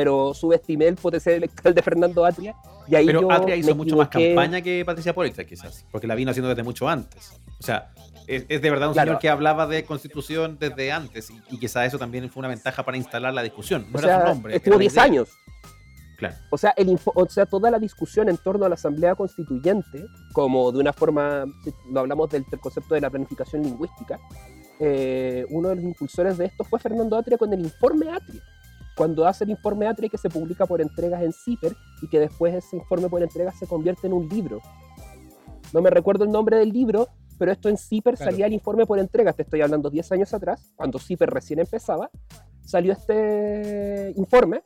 pero 0.01 0.33
subestimé 0.33 0.87
el 0.87 0.95
potencial 0.95 1.35
electoral 1.35 1.75
de 1.75 1.81
Fernando 1.81 2.23
Atria. 2.25 2.55
Y 2.87 2.95
ahí 2.95 3.05
pero 3.05 3.19
yo 3.23 3.31
Atria 3.33 3.57
hizo 3.57 3.75
mucho 3.75 3.97
más 3.97 4.07
campaña 4.07 4.61
que 4.61 4.85
Patricia 4.85 5.13
Polita, 5.13 5.43
quizás, 5.43 5.85
porque 5.91 6.07
la 6.07 6.15
vino 6.15 6.31
haciendo 6.31 6.47
desde 6.47 6.63
mucho 6.63 6.87
antes. 6.87 7.33
O 7.59 7.63
sea, 7.63 7.91
es, 8.25 8.45
es 8.47 8.61
de 8.61 8.69
verdad 8.69 8.87
un 8.87 8.93
Claro. 8.93 9.09
señor 9.09 9.19
que 9.19 9.27
hablaba 9.29 9.67
de 9.67 9.83
constitución 9.83 10.55
desde 10.57 10.93
antes 10.93 11.29
y, 11.31 11.41
y 11.51 11.59
quizás 11.59 11.85
eso 11.87 11.99
también 11.99 12.29
fue 12.29 12.39
una 12.39 12.47
ventaja 12.47 12.83
para 12.83 12.95
instalar 12.95 13.33
la 13.33 13.43
discusión. 13.43 13.87
No 13.91 13.97
O 13.97 13.99
era 13.99 14.07
sea, 14.07 14.21
su 14.21 14.27
nombre. 14.27 14.55
estuvo 14.55 14.75
era 14.75 14.77
la 14.77 14.81
10 14.83 14.93
idea. 14.93 15.03
años. 15.03 15.29
Claro. 16.17 16.35
O 16.49 16.57
sea, 16.57 16.73
el 16.77 16.87
info- 16.87 17.11
o 17.13 17.27
sea, 17.27 17.45
toda 17.45 17.69
la 17.69 17.77
discusión 17.77 18.29
en 18.29 18.37
torno 18.37 18.65
a 18.65 18.69
la 18.69 18.75
Asamblea 18.75 19.15
Constituyente, 19.15 20.05
como 20.31 20.71
de 20.71 20.79
una 20.79 20.93
forma, 20.93 21.43
lo 21.91 21.99
hablamos 21.99 22.29
del, 22.29 22.45
del 22.49 22.59
concepto 22.61 22.95
de 22.95 23.01
la 23.01 23.09
planificación 23.09 23.63
lingüística, 23.63 24.17
eh, 24.79 25.45
uno 25.49 25.67
de 25.69 25.75
los 25.75 25.83
impulsores 25.83 26.37
de 26.37 26.45
esto 26.45 26.63
fue 26.63 26.79
Fernando 26.79 27.17
Atria 27.17 27.37
con 27.37 27.51
el 27.53 27.59
informe 27.59 28.09
Atria. 28.09 28.41
Cuando 28.95 29.25
hace 29.25 29.43
el 29.45 29.51
informe 29.51 29.87
Atria 29.87 30.09
que 30.09 30.17
se 30.17 30.29
publica 30.29 30.65
por 30.65 30.81
entregas 30.81 31.21
en 31.23 31.31
CIPER 31.33 31.75
y 32.01 32.07
que 32.07 32.19
después 32.19 32.53
ese 32.53 32.75
informe 32.77 33.09
por 33.09 33.21
entregas 33.23 33.57
se 33.57 33.67
convierte 33.67 34.07
en 34.07 34.13
un 34.13 34.27
libro. 34.27 34.59
No 35.73 35.81
me 35.81 35.89
recuerdo 35.89 36.25
el 36.25 36.31
nombre 36.31 36.57
del 36.57 36.69
libro, 36.69 37.07
pero 37.37 37.51
esto 37.51 37.69
en 37.69 37.77
CIPER 37.77 38.15
Claro. 38.15 38.31
salía 38.31 38.47
el 38.47 38.53
informe 38.53 38.85
por 38.85 38.99
entregas, 38.99 39.35
te 39.35 39.43
estoy 39.43 39.61
hablando 39.61 39.89
10 39.89 40.11
años 40.11 40.33
atrás, 40.33 40.73
cuando 40.75 40.99
CIPER 40.99 41.29
recién 41.29 41.59
empezaba, 41.59 42.09
salió 42.61 42.91
este 42.93 44.13
informe 44.17 44.61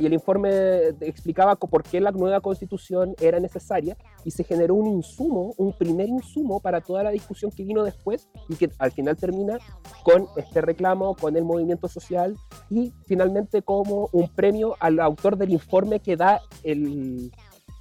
y 0.00 0.06
el 0.06 0.14
informe 0.14 0.88
explicaba 1.02 1.56
por 1.56 1.82
qué 1.82 2.00
la 2.00 2.10
nueva 2.10 2.40
constitución 2.40 3.14
era 3.20 3.38
necesaria 3.38 3.98
y 4.24 4.30
se 4.30 4.44
generó 4.44 4.74
un 4.74 4.86
insumo, 4.86 5.54
un 5.58 5.76
primer 5.76 6.08
insumo 6.08 6.58
para 6.60 6.80
toda 6.80 7.02
la 7.02 7.10
discusión 7.10 7.50
que 7.50 7.64
vino 7.64 7.84
después 7.84 8.26
y 8.48 8.56
que 8.56 8.70
al 8.78 8.92
final 8.92 9.16
termina 9.16 9.58
con 10.02 10.26
este 10.36 10.62
reclamo, 10.62 11.14
con 11.14 11.36
el 11.36 11.44
movimiento 11.44 11.86
social 11.86 12.34
y 12.70 12.94
finalmente 13.06 13.60
como 13.60 14.08
un 14.12 14.28
premio 14.28 14.74
al 14.80 14.98
autor 15.00 15.36
del 15.36 15.50
informe 15.50 16.00
que 16.00 16.16
da 16.16 16.40
el, 16.62 17.30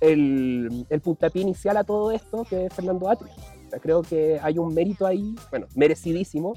el, 0.01 0.85
el 0.89 1.01
puntapié 1.01 1.41
inicial 1.41 1.77
a 1.77 1.85
todo 1.85 2.11
esto, 2.11 2.43
que 2.43 2.65
es 2.65 2.73
Fernando 2.73 3.09
Atria. 3.09 3.33
O 3.67 3.69
sea, 3.69 3.79
creo 3.79 4.01
que 4.01 4.39
hay 4.43 4.57
un 4.57 4.73
mérito 4.73 5.05
ahí, 5.05 5.35
bueno, 5.51 5.67
merecidísimo, 5.73 6.55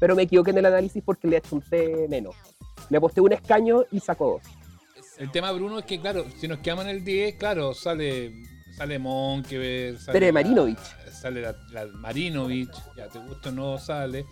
pero 0.00 0.16
me 0.16 0.22
equivoqué 0.22 0.50
en 0.50 0.58
el 0.58 0.66
análisis 0.66 1.00
porque 1.04 1.28
le 1.28 1.36
achunté 1.36 2.08
menos. 2.08 2.34
Le 2.90 2.96
aposté 2.98 3.20
un 3.20 3.32
escaño 3.32 3.84
y 3.90 4.00
sacó 4.00 4.40
dos. 4.42 4.42
El 5.18 5.30
tema, 5.30 5.50
Bruno, 5.52 5.78
es 5.78 5.84
que, 5.86 6.00
claro, 6.00 6.26
si 6.38 6.46
nos 6.46 6.58
quedamos 6.58 6.84
en 6.84 6.90
el 6.90 7.04
10, 7.04 7.36
claro, 7.36 7.72
sale 7.74 8.32
sale 8.76 8.98
Monkever, 8.98 9.98
sale 9.98 10.12
Tere 10.12 10.26
la- 10.26 10.32
Marinovich. 10.32 10.78
sale 11.10 11.40
la, 11.40 11.56
la 11.70 11.86
Marinovich, 11.86 12.68
ya 12.96 13.08
te 13.08 13.18
gusta 13.18 13.48
o 13.48 13.52
no 13.52 13.78
sale, 13.78 14.26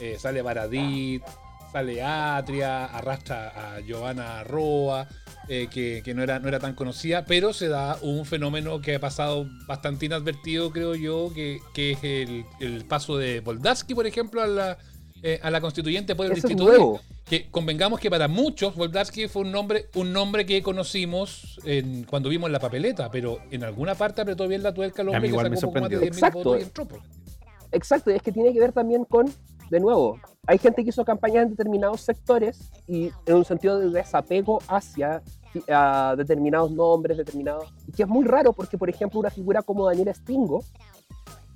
eh, 0.00 0.16
sale 0.18 0.40
Baradit, 0.40 1.22
sale 1.70 2.02
Atria, 2.02 2.86
arrastra 2.86 3.74
a 3.76 3.80
Giovanna 3.80 4.42
Roa, 4.44 5.06
eh, 5.48 5.68
que, 5.70 6.00
que 6.02 6.14
no, 6.14 6.22
era, 6.22 6.38
no 6.38 6.48
era 6.48 6.58
tan 6.58 6.74
conocida, 6.74 7.26
pero 7.26 7.52
se 7.52 7.68
da 7.68 7.98
un 8.00 8.24
fenómeno 8.24 8.80
que 8.80 8.94
ha 8.94 9.00
pasado 9.00 9.46
bastante 9.66 10.06
inadvertido, 10.06 10.70
creo 10.70 10.94
yo, 10.94 11.30
que, 11.34 11.60
que 11.74 11.92
es 11.92 12.02
el, 12.04 12.46
el 12.60 12.86
paso 12.86 13.18
de 13.18 13.40
Boldarsky, 13.40 13.94
por 13.94 14.06
ejemplo, 14.06 14.40
a 14.42 14.46
la, 14.46 14.78
eh, 15.22 15.38
a 15.42 15.50
la 15.50 15.60
constituyente 15.60 16.14
por 16.16 16.26
el 16.26 16.32
Eso 16.32 16.38
es 16.38 16.42
distrito 16.44 16.64
10 16.70 16.78
nuevo. 16.78 17.00
que 17.24 17.48
convengamos 17.50 18.00
que 18.00 18.10
para 18.10 18.26
muchos 18.28 18.74
Voldarsky 18.74 19.28
fue 19.28 19.42
un 19.42 19.52
nombre, 19.52 19.86
un 19.94 20.12
nombre 20.12 20.44
que 20.44 20.62
conocimos 20.62 21.58
en- 21.64 22.04
cuando 22.04 22.28
vimos 22.28 22.50
la 22.50 22.58
papeleta, 22.58 23.10
pero 23.10 23.38
en 23.50 23.62
alguna 23.64 23.94
parte 23.94 24.20
apretó 24.22 24.48
bien 24.48 24.62
la 24.62 24.74
tuerca 24.74 25.02
el 25.02 25.08
hombre 25.08 25.22
que 25.22 25.28
igual 25.28 25.50
me 25.50 25.56
sacó 25.56 25.72
poco 25.74 25.80
más 25.82 25.90
de 25.90 25.96
sorprendió. 25.96 26.20
10.000 26.20 26.28
Exacto. 26.28 26.38
votos 26.38 26.60
y 26.60 26.62
entró. 26.64 26.86
Exacto, 27.72 28.10
y 28.10 28.14
es 28.14 28.22
que 28.22 28.32
tiene 28.32 28.52
que 28.52 28.60
ver 28.60 28.72
también 28.72 29.04
con, 29.04 29.32
de 29.70 29.80
nuevo, 29.80 30.20
hay 30.46 30.58
gente 30.58 30.82
que 30.82 30.90
hizo 30.90 31.04
campañas 31.04 31.44
en 31.44 31.50
determinados 31.50 32.00
sectores 32.02 32.70
y 32.86 33.10
en 33.24 33.34
un 33.36 33.44
sentido 33.44 33.78
de 33.78 33.88
desapego 33.90 34.60
hacia 34.68 35.22
a 35.68 36.14
determinados 36.16 36.70
nombres, 36.72 37.16
determinados... 37.18 37.72
Y 37.86 37.92
que 37.92 38.02
es 38.04 38.08
muy 38.08 38.24
raro 38.24 38.52
porque, 38.54 38.76
por 38.78 38.88
ejemplo, 38.90 39.20
una 39.20 39.30
figura 39.30 39.60
como 39.62 39.86
Daniel 39.86 40.12
Stingo 40.14 40.64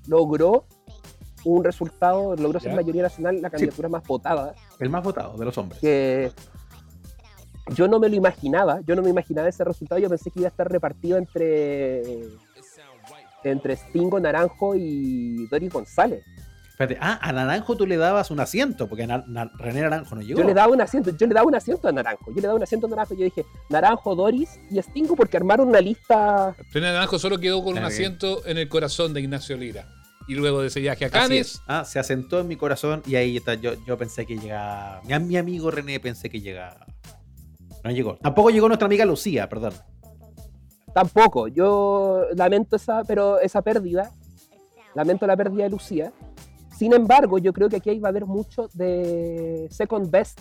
logró 0.06 0.66
un 1.46 1.64
resultado, 1.64 2.34
logró 2.36 2.58
ser 2.60 2.70
Ya. 2.72 2.76
mayoría 2.76 3.02
nacional, 3.02 3.40
la 3.40 3.50
candidatura 3.50 3.88
más 3.88 4.02
votada, 4.04 4.54
El 4.78 4.90
más 4.90 5.02
votado 5.02 5.36
de 5.38 5.44
los 5.44 5.56
hombres. 5.58 5.80
que 5.80 6.32
yo 7.74 7.88
no 7.88 7.98
me 7.98 8.08
lo 8.08 8.14
imaginaba, 8.16 8.80
yo 8.86 8.94
no 8.96 9.02
me 9.02 9.10
imaginaba 9.10 9.48
ese 9.48 9.64
resultado, 9.64 10.00
yo 10.00 10.08
pensé 10.08 10.30
que 10.30 10.40
iba 10.40 10.48
a 10.48 10.50
estar 10.50 10.70
repartido 10.70 11.16
entre 11.18 12.02
entre 13.44 13.76
Stingo, 13.76 14.18
Naranjo 14.18 14.74
y 14.74 15.46
Doris 15.48 15.72
González. 15.72 16.24
Espérate, 16.70 16.98
ah, 17.00 17.18
a 17.22 17.32
Naranjo 17.32 17.76
tú 17.76 17.86
le 17.86 17.96
dabas 17.96 18.30
un 18.30 18.40
asiento, 18.40 18.86
porque 18.88 19.06
Na- 19.06 19.24
Na- 19.28 19.50
René 19.56 19.80
Naranjo 19.82 20.14
no 20.16 20.20
llegó. 20.20 20.40
Yo 20.40 20.46
le 20.46 20.52
daba 20.52 20.72
un 20.72 20.80
asiento, 20.80 21.10
yo 21.16 21.26
le 21.26 21.32
daba 21.32 21.46
un 21.46 21.54
asiento 21.54 21.88
a 21.88 21.92
Naranjo, 21.92 22.26
yo 22.30 22.34
le 22.36 22.42
daba 22.42 22.54
un 22.56 22.62
asiento 22.64 22.86
a 22.86 22.90
Naranjo, 22.90 23.14
yo 23.14 23.24
dije 23.24 23.46
Naranjo, 23.70 24.14
Doris 24.14 24.60
y 24.70 24.82
Stingo 24.82 25.14
porque 25.16 25.36
armaron 25.36 25.68
una 25.68 25.80
lista. 25.80 26.54
René 26.72 26.88
Naranjo 26.92 27.18
solo 27.18 27.38
quedó 27.38 27.58
con 27.60 27.68
un 27.68 27.74
bien. 27.74 27.84
asiento 27.84 28.44
en 28.46 28.58
el 28.58 28.68
corazón 28.68 29.14
de 29.14 29.20
Ignacio 29.20 29.56
Lira. 29.56 29.86
Y 30.28 30.34
luego 30.34 30.60
de 30.60 30.68
ese 30.68 30.80
viaje 30.80 31.04
a 31.04 31.10
Cannes, 31.10 31.54
es. 31.54 31.62
Ah, 31.66 31.84
se 31.84 31.98
asentó 31.98 32.40
en 32.40 32.48
mi 32.48 32.56
corazón 32.56 33.02
y 33.06 33.14
ahí 33.14 33.36
está. 33.36 33.54
Yo, 33.54 33.74
yo 33.84 33.96
pensé 33.96 34.26
que 34.26 34.36
llegaba. 34.36 35.00
Mi, 35.04 35.18
mi 35.20 35.36
amigo 35.36 35.70
René 35.70 36.00
pensé 36.00 36.28
que 36.28 36.40
llegaba. 36.40 36.86
No 37.84 37.90
llegó. 37.90 38.16
Tampoco 38.16 38.50
llegó 38.50 38.66
nuestra 38.66 38.86
amiga 38.86 39.04
Lucía, 39.04 39.48
perdón. 39.48 39.72
Tampoco, 40.92 41.46
yo 41.48 42.24
lamento 42.34 42.76
esa, 42.76 43.04
pero 43.04 43.38
esa 43.38 43.62
pérdida, 43.62 44.10
lamento 44.94 45.26
la 45.26 45.36
pérdida 45.36 45.64
de 45.64 45.70
Lucía. 45.70 46.12
Sin 46.76 46.92
embargo, 46.92 47.38
yo 47.38 47.52
creo 47.52 47.68
que 47.68 47.76
aquí 47.76 47.98
va 47.98 48.08
a 48.08 48.10
haber 48.10 48.26
mucho 48.26 48.68
de 48.72 49.68
second 49.70 50.10
best. 50.10 50.40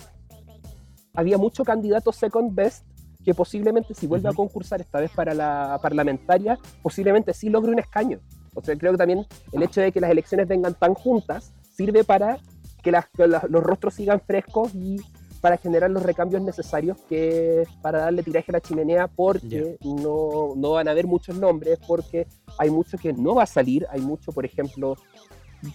Había 1.14 1.38
mucho 1.38 1.62
candidato 1.62 2.10
second 2.10 2.54
best 2.54 2.84
que 3.24 3.34
posiblemente 3.34 3.92
si 3.92 4.06
vuelve 4.06 4.28
a 4.28 4.32
concursar 4.32 4.80
esta 4.80 5.00
vez 5.00 5.10
para 5.10 5.34
la 5.34 5.78
parlamentaria, 5.82 6.58
posiblemente 6.82 7.34
sí 7.34 7.48
logre 7.48 7.72
un 7.72 7.78
escaño. 7.78 8.20
O 8.56 8.62
sea, 8.64 8.76
creo 8.76 8.92
que 8.92 8.98
también 8.98 9.24
el 9.52 9.62
hecho 9.62 9.80
de 9.80 9.92
que 9.92 10.00
las 10.00 10.10
elecciones 10.10 10.48
vengan 10.48 10.74
tan 10.74 10.94
juntas 10.94 11.52
sirve 11.76 12.02
para 12.04 12.38
que, 12.82 12.90
las- 12.90 13.06
que 13.10 13.26
las- 13.28 13.44
los 13.48 13.62
rostros 13.62 13.94
sigan 13.94 14.20
frescos 14.20 14.74
y 14.74 14.96
para 15.40 15.58
generar 15.58 15.90
los 15.90 16.02
recambios 16.02 16.42
necesarios 16.42 16.96
que 17.08 17.62
para 17.82 17.98
darle 18.00 18.22
tiraje 18.22 18.50
a 18.50 18.54
la 18.54 18.60
chimenea 18.60 19.06
porque 19.06 19.76
no, 19.84 20.54
no 20.56 20.70
van 20.72 20.88
a 20.88 20.90
haber 20.92 21.06
muchos 21.06 21.36
nombres, 21.36 21.78
porque 21.86 22.26
hay 22.58 22.70
mucho 22.70 22.96
que 22.98 23.12
no 23.12 23.34
va 23.36 23.42
a 23.44 23.46
salir, 23.46 23.86
hay 23.90 24.00
mucho, 24.00 24.32
por 24.32 24.44
ejemplo, 24.44 24.96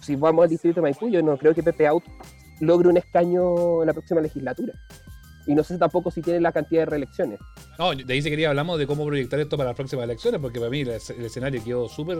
si 0.02 0.16
vamos 0.16 0.42
al 0.42 0.50
distrito 0.50 0.76
de 0.76 0.82
Maipú, 0.82 1.08
yo 1.08 1.22
no 1.22 1.38
creo 1.38 1.54
que 1.54 1.62
Pepe 1.62 1.86
Out 1.86 2.02
logre 2.60 2.88
un 2.88 2.96
escaño 2.96 3.80
en 3.82 3.86
la 3.86 3.92
próxima 3.92 4.20
legislatura. 4.20 4.74
Y 5.46 5.54
no 5.54 5.64
sé 5.64 5.76
tampoco 5.78 6.10
si 6.10 6.22
tiene 6.22 6.40
la 6.40 6.52
cantidad 6.52 6.82
de 6.82 6.86
reelecciones. 6.86 7.40
no, 7.78 7.94
de 7.94 8.12
ahí 8.12 8.20
se 8.22 8.30
quería 8.30 8.50
hablamos 8.50 8.78
de 8.78 8.86
cómo 8.86 9.04
proyectar 9.06 9.40
esto 9.40 9.56
para 9.56 9.70
las 9.70 9.76
próximas 9.76 10.04
elecciones, 10.04 10.40
porque 10.40 10.58
para 10.58 10.70
mí 10.70 10.80
el 10.82 10.88
escenario 10.90 11.62
quedó 11.64 11.88
súper, 11.88 12.18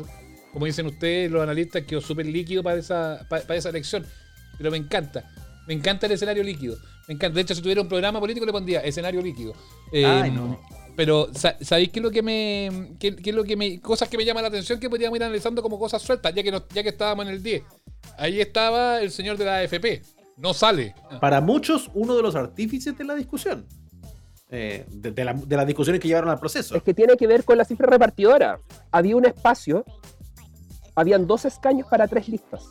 como 0.52 0.66
dicen 0.66 0.86
ustedes, 0.86 1.30
los 1.30 1.42
analistas, 1.42 1.82
quedó 1.82 2.00
súper 2.00 2.26
líquido 2.26 2.62
para 2.62 2.76
esa, 2.78 3.24
para, 3.28 3.42
para 3.42 3.56
esa 3.58 3.70
elección. 3.70 4.04
Pero 4.58 4.70
me 4.70 4.76
encanta, 4.76 5.30
me 5.66 5.74
encanta 5.74 6.06
el 6.06 6.12
escenario 6.12 6.42
líquido. 6.42 6.76
Me 7.08 7.14
encanta. 7.14 7.34
De 7.36 7.40
hecho, 7.42 7.54
si 7.54 7.62
tuviera 7.62 7.80
un 7.82 7.88
programa 7.88 8.20
político 8.20 8.46
le 8.46 8.52
pondría 8.52 8.80
escenario 8.80 9.20
líquido. 9.22 9.54
Eh, 9.92 10.04
Ay, 10.04 10.30
no. 10.30 10.60
Pero, 10.94 11.28
sa- 11.34 11.56
¿sabéis 11.62 11.88
qué 11.88 11.98
es 12.00 12.02
lo 12.02 12.10
que 12.10 12.22
me. 12.22 12.94
Qué, 13.00 13.16
qué 13.16 13.30
es 13.30 13.36
lo 13.36 13.44
que 13.44 13.56
me. 13.56 13.80
Cosas 13.80 14.08
que 14.08 14.18
me 14.18 14.24
llaman 14.24 14.42
la 14.42 14.48
atención 14.48 14.78
que 14.78 14.90
podríamos 14.90 15.16
ir 15.16 15.24
analizando 15.24 15.62
como 15.62 15.78
cosas 15.78 16.02
sueltas, 16.02 16.34
ya 16.34 16.42
que, 16.42 16.52
nos- 16.52 16.68
ya 16.68 16.82
que 16.82 16.90
estábamos 16.90 17.26
en 17.26 17.32
el 17.32 17.42
10. 17.42 17.62
Ahí 18.18 18.40
estaba 18.40 19.00
el 19.00 19.10
señor 19.10 19.38
de 19.38 19.44
la 19.46 19.56
AFP. 19.56 20.02
No 20.36 20.52
sale. 20.54 20.94
Para 21.20 21.40
muchos, 21.40 21.90
uno 21.94 22.14
de 22.14 22.22
los 22.22 22.34
artífices 22.36 22.96
de 22.96 23.04
la 23.04 23.14
discusión. 23.14 23.66
Eh, 24.50 24.84
de, 24.90 25.12
de 25.12 25.24
la- 25.24 25.32
de 25.32 25.56
las 25.56 25.66
discusiones 25.66 25.98
que 26.00 26.08
llevaron 26.08 26.28
al 26.28 26.38
proceso. 26.38 26.76
Es 26.76 26.82
que 26.82 26.92
tiene 26.92 27.16
que 27.16 27.26
ver 27.26 27.42
con 27.44 27.56
la 27.56 27.64
cifra 27.64 27.86
repartidora. 27.88 28.60
Había 28.90 29.16
un 29.16 29.24
espacio, 29.24 29.84
habían 30.94 31.26
dos 31.26 31.44
escaños 31.44 31.88
para 31.88 32.06
tres 32.08 32.28
listas. 32.28 32.66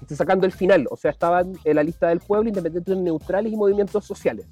Estoy 0.00 0.16
sacando 0.16 0.46
el 0.46 0.52
final, 0.52 0.86
o 0.90 0.96
sea, 0.96 1.10
estaban 1.10 1.52
en 1.64 1.76
la 1.76 1.82
lista 1.82 2.08
del 2.08 2.20
pueblo, 2.20 2.48
independientes 2.48 2.96
neutrales 2.96 3.52
y 3.52 3.56
movimientos 3.56 4.04
sociales. 4.04 4.46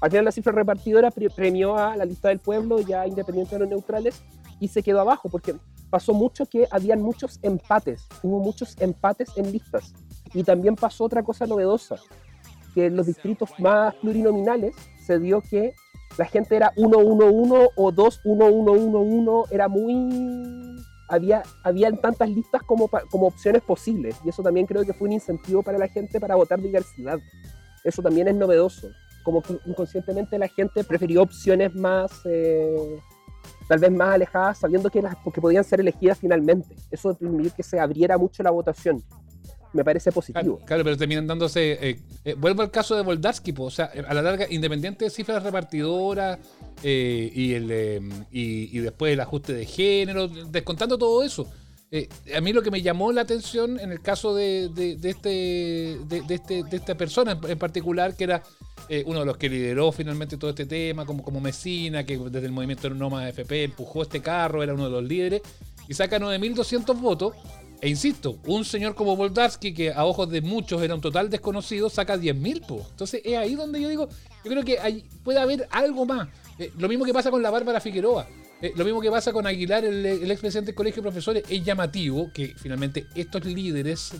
Al 0.00 0.10
final 0.10 0.24
la 0.26 0.32
cifra 0.32 0.52
repartidora 0.52 1.10
pre- 1.10 1.30
premió 1.30 1.76
a 1.76 1.96
la 1.96 2.04
lista 2.04 2.28
del 2.28 2.38
pueblo, 2.38 2.80
ya 2.80 3.06
independientes 3.06 3.52
de 3.52 3.58
los 3.58 3.68
neutrales, 3.68 4.22
y 4.60 4.68
se 4.68 4.82
quedó 4.82 5.00
abajo, 5.00 5.28
porque 5.28 5.56
pasó 5.90 6.14
mucho 6.14 6.46
que 6.46 6.66
habían 6.70 7.02
muchos 7.02 7.38
empates, 7.42 8.06
hubo 8.22 8.40
muchos 8.40 8.76
empates 8.80 9.30
en 9.36 9.52
listas. 9.52 9.92
Y 10.34 10.44
también 10.44 10.76
pasó 10.76 11.04
otra 11.04 11.22
cosa 11.22 11.46
novedosa, 11.46 11.96
que 12.74 12.86
en 12.86 12.96
los 12.96 13.06
distritos 13.06 13.50
más 13.58 13.94
plurinominales 13.96 14.74
se 15.04 15.18
dio 15.18 15.40
que 15.40 15.74
la 16.18 16.26
gente 16.26 16.56
era 16.56 16.72
1-1-1 16.76 17.70
o 17.74 17.92
2-1-1-1-1, 17.92 19.46
era 19.50 19.68
muy... 19.68 20.76
Había, 21.08 21.42
habían 21.62 22.00
tantas 22.00 22.28
listas 22.28 22.62
como, 22.62 22.88
como 23.10 23.28
opciones 23.28 23.62
posibles, 23.62 24.16
y 24.24 24.28
eso 24.28 24.42
también 24.42 24.66
creo 24.66 24.84
que 24.84 24.92
fue 24.92 25.08
un 25.08 25.12
incentivo 25.12 25.62
para 25.62 25.78
la 25.78 25.88
gente 25.88 26.20
para 26.20 26.34
votar 26.34 26.60
diversidad. 26.60 27.18
Eso 27.84 28.02
también 28.02 28.28
es 28.28 28.34
novedoso, 28.34 28.88
como 29.24 29.42
que 29.42 29.58
inconscientemente 29.66 30.38
la 30.38 30.48
gente 30.48 30.84
prefirió 30.84 31.22
opciones 31.22 31.74
más... 31.74 32.10
eh, 32.24 32.98
tal 33.68 33.78
vez 33.80 33.90
más 33.90 34.14
alejadas, 34.14 34.58
sabiendo 34.58 34.90
que, 34.90 35.02
las, 35.02 35.16
que 35.32 35.40
podían 35.40 35.64
ser 35.64 35.80
elegidas 35.80 36.18
finalmente. 36.18 36.74
Eso 36.90 37.08
de 37.10 37.16
permitir 37.16 37.52
que 37.52 37.62
se 37.62 37.80
abriera 37.80 38.16
mucho 38.16 38.42
la 38.42 38.50
votación 38.50 39.02
me 39.76 39.84
parece 39.84 40.10
positivo. 40.10 40.60
Claro, 40.66 40.82
pero 40.82 40.96
terminan 40.96 41.26
dándose. 41.26 41.72
eh, 41.90 42.00
eh, 42.24 42.34
vuelvo 42.36 42.62
al 42.62 42.70
caso 42.72 42.96
de 42.96 43.02
Voldarsky, 43.02 43.54
o 43.56 43.70
sea, 43.70 43.84
a 44.08 44.12
la 44.14 44.22
larga, 44.22 44.46
independiente 44.50 45.04
de 45.04 45.10
cifras 45.10 45.42
repartidoras 45.42 46.38
eh, 46.82 47.30
y, 47.34 47.52
el, 47.54 47.68
eh, 47.70 48.00
y, 48.32 48.78
después 48.78 49.12
el 49.12 49.20
ajuste 49.20 49.52
de 49.54 49.64
género, 49.66 50.26
descontando 50.28 50.98
todo 50.98 51.22
eso. 51.22 51.46
eh, 51.92 52.08
a 52.36 52.40
mí 52.40 52.52
lo 52.52 52.62
que 52.62 52.70
me 52.72 52.82
llamó 52.82 53.12
la 53.12 53.20
atención 53.20 53.78
en 53.78 53.92
el 53.92 54.00
caso 54.02 54.34
de, 54.34 54.68
de- 54.74 54.98
este, 55.08 55.28
de, 55.28 56.24
este, 56.34 56.64
de 56.64 56.76
esta 56.76 56.96
persona 56.96 57.38
en, 57.48 57.58
particular, 57.58 58.16
que 58.16 58.24
era 58.24 58.42
uno 59.04 59.20
de 59.20 59.26
los 59.26 59.36
que 59.36 59.48
lideró 59.48 59.90
finalmente 59.92 60.36
todo 60.36 60.50
este 60.50 60.66
tema, 60.66 61.04
como, 61.06 61.22
como 61.24 61.40
Mesina, 61.40 62.04
que 62.04 62.18
desde 62.18 62.46
el 62.46 62.52
movimiento 62.52 62.88
Nómada 62.90 63.28
FP 63.28 63.64
empujó 63.64 64.02
este 64.02 64.20
carro, 64.22 64.62
era 64.62 64.74
uno 64.74 64.84
de 64.84 64.90
los 64.90 65.04
líderes, 65.04 65.42
y 65.88 65.94
saca 65.94 66.18
9.200 66.20 67.00
votos. 67.00 67.34
E 67.80 67.88
insisto, 67.88 68.38
un 68.46 68.64
señor 68.64 68.94
como 68.94 69.16
Voldarsky, 69.16 69.74
que 69.74 69.92
a 69.92 70.04
ojos 70.06 70.30
de 70.30 70.40
muchos 70.40 70.82
era 70.82 70.94
un 70.94 71.00
total 71.00 71.28
desconocido, 71.28 71.90
saca 71.90 72.16
10.000, 72.16 72.66
po. 72.66 72.86
Entonces 72.90 73.20
es 73.24 73.36
ahí 73.36 73.54
donde 73.54 73.80
yo 73.80 73.88
digo, 73.88 74.08
yo 74.44 74.50
creo 74.50 74.64
que 74.64 74.78
hay, 74.78 75.04
puede 75.22 75.38
haber 75.38 75.68
algo 75.70 76.06
más. 76.06 76.28
Eh, 76.58 76.72
lo 76.78 76.88
mismo 76.88 77.04
que 77.04 77.12
pasa 77.12 77.30
con 77.30 77.42
la 77.42 77.50
Bárbara 77.50 77.80
Figueroa. 77.80 78.26
Eh, 78.62 78.72
lo 78.74 78.84
mismo 78.86 79.02
que 79.02 79.10
pasa 79.10 79.30
con 79.34 79.46
Aguilar, 79.46 79.84
el, 79.84 80.06
el 80.06 80.30
expresidente 80.30 80.68
del 80.70 80.74
Colegio 80.74 81.02
de 81.02 81.08
Profesores. 81.10 81.42
Es 81.50 81.62
llamativo 81.62 82.30
que 82.32 82.54
finalmente 82.56 83.06
estos 83.14 83.44
líderes, 83.44 84.12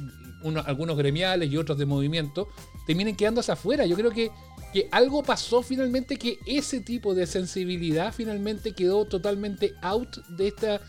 uno- 0.42 0.62
algunos 0.66 0.98
gremiales 0.98 1.50
y 1.50 1.56
otros 1.56 1.78
de 1.78 1.86
movimiento, 1.86 2.48
terminen 2.86 3.16
quedándose 3.16 3.50
afuera. 3.52 3.86
Yo 3.86 3.96
creo 3.96 4.10
que, 4.10 4.30
que 4.74 4.86
algo 4.92 5.22
pasó 5.22 5.62
finalmente 5.62 6.18
que 6.18 6.38
ese 6.44 6.80
tipo 6.82 7.14
de 7.14 7.26
sensibilidad 7.26 8.12
finalmente 8.12 8.72
quedó 8.72 9.06
totalmente 9.06 9.72
out 9.80 10.18
de 10.28 10.48
esta 10.48 10.82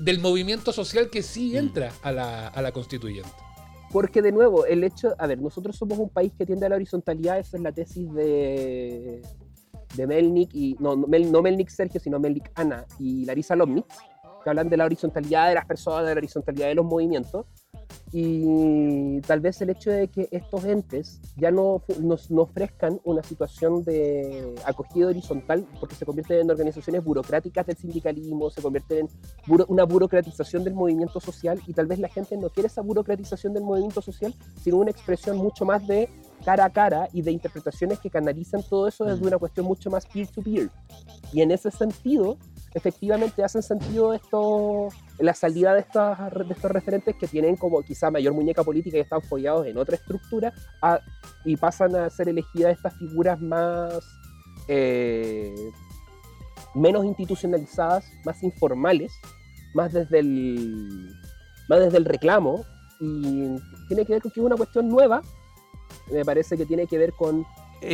del 0.00 0.20
movimiento 0.20 0.72
social 0.72 1.10
que 1.10 1.22
sí 1.22 1.56
entra 1.56 1.92
a 2.02 2.12
la, 2.12 2.48
a 2.48 2.62
la 2.62 2.72
constituyente. 2.72 3.30
Porque 3.90 4.22
de 4.22 4.32
nuevo, 4.32 4.64
el 4.64 4.84
hecho, 4.84 5.14
a 5.18 5.26
ver, 5.26 5.40
nosotros 5.40 5.76
somos 5.76 5.98
un 5.98 6.08
país 6.08 6.32
que 6.36 6.46
tiende 6.46 6.64
a 6.66 6.70
la 6.70 6.76
horizontalidad, 6.76 7.38
esa 7.38 7.58
es 7.58 7.62
la 7.62 7.72
tesis 7.72 8.10
de, 8.14 9.20
de 9.94 10.06
Melnik, 10.06 10.54
y 10.54 10.76
no, 10.80 10.96
no, 10.96 11.06
Mel- 11.06 11.30
no 11.30 11.42
Melnik 11.42 11.68
Sergio, 11.68 12.00
sino 12.00 12.18
Melnik 12.18 12.50
Ana 12.54 12.86
y 12.98 13.26
Larisa 13.26 13.54
Lomnitz, 13.54 13.94
que 14.42 14.50
hablan 14.50 14.70
de 14.70 14.78
la 14.78 14.86
horizontalidad 14.86 15.48
de 15.48 15.54
las 15.56 15.66
personas, 15.66 16.06
de 16.06 16.14
la 16.14 16.18
horizontalidad 16.18 16.68
de 16.68 16.74
los 16.74 16.86
movimientos, 16.86 17.44
y 18.12 19.20
tal 19.22 19.40
vez 19.40 19.60
el 19.62 19.70
hecho 19.70 19.90
de 19.90 20.08
que 20.08 20.28
estos 20.30 20.64
entes 20.64 21.20
ya 21.36 21.50
no 21.50 21.82
nos, 22.00 22.30
no 22.30 22.42
ofrezcan 22.42 23.00
una 23.04 23.22
situación 23.22 23.84
de 23.84 24.54
acogida 24.64 25.08
horizontal, 25.08 25.66
porque 25.80 25.94
se 25.94 26.04
convierten 26.04 26.40
en 26.40 26.50
organizaciones 26.50 27.02
burocráticas 27.02 27.66
del 27.66 27.76
sindicalismo, 27.76 28.50
se 28.50 28.62
convierten 28.62 28.98
en 28.98 29.08
buro- 29.46 29.66
una 29.68 29.84
burocratización 29.84 30.64
del 30.64 30.74
movimiento 30.74 31.20
social 31.20 31.60
y 31.66 31.72
tal 31.72 31.86
vez 31.86 31.98
la 31.98 32.08
gente 32.08 32.36
no 32.36 32.50
quiere 32.50 32.66
esa 32.66 32.82
burocratización 32.82 33.54
del 33.54 33.62
movimiento 33.62 34.02
social, 34.02 34.34
sino 34.62 34.78
una 34.78 34.90
expresión 34.90 35.36
mucho 35.36 35.64
más 35.64 35.86
de 35.86 36.08
cara 36.44 36.64
a 36.64 36.70
cara 36.70 37.08
y 37.12 37.22
de 37.22 37.30
interpretaciones 37.30 38.00
que 38.00 38.10
canalicen 38.10 38.62
todo 38.68 38.88
eso 38.88 39.04
desde 39.04 39.26
una 39.26 39.38
cuestión 39.38 39.64
mucho 39.66 39.90
más 39.90 40.06
peer-to-peer. 40.06 40.70
Y 41.32 41.40
en 41.40 41.52
ese 41.52 41.70
sentido, 41.70 42.36
efectivamente 42.74 43.44
hacen 43.44 43.62
sentido 43.62 44.12
esto, 44.14 44.88
la 45.18 45.34
salida 45.34 45.74
de, 45.74 45.80
estas, 45.80 46.18
de 46.32 46.52
estos 46.54 46.70
referentes 46.70 47.16
que 47.16 47.28
tienen 47.28 47.56
como 47.56 47.82
quizá 47.82 48.10
mayor 48.10 48.34
muñeca 48.34 48.64
política 48.64 48.96
y 48.96 49.00
están 49.00 49.22
follados 49.22 49.66
en 49.66 49.76
otra 49.78 49.96
estructura 49.96 50.52
y 51.44 51.56
pasan 51.56 51.94
a 51.96 52.10
ser 52.10 52.28
elegidas 52.28 52.76
estas 52.76 52.96
figuras 52.98 53.40
más... 53.40 53.98
eh, 54.68 55.54
menos 56.74 57.04
institucionalizadas, 57.04 58.10
más 58.24 58.42
informales, 58.42 59.12
más 59.74 59.92
desde 59.92 60.20
el, 60.20 61.10
más 61.68 61.80
desde 61.80 61.98
el 61.98 62.04
reclamo, 62.04 62.64
y 63.00 63.48
tiene 63.88 64.06
que 64.06 64.14
ver 64.14 64.22
con 64.22 64.30
que 64.30 64.40
es 64.40 64.46
una 64.46 64.56
cuestión 64.56 64.88
nueva, 64.88 65.22
me 66.10 66.24
parece 66.24 66.56
que 66.56 66.66
tiene 66.66 66.86
que 66.86 66.98
ver 66.98 67.12
con 67.12 67.44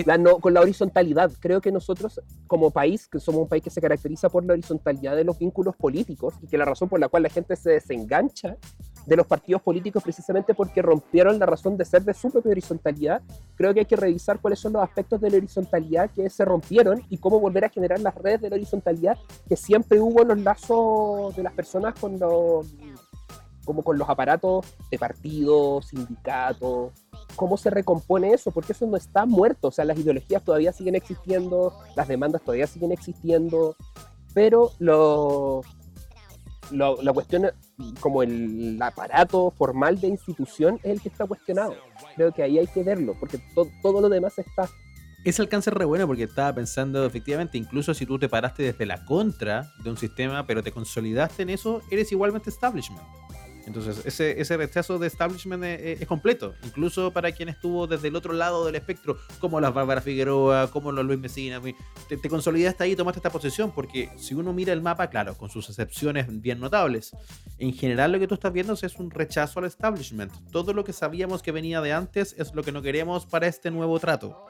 la, 0.07 0.19
no- 0.19 0.39
con 0.39 0.55
la 0.55 0.61
horizontalidad. 0.61 1.31
Creo 1.41 1.61
que 1.61 1.73
nosotros, 1.73 2.21
como 2.47 2.71
país, 2.71 3.09
que 3.09 3.19
somos 3.21 3.43
un 3.43 3.49
país 3.49 3.63
que 3.63 3.71
se 3.71 3.81
caracteriza 3.81 4.29
por 4.29 4.45
la 4.45 4.53
horizontalidad 4.53 5.17
de 5.17 5.25
los 5.25 5.39
vínculos 5.39 5.77
políticos, 5.77 6.35
y 6.43 6.47
que 6.47 6.59
la 6.59 6.65
razón 6.65 6.89
por 6.89 7.01
la 7.01 7.09
cual 7.09 7.23
la 7.23 7.29
gente 7.31 7.57
se 7.57 7.71
desengancha 7.71 8.57
de 9.07 9.17
los 9.17 9.27
partidos 9.27 9.63
políticos 9.63 10.03
precisamente 10.03 10.53
porque 10.55 10.83
rompieron 10.83 11.39
la 11.39 11.47
razón 11.47 11.79
de 11.79 11.85
ser 11.87 12.03
de 12.05 12.13
su 12.13 12.31
propia 12.31 12.51
horizontalidad, 12.51 13.23
creo 13.57 13.73
que 13.73 13.81
hay 13.81 13.87
que 13.87 13.97
revisar 13.97 14.39
cuáles 14.39 14.59
son 14.59 14.75
los 14.75 14.83
aspectos 14.83 15.19
de 15.21 15.31
la 15.31 15.39
horizontalidad 15.39 16.11
que 16.11 16.29
se 16.29 16.45
rompieron 16.45 17.03
y 17.09 17.17
cómo 17.17 17.41
volver 17.41 17.65
a 17.65 17.71
generar 17.71 18.01
las 18.01 18.15
redes 18.15 18.43
de 18.43 18.51
la 18.51 18.57
horizontalidad 18.57 19.17
que 19.49 19.57
siempre 19.57 19.99
hubo 19.99 20.23
en 20.23 20.29
los 20.29 20.39
lazos 20.41 21.35
de 21.35 21.43
las 21.43 21.55
personas 21.55 21.95
con 21.99 22.19
los 22.19 22.67
como 23.69 23.83
con 23.85 23.99
los 23.99 24.09
aparatos 24.09 24.65
de 24.91 24.99
partidos, 24.99 25.89
sindicatos, 25.89 26.91
cómo 27.37 27.59
se 27.59 27.69
recompone 27.69 28.33
eso, 28.33 28.51
porque 28.51 28.73
eso 28.73 28.87
no 28.87 28.97
está 28.97 29.27
muerto, 29.27 29.69
o 29.69 29.71
sea, 29.71 29.85
las 29.85 29.99
ideologías 29.99 30.43
todavía 30.43 30.73
siguen 30.73 30.95
existiendo, 30.95 31.75
las 31.95 32.09
demandas 32.09 32.41
todavía 32.41 32.67
siguen 32.67 32.93
existiendo, 32.93 33.77
pero 34.33 34.71
lo, 34.79 35.61
lo- 36.71 37.03
la 37.03 37.13
cuestión, 37.13 37.51
como 38.01 38.23
el 38.23 38.79
aparato 38.81 39.51
formal 39.51 40.01
de 40.01 40.09
institución 40.09 40.81
es 40.83 40.93
el 40.93 41.03
que 41.03 41.11
está 41.11 41.27
cuestionado. 41.27 41.75
Creo 42.17 42.33
que 42.33 42.43
ahí 42.43 42.59
hay 42.59 42.69
que 42.69 42.83
verlo, 42.83 43.17
porque 43.21 43.37
to- 43.55 43.69
todo 43.83 44.01
lo 44.01 44.09
demás 44.09 44.39
está. 44.39 44.67
Ese 45.25 45.43
alcance 45.43 45.69
es 45.69 45.77
re 45.77 45.85
bueno 45.85 46.07
porque 46.07 46.23
estaba 46.23 46.55
pensando, 46.55 47.05
efectivamente, 47.05 47.59
incluso 47.59 47.93
si 47.93 48.07
tú 48.07 48.19
te 48.21 48.29
paraste 48.29 48.63
desde 48.63 48.87
la 48.87 49.05
contra 49.05 49.67
de 49.83 49.91
un 49.91 49.97
sistema, 49.99 50.47
pero 50.47 50.63
te 50.63 50.71
consolidaste 50.73 51.43
en 51.43 51.51
eso, 51.51 51.83
eres 51.91 52.11
igualmente 52.13 52.49
establishment. 52.51 53.03
Entonces, 53.69 54.05
ese, 54.07 54.41
ese 54.41 54.57
rechazo 54.57 54.99
de 54.99 55.07
establishment 55.07 55.63
es, 55.63 56.01
es 56.01 56.07
completo, 56.09 56.55
incluso 56.65 57.13
para 57.13 57.31
quien 57.33 57.49
estuvo 57.51 57.87
desde 57.87 58.09
el 58.09 58.17
otro 58.17 58.33
lado 58.33 58.65
del 58.65 58.75
espectro, 58.75 59.19
como 59.41 59.61
las 59.61 59.73
Bárbara 59.75 60.01
Figueroa, 60.01 60.71
como 60.71 60.91
los 60.91 61.05
Luis 61.05 61.19
Mesina. 61.19 61.61
mi- 61.61 61.75
Te, 62.09 62.17
te 62.17 62.29
consolidaste 62.31 62.83
ahí 62.85 62.93
y 62.93 62.97
tomaste 62.97 63.19
esta 63.19 63.31
posición, 63.31 63.71
porque 63.71 64.11
si 64.17 64.35
uno 64.35 64.53
mira 64.53 64.73
el 64.73 64.81
mapa, 64.81 65.09
claro, 65.09 65.37
con 65.37 65.51
sus 65.51 65.69
excepciones 65.69 66.27
bien 66.41 66.59
notables, 66.61 67.15
en 67.59 67.73
general 67.75 68.11
lo 68.11 68.19
que 68.19 68.27
tú 68.27 68.35
estás 68.35 68.53
viendo 68.53 68.73
es 68.73 68.97
un 68.97 69.11
rechazo 69.11 69.61
al 69.61 69.67
establishment. 69.67 70.33
Todo 70.51 70.73
lo 70.73 70.83
que 70.83 70.93
sabíamos 70.95 71.43
que 71.43 71.53
venía 71.53 71.81
de 71.83 71.93
antes 71.93 72.35
es 72.39 72.55
lo 72.55 72.63
que 72.63 72.73
no 72.73 72.81
queremos 72.83 73.27
para 73.27 73.47
este 73.47 73.71
nuevo 73.71 74.01
trato. 74.01 74.47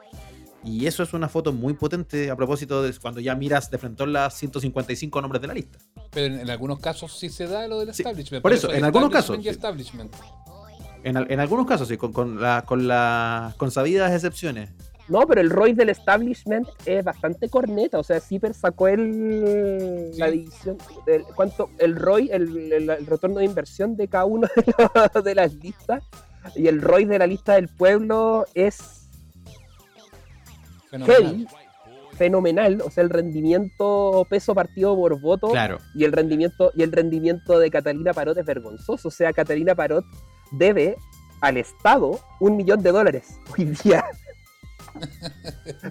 Y 0.64 0.86
eso 0.86 1.02
es 1.02 1.12
una 1.14 1.28
foto 1.28 1.52
muy 1.52 1.74
potente 1.74 2.30
a 2.30 2.36
propósito 2.36 2.82
de 2.82 2.92
cuando 2.98 3.20
ya 3.20 3.34
miras 3.34 3.70
de 3.70 3.78
frente 3.78 4.02
a 4.02 4.06
las 4.06 4.34
155 4.38 5.20
nombres 5.22 5.40
de 5.40 5.48
la 5.48 5.54
lista. 5.54 5.78
Pero 6.11 6.34
en, 6.34 6.40
en 6.40 6.50
algunos 6.50 6.80
casos 6.80 7.16
sí 7.18 7.28
se 7.30 7.46
da 7.46 7.66
lo 7.68 7.78
del 7.80 7.94
Sí, 7.94 8.02
establishment. 8.02 8.42
por 8.42 8.52
eso, 8.52 8.72
en 8.72 8.84
algunos 8.84 9.11
casos, 9.11 9.38
y 9.40 9.48
establishment. 9.48 10.12
En, 11.04 11.16
en 11.16 11.40
algunos 11.40 11.64
casos, 11.66 11.86
sí, 11.88 11.96
con, 11.96 12.12
con, 12.12 12.40
la- 12.40 12.64
con 12.66 12.88
las 12.88 13.54
consabidas 13.54 14.12
excepciones. 14.12 14.70
No, 15.06 15.26
pero 15.26 15.40
el 15.40 15.48
ROI 15.48 15.72
del 15.72 15.88
establishment 15.90 16.68
es 16.84 17.02
bastante 17.02 17.48
corneta. 17.48 17.98
O 17.98 18.02
sea, 18.02 18.20
Zipper 18.20 18.52
sacó 18.52 18.88
el, 18.88 20.11
la 20.18 20.26
Sí. 20.26 20.32
división. 20.32 20.76
El, 21.06 21.22
¿cuánto? 21.34 21.70
el 21.78 21.96
ROI, 21.96 22.28
el, 22.32 22.72
el- 22.72 22.90
el 22.90 23.06
retorno 23.06 23.38
de 23.38 23.44
inversión 23.46 23.96
de 23.96 24.09
cada 24.09 24.24
una 24.26 24.48
de, 24.56 24.74
las- 25.14 25.24
de 25.24 25.34
las 25.36 25.54
listas. 25.54 26.02
Y 26.56 26.66
el 26.66 26.82
ROI 26.82 27.04
de 27.06 27.18
la 27.20 27.26
lista 27.26 27.54
del 27.54 27.68
pueblo 27.68 28.44
es 28.54 28.97
Fenomenal. 30.91 31.22
heavy, 31.22 31.47
fenomenal. 32.16 32.82
O 32.84 32.91
sea, 32.91 33.05
el 33.05 33.11
rendimiento 33.11 34.26
peso 34.28 34.55
partido 34.55 34.95
por 34.97 35.20
voto. 35.20 35.49
Claro. 35.51 35.78
Y 35.95 36.05
el 36.05 36.12
rendimiento, 36.12 36.72
y 36.74 36.82
el 36.82 36.93
rendimiento 36.93 37.59
de 37.59 37.70
Catalina 37.70 38.12
Parot 38.12 38.36
es 38.39 38.45
vergonzoso. 38.45 39.09
O 39.09 39.11
sea, 39.11 39.32
Catalina 39.32 39.74
Parot 39.74 40.05
debe 40.53 40.97
al 41.41 41.57
Estado 41.57 42.18
un 42.41 42.57
millón 42.57 42.82
de 42.82 42.91
dólares 42.93 43.39
hoy 43.57 43.64
día. 43.84 44.05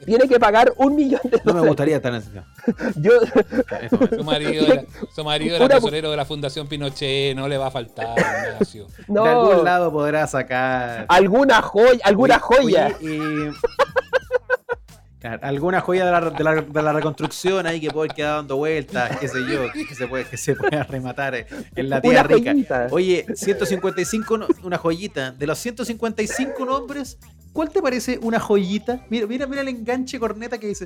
Tiene 0.06 0.28
que 0.28 0.38
pagar 0.39 0.74
un 0.78 0.95
millón 0.95 1.22
de 1.24 1.38
No 1.45 1.54
me 1.54 1.60
dólares. 1.62 1.68
gustaría 1.68 1.95
estar 1.98 2.14
en 2.14 2.20
ese 2.20 2.32
Yo, 3.00 3.12
Su 4.18 4.24
marido, 4.26 4.66
era, 4.74 4.84
su 5.16 5.24
marido 5.24 5.56
era 5.56 5.70
tesorero 5.70 6.12
de 6.12 6.18
la 6.18 6.26
Fundación 6.26 6.68
Pinochet, 6.68 7.34
no 7.36 7.48
le 7.48 7.58
va 7.58 7.68
a 7.68 7.72
faltar. 7.72 8.16
Ignacio. 8.18 8.88
no, 9.08 9.24
De 9.24 9.30
algún 9.30 9.64
lado 9.64 9.91
podrá 9.93 10.28
sacar. 10.28 11.06
alguna 11.08 11.62
joya, 11.62 12.00
alguna 12.04 12.36
Oye, 12.50 12.62
joya. 12.64 12.98
oye, 13.00 13.18
eh, 13.48 13.52
alguna 15.41 15.82
joya 15.82 16.05
de 16.05 16.11
la, 16.11 16.22
de, 16.30 16.43
la, 16.43 16.61
de 16.61 16.82
la 16.84 16.93
reconstrucción 16.93 17.65
ahí 17.65 17.80
que 17.82 17.89
puede 17.89 18.09
quedar 18.09 18.36
dando 18.38 18.57
vueltas, 18.57 19.18
qué 19.18 19.28
sé 19.28 19.39
yo, 19.51 19.72
que 19.74 19.95
se 19.95 20.07
puede, 20.07 20.26
que 20.26 20.38
se 20.38 20.55
pueda 20.55 20.84
rematar 20.84 21.34
en 21.76 21.89
la 21.89 22.01
tía 22.01 22.11
Una 22.11 22.24
rica. 22.24 22.51
joyita. 22.51 22.88
Oye, 22.91 23.26
155, 23.36 24.38
no- 24.38 24.47
una 24.63 24.78
joyita. 24.78 25.32
De 25.32 25.47
los 25.47 25.57
155 25.57 26.63
nombres, 26.65 27.18
¿cuál 27.51 27.70
te 27.70 27.82
parece 27.82 28.20
una 28.22 28.39
joyita? 28.39 29.05
Mira, 29.09 29.26
mira, 29.28 29.47
mira 29.47 29.61
el 29.61 29.70
enganche 29.70 30.20
corneta 30.20 30.57
que 30.59 30.68
dice. 30.68 30.86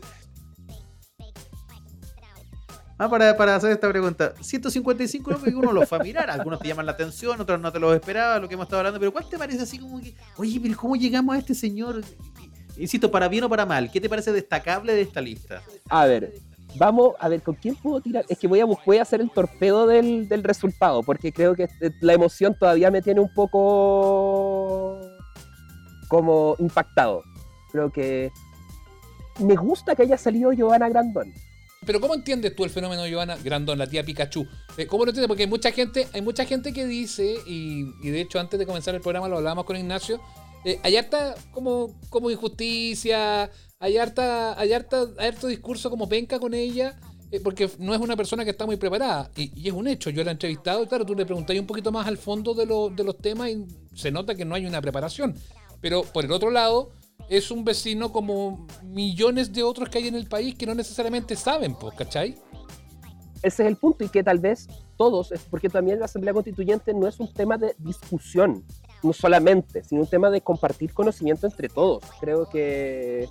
Ah, 2.98 3.10
para, 3.10 3.36
para 3.36 3.56
hacer 3.56 3.72
esta 3.72 3.90
pregunta. 3.90 4.34
155 4.42 5.32
nombres 5.32 5.52
que 5.54 5.60
uno 5.60 5.72
los 5.74 5.92
va 5.92 5.98
a 5.98 6.04
mirar. 6.04 6.30
Algunos 6.30 6.60
te 6.60 6.68
llaman 6.68 6.86
la 6.86 6.92
atención, 6.92 7.42
otros 7.42 7.60
no 7.60 7.72
te 7.72 7.80
los 7.80 7.96
esperaba, 7.96 8.38
lo 8.38 8.48
que 8.48 8.54
hemos 8.54 8.66
estado 8.66 8.82
hablando. 8.82 9.00
Pero 9.00 9.12
¿cuál 9.12 9.28
te 9.28 9.40
parece 9.40 9.64
así 9.64 9.80
como 9.80 10.00
que, 10.00 10.14
oye, 10.38 10.60
pero 10.62 10.78
¿cómo 10.78 10.96
llegamos 10.96 11.36
a 11.36 11.40
este 11.40 11.56
señor? 11.56 12.04
Insisto, 12.82 13.12
para 13.12 13.28
bien 13.28 13.44
o 13.44 13.50
para 13.50 13.66
mal, 13.68 13.92
¿qué 13.92 14.02
te 14.02 14.10
parece 14.10 14.32
destacable 14.32 14.96
de 14.96 15.02
esta 15.02 15.22
lista? 15.22 15.62
A 15.88 16.08
ver, 16.08 16.34
vamos 16.78 17.14
a 17.20 17.30
ver 17.30 17.44
con 17.44 17.54
quién 17.54 17.76
puedo 17.76 18.02
tirar. 18.02 18.26
Es 18.28 18.40
que 18.40 18.48
voy 18.48 18.60
a, 18.60 18.66
voy 18.66 18.98
a 18.98 19.04
hacer 19.04 19.22
el 19.22 19.30
torpedo 19.30 19.86
del, 19.86 20.28
del 20.28 20.44
resultado, 20.44 21.04
porque 21.04 21.32
creo 21.32 21.54
que 21.54 21.70
eh, 21.80 21.92
la 22.02 22.14
emoción 22.14 22.56
todavía 22.60 22.90
me 22.90 23.04
tiene 23.04 23.20
un 23.20 23.32
poco 23.36 25.00
como 26.08 26.56
impactado. 26.58 27.22
Creo 27.72 27.92
que 27.92 28.32
me 29.40 29.56
gusta 29.56 29.96
que 29.96 30.02
haya 30.02 30.18
salido 30.18 30.52
Giovanna 30.52 30.90
Grandón. 30.90 31.32
Pero 31.86 32.02
¿cómo 32.02 32.16
entiendes 32.16 32.56
tú 32.56 32.64
el 32.64 32.72
fenómeno 32.72 33.04
de 33.04 33.12
Giovanna 33.12 33.38
Grandón, 33.38 33.78
la 33.78 33.86
tía 33.86 34.04
Pikachu? 34.04 34.48
Eh, 34.78 34.88
¿Cómo 34.88 35.06
lo 35.06 35.12
entiendes? 35.12 35.28
Porque 35.28 35.44
hay 35.44 35.50
mucha 35.50 35.72
gente, 35.72 36.08
hay 36.14 36.22
mucha 36.24 36.46
gente 36.46 36.74
que 36.74 36.88
dice, 36.88 37.36
y, 37.46 37.94
y 38.02 38.10
de 38.10 38.22
hecho 38.22 38.40
antes 38.40 38.60
de 38.60 38.66
comenzar 38.66 38.96
el 38.96 39.02
programa 39.02 39.28
lo 39.28 39.38
hablábamos 39.38 39.66
con 39.66 39.76
Ignacio, 39.76 40.20
eh, 40.66 40.80
hay 40.84 40.98
harta 40.98 41.36
como, 41.52 41.96
como 42.10 42.30
injusticia, 42.30 43.50
hay 43.80 43.98
harta, 43.98 44.60
hay 44.60 44.74
harta, 44.74 45.08
hay 45.18 45.28
harto 45.30 45.48
discurso 45.48 45.90
como 45.90 46.08
penca 46.08 46.40
con 46.40 46.54
ella, 46.54 47.00
eh, 47.32 47.40
porque 47.40 47.70
no 47.80 47.94
es 47.96 48.02
una 48.02 48.16
persona 48.16 48.44
que 48.44 48.52
está 48.52 48.66
muy 48.66 48.78
preparada. 48.78 49.32
Y, 49.36 49.68
es 49.68 49.74
un 49.74 49.88
hecho, 49.88 50.10
yo 50.10 50.24
la 50.24 50.32
he 50.32 50.34
entrevistado 50.34 50.84
y 50.84 50.88
claro, 50.88 51.06
tú 51.06 51.16
le 51.16 51.26
preguntas 51.26 51.58
un 51.58 51.66
poquito 51.68 51.92
más 51.92 52.08
al 52.08 52.18
fondo 52.18 52.54
de, 52.54 52.66
lo- 52.66 52.90
de 52.90 53.04
los 53.04 53.18
temas 53.18 53.50
y 53.50 53.66
se 53.96 54.12
nota 54.12 54.36
que 54.36 54.46
no 54.46 54.56
hay 54.56 54.66
una 54.66 54.82
preparación. 54.82 55.36
Pero 55.82 56.04
por 56.04 56.26
el 56.26 56.32
otro 56.32 56.52
lado, 56.52 56.92
es 57.30 57.50
un 57.50 57.64
vecino 57.64 58.12
como 58.12 58.68
millones 58.84 59.54
de 59.54 59.64
otros 59.64 59.90
que 59.90 60.00
hay 60.00 60.08
en 60.08 60.16
el 60.16 60.28
país 60.28 60.56
que 60.56 60.66
no 60.66 60.76
necesariamente 60.76 61.36
saben, 61.36 61.76
pues, 61.76 61.96
¿cachai? 61.96 62.36
Ese 63.42 63.64
es 63.64 63.70
el 63.70 63.76
punto 63.78 64.04
y 64.04 64.10
que 64.10 64.24
tal 64.24 64.38
vez 64.38 64.68
todos, 64.98 65.34
porque 65.50 65.70
también 65.70 65.98
la 66.00 66.06
Asamblea 66.06 66.34
Constituyente 66.34 66.94
no 66.94 67.08
es 67.08 67.20
un 67.20 67.34
tema 67.34 67.58
de 67.58 67.74
discusión, 67.80 68.64
no 69.04 69.14
solamente, 69.14 69.84
sino 69.84 70.02
un 70.02 70.08
tema 70.08 70.30
de 70.30 70.42
compartir 70.42 70.94
conocimiento 70.94 71.48
entre 71.48 71.70
todos. 71.70 72.04
Creo 72.20 72.48
que 72.48 73.28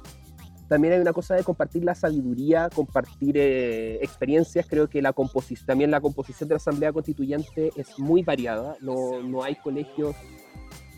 también 0.69 0.95
hay 0.95 1.01
una 1.01 1.13
cosa 1.13 1.35
de 1.35 1.43
compartir 1.43 1.85
la 1.85 1.97
sabiduría, 1.97 2.69
compartir 2.73 3.37
eh, 3.37 3.97
experiencias. 4.03 4.67
Creo 4.69 4.89
que 4.89 5.03
la 5.03 5.13
composición, 5.13 5.67
también 5.67 5.91
la 5.91 6.01
composición 6.01 6.49
de 6.49 6.55
la 6.55 6.59
Asamblea 6.59 6.93
Constituyente 6.93 7.73
es 7.75 7.99
muy 7.99 8.23
variada. 8.23 8.77
No, 8.81 9.21
no 9.21 9.43
hay 9.43 9.57
colegios, 9.57 10.15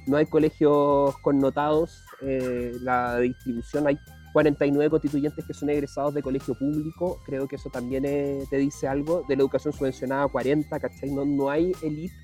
no 0.06 0.18
hay 0.18 0.26
colegios 0.26 1.16
connotados. 1.22 2.04
eh, 2.20 2.72
la 2.82 3.18
distribución 3.18 3.86
hay 3.86 3.98
49 4.32 4.90
constituyentes 4.90 5.44
que 5.46 5.54
son 5.54 5.70
egresados 5.70 6.12
de 6.12 6.22
colegio 6.22 6.54
público. 6.54 7.20
Creo 7.24 7.48
que 7.48 7.56
eso 7.56 7.70
también 7.70 8.04
eh, 8.04 8.44
te 8.50 8.58
dice 8.58 8.88
algo. 8.88 9.24
De 9.28 9.36
la 9.36 9.42
educación 9.42 9.72
subvencionada 9.72 10.28
40, 10.28 10.80
¿cachai? 10.80 11.10
No, 11.10 11.24
no 11.24 11.48
hay 11.50 11.72
elite 11.82 12.14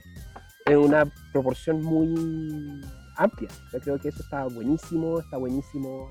en 0.69 0.79
una 0.79 1.05
proporción 1.33 1.83
muy 1.83 2.81
amplia. 3.17 3.49
Yo 3.73 3.81
creo 3.81 3.99
que 3.99 4.09
eso 4.09 4.23
está 4.23 4.45
buenísimo, 4.47 5.21
está 5.21 5.37
buenísimo. 5.37 6.09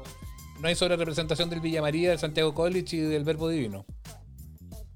No 0.62 0.68
hay 0.68 0.76
sobre 0.76 0.96
representación 0.96 1.50
del 1.50 1.62
Villa 1.62 1.82
María, 1.82 2.10
del 2.10 2.20
Santiago 2.20 2.54
College 2.54 2.98
y 2.98 3.00
del 3.02 3.24
Verbo 3.24 3.48
Divino. 3.50 3.86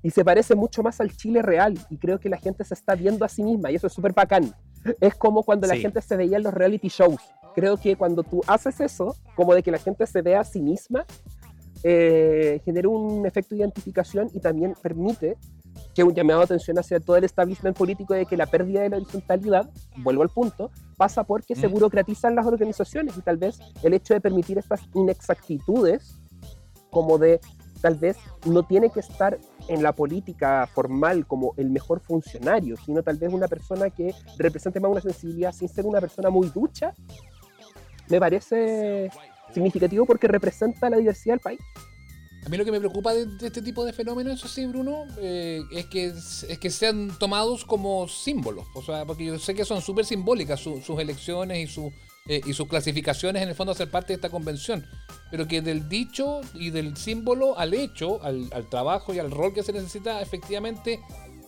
Y 0.04 0.10
se 0.10 0.26
parece 0.26 0.56
mucho 0.56 0.82
más 0.82 1.00
al 1.00 1.16
Chile 1.16 1.42
real. 1.44 1.78
Y 1.92 1.98
creo 1.98 2.20
que 2.20 2.28
la 2.30 2.38
gente 2.38 2.64
se 2.64 2.74
está 2.74 2.96
viendo 2.96 3.24
a 3.24 3.30
sí 3.30 3.44
misma. 3.44 3.72
Y 3.72 3.76
eso 3.76 3.86
es 3.88 3.94
súper 3.94 4.14
bacán. 4.14 4.54
Es 5.00 5.14
como 5.14 5.44
cuando 5.44 5.68
la 5.68 5.76
Sí. 5.76 5.82
gente 5.82 6.02
se 6.02 6.18
veía 6.18 6.38
en 6.38 6.44
los 6.44 6.54
reality 6.54 6.88
shows. 6.88 7.22
Creo 7.54 7.78
que 7.78 7.96
cuando 7.96 8.24
tú 8.24 8.42
haces 8.48 8.80
eso, 8.80 9.16
como 9.36 9.54
de 9.54 9.62
que 9.62 9.70
la 9.70 9.78
gente 9.78 10.08
se 10.08 10.24
vea 10.24 10.40
a 10.40 10.44
sí 10.44 10.60
misma, 10.60 11.06
eh, 11.84 12.62
genera 12.66 12.90
un 12.90 13.26
efecto 13.28 13.54
de 13.54 13.62
identificación 13.62 14.30
y 14.34 14.40
también 14.40 14.74
permite 14.82 15.38
que 15.94 16.04
un 16.04 16.14
llamado 16.14 16.40
de 16.40 16.46
atención 16.46 16.80
hacia 16.80 17.00
todo 17.00 17.18
el 17.18 17.24
establishment 17.24 17.78
político 17.78 18.14
de 18.14 18.26
que 18.26 18.38
la 18.38 18.46
pérdida 18.46 18.82
de 18.82 18.90
la 18.90 18.98
horizontalidad, 18.98 19.70
vuelvo 19.98 20.24
al 20.24 20.30
punto, 20.30 20.72
pasa 20.98 21.24
porque 21.24 21.56
se 21.56 21.68
burocratizan 21.68 22.36
las 22.36 22.46
organizaciones 22.46 23.18
y 23.18 23.22
tal 23.22 23.38
vez 23.38 23.60
el 23.84 23.94
hecho 23.94 24.14
de 24.14 24.22
permitir 24.22 24.58
estas 24.58 24.82
inexactitudes, 24.94 26.16
como 26.90 27.18
de 27.18 27.40
tal 27.82 27.96
vez 27.96 28.18
no 28.46 28.64
tiene 28.64 28.90
que 28.90 29.00
estar 29.00 29.40
en 29.68 29.82
la 29.82 29.94
política 29.94 30.68
formal 30.72 31.26
como 31.26 31.54
el 31.58 31.70
mejor 31.70 32.00
funcionario, 32.00 32.78
sino 32.78 33.02
tal 33.02 33.18
vez 33.18 33.34
una 33.34 33.48
persona 33.48 33.90
que 33.90 34.14
represente 34.38 34.80
más 34.80 34.92
una 34.92 35.02
sensibilidad 35.02 35.52
sin 35.52 35.68
ser 35.68 35.86
una 35.86 36.00
persona 36.00 36.30
muy 36.30 36.50
ducha, 36.50 36.94
me 38.10 38.20
parece 38.20 39.10
significativo 39.54 40.06
porque 40.06 40.28
representa 40.28 40.90
la 40.90 40.98
diversidad 40.98 41.34
del 41.34 41.40
país. 41.40 41.60
A 42.46 42.50
mí 42.50 42.58
lo 42.58 42.66
que 42.66 42.72
me 42.72 42.80
preocupa 42.80 43.14
de, 43.14 43.28
este 43.46 43.62
tipo 43.62 43.86
de 43.86 43.94
fenómenos, 43.94 44.34
eso 44.34 44.48
sí, 44.48 44.66
Bruno, 44.66 45.06
eh, 45.20 45.62
es, 45.72 45.86
que, 45.86 46.06
es 46.08 46.58
que 46.60 46.70
sean 46.72 47.12
tomados 47.20 47.66
como 47.66 48.08
símbolos. 48.08 48.66
O 48.74 48.82
sea, 48.82 49.06
porque 49.06 49.26
yo 49.26 49.38
sé 49.38 49.54
que 49.54 49.64
son 49.64 49.82
súper 49.82 50.06
simbólicas 50.06 50.60
su- 50.60 50.82
sus 50.82 51.00
elecciones 51.00 51.60
y, 51.60 51.72
su, 51.72 51.94
eh, 52.28 52.42
y 52.46 52.54
sus 52.54 52.68
clasificaciones 52.68 53.44
en 53.44 53.50
el 53.50 53.56
fondo 53.56 53.74
a 53.74 53.76
ser 53.76 53.92
parte 53.92 54.08
de 54.08 54.16
esta 54.16 54.30
convención. 54.30 54.86
Pero 55.30 55.48
que 55.48 55.62
del 55.62 55.88
dicho 55.88 56.42
y 56.56 56.72
del 56.72 56.98
símbolo 56.98 57.58
al 57.60 57.74
hecho, 57.76 58.22
al 58.24 58.50
trabajo 58.70 59.14
y 59.14 59.20
al 59.20 59.30
rol 59.30 59.54
que 59.54 59.62
se 59.64 59.72
necesita, 59.72 60.20
efectivamente, 60.22 61.00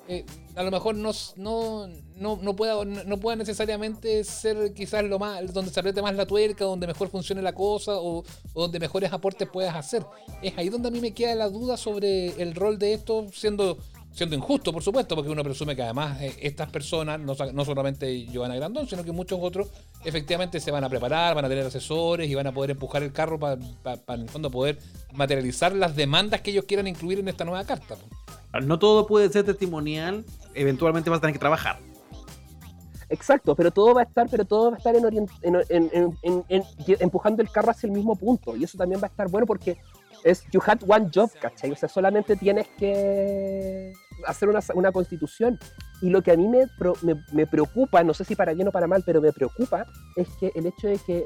eh, 0.08 0.26
a 0.56 0.64
lo 0.64 0.72
mejor 0.72 0.96
no, 0.96 1.12
no, 1.38 1.88
no, 2.18 2.38
no, 2.42 2.56
pueda, 2.56 2.84
no 2.84 3.18
pueda 3.18 3.38
necesariamente 3.38 4.24
ser 4.24 4.74
quizás 4.74 5.04
lo 5.04 5.18
más 5.18 5.54
donde 5.54 5.72
se 5.72 5.80
apriete 5.80 6.02
más 6.02 6.16
la 6.16 6.26
tuerca, 6.26 6.66
donde 6.66 6.88
mejor 6.88 7.10
funcione 7.10 7.42
la 7.42 7.54
cosa 7.54 7.94
o, 7.96 8.24
o 8.54 8.62
donde 8.62 8.80
mejores 8.80 9.14
aportes 9.14 9.48
puedas 9.50 9.76
hacer. 9.76 10.06
Es 10.42 10.58
ahí 10.58 10.70
donde 10.70 10.90
a 10.90 10.92
mí 10.92 11.00
me 11.00 11.14
queda 11.14 11.36
la 11.36 11.50
duda 11.50 11.78
sobre 11.78 12.42
el 12.42 12.54
rol 12.54 12.78
de 12.78 12.94
esto, 12.94 13.28
siendo, 13.32 13.78
siendo 14.14 14.36
injusto, 14.36 14.72
por 14.72 14.84
supuesto, 14.84 15.16
porque 15.16 15.32
uno 15.32 15.44
presume 15.44 15.76
que 15.76 15.82
además 15.82 16.22
eh, 16.22 16.36
estas 16.42 16.70
personas, 16.70 17.20
no, 17.20 17.34
no 17.52 17.66
solamente 17.66 18.26
Giovanna 18.28 18.56
Grandón, 18.56 18.88
sino 18.88 19.04
que 19.04 19.12
muchos 19.12 19.40
otros, 19.42 19.68
efectivamente 20.06 20.60
se 20.60 20.70
van 20.72 20.84
a 20.84 20.90
preparar, 20.90 21.34
van 21.36 21.46
a 21.46 21.50
tener 21.50 21.66
asesores 21.66 22.30
y 22.30 22.36
van 22.36 22.48
a 22.48 22.52
poder 22.52 22.72
empujar 22.72 23.02
el 23.04 23.12
carro 23.12 23.40
para 23.40 23.56
en 23.56 24.22
el 24.22 24.30
fondo 24.30 24.52
poder 24.52 24.78
materializar 25.14 25.74
las 25.76 25.96
demandas 25.96 26.42
que 26.42 26.52
ellos 26.52 26.66
quieran 26.66 26.88
incluir 26.88 27.20
en 27.20 27.28
esta 27.28 27.44
nueva 27.44 27.66
carta. 27.66 27.96
po. 27.96 28.60
No 28.62 28.78
todo 28.78 29.08
puede 29.08 29.30
ser 29.30 29.46
testimonial, 29.46 30.24
eventualmente 30.54 31.10
vas 31.10 31.18
a 31.18 31.22
tener 31.22 31.34
que 31.34 31.40
trabajar. 31.40 31.80
Exacto, 33.10 33.56
pero 33.56 33.70
todo 33.72 33.94
va 33.94 34.02
a 34.02 34.04
estar, 34.06 34.28
pero 34.30 34.46
todo 34.46 34.72
va 34.72 34.76
a 34.76 34.78
estar 34.78 34.96
en 34.96 35.04
orient- 35.04 35.30
en- 35.42 35.56
en- 35.70 35.90
en- 35.94 36.18
en- 36.24 36.44
en- 36.50 36.98
empujando 37.00 37.42
el 37.44 37.50
carro 37.52 37.72
hacia 37.72 37.88
el 37.88 37.94
mismo 37.94 38.16
punto. 38.16 38.56
Y 38.56 38.64
eso 38.64 38.78
también 38.78 39.02
va 39.02 39.08
a 39.08 39.10
estar 39.10 39.28
bueno 39.30 39.46
porque 39.46 39.78
es 40.24 40.44
you 40.52 40.62
had 40.66 40.80
one 40.88 41.10
job, 41.14 41.30
¿cachai? 41.40 41.72
O 41.72 41.76
sea, 41.76 41.90
solamente 41.90 42.36
tienes 42.36 42.68
que 42.80 43.94
hacer 44.26 44.50
una, 44.50 44.60
una 44.74 44.92
constitución. 44.92 45.60
Y 46.02 46.10
lo 46.10 46.22
que 46.22 46.32
a 46.32 46.38
mí 46.38 46.48
me, 46.48 46.66
me, 47.02 47.24
me 47.32 47.48
preocupa, 47.48 48.04
no 48.04 48.14
sé 48.14 48.26
si 48.26 48.36
para 48.36 48.54
bien 48.54 48.68
o 48.68 48.72
para 48.72 48.88
mal, 48.88 49.04
pero 49.06 49.22
me 49.22 49.32
preocupa, 49.32 49.86
es 50.16 50.28
que 50.40 50.52
el 50.56 50.66
hecho 50.66 50.88
de 50.88 50.98
que 50.98 51.26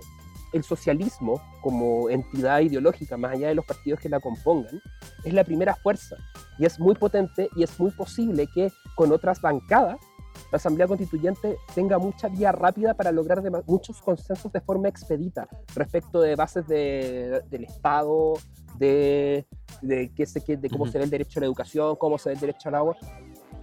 el 0.54 0.64
socialismo 0.64 1.41
como 1.62 2.10
entidad 2.10 2.62
ideológica, 2.62 3.18
más 3.18 3.34
allá 3.34 3.50
de 3.50 3.56
los 3.56 3.66
partidos 3.66 4.00
que 4.00 4.10
la 4.10 4.20
compongan, 4.20 4.82
es 5.24 5.34
la 5.34 5.43
primera 5.43 5.76
fuerza. 5.76 6.16
Y 6.58 6.66
es 6.66 6.80
muy 6.80 6.95
potente 6.95 7.50
y 7.56 7.64
es 7.64 7.80
muy 7.80 7.91
posible 7.91 8.48
que 8.48 8.72
con 8.95 9.12
otras 9.12 9.41
bancadas 9.41 9.98
la 10.52 10.56
Asamblea 10.58 10.88
Constituyente 10.88 11.58
tenga 11.76 11.98
mucha 11.98 12.28
vía 12.30 12.52
rápida 12.52 12.93
para 12.93 13.12
lograr 13.12 13.41
dema- 13.41 13.64
muchos 13.68 14.02
consensos 14.02 14.52
de 14.52 14.62
forma 14.62 14.88
expedita 14.88 15.48
respecto 15.76 16.22
de 16.22 16.36
bases 16.36 16.66
de- 16.68 17.41
del 17.50 17.66
Estado, 17.66 18.34
de, 18.78 19.45
de, 19.82 20.12
qué 20.16 20.26
se, 20.26 20.41
qué- 20.43 20.56
de 20.58 20.70
cómo 20.70 20.84
Ujú. 20.84 20.91
se 20.93 20.98
ve 21.00 21.04
el 21.06 21.10
derecho 21.10 21.39
a 21.39 21.41
la 21.41 21.45
educación, 21.48 21.95
cómo 21.98 22.18
se 22.18 22.30
ve 22.30 22.36
el 22.36 22.39
derecho 22.41 22.70
al 22.70 22.76
agua. 22.76 22.95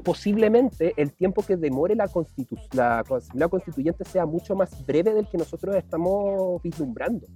Posiblemente 0.03 0.93
el 0.99 1.15
tiempo 1.15 1.43
que 1.43 1.57
demore 1.57 1.95
la, 1.95 2.09
constitu- 2.09 2.59
la 2.75 2.99
Asamblea 3.01 3.49
Constituyente 3.49 4.05
sea 4.05 4.27
mucho 4.27 4.55
más 4.55 4.85
breve 4.85 5.15
del 5.15 5.27
que 5.29 5.39
nosotros 5.39 5.75
estamos 5.77 6.61
vislumbrando. 6.63 7.27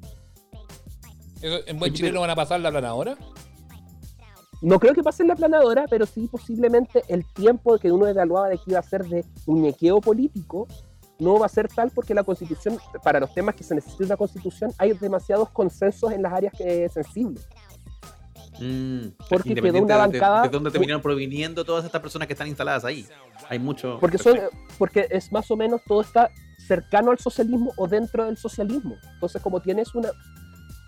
¿En 1.41 1.79
buen 1.79 1.93
chileno 1.95 2.15
pero- 2.15 2.21
van 2.23 2.31
a 2.31 2.37
pasar 2.37 2.61
la 2.61 2.71
planadora? 2.71 3.17
No 4.61 4.81
creo 4.81 4.93
que 4.95 5.03
pase 5.03 5.23
en 5.23 5.29
la 5.29 5.37
planadora, 5.37 5.87
pero 5.89 6.05
sí 6.07 6.29
posiblemente 6.31 7.03
el 7.09 7.25
tiempo 7.33 7.79
que 7.79 7.93
uno 7.93 8.07
evaluaba 8.09 8.49
de 8.49 8.57
que 8.57 8.65
iba 8.73 8.81
a 8.81 8.83
ser 8.83 9.05
de 9.05 9.25
muñequeo 9.47 10.01
político 10.01 10.67
no 11.21 11.39
va 11.39 11.47
a 11.47 11.49
ser 11.49 11.69
tal 11.69 11.91
porque 11.91 12.15
la 12.15 12.23
constitución, 12.25 12.79
para 13.03 13.21
los 13.21 13.33
temas 13.35 13.55
que 13.55 13.65
se 13.65 13.75
necesita 13.75 14.05
una 14.05 14.17
constitución, 14.17 14.73
hay 14.79 14.93
demasiados 14.93 15.51
consensos 15.51 16.13
en 16.13 16.23
las 16.23 16.33
áreas 16.33 16.53
que, 16.57 16.89
sensibles. 16.89 17.47
Mm, 18.61 19.09
Porque 19.29 19.55
quedó 19.55 19.83
una 19.83 19.95
de- 19.95 20.01
bancada- 20.01 20.43
De, 20.43 20.49
dónde 20.49 20.71
terminaron 20.71 21.01
proviniendo 21.03 21.65
todas 21.65 21.85
estas 21.85 22.01
personas 22.01 22.27
que 22.27 22.35
están 22.35 22.49
instaladas 22.49 22.85
ahí. 22.85 23.07
Hay 23.49 23.59
mucho. 23.59 23.99
Porque, 24.01 24.19
son, 24.19 24.39
porque 24.79 25.07
es 25.11 25.31
más 25.33 25.49
o 25.51 25.57
menos 25.57 25.81
todo 25.87 26.01
está 26.01 26.31
cercano 26.67 27.13
al 27.13 27.19
socialismo 27.19 27.73
o 27.77 27.87
dentro 27.87 28.25
del 28.25 28.37
socialismo. 28.37 28.97
Entonces, 29.15 29.41
como 29.43 29.61
tienes 29.61 29.95
una, 29.95 30.11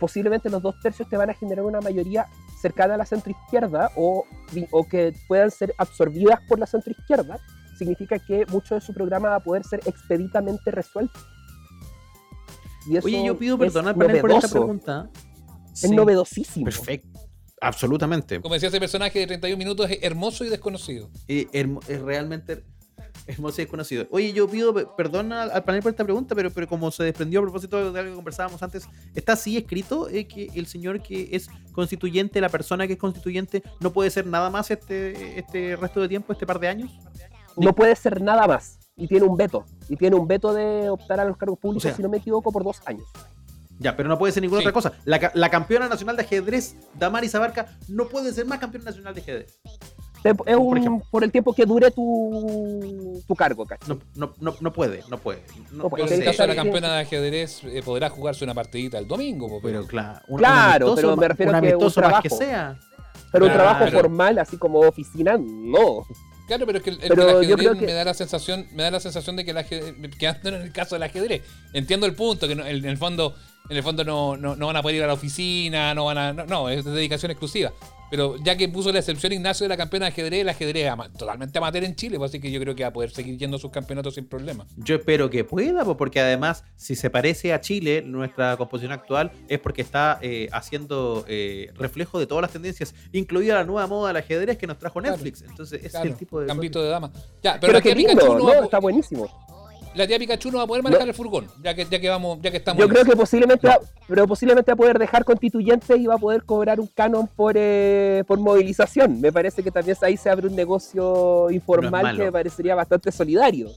posiblemente 0.01 0.51
los 0.51 0.63
dos 0.63 0.75
tercios 0.81 1.09
te 1.09 1.17
van 1.17 1.31
a 1.31 1.35
generar 1.35 1.65
una 1.65 1.81
mayoría 1.81 2.27
cercana 2.61 2.95
a 2.95 2.97
la 2.97 3.07
centroizquierda 3.07 3.93
o, 3.97 4.25
o 4.73 4.89
que 4.89 5.15
puedan 5.29 5.51
ser 5.51 5.75
absorbidas 5.79 6.41
por 6.49 6.59
la 6.59 6.67
centroizquierda, 6.67 7.39
significa 7.79 8.19
que 8.19 8.45
mucho 8.47 8.75
de 8.75 8.81
su 8.81 8.93
programa 8.93 9.29
va 9.29 9.37
a 9.37 9.41
poder 9.41 9.63
ser 9.65 9.81
expeditamente 9.87 10.71
resuelto. 10.71 11.21
Y 12.89 12.97
eso 12.97 13.07
Oye, 13.07 13.25
yo 13.25 13.39
pido 13.39 13.63
es 13.63 13.73
perdón 13.73 13.95
por 13.95 14.33
esta 14.33 14.49
pregunta. 14.49 15.11
Es 15.73 15.81
Sí, 15.81 15.91
novedosísimo. 15.95 16.65
Perfecto. 16.65 17.21
Absolutamente. 17.61 18.41
Como 18.41 18.55
decía 18.55 18.71
ese 18.71 18.81
personaje 18.81 19.19
de 19.19 19.27
31 19.27 19.57
minutos, 19.57 19.91
es 19.91 19.99
hermoso 20.03 20.45
y 20.45 20.49
desconocido. 20.49 21.11
Eh, 21.29 21.47
es 21.53 22.01
realmente 22.01 22.65
hermoso 23.35 23.61
y 23.61 23.65
desconocido. 23.65 24.07
Oye, 24.11 24.33
yo 24.33 24.49
pido 24.49 24.73
pe- 24.75 24.87
perdón 24.97 25.33
al, 25.33 25.51
al 25.51 25.65
panel 25.65 25.83
por 25.83 25.91
esta 25.91 26.05
pregunta, 26.05 26.35
pero, 26.35 26.51
pero 26.51 26.67
como 26.69 26.91
se 26.91 27.05
desprendió 27.05 27.41
a 27.41 27.43
propósito 27.43 27.93
de 27.93 27.99
algo 28.01 28.13
que 28.13 28.17
conversábamos 28.17 28.63
antes, 28.63 28.89
¿está 29.15 29.33
así 29.35 29.57
escrito 29.57 30.09
eh, 30.09 30.27
que 30.27 30.49
el 30.55 30.67
señor 30.67 31.03
que 31.03 31.29
es 31.33 31.49
constituyente, 31.73 32.41
la 32.41 32.49
persona 32.49 32.87
que 32.87 32.95
es 32.95 32.99
constituyente, 32.99 33.63
no 33.81 33.93
puede 33.93 34.11
ser 34.11 34.27
nada 34.27 34.51
más 34.51 34.71
este, 34.71 35.39
este 35.39 35.77
resto 35.77 36.01
de 36.01 36.09
tiempo, 36.09 36.33
este 36.33 36.47
par 36.47 36.59
de 36.61 36.69
años? 36.69 36.91
No 37.57 37.75
puede 37.75 37.95
ser 37.97 38.21
nada 38.21 38.47
más. 38.47 38.79
Y 38.97 39.09
tiene 39.09 39.25
un 39.27 39.37
veto. 39.37 39.65
Y 39.89 39.97
tiene 39.97 40.15
un 40.17 40.29
veto 40.29 40.53
de 40.53 40.91
optar 40.91 41.21
a 41.21 41.25
los 41.25 41.37
cargos 41.37 41.59
públicos, 41.59 41.85
O 41.85 41.89
sea, 41.89 41.97
si 41.97 42.03
no 42.03 42.09
me 42.09 42.19
equivoco, 42.19 42.53
por 42.53 42.63
dos 42.65 42.81
años. 42.87 43.05
Ya, 43.79 43.97
pero 43.97 44.11
no 44.11 44.19
puede 44.19 44.33
ser 44.33 44.43
ninguna 44.43 44.61
Sí. 44.61 44.67
otra 44.69 44.75
cosa. 44.75 44.93
La, 45.07 45.31
la 45.35 45.49
campeona 45.49 45.89
nacional 45.89 46.15
de 46.17 46.23
ajedrez, 46.23 46.77
Damaris 46.99 47.35
Abarca, 47.35 47.67
no 47.89 48.09
puede 48.09 48.31
ser 48.33 48.45
más 48.45 48.59
campeona 48.59 48.85
nacional 48.85 49.15
de 49.15 49.21
ajedrez. 49.23 49.59
Te- 50.23 50.31
Es 50.31 50.35
Por 50.37 50.49
un- 50.59 50.77
ejemplo. 50.79 51.07
por 51.11 51.25
el 51.25 51.33
tiempo 51.33 51.55
que 51.55 51.65
dure 51.65 51.91
tu, 51.91 53.23
tu 53.27 53.35
cargo, 53.35 53.67
¿cachai? 53.67 53.89
No, 53.89 53.99
no, 54.15 54.35
no, 54.39 54.55
no 54.61 54.73
puede, 54.73 55.03
no 55.09 55.19
puede. 55.19 55.43
No, 55.73 55.85
No 55.85 55.89
puede. 55.91 56.09
Sé. 56.09 56.15
en 56.15 56.21
el 56.21 56.27
caso 56.27 56.43
de 56.43 56.49
la 56.49 56.55
campeona 56.57 56.95
de 56.95 57.01
ajedrez, 57.01 57.65
eh, 57.65 57.83
podrá 57.85 58.11
jugarse 58.11 58.45
una 58.45 58.53
partidita 58.55 58.99
el 58.99 59.09
domingo. 59.09 59.61
Pero 59.63 59.87
claro, 59.87 60.21
un, 60.29 60.39
Claro, 60.39 60.87
un 60.87 60.93
amistoso, 60.93 60.97
pero 60.97 61.17
me 61.17 61.29
refiero 61.29 61.51
a 61.57 61.61
que 61.61 61.75
un 62.17 62.23
que 62.23 62.31
sea. 62.31 62.79
Pero 63.33 63.47
un 63.47 63.53
trabajo 63.53 63.87
formal, 63.91 64.39
así 64.39 64.57
como 64.59 64.81
oficina, 64.81 65.39
no. 65.39 66.05
Claro, 66.49 66.67
pero 66.67 66.79
es 66.79 66.85
que 66.85 66.91
el, 66.91 66.99
el 67.03 67.09
yo 67.17 67.39
ajedrez 67.57 67.79
que- 67.79 67.87
me 67.87 67.93
da 67.93 68.05
la 68.05 68.13
sensación, 68.15 68.67
me 68.73 68.83
da 68.83 68.91
la 68.91 68.99
sensación 69.01 69.37
de 69.37 69.45
que 69.45 69.53
el 69.53 69.59
ajedrez, 69.59 69.95
quedando 70.19 70.49
en 70.49 70.63
el 70.63 70.73
caso 70.73 70.97
del 70.97 71.05
ajedrez, 71.05 71.43
entiendo 71.73 72.07
el 72.07 72.15
punto, 72.15 72.49
que 72.49 72.57
no- 72.57 72.67
en 72.67 72.85
el 72.85 72.99
fondo, 72.99 73.37
en 73.69 73.77
el 73.77 73.83
fondo 73.85 74.03
no, 74.05 74.37
no, 74.37 74.57
no 74.57 74.67
van 74.67 74.77
a 74.77 74.83
poder 74.83 74.97
ir 74.97 75.05
a 75.05 75.07
la 75.07 75.13
oficina, 75.13 75.95
no 75.95 76.07
van 76.07 76.19
a, 76.19 76.33
no, 76.33 76.47
no, 76.47 76.69
es 76.69 76.85
de 76.85 76.91
dedicación 76.91 77.31
exclusiva. 77.31 77.71
Pero 78.11 78.37
ya 78.43 78.57
que 78.57 78.69
puso 78.69 78.91
la 78.93 78.99
excepción 78.99 79.33
Ignacio 79.33 79.65
de 79.65 79.69
la 79.69 79.77
campeona 79.77 80.07
de 80.07 80.13
ajedrez, 80.13 80.41
el 80.41 80.49
ajedrez 80.49 80.85
es 80.87 80.91
ama- 80.91 81.13
totalmente 81.13 81.57
amateur 81.59 81.85
en 81.85 81.95
Chile, 81.95 82.19
pues 82.19 82.31
así 82.31 82.41
que 82.41 82.51
yo 82.51 82.61
creo 82.61 82.75
que 82.75 82.83
va 82.83 82.89
a 82.89 82.93
poder 82.93 83.11
seguir 83.11 83.39
yendo 83.39 83.57
a 83.57 83.61
sus 83.61 83.71
campeonatos 83.71 84.15
sin 84.17 84.27
problema. 84.27 84.67
Yo 84.77 84.97
espero 84.97 85.31
que 85.31 85.45
pueda, 85.45 85.85
po, 85.85 85.97
porque 85.97 86.19
además, 86.21 86.65
si 86.77 86.97
se 86.97 87.09
parece 87.11 87.53
a 87.53 87.61
Chile, 87.61 88.03
nuestra 88.05 88.57
composición 88.57 88.93
actual 88.93 89.31
es 89.49 89.59
porque 89.61 89.83
está 89.83 90.19
eh, 90.23 90.49
haciendo 90.53 91.25
eh, 91.29 91.71
reflejo 91.77 92.19
de 92.19 92.27
todas 92.27 92.43
las 92.43 92.51
tendencias, 92.51 92.95
incluida 93.13 93.55
la 93.55 93.65
nueva 93.65 93.87
moda 93.87 94.09
del 94.09 94.17
ajedrez 94.17 94.59
que 94.59 94.67
nos 94.67 94.79
trajo 94.79 95.01
Claro. 95.01 95.17
Netflix. 95.17 95.43
Entonces, 95.43 95.79
ese 95.81 95.91
Claro, 95.91 96.07
es 96.07 96.13
el 96.13 96.19
tipo 96.19 96.41
de. 96.41 96.47
Gambito 96.47 96.83
de 96.83 96.89
dama. 96.89 97.13
Ya, 97.43 97.59
pero, 97.61 97.73
Pero, 97.75 97.81
qué 97.83 97.95
lindo, 97.95 98.39
no 98.39 98.65
está 98.65 98.79
buenísimo. 98.81 99.29
La 99.95 100.07
tía 100.07 100.19
Pikachu 100.19 100.51
no 100.51 100.59
va 100.59 100.65
a 100.65 100.67
poder 100.67 100.83
manejar 100.83 101.07
No. 101.07 101.11
el 101.11 101.17
furgón, 101.17 101.47
ya 101.63 101.75
que, 101.75 101.85
ya 101.85 102.01
que 102.01 102.09
vamos, 102.09 102.39
ya 102.43 102.51
que 102.51 102.59
estamos. 102.59 102.81
Yo 102.81 102.89
creo 102.89 103.05
que 103.05 103.17
posiblemente, 103.17 103.67
va, 103.67 103.79
pero 104.07 104.27
posiblemente 104.27 104.71
va 104.71 104.75
a 104.75 104.77
poder 104.77 104.99
dejar 104.99 105.25
constituyente 105.25 105.97
y 105.97 106.07
va 106.07 106.15
a 106.15 106.19
poder 106.19 106.45
cobrar 106.45 106.79
un 106.81 106.87
canon 106.87 107.27
por, 107.29 107.55
eh, 107.57 108.23
por 108.27 108.39
movilización. 108.39 109.21
Me 109.21 109.33
parece 109.33 109.63
que 109.63 109.71
también 109.71 109.97
ahí 110.03 110.17
se 110.17 110.31
abre 110.31 110.47
un 110.47 110.55
negocio 110.57 111.51
informal 111.51 112.17
que 112.17 112.25
me 112.25 112.33
parecería 112.33 112.75
bastante 112.75 113.11
solidario. 113.13 113.71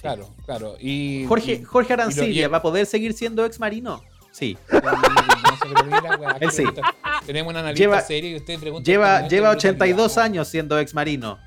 Claro, 0.00 0.28
claro. 0.46 0.76
Y, 0.80 1.26
Jorge, 1.28 1.52
y- 1.52 1.62
Jorge 1.62 1.92
y 1.92 1.96
lo- 1.96 2.02
Arancibia, 2.02 2.44
y- 2.46 2.48
¿va 2.48 2.56
a 2.58 2.62
poder 2.62 2.86
seguir 2.86 3.12
siendo 3.12 3.44
ex 3.44 3.60
marino? 3.60 4.00
Sí. 4.32 4.56
Él 6.40 6.50
sí. 6.50 6.64
Tenemos 7.26 7.50
una 7.50 7.60
analista 7.60 7.84
Lleva- 7.84 8.00
seria 8.00 8.30
y 8.30 8.36
usted 8.36 8.58
pregunta. 8.58 8.90
Lleva, 8.90 9.28
lleva 9.28 9.28
nivel 9.28 9.42
de 9.42 9.48
82 9.68 9.96
brutalidad. 9.96 10.24
años 10.24 10.48
siendo 10.48 10.78
ex 10.78 10.94
marino. 10.94 11.38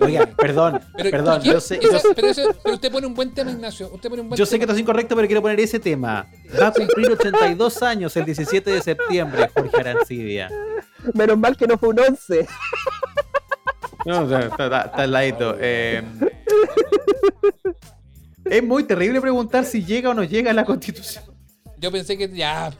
Oiga, 0.00 0.26
perdón, 0.36 0.80
Pero, 0.96 1.10
perdón, 1.10 1.40
¿quién- 1.40 1.54
yo 1.54 1.60
sé, 1.60 1.76
eso- 1.76 1.92
yo 1.92 1.98
sé- 1.98 2.08
pero, 2.14 2.28
eso- 2.28 2.56
pero 2.62 2.74
usted 2.74 2.90
pone 2.92 3.06
un 3.06 3.14
buen 3.14 3.32
tema, 3.32 3.50
Ignacio. 3.52 3.90
Usted 3.92 4.08
pone 4.10 4.22
un 4.22 4.28
buen 4.28 4.38
yo 4.38 4.44
sé 4.46 4.58
que 4.58 4.64
esto 4.64 4.74
es 4.74 4.80
incorrecto, 4.80 5.14
pero 5.14 5.26
quiero 5.28 5.40
poner 5.42 5.60
ese 5.60 5.78
tema. 5.78 6.26
Va 6.60 6.68
a 6.68 6.72
cumplir 6.72 7.10
82 7.10 7.82
años 7.82 8.16
el 8.16 8.24
17 8.24 8.70
de 8.70 8.82
septiembre, 8.82 9.48
Jorge 9.54 9.76
Arancibia. 9.80 10.50
Menos 11.12 11.38
mal 11.38 11.56
que 11.56 11.66
no 11.66 11.78
fue 11.78 11.90
un 11.90 12.00
11. 12.00 12.46
No, 14.06 14.24
está, 14.24 14.40
está- 14.40 14.82
está 14.82 15.02
al 15.02 15.12
ladito. 15.12 15.56
Eh, 15.60 16.02
es 18.44 18.62
muy 18.62 18.84
terrible 18.84 19.20
preguntar 19.20 19.64
si 19.64 19.84
llega 19.84 20.10
o 20.10 20.14
no 20.14 20.24
llega 20.24 20.50
a 20.50 20.54
la 20.54 20.64
constitución. 20.64 21.24
Yo 21.78 21.90
pensé 21.92 22.16
que 22.16 22.28
ya. 22.28 22.72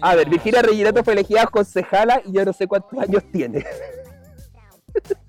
A 0.00 0.14
ver, 0.14 0.28
Virginia 0.28 0.62
Reginato 0.62 1.04
fue 1.04 1.12
elegida 1.14 1.46
concejala 1.46 2.22
y 2.24 2.32
yo 2.32 2.44
no 2.44 2.52
sé 2.52 2.66
cuántos 2.66 2.98
años 2.98 3.22
tiene. 3.32 3.64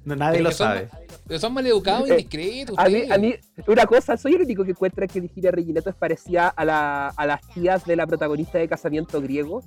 No, 0.04 0.16
nadie 0.16 0.42
lo 0.42 0.52
son- 0.52 0.68
sabe. 0.68 0.90
Pero 1.32 1.40
son 1.40 1.54
maleducados 1.54 2.10
e 2.10 2.12
Eh, 2.12 2.16
indiscretos. 2.20 2.78
A 2.78 2.90
mí, 2.90 2.96
ustedes. 2.96 3.12
a 3.12 3.18
mí, 3.18 3.36
una 3.68 3.86
cosa, 3.86 4.18
soy 4.18 4.34
el 4.36 4.42
único 4.42 4.66
que 4.66 4.72
encuentra 4.72 5.08
que 5.08 5.22
Virginia 5.22 5.50
Reginato 5.50 5.90
es 5.90 5.96
parecida 5.96 6.50
a, 6.50 6.66
la, 6.66 7.08
a 7.08 7.26
las 7.26 7.40
tías 7.54 7.86
de 7.86 7.96
la 7.96 8.06
protagonista 8.06 8.58
de 8.58 8.68
Casamiento 8.68 9.22
Griego. 9.22 9.64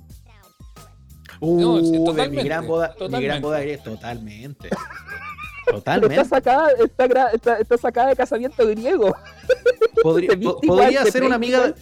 Uh, 1.39 1.79
sí, 1.79 1.91
de 1.91 1.99
mi 1.99 2.05
totalmente, 2.05 2.43
gran 2.43 2.67
boda, 2.67 2.89
mi 2.89 2.93
totalmente. 2.99 3.25
gran 3.27 3.41
boda 3.41 3.59
griega, 3.61 3.83
totalmente. 3.83 4.69
Pero 4.69 4.77
está 5.79 5.95
Totalmente. 5.95 6.25
sacada, 6.25 6.69
está, 6.77 7.25
está, 7.33 7.57
está 7.57 7.77
sacada 7.79 8.09
de 8.09 8.15
Casamiento 8.15 8.67
Griego. 8.67 9.15
Podría, 10.03 10.37
po- 10.39 10.61
podría 10.61 11.03
ser 11.05 11.23
una 11.23 11.35
amiga. 11.37 11.57
igual. 11.57 11.75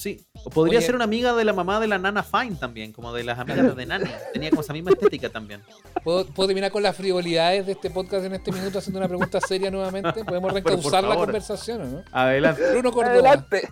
Sí, 0.00 0.18
o 0.32 0.48
podría 0.48 0.78
Oye. 0.78 0.86
ser 0.86 0.94
una 0.94 1.04
amiga 1.04 1.34
de 1.34 1.44
la 1.44 1.52
mamá 1.52 1.78
de 1.78 1.86
la 1.86 1.98
Nana 1.98 2.22
Fine 2.22 2.56
también, 2.56 2.90
como 2.90 3.12
de 3.12 3.22
las 3.22 3.38
amigas 3.38 3.76
de 3.76 3.84
Nani. 3.84 4.10
Tenía 4.32 4.48
como 4.48 4.62
esa 4.62 4.72
misma 4.72 4.92
estética 4.92 5.28
también. 5.28 5.62
¿Puedo, 6.02 6.24
puedo 6.24 6.46
terminar 6.46 6.70
con 6.70 6.82
las 6.82 6.96
frivolidades 6.96 7.66
de 7.66 7.72
este 7.72 7.90
podcast 7.90 8.24
en 8.24 8.32
este 8.32 8.50
minuto 8.50 8.78
haciendo 8.78 8.98
una 8.98 9.08
pregunta 9.08 9.38
seria 9.42 9.70
nuevamente? 9.70 10.24
¿Podemos 10.24 10.50
reencauzar 10.54 11.04
la 11.04 11.16
conversación 11.16 11.82
o 11.82 11.84
no? 11.84 12.04
Adelante. 12.12 12.70
Bruno 12.70 12.92
Córdoba, 12.92 13.12
Adelante. 13.12 13.68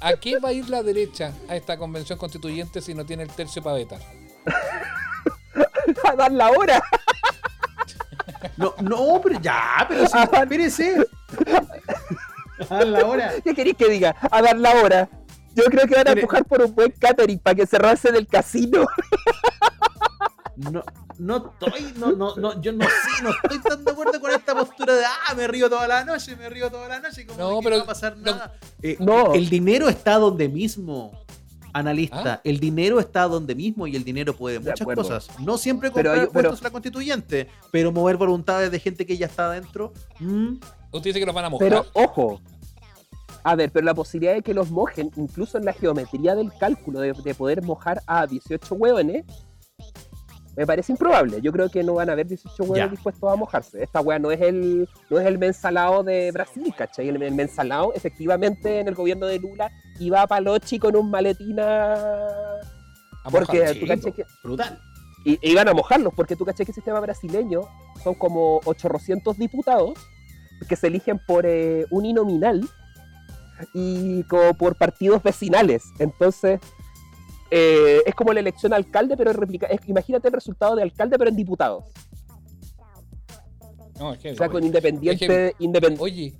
¿a 0.00 0.14
qué 0.14 0.38
va 0.38 0.48
a 0.48 0.52
ir 0.54 0.70
la 0.70 0.82
derecha 0.82 1.34
a 1.46 1.56
esta 1.56 1.76
convención 1.76 2.18
constituyente 2.18 2.80
si 2.80 2.94
no 2.94 3.04
tiene 3.04 3.24
el 3.24 3.28
tercio 3.28 3.62
para 3.62 3.76
vetar? 3.76 4.00
A 6.10 6.16
dar 6.16 6.32
la 6.32 6.52
hora. 6.52 6.82
No, 8.56 8.74
no, 8.80 9.20
pero 9.22 9.38
ya, 9.42 9.84
pero 9.86 10.06
sí, 10.06 10.16
espérese. 10.32 11.06
A 12.70 12.82
la 12.82 13.04
hora. 13.04 13.32
¿Qué 13.44 13.54
queréis 13.54 13.76
que 13.76 13.90
diga? 13.90 14.16
A 14.30 14.40
dar 14.40 14.56
la 14.56 14.72
hora. 14.76 15.08
Yo 15.54 15.64
creo 15.64 15.86
que 15.86 15.94
van 15.94 16.08
a 16.08 16.10
Mire. 16.10 16.22
empujar 16.22 16.44
por 16.44 16.62
un 16.62 16.74
buen 16.74 16.90
catering 16.92 17.38
para 17.38 17.54
que 17.54 17.66
cerrase 17.66 18.10
del 18.12 18.26
casino. 18.26 18.86
No, 20.56 20.84
no 21.18 21.36
estoy, 21.60 21.92
no, 21.98 22.12
no, 22.12 22.36
no, 22.36 22.60
yo 22.62 22.72
no 22.72 22.84
sé, 22.84 23.22
no 23.24 23.30
estoy 23.30 23.58
tan 23.60 23.84
de 23.84 23.90
acuerdo 23.90 24.20
con 24.20 24.30
esta 24.30 24.54
postura 24.54 24.94
de 24.94 25.04
ah, 25.04 25.34
me 25.34 25.48
río 25.48 25.68
toda 25.68 25.88
la 25.88 26.04
noche, 26.04 26.36
me 26.36 26.48
río 26.48 26.70
toda 26.70 26.86
la 26.88 27.00
noche, 27.00 27.26
como 27.26 27.38
No, 27.40 27.58
que 27.58 27.64
pero- 27.64 27.76
no 27.78 27.80
va 27.80 27.84
a 27.84 27.86
pasar 27.94 28.16
no. 28.16 28.22
nada. 28.32 28.54
Eh, 28.80 28.96
No. 29.00 29.34
El 29.34 29.48
dinero 29.48 29.88
está 29.88 30.14
donde 30.16 30.48
mismo, 30.48 31.10
analista. 31.72 32.34
¿Ah? 32.34 32.40
El 32.44 32.60
dinero 32.60 33.00
está 33.00 33.22
donde 33.24 33.56
mismo 33.56 33.88
y 33.88 33.96
el 33.96 34.04
dinero 34.04 34.32
puede 34.32 34.60
De 34.60 34.70
muchas 34.70 34.86
cosas. 34.86 35.28
No 35.40 35.58
siempre 35.58 35.90
Pero 35.90 36.10
comprar 36.10 36.14
hay- 36.14 36.30
pero- 36.32 36.48
puestos 36.50 36.60
a 36.60 36.64
la 36.64 36.70
constituyente, 36.70 37.48
pero 37.72 37.90
mover 37.90 38.16
voluntades 38.16 38.70
de 38.70 38.78
gente 38.78 39.04
que 39.04 39.16
ya 39.16 39.26
está 39.26 39.46
adentro. 39.46 39.92
mm, 40.20 40.52
Usted 40.92 41.10
dice 41.10 41.18
que 41.18 41.26
los 41.26 41.34
van 41.34 41.46
a 41.46 41.50
mojar. 41.50 41.68
Pero 41.68 41.86
ojo. 41.94 42.40
A 43.44 43.54
ver, 43.56 43.70
pero 43.70 43.84
la 43.84 43.94
posibilidad 43.94 44.34
de 44.34 44.42
que 44.42 44.54
los 44.54 44.70
mojen, 44.70 45.10
incluso 45.16 45.58
en 45.58 45.64
la 45.66 45.72
geometría 45.74 46.34
del 46.34 46.50
cálculo, 46.58 47.00
de, 47.00 47.12
de 47.12 47.34
poder 47.34 47.62
mojar 47.62 48.00
a 48.06 48.26
18 48.26 48.74
hueones, 48.74 49.24
me 50.56 50.66
parece 50.66 50.92
improbable. 50.92 51.40
Yo 51.42 51.52
creo 51.52 51.68
que 51.68 51.82
no 51.82 51.94
van 51.94 52.08
a 52.08 52.12
haber 52.12 52.26
18 52.28 52.62
hueones 52.62 52.84
Ya. 52.84 52.88
dispuestos 52.88 53.30
a 53.30 53.36
mojarse. 53.36 53.82
Esta 53.82 54.00
hueá 54.00 54.18
no 54.18 54.30
es 54.30 54.40
el 54.40 54.88
no 55.10 55.18
es 55.18 55.26
el 55.26 55.36
mensalao 55.38 56.02
de 56.04 56.30
Brasil, 56.32 56.72
¿cachai? 56.76 57.08
El, 57.08 57.20
el 57.22 57.34
mensalao, 57.34 57.92
efectivamente, 57.92 58.80
en 58.80 58.88
el 58.88 58.94
gobierno 58.94 59.26
de 59.26 59.38
Lula, 59.40 59.70
iba 59.98 60.22
a 60.22 60.26
Palochi 60.26 60.78
con 60.78 60.96
un 60.96 61.10
maletín 61.10 61.58
a... 61.60 61.94
A 63.24 63.30
Porque 63.30 63.60
mojar. 63.60 63.98
tú 64.00 64.12
que... 64.12 64.24
brutal. 64.42 64.78
Y, 65.24 65.38
e 65.42 65.50
iban 65.50 65.66
a 65.68 65.72
mojarlos, 65.74 66.12
porque 66.14 66.36
tú 66.36 66.44
caché 66.44 66.64
que 66.64 66.70
el 66.70 66.74
sistema 66.74 67.00
brasileño 67.00 67.62
son 68.02 68.14
como 68.14 68.60
800 68.66 69.36
diputados 69.38 69.94
que 70.68 70.76
se 70.76 70.86
eligen 70.86 71.18
por 71.26 71.46
eh, 71.46 71.86
uninominal 71.90 72.68
y 73.72 74.22
como 74.24 74.54
por 74.54 74.76
partidos 74.76 75.22
vecinales. 75.22 75.82
Entonces, 75.98 76.60
eh, 77.50 78.00
es 78.06 78.14
como 78.14 78.32
la 78.32 78.40
elección 78.40 78.72
alcalde, 78.72 79.16
pero 79.16 79.32
replica, 79.32 79.66
es- 79.66 79.80
imagínate 79.88 80.28
el 80.28 80.34
resultado 80.34 80.74
de 80.76 80.82
alcalde, 80.82 81.16
pero 81.18 81.30
en 81.30 81.36
diputados. 81.36 81.84
No, 83.98 84.12
es 84.12 84.18
que- 84.18 84.32
O 84.32 84.36
sea, 84.36 84.48
con 84.48 84.64
independiente. 84.64 85.54
independ- 85.60 85.96
Oye. 86.00 86.34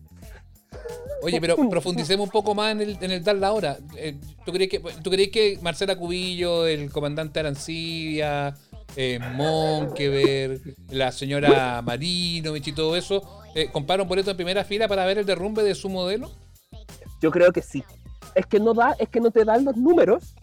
Oye, 1.23 1.41
pero 1.41 1.57
profundicemos 1.71 2.27
un 2.27 2.31
poco 2.33 2.55
más 2.55 2.73
en 2.73 2.81
el, 2.81 2.99
en 3.01 3.11
el 3.11 3.23
dar 3.25 3.37
la 3.37 3.53
hora. 3.53 3.79
Eh, 3.97 4.19
¿tú, 4.45 4.53
crees 4.53 4.69
que, 4.69 4.81
¿Tú 4.81 5.11
crees 5.11 5.31
que 5.31 5.59
Marcela 5.63 5.97
Cubillo, 5.97 6.67
el 6.67 6.91
comandante 6.91 7.41
Arancibia, 7.41 8.55
eh, 8.97 9.19
Monkever, 9.37 10.61
la 10.91 11.13
señora 11.13 11.81
Marinovich 11.83 12.69
y 12.69 12.73
todo 12.73 12.97
eso, 12.97 13.41
eh, 13.55 13.69
compraron 13.73 14.07
boletos 14.09 14.33
en 14.33 14.37
primera 14.37 14.65
fila 14.65 14.87
para 14.89 15.07
ver 15.07 15.19
el 15.19 15.25
derrumbe 15.27 15.63
de 15.63 15.75
su 15.75 15.89
modelo? 15.89 16.31
Yo 17.25 17.31
creo 17.31 17.53
que 17.53 17.63
sí. 17.63 17.83
Es 18.35 18.45
que 18.45 18.61
no 18.61 18.75
da, 18.75 18.95
es 18.99 19.09
que 19.09 19.19
no 19.19 19.31
te 19.31 19.47
dan 19.47 19.65
los 19.65 19.79
números. 19.79 20.35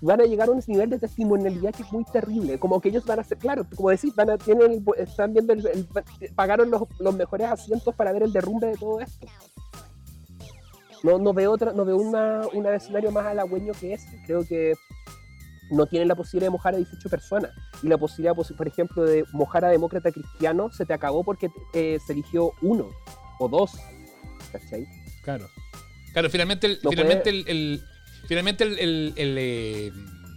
van 0.00 0.20
a 0.20 0.24
llegar 0.24 0.48
a 0.48 0.52
un 0.52 0.62
nivel 0.68 0.88
de 0.88 1.00
testimonialidad 1.00 1.74
que 1.74 1.82
es 1.82 1.92
muy 1.92 2.04
terrible. 2.04 2.60
Como 2.60 2.80
que 2.80 2.90
ellos 2.90 3.04
van 3.04 3.18
a 3.18 3.24
ser, 3.24 3.38
claro, 3.38 3.66
como 3.74 3.90
decís, 3.90 4.14
van 4.14 4.30
a, 4.30 4.38
tienen 4.38 4.84
están 4.96 5.32
viendo, 5.32 5.52
pagaron 6.36 6.70
los, 6.70 6.82
los 7.00 7.16
mejores 7.16 7.48
asientos 7.48 7.92
para 7.96 8.12
ver 8.12 8.22
el 8.22 8.32
derrumbe 8.32 8.68
de 8.68 8.76
todo 8.76 9.00
esto. 9.00 9.26
No, 11.02 11.18
no 11.18 11.32
veo 11.32 11.50
otra, 11.50 11.72
no 11.72 11.84
veo 11.84 11.96
una, 11.96 12.42
un 12.54 12.64
escenario 12.66 13.10
más 13.10 13.26
halagüeño 13.26 13.72
que 13.72 13.94
ese. 13.94 14.22
Creo 14.24 14.46
que 14.46 14.74
no 15.72 15.86
tienen 15.86 16.06
la 16.06 16.14
posibilidad 16.14 16.46
de 16.46 16.52
mojar 16.52 16.74
a 16.74 16.76
18 16.76 17.08
personas. 17.10 17.50
Y 17.82 17.88
la 17.88 17.98
posibilidad, 17.98 18.36
por 18.36 18.68
ejemplo, 18.68 19.02
de 19.02 19.24
mojar 19.32 19.64
a 19.64 19.70
demócrata 19.70 20.12
cristiano 20.12 20.70
se 20.70 20.86
te 20.86 20.94
acabó 20.94 21.24
porque 21.24 21.50
eh, 21.74 21.98
se 22.06 22.12
eligió 22.12 22.52
uno 22.62 22.90
o 23.40 23.48
dos. 23.48 23.72
¿Cachai? 24.52 25.01
Claro. 25.22 25.48
Claro, 26.12 26.28
finalmente, 26.30 26.66
el, 26.66 26.78
No 26.82 26.90
finalmente, 26.90 27.30
el, 27.30 27.44
el- 27.48 27.82
finalmente 28.26 28.64
el, 28.64 28.78
el- 28.78 29.12
el, 29.16 29.36
eh, 29.38 29.92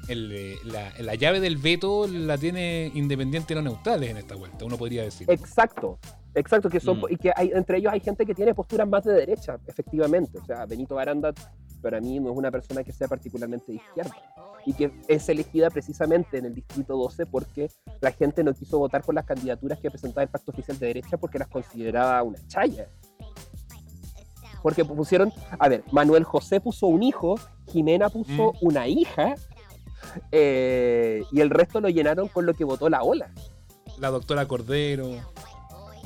el, 0.07 0.31
eh, 0.31 0.55
la, 0.65 0.91
la 0.99 1.15
llave 1.15 1.39
del 1.39 1.57
veto 1.57 2.07
la 2.07 2.37
tiene 2.37 2.91
independiente 2.93 3.53
y 3.53 3.55
no 3.55 3.61
neutrales 3.63 4.09
en 4.09 4.17
esta 4.17 4.35
vuelta, 4.35 4.63
uno 4.63 4.77
podría 4.77 5.03
decir. 5.03 5.29
Exacto, 5.29 5.99
exacto, 6.35 6.69
que 6.69 6.79
son, 6.79 6.99
Mm. 6.99 7.05
y 7.09 7.17
que 7.17 7.31
hay, 7.35 7.51
entre 7.53 7.79
ellos 7.79 7.91
hay 7.91 7.99
gente 7.99 8.25
que 8.25 8.33
tiene 8.35 8.53
posturas 8.53 8.87
más 8.87 9.03
de 9.03 9.13
derecha, 9.13 9.57
efectivamente. 9.67 10.37
O 10.37 10.45
sea, 10.45 10.65
Benito 10.65 10.95
Baranda 10.95 11.33
para 11.81 11.99
mí 11.99 12.19
no 12.19 12.31
es 12.31 12.37
una 12.37 12.51
persona 12.51 12.83
que 12.83 12.91
sea 12.93 13.07
particularmente 13.07 13.71
de 13.71 13.75
izquierda 13.79 14.15
y 14.65 14.73
que 14.73 14.91
es 15.07 15.27
elegida 15.29 15.69
precisamente 15.69 16.37
en 16.37 16.45
el 16.45 16.55
distrito 16.55 16.95
12 16.97 17.25
porque 17.27 17.69
la 18.01 18.11
gente 18.11 18.43
no 18.43 18.53
quiso 18.53 18.77
votar 18.79 19.03
por 19.03 19.13
las 19.13 19.25
candidaturas 19.25 19.79
que 19.79 19.89
presentaba 19.91 20.23
el 20.23 20.29
pacto 20.29 20.51
oficial 20.51 20.79
de 20.79 20.87
derecha 20.87 21.17
porque 21.17 21.37
las 21.37 21.47
consideraba 21.47 22.23
una 22.23 22.39
chaya. 22.47 22.87
Porque 24.65 24.83
pusieron, 24.83 25.31
a 25.59 25.69
ver, 25.69 25.83
Manuel 25.91 26.23
José 26.23 26.59
puso 26.59 26.87
un 26.87 27.03
hijo, 27.03 27.35
Jimena 27.71 28.09
puso 28.09 28.53
Mm. 28.53 28.57
una 28.61 28.87
hija, 28.87 29.35
eh, 30.31 31.21
y 31.31 31.39
el 31.39 31.51
resto 31.51 31.79
lo 31.81 31.89
llenaron 31.89 32.29
con 32.29 32.47
lo 32.47 32.55
que 32.55 32.63
votó 32.63 32.89
la 32.89 33.03
ola 33.03 33.29
La 33.99 34.09
doctora 34.09 34.47
Cordero. 34.47 35.11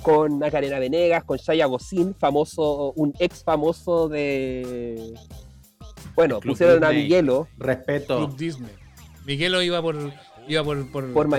con 0.04 0.40
Macarena 0.40 0.78
Venegas, 0.78 1.24
con 1.24 1.38
Shaya 1.38 1.68
Gosín, 1.68 2.14
famoso, 2.14 2.92
un 2.98 3.14
ex 3.20 3.46
famoso 3.46 4.10
de. 4.10 5.14
Bueno, 6.18 6.42
pusieron 6.42 6.84
a. 6.84 6.90
Miguelo. 6.92 7.48
Respeto. 7.58 8.18
Club 8.18 8.36
Disney. 8.36 8.72
Miguelo 9.26 9.62
iba 9.62 9.82
por 9.82 9.96
iba 10.50 10.64
por 10.66 10.92
por, 10.92 11.14
Por. 11.14 11.30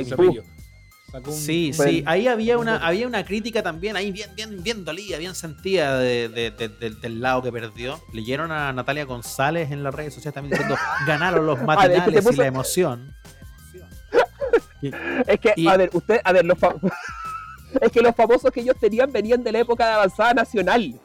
Sacó 1.11 1.31
un- 1.31 1.37
Sí, 1.37 1.73
Bueno. 1.77 1.93
sí, 1.93 2.05
ahí 2.07 2.29
había 2.29 2.57
una, 2.59 2.77
había 2.77 3.07
una 3.07 3.25
crítica 3.25 3.63
también, 3.63 3.97
ahí 3.97 4.13
bien, 4.13 4.31
bien, 4.37 4.63
bien 4.63 4.85
dolida, 4.85 5.19
bien 5.19 5.35
sentida 5.35 5.99
de- 5.99 6.29
de- 6.29 6.51
de- 6.53 6.69
de- 6.69 6.91
del 6.91 7.21
lado 7.21 7.43
que 7.43 7.51
perdió. 7.51 8.01
Leyeron 8.13 8.53
a 8.53 8.73
Natalia 8.73 9.05
González 9.05 9.71
en 9.73 9.83
las 9.83 9.95
redes 9.95 10.15
sociales 10.15 10.35
también 10.35 10.53
diciendo 10.53 10.77
ganaron 11.07 11.47
los 11.47 11.59
ver, 11.59 11.67
matinales 11.67 11.99
es 11.99 12.05
que 12.05 12.11
te 12.31 12.35
y 12.35 12.37
la 12.37 12.47
emoción. 12.47 13.15
Es 15.27 15.41
que, 15.41 15.53
Y- 15.57 15.67
a 15.69 15.77
ver, 15.77 15.91
usted, 15.93 16.21
a 16.25 16.33
ver, 16.33 16.45
los 16.45 16.57
es 17.81 17.93
que 17.93 18.01
los 18.01 18.15
famosos 18.17 18.51
que 18.51 18.61
ellos 18.61 18.77
tenían 18.81 19.13
venían 19.13 19.43
de 19.43 19.53
la 19.53 19.59
época 19.61 19.87
de 19.87 19.93
avanzada 19.93 20.33
nacional. 20.35 20.99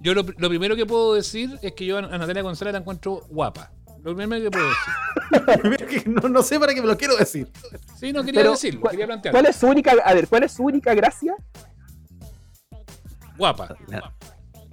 Yo 0.00 0.14
lo, 0.14 0.24
lo 0.38 0.48
primero 0.48 0.76
que 0.76 0.86
puedo 0.86 1.14
decir 1.14 1.58
es 1.60 1.72
que 1.72 1.84
yo 1.84 1.98
a 1.98 2.02
Natalia 2.02 2.42
González 2.42 2.72
la 2.72 2.78
encuentro 2.78 3.22
guapa. 3.28 3.70
Lo 4.02 4.16
primero 4.16 4.42
que 4.42 4.50
puedo 4.50 4.68
decir. 4.68 6.08
no, 6.22 6.28
no 6.28 6.42
sé 6.42 6.58
para 6.58 6.74
qué 6.74 6.80
me 6.80 6.86
lo 6.86 6.96
quiero 6.96 7.16
decir. 7.16 7.50
Sí, 7.98 8.12
no 8.12 8.22
quería 8.24 8.40
Pero, 8.40 8.52
decirlo, 8.52 8.80
¿cuál- 8.80 8.90
quería 8.92 9.06
plantearlo. 9.06 9.38
¿Cuál 9.40 9.50
es 9.50 9.56
su 9.56 9.66
única, 9.66 9.92
a 10.04 10.14
ver, 10.14 10.28
cuál 10.28 10.42
es 10.44 10.52
su 10.52 10.62
única 10.64 10.94
gracia? 10.94 11.34
Guapa. 13.36 13.74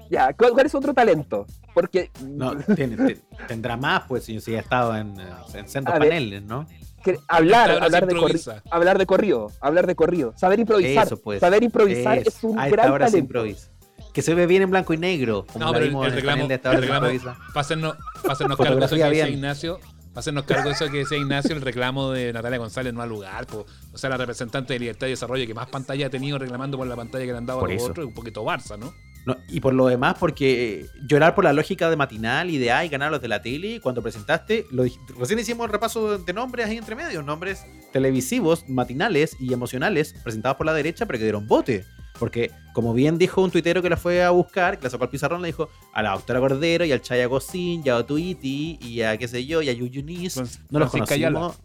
Ya, 0.09 0.33
¿cuál, 0.33 0.51
cuál 0.51 0.65
es 0.65 0.71
su 0.71 0.77
otro 0.77 0.93
talento? 0.93 1.45
Porque 1.73 2.11
No, 2.23 2.55
tiene- 2.75 3.17
tendrá 3.47 3.77
más, 3.77 4.03
pues, 4.07 4.23
si 4.23 4.39
si 4.41 4.55
ha 4.55 4.59
estado 4.61 4.95
en, 4.95 5.19
eh, 5.19 5.25
en 5.53 5.83
ver. 5.83 5.83
paneles, 5.83 6.43
¿no? 6.43 6.65
que 7.03 7.17
hablar, 7.27 7.71
hablar 7.83 8.05
de, 8.07 8.13
improvisa. 8.13 8.63
hablar 8.69 8.97
de 8.97 9.05
corrido, 9.05 9.51
hablar 9.61 9.87
de 9.87 9.95
corrido, 9.95 10.33
saber 10.35 10.59
improvisar, 10.59 11.05
Eso, 11.07 11.21
pues. 11.21 11.39
saber 11.39 11.63
improvisar 11.63 12.17
Eso. 12.17 12.29
es 12.29 12.43
un 12.43 12.59
A 12.59 12.65
esta 12.65 12.75
gran 12.75 12.91
hora 12.91 13.05
se 13.05 13.11
talento. 13.13 13.25
improvisa. 13.27 13.69
Que 14.13 14.21
se 14.21 14.33
ve 14.33 14.47
bien 14.47 14.63
en 14.63 14.69
blanco 14.69 14.93
y 14.93 14.97
negro. 14.97 15.45
Como 15.51 15.65
No, 15.65 15.71
pero 15.71 15.85
el, 15.85 15.91
reclamo, 15.91 16.05
el 16.05 16.13
reclamo 16.13 17.07
para 17.53 17.61
hacernos, 17.61 17.95
para 18.21 18.33
hacernos 18.33 18.57
cargo 18.57 18.79
de 18.79 18.85
eso 18.85 18.95
que 18.95 19.09
bien. 19.09 19.33
Ignacio, 19.33 19.79
para 20.17 20.19
hacernos 20.21 20.45
cargo 20.45 20.69
de 20.69 20.75
eso 20.75 20.89
que 20.89 20.97
decía 20.99 21.17
Ignacio, 21.17 21.55
el 21.55 21.61
reclamo 21.61 22.11
de 22.11 22.33
Natalia 22.33 22.57
González 22.57 22.93
no 22.93 23.01
al 23.03 23.09
lugar, 23.09 23.45
po. 23.45 23.65
o 23.93 23.97
sea, 23.97 24.09
la 24.09 24.17
representante 24.17 24.73
de 24.73 24.79
Libertad 24.79 25.07
y 25.07 25.11
Desarrollo 25.11 25.45
que 25.45 25.53
más 25.53 25.67
pantalla 25.67 26.07
ha 26.07 26.09
tenido 26.09 26.39
reclamando 26.39 26.77
por 26.77 26.87
la 26.87 26.95
pantalla 26.95 27.25
que 27.25 27.31
le 27.31 27.37
han 27.37 27.45
dado 27.45 27.59
Por 27.59 27.69
a 27.69 27.73
los 27.73 27.83
eso. 27.83 27.91
otros, 27.91 28.07
un 28.07 28.13
poquito 28.13 28.43
Barça, 28.43 28.79
¿no? 28.79 28.93
No, 29.27 29.35
y 29.49 29.59
por 29.59 29.73
lo 29.73 29.87
demás, 29.87 30.15
porque 30.17 30.79
eh, 30.79 30.85
llorar 31.05 31.35
por 31.35 31.43
la 31.43 31.51
lógica 31.51 31.89
de 31.89 31.97
matinal 31.97 32.49
y 32.49 32.57
de 32.57 32.71
ay, 32.71 32.87
ganar 32.87 33.11
los 33.11 33.19
de 33.21 33.27
la 33.27 33.41
tele, 33.41 33.81
cuando 33.81 34.01
presentaste, 34.01 34.65
lo 34.71 34.85
recién 35.19 35.37
hicimos 35.37 35.65
el 35.65 35.71
repaso 35.73 36.17
de 36.17 36.31
nombres 36.31 36.67
ahí 36.67 36.77
entre 36.77 36.95
medios, 36.95 37.25
nombres 37.25 37.65
televisivos, 37.91 38.69
matinales 38.69 39.35
y 39.37 39.51
emocionales 39.51 40.13
presentados 40.23 40.55
por 40.55 40.65
la 40.65 40.73
derecha, 40.73 41.05
pero 41.05 41.19
que 41.19 41.25
dieron 41.25 41.45
bote. 41.45 41.83
Porque, 42.17 42.51
como 42.73 42.93
bien 42.93 43.17
dijo 43.17 43.41
un 43.43 43.51
tuitero 43.51 43.81
que 43.81 43.89
la 43.89 43.97
fue 43.97 44.23
a 44.23 44.29
buscar, 44.29 44.77
que 44.77 44.85
la 44.85 44.89
sacó 44.89 45.03
al 45.03 45.09
pizarrón, 45.09 45.41
le 45.41 45.47
dijo 45.47 45.67
a 45.93 46.01
la 46.01 46.11
doctora 46.13 46.39
Cordero 46.39 46.85
y 46.85 46.93
al 46.93 47.01
Chaya 47.01 47.25
Gosín, 47.25 47.81
y 47.83 47.89
a 47.89 47.97
Otuiti, 47.97 48.79
y 48.81 49.01
a 49.01 49.17
qué 49.17 49.27
sé 49.27 49.45
yo, 49.45 49.61
y 49.61 49.67
a 49.67 49.73
Yuyunis. 49.73 50.37
No 50.71 50.79
los 50.79 50.89
conocimos. 50.89 51.59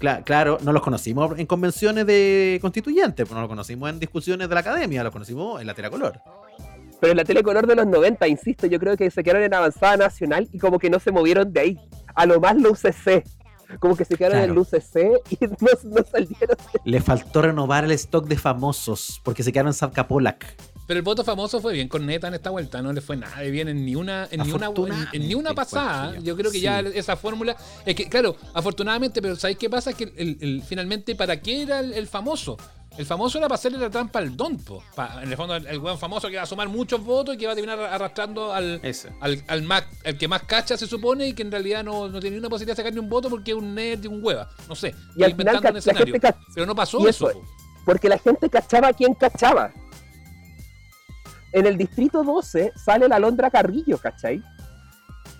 Cla- 0.00 0.24
claro, 0.24 0.58
no 0.62 0.72
los 0.72 0.82
conocimos 0.82 1.38
en 1.38 1.46
convenciones 1.46 2.06
de 2.06 2.58
constituyentes, 2.62 3.26
pues 3.26 3.34
no 3.34 3.40
los 3.42 3.48
conocimos 3.48 3.90
en 3.90 4.00
discusiones 4.00 4.48
de 4.48 4.54
la 4.54 4.60
academia, 4.60 5.04
los 5.04 5.12
conocimos 5.12 5.60
en 5.60 5.66
la 5.68 5.74
tela 5.74 5.90
color. 5.90 6.20
Pero 7.04 7.12
en 7.12 7.16
la 7.18 7.24
telecolor 7.24 7.66
de 7.66 7.74
los 7.74 7.86
90, 7.86 8.26
insisto, 8.28 8.66
yo 8.66 8.78
creo 8.80 8.96
que 8.96 9.10
se 9.10 9.22
quedaron 9.22 9.42
en 9.42 9.52
avanzada 9.52 9.98
nacional 9.98 10.48
y 10.52 10.58
como 10.58 10.78
que 10.78 10.88
no 10.88 10.98
se 10.98 11.12
movieron 11.12 11.52
de 11.52 11.60
ahí. 11.60 11.78
A 12.14 12.24
lo 12.24 12.40
más 12.40 12.56
la 12.56 12.70
UCC. 12.70 13.22
Como 13.78 13.94
que 13.96 14.04
se 14.06 14.16
quedaron 14.16 14.38
en 14.38 14.54
la 14.54 14.60
UCC 14.60 15.20
y 15.30 15.38
no, 15.46 15.68
no 15.84 16.04
salieron. 16.10 16.56
Le 16.84 17.00
faltó 17.02 17.42
renovar 17.42 17.84
el 17.84 17.90
stock 17.92 18.26
de 18.26 18.36
famosos 18.38 19.20
porque 19.22 19.42
se 19.42 19.52
quedaron 19.52 19.70
en 19.70 19.74
Zapcapolac. 19.74 20.56
Pero 20.86 20.98
el 20.98 21.02
voto 21.02 21.24
famoso 21.24 21.60
fue 21.60 21.72
bien 21.72 21.88
con 21.88 22.04
Neta 22.06 22.28
en 22.28 22.34
esta 22.34 22.50
vuelta, 22.50 22.82
no 22.82 22.92
le 22.92 23.00
fue 23.00 23.16
nada 23.16 23.40
de 23.40 23.50
bien 23.50 23.68
en 23.68 23.84
ni 23.86 23.94
una, 23.96 24.28
en 24.30 24.40
ni 24.42 24.52
una, 24.52 24.66
en, 24.66 25.22
en 25.22 25.28
ni 25.28 25.34
una 25.34 25.50
Afortunadamente, 25.50 25.54
pasada. 25.54 26.18
yo. 26.20 26.36
Creo 26.36 26.50
que 26.50 26.60
ya 26.60 26.80
esa 26.80 27.16
fórmula. 27.16 27.56
Es 27.86 27.94
que, 27.94 28.06
claro, 28.08 28.36
afortunadamente, 28.52 29.22
pero 29.22 29.34
¿sabéis 29.36 29.56
qué 29.58 29.70
pasa? 29.70 29.94
Que 29.94 30.04
el- 30.16 30.36
el- 30.40 30.62
finalmente, 30.62 31.14
¿para 31.14 31.40
qué 31.40 31.62
era 31.62 31.80
el, 31.80 31.94
el 31.94 32.06
famoso? 32.06 32.58
El 32.96 33.06
famoso 33.06 33.38
era 33.38 33.48
para 33.48 33.56
hacerle 33.56 33.78
la 33.78 33.90
trampa 33.90 34.20
al 34.20 34.36
don, 34.36 34.56
po. 34.58 34.82
Pa- 34.94 35.20
en 35.22 35.28
el 35.30 35.36
fondo, 35.36 35.56
el, 35.56 35.66
el 35.66 35.80
buen 35.80 35.98
famoso 35.98 36.28
que 36.28 36.36
va 36.36 36.42
a 36.42 36.46
sumar 36.46 36.68
muchos 36.68 37.04
votos 37.04 37.34
y 37.34 37.38
que 37.38 37.46
va 37.46 37.52
a 37.52 37.54
terminar 37.56 37.78
arrastrando 37.80 38.52
al, 38.52 38.80
al, 39.20 39.44
al, 39.48 39.62
más, 39.62 39.82
al 40.04 40.16
que 40.16 40.28
más 40.28 40.42
cacha 40.44 40.76
se 40.76 40.86
supone 40.86 41.26
y 41.28 41.32
que 41.32 41.42
en 41.42 41.50
realidad 41.50 41.82
no, 41.82 42.06
no 42.08 42.20
tiene 42.20 42.36
ni 42.36 42.38
una 42.40 42.48
posibilidad 42.48 42.76
de 42.76 42.82
sacar 42.82 42.92
ni 42.92 43.00
un 43.00 43.08
voto 43.08 43.28
porque 43.28 43.50
es 43.50 43.56
un 43.56 43.74
nerd 43.74 44.04
y 44.04 44.06
un 44.06 44.24
hueva. 44.24 44.48
No 44.68 44.76
sé. 44.76 44.94
Y 45.16 45.24
al 45.24 45.32
final 45.32 45.56
inventando 45.56 45.62
ca- 45.62 45.68
un 45.70 45.74
la 45.74 45.78
escenario. 45.80 46.12
gente 46.14 46.34
Pero 46.54 46.66
no 46.66 46.74
pasó 46.76 47.00
y 47.00 47.06
eso. 47.08 47.30
eso- 47.30 47.40
po. 47.40 47.46
porque 47.84 48.08
la 48.08 48.18
gente 48.18 48.48
cachaba 48.48 48.88
a 48.88 48.92
quien 48.92 49.14
cachaba. 49.14 49.72
En 51.52 51.66
el 51.66 51.76
distrito 51.76 52.22
12 52.22 52.72
sale 52.76 53.08
la 53.08 53.18
Londra 53.18 53.50
Carrillo, 53.50 53.98
¿cachai? 53.98 54.42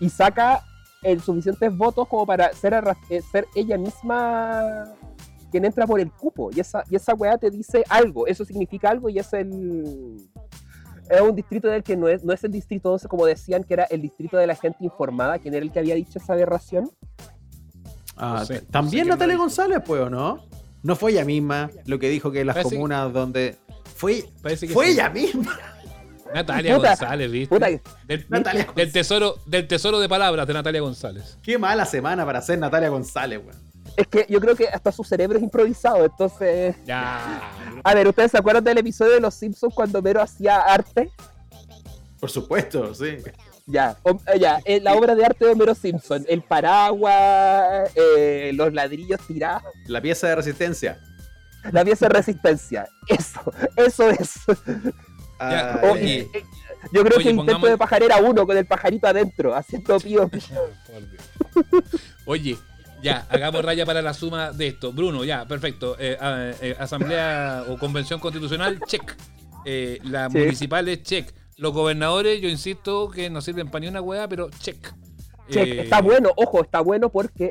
Y 0.01 0.09
saca 0.11 0.65
el 1.03 1.21
suficientes 1.23 1.77
votos 1.77 2.09
como 2.09 2.25
para 2.27 2.53
ser, 2.53 2.75
eh, 3.11 3.21
ser 3.31 3.47
ella 3.55 3.77
misma 3.79 4.87
quien 5.55 5.65
entra 5.65 5.87
por 5.87 6.01
el 6.01 6.11
cupo. 6.11 6.51
Y 6.53 6.59
esa, 6.59 6.83
y 6.91 6.97
esa 6.97 7.15
weá 7.15 7.39
te 7.39 7.49
dice 7.49 7.85
algo, 7.89 8.27
eso 8.27 8.45
significa 8.45 8.91
algo 8.91 9.09
y 9.09 9.21
es 9.21 9.33
el... 9.33 10.17
Es 11.09 11.21
un 11.21 11.37
distrito 11.37 11.69
del 11.69 11.85
que 11.85 11.97
no 11.97 12.09
es, 12.09 12.25
no 12.25 12.33
es 12.33 12.43
el 12.43 12.51
distrito 12.51 12.89
12 12.91 13.07
como 13.07 13.25
decían 13.25 13.63
que 13.63 13.75
era 13.75 13.85
el 13.85 14.03
distrito 14.03 14.37
de 14.37 14.49
la 14.49 14.57
gente 14.57 14.79
informada, 14.81 15.39
quien 15.39 15.55
era 15.55 15.63
el 15.65 15.71
que 15.71 15.79
había 15.79 15.95
dicho 15.95 16.19
esa 16.19 16.33
aberración. 16.33 16.91
Ah, 18.17 18.39
No 18.41 18.45
sé, 18.47 18.55
t- 18.59 18.61
no 18.65 18.71
También 18.73 19.05
sé 19.05 19.11
Natalia. 19.11 19.37
González, 19.37 19.79
pues, 19.87 20.01
¿o 20.01 20.11
no? 20.11 20.45
No 20.83 20.97
fue 20.97 21.13
ella 21.13 21.25
misma 21.25 21.71
lo 21.87 21.99
que 22.01 22.09
dijo 22.09 22.33
que 22.33 22.45
las 22.45 22.57
Parece- 22.57 22.75
comunas 22.75 23.13
donde. 23.13 23.57
Fue, 23.95 24.25
Parece 24.43 24.67
que 24.67 24.73
fue 24.75 24.87
sí. 24.87 24.93
ella 24.93 25.09
misma. 25.11 25.57
Natalia 26.35 26.75
Puta, 26.77 26.89
González, 26.89 27.31
¿viste? 27.31 27.55
Puta, 27.55 27.69
Del, 28.09 28.27
Natalia 28.31 28.67
del 28.75 28.91
tesoro, 28.91 29.37
del 29.47 29.69
tesoro 29.69 30.01
de 30.01 30.09
palabras 30.09 30.47
de 30.49 30.53
Natalia 30.55 30.81
González. 30.81 31.39
Qué 31.43 31.59
mala 31.59 31.85
semana 31.85 32.25
para 32.27 32.41
ser 32.43 32.59
Natalia 32.59 32.89
González, 32.89 33.39
weón. 33.45 33.64
Es 33.97 34.07
que 34.07 34.27
yo 34.29 34.41
creo 34.41 34.57
que 34.57 34.69
hasta 34.69 34.91
su 34.93 35.05
cerebro 35.05 35.37
es 35.39 35.43
improvisado, 35.45 36.05
entonces... 36.05 36.77
Ya. 36.85 37.41
A 37.83 37.95
ver, 37.95 38.09
¿ustedes 38.09 38.31
se 38.31 38.39
acuerdan 38.39 38.65
del 38.65 38.79
episodio 38.79 39.13
de 39.13 39.21
Los 39.21 39.35
Simpsons 39.35 39.75
cuando 39.75 40.01
Mero 40.03 40.21
hacía 40.23 40.59
arte? 40.61 41.11
Por 42.21 42.31
supuesto, 42.31 42.95
sí. 42.95 43.19
Ya, 43.67 43.97
o- 44.03 44.19
eh, 44.33 44.39
ya, 44.39 44.61
eh, 44.65 44.81
la 44.81 44.95
obra 44.95 45.15
de 45.15 45.25
arte 45.25 45.45
de 45.47 45.53
Homero 45.53 45.75
Simpson, 45.75 46.25
el 46.29 46.43
paraguas, 46.43 47.91
eh, 47.95 48.51
los 48.55 48.73
ladrillos 48.73 49.21
tirados, 49.27 49.63
La 49.87 50.01
pieza 50.03 50.29
de 50.29 50.35
resistencia. 50.37 50.99
la 51.73 51.83
pieza 51.85 52.07
de 52.09 52.15
resistencia. 52.15 52.89
Eso, 53.09 53.41
eso 53.77 54.11
es. 54.11 54.35
Ya, 55.41 55.81
O- 55.83 55.93
oye. 55.93 56.29
eh, 56.33 56.45
yo 56.93 57.03
creo 57.05 57.17
Oye, 57.17 57.25
que 57.25 57.31
el 57.31 57.37
intento 57.37 57.53
pongamos- 57.61 57.71
de 57.71 57.79
pajarera 57.79 58.17
uno 58.19 58.47
con 58.47 58.57
el 58.57 58.67
pajarito 58.67 59.07
adentro, 59.07 59.55
haciendo 59.55 59.99
pío. 59.99 60.29
pío. 60.29 60.43
Oye, 62.27 62.57
ya, 63.05 63.27
hagamos 63.29 63.65
raya 63.65 63.85
para 63.87 64.03
la 64.03 64.15
suma 64.15 64.51
de 64.53 64.69
esto. 64.69 64.93
Bruno, 64.93 65.25
ya, 65.25 65.45
perfecto. 65.47 65.97
Eh, 65.99 66.17
eh, 66.61 66.75
asamblea 66.79 67.65
o 67.69 67.79
convención 67.79 68.19
constitucional, 68.19 68.81
check. 68.87 69.15
Eh, 69.65 69.99
las 70.03 70.33
Sí. 70.33 70.39
municipales, 70.39 71.03
check. 71.03 71.33
Los 71.57 71.73
gobernadores, 71.73 72.41
yo 72.41 72.49
insisto 72.49 73.11
que 73.11 73.31
no 73.31 73.41
sirven 73.41 73.69
para 73.71 73.81
ni 73.81 73.89
una 73.89 74.01
hueá, 74.01 74.27
pero 74.27 74.51
check. 74.59 74.93
Che, 75.49 75.63
Eh, 75.63 75.81
está 75.83 76.01
bueno, 76.01 76.31
ojo, 76.37 76.63
está 76.63 76.81
bueno 76.81 77.11
porque 77.11 77.51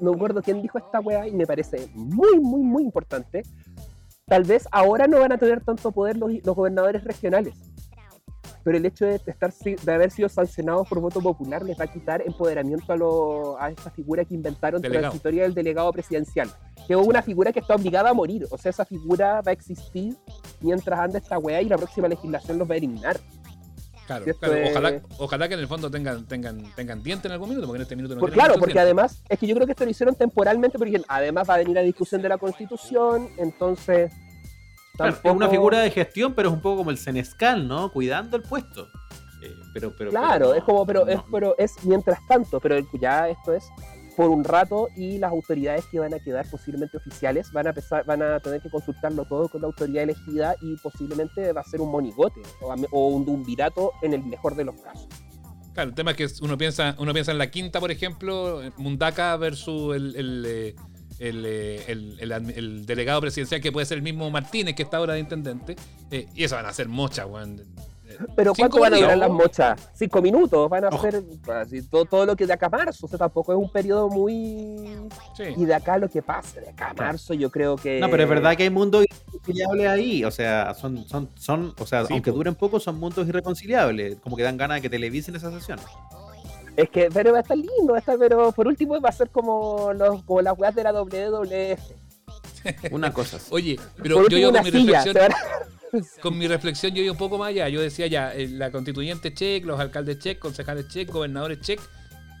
no 0.00 0.10
me 0.10 0.16
acuerdo 0.16 0.42
quién 0.42 0.60
dijo 0.62 0.78
esta 0.78 1.00
weá 1.00 1.28
y 1.28 1.32
me 1.32 1.46
parece 1.46 1.88
muy, 1.94 2.40
muy, 2.40 2.62
muy 2.62 2.82
importante. 2.82 3.42
Tal 4.26 4.42
vez 4.42 4.66
ahora 4.72 5.06
no 5.06 5.20
van 5.20 5.32
a 5.32 5.38
tener 5.38 5.60
tanto 5.62 5.92
poder 5.92 6.16
los, 6.16 6.30
los 6.44 6.56
gobernadores 6.56 7.04
regionales, 7.04 7.54
pero 8.66 8.78
el 8.78 8.84
hecho 8.84 9.04
de, 9.06 9.14
estar, 9.24 9.54
de 9.54 9.92
haber 9.92 10.10
sido 10.10 10.28
sancionados 10.28 10.88
por 10.88 10.98
voto 10.98 11.20
popular 11.20 11.62
les 11.62 11.78
va 11.78 11.84
a 11.84 11.86
quitar 11.86 12.20
empoderamiento 12.26 12.92
a, 12.92 12.96
lo- 12.96 13.56
a 13.60 13.70
esta 13.70 13.92
figura 13.92 14.24
que 14.24 14.34
inventaron 14.34 14.82
Delegado. 14.82 15.02
transitoria 15.04 15.44
del 15.44 15.54
delegado 15.54 15.92
presidencial, 15.92 16.50
que 16.84 16.94
es 16.94 16.98
una 16.98 17.22
figura 17.22 17.52
que 17.52 17.60
está 17.60 17.76
obligada 17.76 18.10
a 18.10 18.12
morir. 18.12 18.44
O 18.50 18.58
sea, 18.58 18.70
esa 18.70 18.84
figura 18.84 19.40
va 19.40 19.50
a 19.50 19.52
existir 19.52 20.16
mientras 20.60 20.98
anda 20.98 21.18
esta 21.20 21.38
weá 21.38 21.62
y 21.62 21.68
la 21.68 21.76
próxima 21.76 22.08
legislación 22.08 22.58
los 22.58 22.68
va 22.68 22.74
a 22.74 22.78
eliminar. 22.78 23.20
Claro, 24.08 24.24
claro. 24.40 24.54
es- 24.56 24.70
Ojalá, 24.72 25.00
ojalá 25.18 25.46
que 25.48 25.54
en 25.54 25.60
el 25.60 25.68
fondo 25.68 25.88
tengan, 25.88 26.26
tengan, 26.26 26.64
tengan 26.74 27.04
diente 27.04 27.28
en 27.28 27.32
algún 27.34 27.50
minuto, 27.50 27.68
porque 27.68 27.76
en 27.76 27.82
este 27.82 27.94
minuto 27.94 28.16
no 28.16 28.20
tienen 28.20 28.34
claro, 28.34 28.58
porque 28.58 28.80
además, 28.80 29.22
es 29.28 29.38
que 29.38 29.46
yo 29.46 29.54
creo 29.54 29.66
que 29.66 29.74
esto 29.74 29.84
lo 29.84 29.90
hicieron 29.92 30.16
temporalmente, 30.16 30.76
porque 30.76 31.00
además 31.06 31.48
va 31.48 31.54
a 31.54 31.58
venir 31.58 31.76
la 31.76 31.82
discusión 31.82 32.20
de 32.20 32.28
la 32.30 32.38
constitución, 32.38 33.28
entonces... 33.36 34.12
Claro, 34.96 35.16
es 35.22 35.32
una 35.32 35.48
figura 35.48 35.80
de 35.80 35.90
gestión, 35.90 36.34
pero 36.34 36.48
es 36.48 36.54
un 36.54 36.60
poco 36.60 36.78
como 36.78 36.90
el 36.90 36.98
Senescal, 36.98 37.66
¿no? 37.66 37.90
Cuidando 37.92 38.36
el 38.36 38.42
puesto. 38.42 38.88
Eh, 39.42 39.54
pero, 39.72 39.92
pero, 39.96 40.10
Claro, 40.10 40.48
pero 40.48 40.54
es 40.54 40.64
como, 40.64 40.86
pero, 40.86 41.04
no. 41.04 41.12
es, 41.12 41.20
pero 41.30 41.54
es 41.58 41.84
mientras 41.84 42.18
tanto, 42.26 42.60
pero 42.60 42.76
ya 43.00 43.28
esto 43.28 43.52
es 43.52 43.64
por 44.16 44.30
un 44.30 44.42
rato 44.42 44.88
y 44.96 45.18
las 45.18 45.30
autoridades 45.30 45.84
que 45.86 46.00
van 46.00 46.14
a 46.14 46.18
quedar 46.18 46.48
posiblemente 46.50 46.96
oficiales 46.96 47.52
van 47.52 47.66
a 47.66 47.70
empezar, 47.70 48.04
van 48.06 48.22
a 48.22 48.40
tener 48.40 48.62
que 48.62 48.70
consultarlo 48.70 49.26
todo 49.26 49.48
con 49.48 49.60
la 49.60 49.66
autoridad 49.66 50.04
elegida 50.04 50.56
y 50.62 50.76
posiblemente 50.76 51.52
va 51.52 51.60
a 51.60 51.64
ser 51.64 51.82
un 51.82 51.90
monigote 51.90 52.40
o, 52.90 53.08
un 53.08 53.26
dumbirato 53.26 53.92
en 54.02 54.14
el 54.14 54.24
mejor 54.24 54.56
de 54.56 54.64
los 54.64 54.80
casos. 54.80 55.06
Claro, 55.74 55.90
el 55.90 55.94
tema 55.94 56.12
es 56.12 56.16
que 56.16 56.26
uno 56.42 56.56
piensa, 56.56 56.96
uno 56.98 57.12
piensa 57.12 57.32
en 57.32 57.38
la 57.38 57.50
quinta, 57.50 57.78
por 57.78 57.90
ejemplo, 57.90 58.62
Mundaka 58.78 59.36
versus 59.36 59.94
el, 59.94 60.16
el, 60.16 60.44
eh, 60.46 60.76
el, 61.18 61.44
eh, 61.46 61.84
el- 61.88 62.16
el 62.20 62.32
admi- 62.32 62.54
el 62.56 62.86
delegado 62.86 63.20
presidencial, 63.20 63.60
que 63.60 63.72
puede 63.72 63.86
ser 63.86 63.96
el 63.98 64.02
mismo 64.02 64.30
Martínez, 64.30 64.74
que 64.74 64.82
está 64.82 64.98
ahora 64.98 65.14
de 65.14 65.20
intendente. 65.20 65.76
eh, 66.10 66.26
y 66.34 66.44
eso 66.44 66.54
van 66.56 66.66
a 66.66 66.72
ser 66.72 66.88
mochas, 66.88 67.26
weón. 67.28 67.60
Eh, 68.08 68.16
Pero 68.36 68.54
cinco 68.54 68.78
¿cuánto 68.78 68.80
van 68.80 68.94
a 68.94 68.96
durar 68.98 69.18
las 69.18 69.30
mochas? 69.30 69.88
Cinco 69.94 70.22
minutos, 70.22 70.70
van 70.70 70.84
a 70.84 70.98
ser 71.00 71.24
así, 71.52 71.82
todo, 71.82 72.04
todo 72.04 72.24
lo 72.24 72.36
que 72.36 72.46
de 72.46 72.52
acá 72.52 72.66
a 72.66 72.68
marzo, 72.70 73.06
o 73.06 73.08
sea, 73.08 73.18
tampoco 73.18 73.52
es 73.52 73.58
un 73.58 73.68
periodo 73.68 74.08
muy... 74.08 74.86
Sí. 75.36 75.42
Y 75.56 75.64
de 75.64 75.74
acá 75.74 75.98
lo 75.98 76.08
que 76.08 76.22
pase, 76.22 76.60
de 76.60 76.68
acá 76.70 76.90
a 76.90 76.94
marzo 76.94 77.34
yo 77.34 77.50
creo 77.50 77.74
que... 77.74 77.98
No, 77.98 78.08
pero 78.08 78.22
es 78.22 78.28
verdad 78.28 78.56
que 78.56 78.62
hay 78.62 78.70
mundos 78.70 79.04
irreconciliables 79.04 79.88
ahí. 79.88 80.24
O 80.24 80.30
sea, 80.30 80.72
son, 80.74 81.04
son, 81.08 81.28
son, 81.34 81.74
o 81.78 81.84
sea, 81.86 82.04
Sí, 82.06 82.12
aunque 82.12 82.30
duren 82.30 82.54
poco, 82.54 82.78
son 82.78 83.00
mundos 83.00 83.26
irreconciliables. 83.26 84.18
Como 84.20 84.36
que 84.36 84.44
dan 84.44 84.56
ganas 84.56 84.76
de 84.76 84.82
que 84.82 84.90
televisen 84.90 85.34
esas 85.34 85.52
sesiones. 85.52 85.84
Es 86.76 86.90
que, 86.90 87.08
pero 87.12 87.32
va 87.32 87.38
a 87.38 87.40
estar 87.40 87.56
lindo, 87.56 87.92
va 87.92 87.96
a 87.96 88.00
estar, 88.00 88.18
pero 88.18 88.52
por 88.52 88.66
último 88.66 89.00
va 89.00 89.08
a 89.08 89.12
ser 89.12 89.30
como, 89.30 89.92
los, 89.94 90.22
como 90.24 90.42
las 90.42 90.58
weas 90.58 90.74
de 90.74 90.82
la 90.84 90.92
WWF. 90.92 91.80
Una 92.90 93.12
cosa. 93.12 93.38
Oye, 93.50 93.76
por 93.76 94.02
pero 94.02 94.28
yo 94.28 94.52
con 94.52 94.62
mi 94.62 94.70
silla. 94.70 95.04
reflexión, 95.04 95.32
con 96.22 96.38
mi 96.38 96.46
reflexión 96.46 96.92
yo 96.94 97.02
iba 97.02 97.12
un 97.12 97.18
poco 97.18 97.38
más 97.38 97.48
allá. 97.48 97.68
Yo 97.68 97.80
decía 97.80 98.06
ya, 98.06 98.34
eh, 98.34 98.48
la 98.48 98.70
constituyente 98.70 99.32
check, 99.32 99.64
los 99.64 99.80
alcaldes 99.80 100.18
check, 100.18 100.38
concejales 100.38 100.88
check, 100.88 101.10
gobernadores 101.10 101.60
check, 101.60 101.80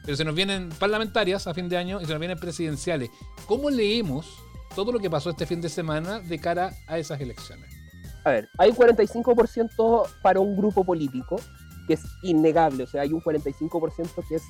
pero 0.04 0.16
se 0.16 0.24
nos 0.24 0.34
vienen 0.34 0.68
parlamentarias 0.78 1.46
a 1.46 1.54
fin 1.54 1.68
de 1.68 1.78
año 1.78 2.00
y 2.00 2.04
se 2.04 2.10
nos 2.10 2.20
vienen 2.20 2.38
presidenciales. 2.38 3.08
¿Cómo 3.46 3.70
leemos 3.70 4.26
todo 4.74 4.92
lo 4.92 4.98
que 4.98 5.08
pasó 5.08 5.30
este 5.30 5.46
fin 5.46 5.62
de 5.62 5.70
semana 5.70 6.20
de 6.20 6.38
cara 6.38 6.72
a 6.86 6.98
esas 6.98 7.20
elecciones? 7.20 7.70
A 8.24 8.30
ver, 8.30 8.48
hay 8.58 8.70
un 8.70 8.76
45% 8.76 10.08
para 10.20 10.40
un 10.40 10.56
grupo 10.56 10.84
político, 10.84 11.40
que 11.86 11.94
es 11.94 12.02
innegable, 12.22 12.84
o 12.84 12.86
sea, 12.86 13.02
hay 13.02 13.12
un 13.12 13.20
45% 13.20 14.26
que 14.28 14.36
es 14.36 14.44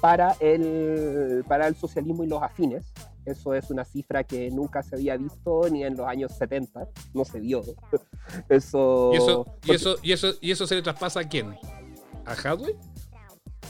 para 0.00 0.36
el, 0.40 1.44
para 1.48 1.66
el 1.66 1.74
socialismo 1.74 2.24
y 2.24 2.28
los 2.28 2.42
afines. 2.42 2.92
Eso 3.26 3.52
es 3.52 3.70
una 3.70 3.84
cifra 3.84 4.24
que 4.24 4.50
nunca 4.50 4.82
se 4.82 4.94
había 4.94 5.16
visto 5.16 5.68
ni 5.70 5.84
en 5.84 5.96
los 5.96 6.06
años 6.06 6.32
70, 6.38 6.88
no 7.12 7.24
se 7.24 7.40
vio. 7.40 7.62
Eso, 8.48 9.10
¿Y 9.12 9.16
eso, 9.16 9.40
y 9.40 9.44
porque 9.44 9.74
eso, 9.74 9.96
y 10.02 10.12
eso, 10.12 10.28
y 10.40 10.50
eso 10.50 10.66
se 10.66 10.76
le 10.76 10.82
traspasa 10.82 11.20
a 11.20 11.24
quién? 11.24 11.54
¿A 12.24 12.32
Hadwe? 12.32 12.74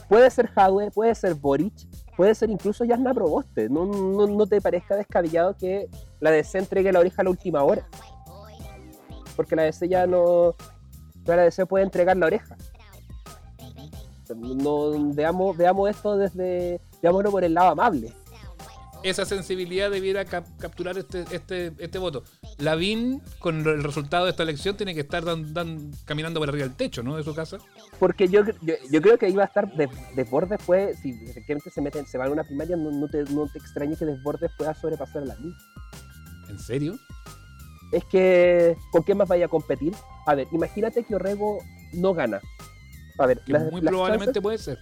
puede 0.08 0.30
ser 0.30 0.48
Jadwe, 0.48 0.90
puede 0.90 1.14
ser 1.14 1.34
Boric, 1.34 1.74
puede 2.16 2.34
ser 2.34 2.50
incluso 2.50 2.84
Yasna 2.84 3.14
Proboste. 3.14 3.68
No, 3.68 3.84
no, 3.86 4.26
no 4.26 4.46
te 4.46 4.60
parezca 4.60 4.96
descabellado 4.96 5.56
que 5.56 5.88
la 6.20 6.30
DC 6.30 6.58
entregue 6.58 6.92
la 6.92 7.00
oreja 7.00 7.22
a 7.22 7.24
la 7.24 7.30
última 7.30 7.62
hora. 7.62 7.86
Porque 9.36 9.54
la 9.54 9.62
DC 9.62 9.88
ya 9.88 10.06
no. 10.06 10.56
La 11.24 11.36
DC 11.36 11.66
puede 11.66 11.84
entregar 11.84 12.16
la 12.16 12.26
oreja. 12.26 12.56
No, 14.34 14.90
veamos, 15.14 15.56
veamos 15.56 15.90
esto 15.90 16.16
desde. 16.16 16.80
Veámoslo 17.02 17.30
por 17.30 17.44
el 17.44 17.54
lado 17.54 17.70
amable. 17.70 18.12
Esa 19.04 19.24
sensibilidad 19.24 19.92
debiera 19.92 20.24
cap- 20.24 20.48
capturar 20.58 20.98
este, 20.98 21.24
este, 21.30 21.72
este 21.78 21.98
voto. 22.00 22.24
Lavín, 22.58 23.22
con 23.38 23.58
el 23.64 23.84
resultado 23.84 24.24
de 24.24 24.32
esta 24.32 24.42
elección, 24.42 24.76
tiene 24.76 24.92
que 24.92 25.02
estar 25.02 25.24
dan- 25.24 25.54
dan- 25.54 25.92
caminando 26.04 26.40
por 26.40 26.48
arriba 26.48 26.64
del 26.66 26.74
techo, 26.74 27.04
¿no? 27.04 27.16
De 27.16 27.22
su 27.22 27.32
casa. 27.32 27.58
Porque 28.00 28.26
yo, 28.26 28.42
yo, 28.62 28.74
yo 28.90 29.00
creo 29.00 29.16
que 29.16 29.26
ahí 29.26 29.34
va 29.34 29.44
a 29.44 29.46
estar 29.46 29.72
Des- 29.76 29.88
Desbordes 30.16 30.58
puede, 30.66 30.96
si 30.96 31.10
efectivamente 31.28 31.70
se 31.70 31.80
meten, 31.80 32.06
se 32.06 32.18
van 32.18 32.28
a 32.28 32.32
una 32.32 32.42
primaria, 32.42 32.76
no, 32.76 32.90
no 32.90 33.08
te, 33.08 33.22
no 33.32 33.46
te 33.46 33.58
extrañe 33.60 33.94
que 33.96 34.04
Desbordes 34.04 34.50
pueda 34.58 34.74
sobrepasar 34.74 35.22
a 35.22 35.26
la 35.26 35.34
luz. 35.36 35.54
¿En 36.48 36.58
serio? 36.58 36.98
es 37.90 38.04
que 38.04 38.76
¿con 38.92 39.02
qué 39.02 39.14
más 39.14 39.28
vaya 39.28 39.46
a 39.46 39.48
competir? 39.48 39.94
A 40.26 40.34
ver, 40.34 40.46
imagínate 40.52 41.04
que 41.04 41.14
Orrego 41.14 41.58
no 41.94 42.12
gana. 42.14 42.40
A 43.18 43.26
ver, 43.26 43.40
Que 43.40 43.52
las- 43.52 43.70
muy 43.70 43.80
las 43.80 43.90
probablemente 43.90 44.26
chances- 44.34 44.42
puede 44.42 44.58
ser. 44.58 44.78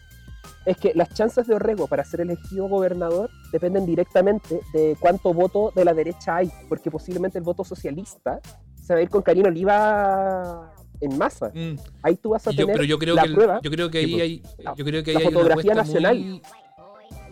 es 0.64 0.76
que 0.76 0.92
las 0.94 1.08
chances 1.14 1.46
de 1.46 1.54
Orrego 1.54 1.86
para 1.86 2.04
ser 2.04 2.20
elegido 2.20 2.68
gobernador 2.68 3.30
dependen 3.52 3.86
directamente 3.86 4.60
de 4.72 4.96
cuánto 5.00 5.32
voto 5.32 5.72
de 5.74 5.84
la 5.84 5.94
derecha 5.94 6.36
hay, 6.36 6.50
porque 6.68 6.90
posiblemente 6.90 7.38
el 7.38 7.44
voto 7.44 7.64
socialista 7.64 8.40
se 8.80 8.92
va 8.94 9.00
a 9.00 9.02
ir 9.02 9.08
con 9.08 9.22
Karina 9.22 9.48
Oliva 9.48 10.72
en 11.00 11.18
masa. 11.18 11.50
Mm. 11.54 11.74
Ahí 12.02 12.16
tú 12.16 12.30
vas 12.30 12.46
a 12.46 12.50
yo- 12.50 12.56
tener 12.58 12.74
pero 12.74 12.84
yo 12.84 12.98
creo 12.98 13.14
la 13.14 13.22
que 13.22 13.28
el- 13.28 13.34
prueba. 13.34 13.60
yo 13.62 13.70
creo 13.70 13.90
que 13.90 14.04
Sí, 14.04 14.20
ahí 14.20 14.38
pues, 14.40 14.54
hay 14.66 14.74
yo 14.76 14.84
creo 14.84 15.02
que 15.04 15.12
la 15.12 15.18
hay 15.20 15.26
una 15.26 15.34
fotografía 15.36 15.74
nacional. 15.74 16.18
muy 16.18 16.42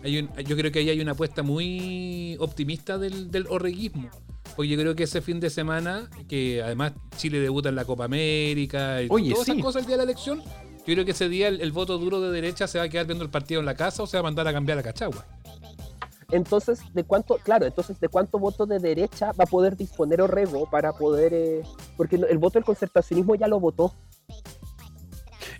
hay 0.03 0.19
un- 0.19 0.29
yo 0.45 0.57
creo 0.57 0.71
que 0.71 0.79
ahí 0.81 0.91
hay 0.91 1.01
una 1.01 1.13
apuesta 1.13 1.43
muy 1.43 2.37
optimista 2.39 2.99
del, 2.99 3.31
del 3.31 3.47
orreguismo. 3.49 4.11
Porque 4.55 4.69
yo 4.69 4.79
creo 4.79 4.95
que 4.95 5.05
ese 5.05 5.23
fin 5.23 5.41
de 5.41 5.49
semana, 5.51 6.09
que 6.29 6.63
además 6.63 6.93
Chile 7.17 7.41
debuta 7.41 7.71
en 7.71 7.75
la 7.75 7.85
Copa 7.87 8.05
América 8.05 9.03
y 9.03 9.09
Oye, 9.11 9.31
todas 9.33 9.47
sí. 9.47 9.53
esas 9.53 9.63
cosas 9.65 9.83
el 9.83 9.87
día 9.87 9.97
de 9.97 10.05
la 10.05 10.13
elección, 10.13 10.43
yo 10.87 10.95
creo 10.95 11.05
que 11.05 11.13
ese 11.13 11.29
día 11.29 11.49
el, 11.49 11.61
el 11.61 11.73
voto 11.73 11.99
duro 11.99 12.21
de 12.21 12.31
derecha 12.31 12.67
se 12.67 12.79
va 12.79 12.85
a 12.85 12.89
quedar 12.89 13.07
viendo 13.07 13.25
el 13.25 13.31
partido 13.31 13.61
en 13.61 13.67
la 13.67 13.75
casa 13.75 14.03
o 14.03 14.07
se 14.07 14.17
va 14.17 14.21
a 14.21 14.23
mandar 14.25 14.47
a 14.49 14.53
cambiar 14.53 14.79
a 14.79 14.83
Cachagua. 14.83 15.25
Entonces, 16.31 16.81
¿de 16.93 17.05
cuánto, 17.05 17.37
claro, 17.39 17.65
entonces 17.67 18.01
de 18.01 18.09
cuánto 18.09 18.39
voto 18.39 18.67
de 18.67 18.79
derecha 18.79 19.33
va 19.33 19.45
a 19.45 19.47
poder 19.47 19.77
disponer 19.77 20.21
Orrego 20.21 20.69
para 20.69 20.93
poder, 20.93 21.33
eh, 21.33 21.63
porque 21.97 22.17
el 22.17 22.39
voto 22.39 22.55
del 22.59 22.65
concertacionismo 22.65 23.35
ya 23.35 23.47
lo 23.47 23.61
votó. 23.61 23.95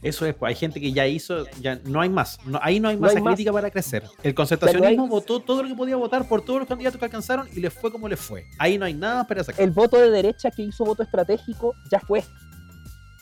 Eso 0.03 0.27
es, 0.27 0.35
pues 0.35 0.51
hay 0.51 0.55
gente 0.55 0.81
que 0.81 0.93
ya 0.93 1.07
hizo, 1.07 1.47
ya 1.61 1.77
no 1.85 2.01
hay 2.01 2.11
más. 2.11 2.39
No, 2.45 2.59
ahí 2.63 2.79
no 2.79 2.89
hay 2.89 2.97
No 2.97 3.03
más. 3.03 3.15
crítica 3.15 3.53
para 3.53 3.71
crecer. 3.71 4.05
El 4.23 4.35
concertacionismo 4.35 5.05
hay- 5.05 5.09
votó 5.09 5.41
todo 5.41 5.63
lo 5.63 5.69
que 5.69 5.75
podía 5.75 5.97
votar 5.97 6.29
por 6.29 6.43
todos 6.45 6.59
los 6.61 6.69
candidatos 6.69 6.99
que 6.99 7.05
alcanzaron 7.07 7.49
y 7.55 7.61
les 7.61 7.73
fue 7.73 7.91
como 7.91 8.07
les 8.09 8.21
fue. 8.21 8.45
Ahí 8.59 8.77
no 8.77 8.85
hay 8.85 8.93
nada 8.95 9.27
para 9.27 9.43
sacar. 9.45 9.63
el 9.63 9.71
voto 9.71 9.97
de 9.99 10.11
derecha 10.11 10.51
que 10.51 10.63
hizo 10.63 10.85
voto 10.85 11.03
estratégico 11.03 11.75
ya 11.91 12.01
fue 12.01 12.23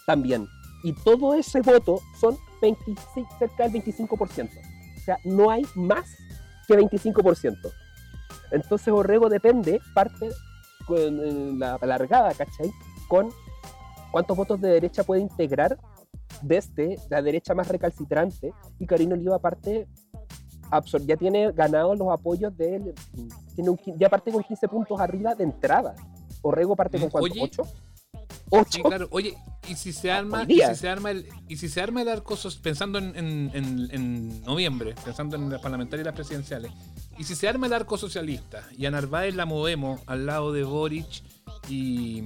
también. 0.07 0.49
Y 0.83 0.93
todo 0.93 1.35
ese 1.35 1.61
voto 1.61 2.01
son 2.21 2.37
26, 2.61 3.27
cerca 3.39 3.69
del 3.69 3.83
25%. 3.83 4.51
O 4.97 5.01
sea, 5.05 5.19
no 5.25 5.51
hay 5.51 5.65
más 5.75 6.07
que 6.67 6.75
25%. 6.75 7.57
Entonces 8.51 8.89
Orrego 8.89 9.29
depende, 9.29 9.81
parte 9.95 10.29
con 10.87 10.99
eh, 10.99 11.53
la 11.57 11.79
largada, 11.83 12.33
¿cachai? 12.35 12.71
Con 13.09 13.31
cuántos 14.11 14.37
votos 14.37 14.61
de 14.61 14.69
derecha 14.69 15.05
puede 15.05 15.23
integrar 15.23 15.79
desde 16.43 16.99
la 17.09 17.23
derecha 17.23 17.55
más 17.55 17.69
recalcitrante. 17.69 18.53
Y 18.79 18.87
Karina 18.87 19.15
Oliva 19.15 19.39
parte 19.39 19.87
ya 21.07 21.17
tiene 21.17 21.53
ganado 21.53 21.95
los 21.95 22.09
apoyos 22.11 22.57
de 22.57 22.77
él, 22.77 22.95
tiene 23.55 23.71
un 23.71 23.79
ya 23.99 24.09
parte 24.09 24.33
con 24.33 24.43
15 24.43 24.69
puntos 24.69 25.01
arriba 25.01 25.35
de 25.35 25.45
entrada. 25.45 25.95
Orrego 26.41 26.75
parte 26.75 26.99
con 26.99 27.09
Mm, 27.09 27.11
cuánto? 27.11 27.33
oye. 27.33 27.41
¿8? 27.51 27.67
¿8? 28.53 28.67
Sí, 28.71 28.83
claro. 28.83 29.09
Oye, 29.11 29.37
y 29.69 29.75
si 29.77 29.93
se 29.93 30.11
arma, 30.11 30.45
y 30.49 30.61
si 30.61 30.75
se 30.81 30.89
arma 30.89 31.11
el, 31.11 31.27
y 31.49 31.57
si 31.57 31.69
se 31.69 31.81
arma 31.81 32.03
el 32.03 32.09
arco 32.09 32.37
pensando 32.63 32.99
en, 32.99 33.17
en- 33.17 33.51
en- 33.55 33.89
en 33.91 34.43
noviembre, 34.43 34.95
pensando 35.05 35.37
en 35.37 35.49
las 35.51 35.61
parlamentarias 35.61 36.05
y 36.05 36.07
las 36.07 36.15
presidenciales, 36.15 36.71
y 37.19 37.25
si 37.25 37.35
se 37.35 37.49
arma 37.49 37.67
el 37.67 37.73
arco 37.73 37.97
socialista 37.99 38.67
y 38.77 38.87
a 38.87 38.91
Narváez 38.91 39.35
la 39.35 39.45
movemos 39.47 40.01
al 40.07 40.27
lado 40.27 40.53
de 40.53 40.65
Boric 40.65 41.23
y, 41.69 42.23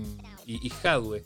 y, 0.46 0.66
y 0.66 0.70
Jadwe, 0.70 1.24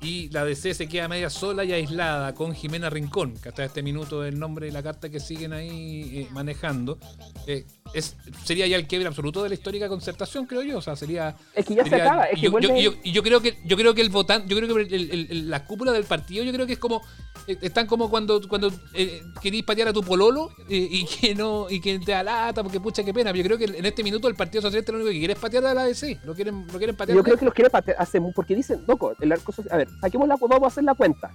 y 0.00 0.28
la 0.30 0.44
DC 0.44 0.74
se 0.74 0.86
queda 0.88 1.08
media 1.08 1.30
sola 1.30 1.64
y 1.64 1.72
aislada 1.72 2.34
con 2.34 2.54
Jimena 2.54 2.90
Rincón, 2.90 3.34
que 3.34 3.48
hasta 3.48 3.64
este 3.64 3.82
minuto 3.82 4.22
es 4.24 4.32
el 4.34 4.38
nombre 4.38 4.68
y 4.68 4.70
la 4.70 4.82
carta 4.82 5.08
que 5.08 5.18
siguen 5.20 5.52
ahí 5.54 6.10
eh, 6.20 6.28
manejando. 6.30 6.98
eh, 7.46 7.64
es, 7.92 8.16
sería 8.44 8.66
ya 8.66 8.76
el 8.76 8.86
quiebre 8.86 9.06
absoluto 9.08 9.42
de 9.42 9.50
la 9.50 9.54
histórica 9.54 9.88
concertación, 9.88 10.46
creo 10.46 10.62
yo. 10.62 10.78
O 10.78 10.82
sea, 10.82 10.96
sería. 10.96 11.36
Es 11.54 11.66
que 11.66 11.74
ya 11.74 11.84
se 11.84 11.94
acaba. 11.96 12.24
Es 12.24 12.36
que 12.40 12.46
yo, 12.46 12.50
vuelve- 12.50 12.82
yo- 12.82 12.92
yo- 12.92 12.98
y 13.02 13.12
yo 13.12 13.22
creo 13.22 13.40
que 13.42 13.58
yo 13.64 13.76
creo 13.76 13.94
que 13.94 14.00
el 14.00 14.08
votante, 14.08 14.48
yo 14.48 14.56
creo 14.56 14.74
que 14.74 14.82
el- 14.96 15.10
el- 15.10 15.26
el- 15.30 15.50
la 15.50 15.66
cúpula 15.66 15.92
del 15.92 16.04
partido, 16.04 16.44
yo 16.44 16.52
creo 16.52 16.66
que 16.66 16.72
es 16.74 16.78
como 16.78 17.02
eh, 17.46 17.58
están 17.60 17.86
como 17.86 18.08
cuando 18.08 18.40
cuando 18.48 18.72
eh, 18.94 19.22
querís 19.42 19.64
patear 19.64 19.88
a 19.88 19.92
tu 19.92 20.02
pololo 20.02 20.50
eh, 20.70 20.88
y 20.90 21.04
que 21.04 21.34
no 21.34 21.66
y 21.68 21.78
que 21.80 21.98
te 21.98 22.12
da 22.12 22.22
lata 22.22 22.62
porque 22.62 22.80
pucha 22.80 23.04
qué 23.04 23.12
pena. 23.12 23.30
Yo 23.32 23.44
creo 23.44 23.58
que 23.58 23.64
en 23.66 23.84
este 23.84 24.02
minuto 24.02 24.28
el 24.28 24.34
Partido 24.34 24.62
Socialista 24.62 24.90
lo 24.92 24.98
único 24.98 25.12
que 25.12 25.18
quiere 25.18 25.34
es 25.34 25.38
patear 25.38 25.66
a 25.66 25.74
la 25.74 25.82
ADC, 25.82 26.20
lo 26.24 26.34
quieren 26.34 26.66
lo 26.66 26.78
quieren 26.78 26.96
patear. 26.96 27.16
Yo 27.16 27.22
creo 27.22 27.36
que 27.36 27.44
los 27.44 27.52
quiere 27.54 27.68
patear 27.70 27.96
hace 28.00 28.18
porque 28.34 28.54
dicen, 28.56 28.82
loco, 28.88 29.14
el 29.20 29.30
arco 29.30 29.52
social- 29.52 29.74
A 29.74 29.76
ver, 29.76 29.88
saquemos 30.00 30.26
la, 30.26 30.36
vamos 30.36 30.62
a 30.62 30.66
hacer 30.68 30.84
la 30.84 30.94
cuenta. 30.94 31.30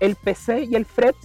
El 0.00 0.14
PC 0.16 0.68
y 0.70 0.76
el 0.76 0.84
FREPS, 0.84 1.18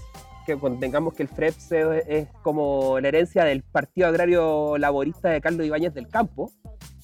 que 0.45 0.57
contengamos 0.57 1.13
que 1.13 1.23
el 1.23 1.29
FREPS 1.29 1.71
es, 1.71 2.03
es 2.07 2.27
como 2.41 2.99
la 2.99 3.07
herencia 3.07 3.43
del 3.45 3.63
Partido 3.63 4.07
Agrario 4.07 4.77
Laborista 4.77 5.29
de 5.29 5.41
Carlos 5.41 5.65
Ibáñez 5.65 5.93
del 5.93 6.07
Campo, 6.07 6.51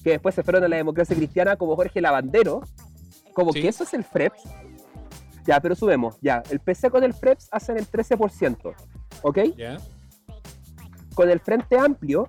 que 0.02 0.10
después 0.10 0.34
se 0.34 0.42
fueron 0.42 0.64
a 0.64 0.68
la 0.68 0.76
democracia 0.76 1.16
cristiana 1.16 1.56
como 1.56 1.76
Jorge 1.76 2.00
Lavandero, 2.00 2.62
como 3.34 3.52
Sí. 3.52 3.62
que 3.62 3.68
eso 3.68 3.84
es 3.84 3.94
el 3.94 4.04
FREPS. 4.04 4.42
Ya, 5.46 5.60
pero 5.60 5.74
subemos, 5.74 6.16
ya. 6.20 6.42
El 6.50 6.60
PC 6.60 6.90
con 6.90 7.02
el 7.02 7.14
FREPS 7.14 7.48
hacen 7.50 7.78
el 7.78 7.86
13%, 7.86 8.74
¿ok? 9.22 9.38
Ya. 9.56 9.78
con 11.14 11.28
el 11.28 11.40
Frente 11.40 11.76
Amplio, 11.78 12.28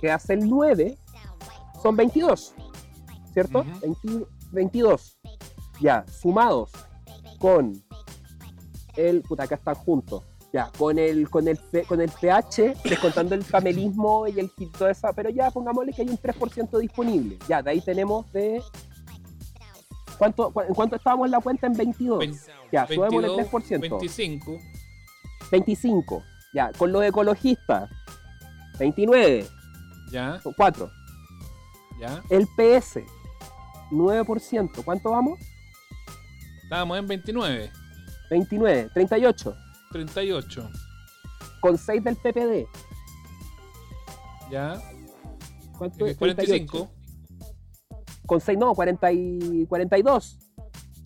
que 0.00 0.10
hace 0.10 0.34
el 0.34 0.48
9, 0.48 0.96
son 1.82 1.96
22, 1.96 2.54
¿cierto? 3.32 3.60
Ujú. 3.60 3.80
20 4.02 4.26
22. 4.52 5.18
Ya, 5.80 6.04
sumados 6.08 6.70
con 7.38 7.74
el, 8.96 9.22
puta, 9.22 9.44
acá 9.44 9.54
están 9.56 9.74
juntos. 9.74 10.22
Ya, 10.52 10.70
con 10.78 10.98
el, 10.98 11.28
con 11.28 11.46
el, 11.48 11.58
con 11.86 12.00
el 12.00 12.08
PH, 12.10 12.76
descontando 12.84 13.34
el 13.34 13.44
pamelismo 13.44 14.26
y 14.26 14.38
el 14.40 14.50
y 14.56 14.66
toda 14.66 14.90
esa, 14.90 15.12
pero 15.12 15.28
ya 15.28 15.50
pongámosle 15.50 15.92
que 15.92 16.02
hay 16.02 16.08
un 16.08 16.16
3% 16.18 16.78
disponible. 16.78 17.38
Ya, 17.48 17.62
de 17.62 17.70
ahí 17.72 17.80
tenemos 17.80 18.30
de... 18.32 18.62
¿Cuánto, 20.18 20.50
cu- 20.50 20.62
¿En 20.62 20.72
cuánto 20.74 20.96
estábamos 20.96 21.26
en 21.26 21.32
la 21.32 21.40
cuenta? 21.40 21.66
En 21.66 21.74
22. 21.74 22.18
Vein- 22.20 22.40
ya, 22.72 22.86
subamos 22.86 23.22
el 23.24 23.30
22, 23.30 23.50
3%. 23.50 23.80
25. 23.80 24.58
25. 25.50 26.22
Ya, 26.54 26.72
con 26.72 26.90
los 26.92 27.04
ecologistas, 27.04 27.90
29. 28.78 29.46
Ya, 30.10 30.40
Son 30.40 30.54
4. 30.56 30.90
ya. 32.00 32.22
El 32.30 32.46
PS, 32.56 33.00
9%. 33.90 34.84
¿Cuánto 34.84 35.10
vamos? 35.10 35.38
Estábamos 36.62 36.98
en 36.98 37.06
29, 37.08 37.70
29, 38.30 38.90
38. 38.92 39.56
38. 39.92 40.70
Con 41.60 41.78
6 41.78 42.04
del 42.04 42.16
PPD. 42.16 42.66
Ya. 44.50 44.80
¿Cuánto 45.76 46.06
eh, 46.06 46.10
es? 46.10 46.16
45, 46.16 46.90
Con 48.26 48.40
6, 48.40 48.58
no, 48.58 48.74
40 48.74 49.12
y 49.12 49.66
42. 49.66 50.38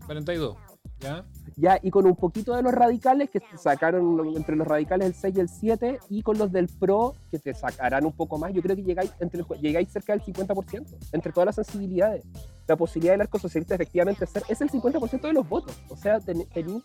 42. 0.07 0.57
Ya. 1.01 1.25
Ya, 1.57 1.79
y 1.83 1.91
con 1.91 2.07
un 2.07 2.17
poquito 2.17 2.55
de 2.55 2.63
los 2.63 2.73
radicales, 2.73 3.29
que 3.29 3.41
sacaron 3.59 4.35
entre 4.35 4.57
los 4.57 4.67
radicales 4.67 5.09
el 5.09 5.15
6 5.15 5.37
y 5.37 5.41
el 5.41 5.49
7, 5.49 5.99
y 6.09 6.23
con 6.23 6.39
los 6.39 6.53
del 6.53 6.69
PRO, 6.69 7.17
que 7.31 7.39
te 7.39 7.53
sacarán 7.53 8.07
un 8.07 8.13
poco 8.13 8.39
más, 8.39 8.53
yo 8.55 8.63
creo 8.63 8.77
que 8.77 8.83
llegáis, 8.83 9.13
entre, 9.21 9.45
llegáis 9.61 9.91
cerca 9.91 10.15
del 10.15 10.23
50%, 10.23 10.87
entre 11.13 11.33
todas 11.33 11.47
las 11.47 11.57
sensibilidades. 11.57 12.25
La 12.71 12.77
posibilidad 12.77 13.15
del 13.15 13.23
arco 13.23 13.37
socialista 13.41 13.75
efectivamente 13.75 14.25
ser, 14.27 14.45
es 14.49 14.61
el 14.61 14.71
50% 14.71 15.23
de 15.23 15.33
los 15.33 15.49
votos. 15.49 15.75
O 15.89 15.97
sea, 15.97 16.21
ten- 16.21 16.47
tení 16.55 16.81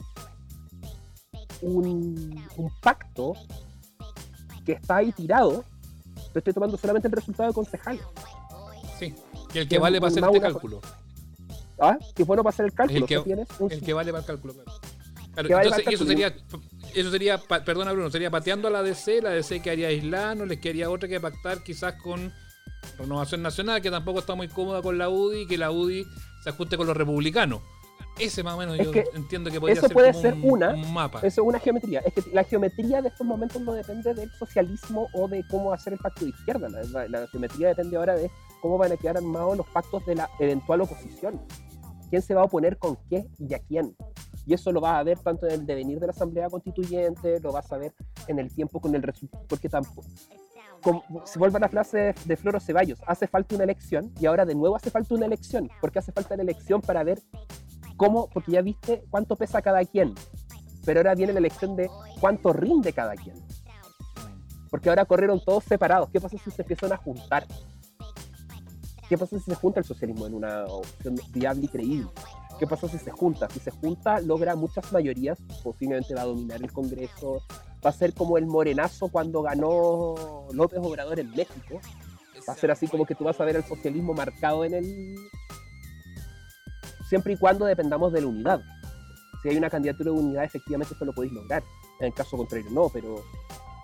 un, 1.62 2.44
un 2.58 2.72
pacto 2.82 3.34
que 4.66 4.72
está 4.72 4.96
ahí 4.96 5.12
tirado. 5.12 5.64
Yo 6.16 6.40
estoy 6.40 6.54
tomando 6.54 6.76
solamente 6.76 7.08
el 7.08 7.12
resultado 7.12 7.50
de 7.50 7.54
concejales. 7.54 8.02
Sí. 8.98 9.14
Que 9.54 9.60
el 9.60 9.68
que 9.68 9.76
Es 9.76 9.82
vale 9.82 10.00
para 10.02 10.10
hacer 10.10 10.24
este 10.24 10.42
cálculo. 10.42 10.82
¿Ah? 11.80 12.00
Que 12.16 12.24
bueno 12.24 12.42
para 12.42 12.52
hacer 12.52 12.66
el 12.66 12.74
cálculo. 12.74 13.00
El 13.02 13.06
que- 13.06 13.20
tienes 13.20 13.48
un- 13.60 13.72
El 13.72 13.82
que 13.82 13.94
vale 13.94 14.12
para 14.12 14.22
el 14.22 14.26
cálculo. 14.26 14.54
Claro. 14.56 14.72
Claro, 15.34 15.48
Que 15.48 15.54
vale 15.54 15.68
entonces, 15.68 15.94
eso 15.94 16.06
sería, 16.08 16.36
eso 16.96 17.12
sería, 17.12 17.38
perdona 17.38 17.92
Bruno, 17.92 18.10
sería 18.10 18.32
pateando 18.32 18.70
a 18.70 18.72
la 18.72 18.82
DC, 18.82 19.22
la 19.22 19.30
DC 19.30 19.62
quedaría 19.62 19.90
aislada, 19.90 20.34
no 20.34 20.46
les 20.48 20.60
quedaría 20.60 20.90
otra 20.90 21.08
que 21.08 21.20
pactar 21.20 21.62
quizás 21.62 21.94
con 22.02 22.34
Renovación 22.98 23.42
Nacional, 23.42 23.82
que 23.82 23.92
tampoco 23.92 24.20
está 24.20 24.36
muy 24.36 24.48
cómoda 24.48 24.82
con 24.82 24.98
la 24.98 25.10
UDI, 25.10 25.42
y 25.42 25.48
que 25.48 25.58
la 25.58 25.72
UDI 25.72 26.06
se 26.44 26.50
ajuste 26.50 26.78
con 26.78 26.88
los 26.88 26.96
republicanos. 26.98 27.62
Ese 28.18 28.44
más 28.44 28.54
o 28.54 28.58
menos 28.58 28.80
Es 28.80 28.86
yo 28.86 28.92
que 28.92 29.04
entiendo 29.14 29.52
que 29.52 29.60
podría 29.60 29.74
eso 29.74 29.88
ser 29.88 29.94
puede 29.94 30.12
como 30.12 30.22
ser 30.22 30.34
un, 30.36 30.44
una, 30.52 30.74
un 30.74 30.94
mapa. 30.94 31.18
Eso 31.20 31.42
es 31.42 31.48
una 31.48 31.60
geometría. 31.60 32.00
Es 32.00 32.14
que 32.14 32.24
la 32.32 32.46
geometría 32.46 33.02
de 33.02 33.10
estos 33.10 33.28
momentos 33.28 33.62
no 33.62 33.74
depende 33.74 34.14
del 34.14 34.32
socialismo 34.32 35.08
o 35.14 35.28
de 35.28 35.46
cómo 35.50 35.74
hacer 35.74 35.94
el 35.94 36.00
pacto 36.00 36.24
de 36.24 36.30
izquierda. 36.30 36.70
La, 36.70 36.84
la- 36.84 37.08
la 37.10 37.28
geometría 37.28 37.68
depende 37.70 37.98
ahora 37.98 38.16
de 38.16 38.32
cómo 38.62 38.78
van 38.78 38.94
a 38.94 38.98
quedar 38.98 39.18
armados 39.18 39.58
los 39.58 39.68
pactos 39.68 40.06
de 40.06 40.16
la 40.16 40.30
eventual 40.40 40.80
oposición. 40.82 41.42
¿Quién 42.10 42.22
se 42.22 42.34
va 42.34 42.42
a 42.42 42.46
oponer 42.46 42.78
con 42.78 42.98
qué 43.10 43.28
y 43.38 43.54
a 43.54 43.60
quién? 43.60 43.96
Y 44.48 44.54
eso 44.54 44.72
lo 44.72 44.80
vas 44.80 44.94
a 44.98 45.04
ver 45.04 45.20
tanto 45.20 45.46
en 45.48 45.54
el 45.54 45.66
devenir 45.66 46.00
de 46.00 46.06
la 46.08 46.14
Asamblea 46.14 46.50
Constituyente, 46.50 47.40
lo 47.42 47.52
vas 47.52 47.70
a 47.74 47.78
ver 47.78 47.94
en 48.28 48.40
el 48.40 48.54
tiempo 48.54 48.80
con 48.80 48.96
el 48.96 49.02
resultado, 49.04 49.44
porque 49.50 49.68
tampoco... 49.68 50.08
como- 50.82 51.04
se 51.26 51.40
vuelve 51.40 51.58
a 51.58 51.62
la 51.62 51.70
frase 51.70 52.14
de 52.26 52.38
Floro 52.38 52.60
Ceballos, 52.60 53.00
hace 53.08 53.28
falta 53.28 53.56
una 53.56 53.64
elección 53.64 54.12
y 54.20 54.26
ahora 54.26 54.46
de 54.46 54.56
nuevo 54.56 54.76
hace 54.76 54.92
falta 54.92 55.16
una 55.16 55.26
elección, 55.26 55.70
porque 55.82 56.00
hace 56.00 56.12
falta 56.12 56.34
una 56.34 56.44
elección 56.44 56.82
para 56.82 57.04
ver 57.04 57.22
cómo, 57.98 58.30
porque 58.30 58.52
ya 58.52 58.62
viste 58.62 59.04
cuánto 59.10 59.36
pesa 59.36 59.62
cada 59.62 59.84
quien, 59.86 60.14
pero 60.86 61.00
ahora 61.00 61.16
viene 61.16 61.34
la 61.34 61.40
elección 61.40 61.76
de 61.76 61.90
cuánto 62.20 62.54
rinde 62.54 62.94
cada 62.94 63.16
quien. 63.16 63.36
Porque 64.70 64.90
ahora 64.90 65.06
corrieron 65.06 65.40
todos 65.44 65.64
separados. 65.64 66.10
¿Qué 66.10 66.20
pasa 66.20 66.38
si 66.38 66.52
se 66.52 66.62
empiezan 66.62 66.92
a 66.92 66.98
juntar? 66.98 67.46
¿Qué 69.08 69.18
pasa 69.18 69.38
si 69.38 69.44
se 69.46 69.56
junta 69.56 69.80
el 69.80 69.86
socialismo 69.86 70.26
en 70.26 70.34
una 70.34 70.66
opción 70.66 71.16
viable 71.32 71.66
y 71.66 71.68
creíble? 71.68 72.10
¿Qué 72.58 72.66
pasa 72.66 72.88
si 72.88 72.98
se 72.98 73.12
junta? 73.12 73.50
Si 73.50 73.60
se 73.60 73.72
junta, 73.72 74.22
logra 74.22 74.56
muchas 74.56 74.92
mayorías, 74.94 75.38
posiblemente 75.64 76.16
va 76.16 76.22
a 76.22 76.26
dominar 76.26 76.62
el 76.62 76.72
Congreso, 76.72 77.44
va 77.86 77.90
a 77.90 77.94
ser 77.94 78.14
como 78.14 78.38
el 78.38 78.46
morenazo 78.46 79.10
cuando 79.10 79.42
ganó 79.42 80.16
López 80.54 80.80
Obrador 80.82 81.20
en 81.20 81.32
México. 81.32 81.82
Va 82.48 82.54
a 82.54 82.58
ser 82.58 82.72
así 82.72 82.88
como 82.88 83.06
que 83.06 83.16
tú 83.16 83.24
vas 83.24 83.40
a 83.42 83.46
ver 83.46 83.58
el 83.58 83.64
socialismo 83.64 84.14
marcado 84.14 84.64
en 84.64 84.76
el... 84.76 85.16
Siempre 87.10 87.34
y 87.34 87.38
cuando 87.38 87.66
dependamos 87.66 88.14
de 88.14 88.22
la 88.22 88.28
unidad. 88.28 88.62
Si 89.42 89.50
hay 89.50 89.58
una 89.58 89.70
candidatura 89.70 90.12
de 90.12 90.18
unidad, 90.18 90.44
efectivamente 90.46 90.94
esto 90.94 91.06
lo 91.06 91.14
podéis 91.14 91.34
lograr. 91.34 91.64
En 92.00 92.08
el 92.08 92.14
caso 92.14 92.38
contrario, 92.38 92.70
no, 92.72 92.90
pero 92.90 93.24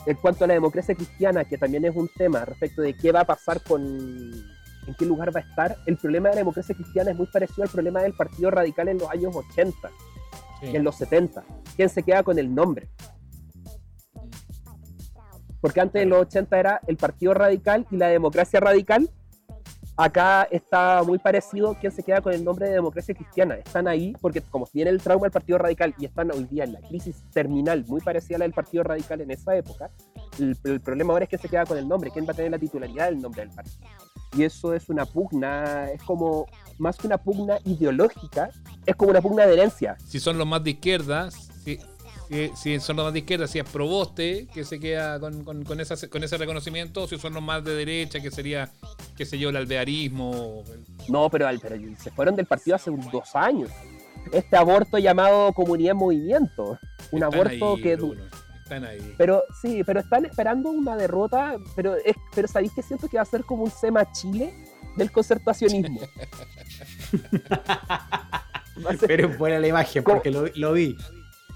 en 0.05 0.15
cuanto 0.17 0.45
a 0.45 0.47
la 0.47 0.53
democracia 0.53 0.95
cristiana, 0.95 1.45
que 1.45 1.57
también 1.57 1.86
es 1.86 1.95
un 1.95 2.09
tema 2.15 2.45
respecto 2.45 2.82
de 2.82 2.95
qué 2.95 3.11
va 3.11 3.22
a 3.22 3.26
pasar 3.26 3.61
con 3.63 4.32
en 4.92 4.96
qué 4.98 5.06
lugar 5.06 5.34
va 5.36 5.39
a 5.39 5.44
estar, 5.44 5.78
el 5.86 5.98
problema 5.98 6.30
de 6.30 6.36
la 6.36 6.39
democracia 6.42 6.76
cristiana 6.76 7.12
es 7.12 7.18
muy 7.18 7.28
parecido 7.28 7.64
al 7.64 7.70
problema 7.70 8.02
del 8.02 8.14
Partido 8.14 8.52
Radical 8.52 8.88
en 8.89 8.98
los 9.00 9.10
años 9.10 9.36
80 9.36 9.89
Sí. 10.60 10.68
y 10.68 10.76
en 10.76 10.84
los 10.84 10.96
70. 10.96 11.44
¿Quién 11.76 11.89
se 11.89 12.04
queda 12.04 12.22
con 12.22 12.38
el 12.38 12.54
nombre? 12.54 12.88
Porque 15.60 15.80
antes 15.82 16.02
en 16.02 16.10
los 16.10 16.22
80 16.22 16.60
era 16.60 16.82
el 16.88 16.98
Partido 16.98 17.34
Radical 17.34 17.88
y 17.89 17.98
la 17.98 18.08
democracia 18.08 18.60
radical. 18.60 19.10
Acá 19.98 20.48
está 20.50 21.04
muy 21.04 21.20
parecido 21.20 21.76
quién 21.80 21.92
se 21.92 22.02
queda 22.02 22.22
con 22.22 22.34
el 22.34 22.44
nombre 22.44 22.68
de 22.68 22.74
democracia 22.74 23.14
cristiana. 23.14 23.56
Están 23.56 23.88
ahí 23.88 24.14
porque 24.22 24.42
como 24.42 24.66
tiene 24.66 24.89
el 24.89 25.02
trauma 25.02 25.24
del 25.24 25.32
Partido 25.32 25.58
Radical 25.60 25.94
y 26.00 26.06
están 26.06 26.32
hoy 26.32 26.46
día 26.46 26.64
en 26.64 26.74
la 26.74 26.82
crisis 26.82 27.24
terminal 27.32 27.86
muy 27.88 28.02
parecida 28.02 28.38
a 28.38 28.39
la 28.39 28.46
del 28.46 28.54
Partido 28.54 28.84
Radical 28.84 29.22
en 29.22 29.32
esa 29.32 29.56
época, 29.56 29.92
el, 30.39 30.58
el 30.64 30.80
problema 30.82 31.14
ahora 31.14 31.24
es 31.26 31.30
quién 31.30 31.42
se 31.42 31.50
queda 31.50 31.66
con 31.66 31.78
el 31.78 31.88
nombre, 31.88 32.10
quién 32.12 32.26
va 32.26 32.32
a 32.32 32.36
tener 32.36 32.52
la 32.52 32.60
titularidad 32.60 33.10
del 33.10 33.22
nombre 33.22 33.42
del 33.46 33.54
partido. 33.54 33.88
Y 34.38 34.43
eso 34.43 34.73
es 34.73 34.88
una 34.89 35.05
pugna, 35.05 35.89
es 35.91 36.01
como 36.03 36.45
más 36.77 36.97
que 36.97 37.07
una 37.07 37.17
pugna 37.17 37.59
ideológica, 37.65 38.49
es 38.86 38.95
como 38.95 39.11
una 39.11 39.21
pugna 39.21 39.45
de 39.45 39.53
herencia. 39.53 39.97
si 40.07 40.19
son 40.19 40.38
los 40.38 40.47
más 40.47 40.63
de 40.63 40.71
izquierda, 40.71 41.29
si, 41.32 41.77
si, 42.29 42.49
si 42.55 42.79
son 42.79 42.95
los 42.95 43.05
más 43.05 43.13
de 43.13 43.19
izquierda, 43.19 43.45
si 43.47 43.59
es 43.59 43.65
Proboste, 43.69 44.47
que 44.53 44.63
se 44.63 44.79
queda 44.79 45.19
con, 45.19 45.43
con, 45.43 45.63
con, 45.65 45.79
esa- 45.82 46.07
con 46.07 46.23
ese 46.23 46.38
reconocimiento, 46.38 47.03
o 47.03 47.07
si 47.07 47.17
son 47.17 47.34
los 47.34 47.43
más 47.43 47.63
de 47.65 47.75
derecha, 47.75 48.21
que 48.21 48.32
sería, 48.32 48.69
qué 49.17 49.25
sé 49.25 49.38
yo, 49.38 49.49
el 49.49 49.57
alvearismo. 49.57 50.63
el- 50.73 51.11
No, 51.11 51.29
pero, 51.29 51.47
pero 51.61 51.75
se 51.99 52.09
fueron 52.11 52.36
del 52.38 52.45
partido 52.45 52.75
hace 52.77 52.89
un- 52.89 53.09
dos 53.11 53.36
años. 53.36 53.69
Este 54.32 54.55
aborto 54.55 54.97
llamado 54.97 55.51
comunidad 55.51 55.91
en 55.91 55.97
movimiento. 55.97 56.79
Un 57.11 57.23
están 57.23 57.34
aborto 57.34 57.73
ahí, 57.75 57.82
que... 57.82 57.95
Bruno, 57.97 58.23
están 58.76 58.89
ahí. 58.89 59.13
Pero 59.17 59.43
sí, 59.61 59.84
pero 59.86 59.99
están 59.99 60.26
esperando 60.26 60.69
una 60.72 60.95
derrota, 60.95 61.57
pero 61.76 61.95
es, 61.95 62.15
pero 62.34 62.47
sabéis 62.47 62.72
que 62.74 62.82
siento 62.82 63.07
que 63.07 63.17
va 63.17 63.24
a 63.24 63.26
ser 63.26 63.43
como 63.43 63.63
un 63.63 63.72
SEMA 63.72 64.11
Chile 64.11 64.53
del 64.95 65.11
concertacionismo. 65.11 66.01
Pero 69.01 69.30
es 69.30 69.38
buena 69.38 69.59
la 69.59 69.67
imagen, 69.67 70.01
¿Cómo? 70.01 70.15
porque 70.15 70.32
lo, 70.32 70.47
lo 70.55 70.74
vi. 70.74 70.97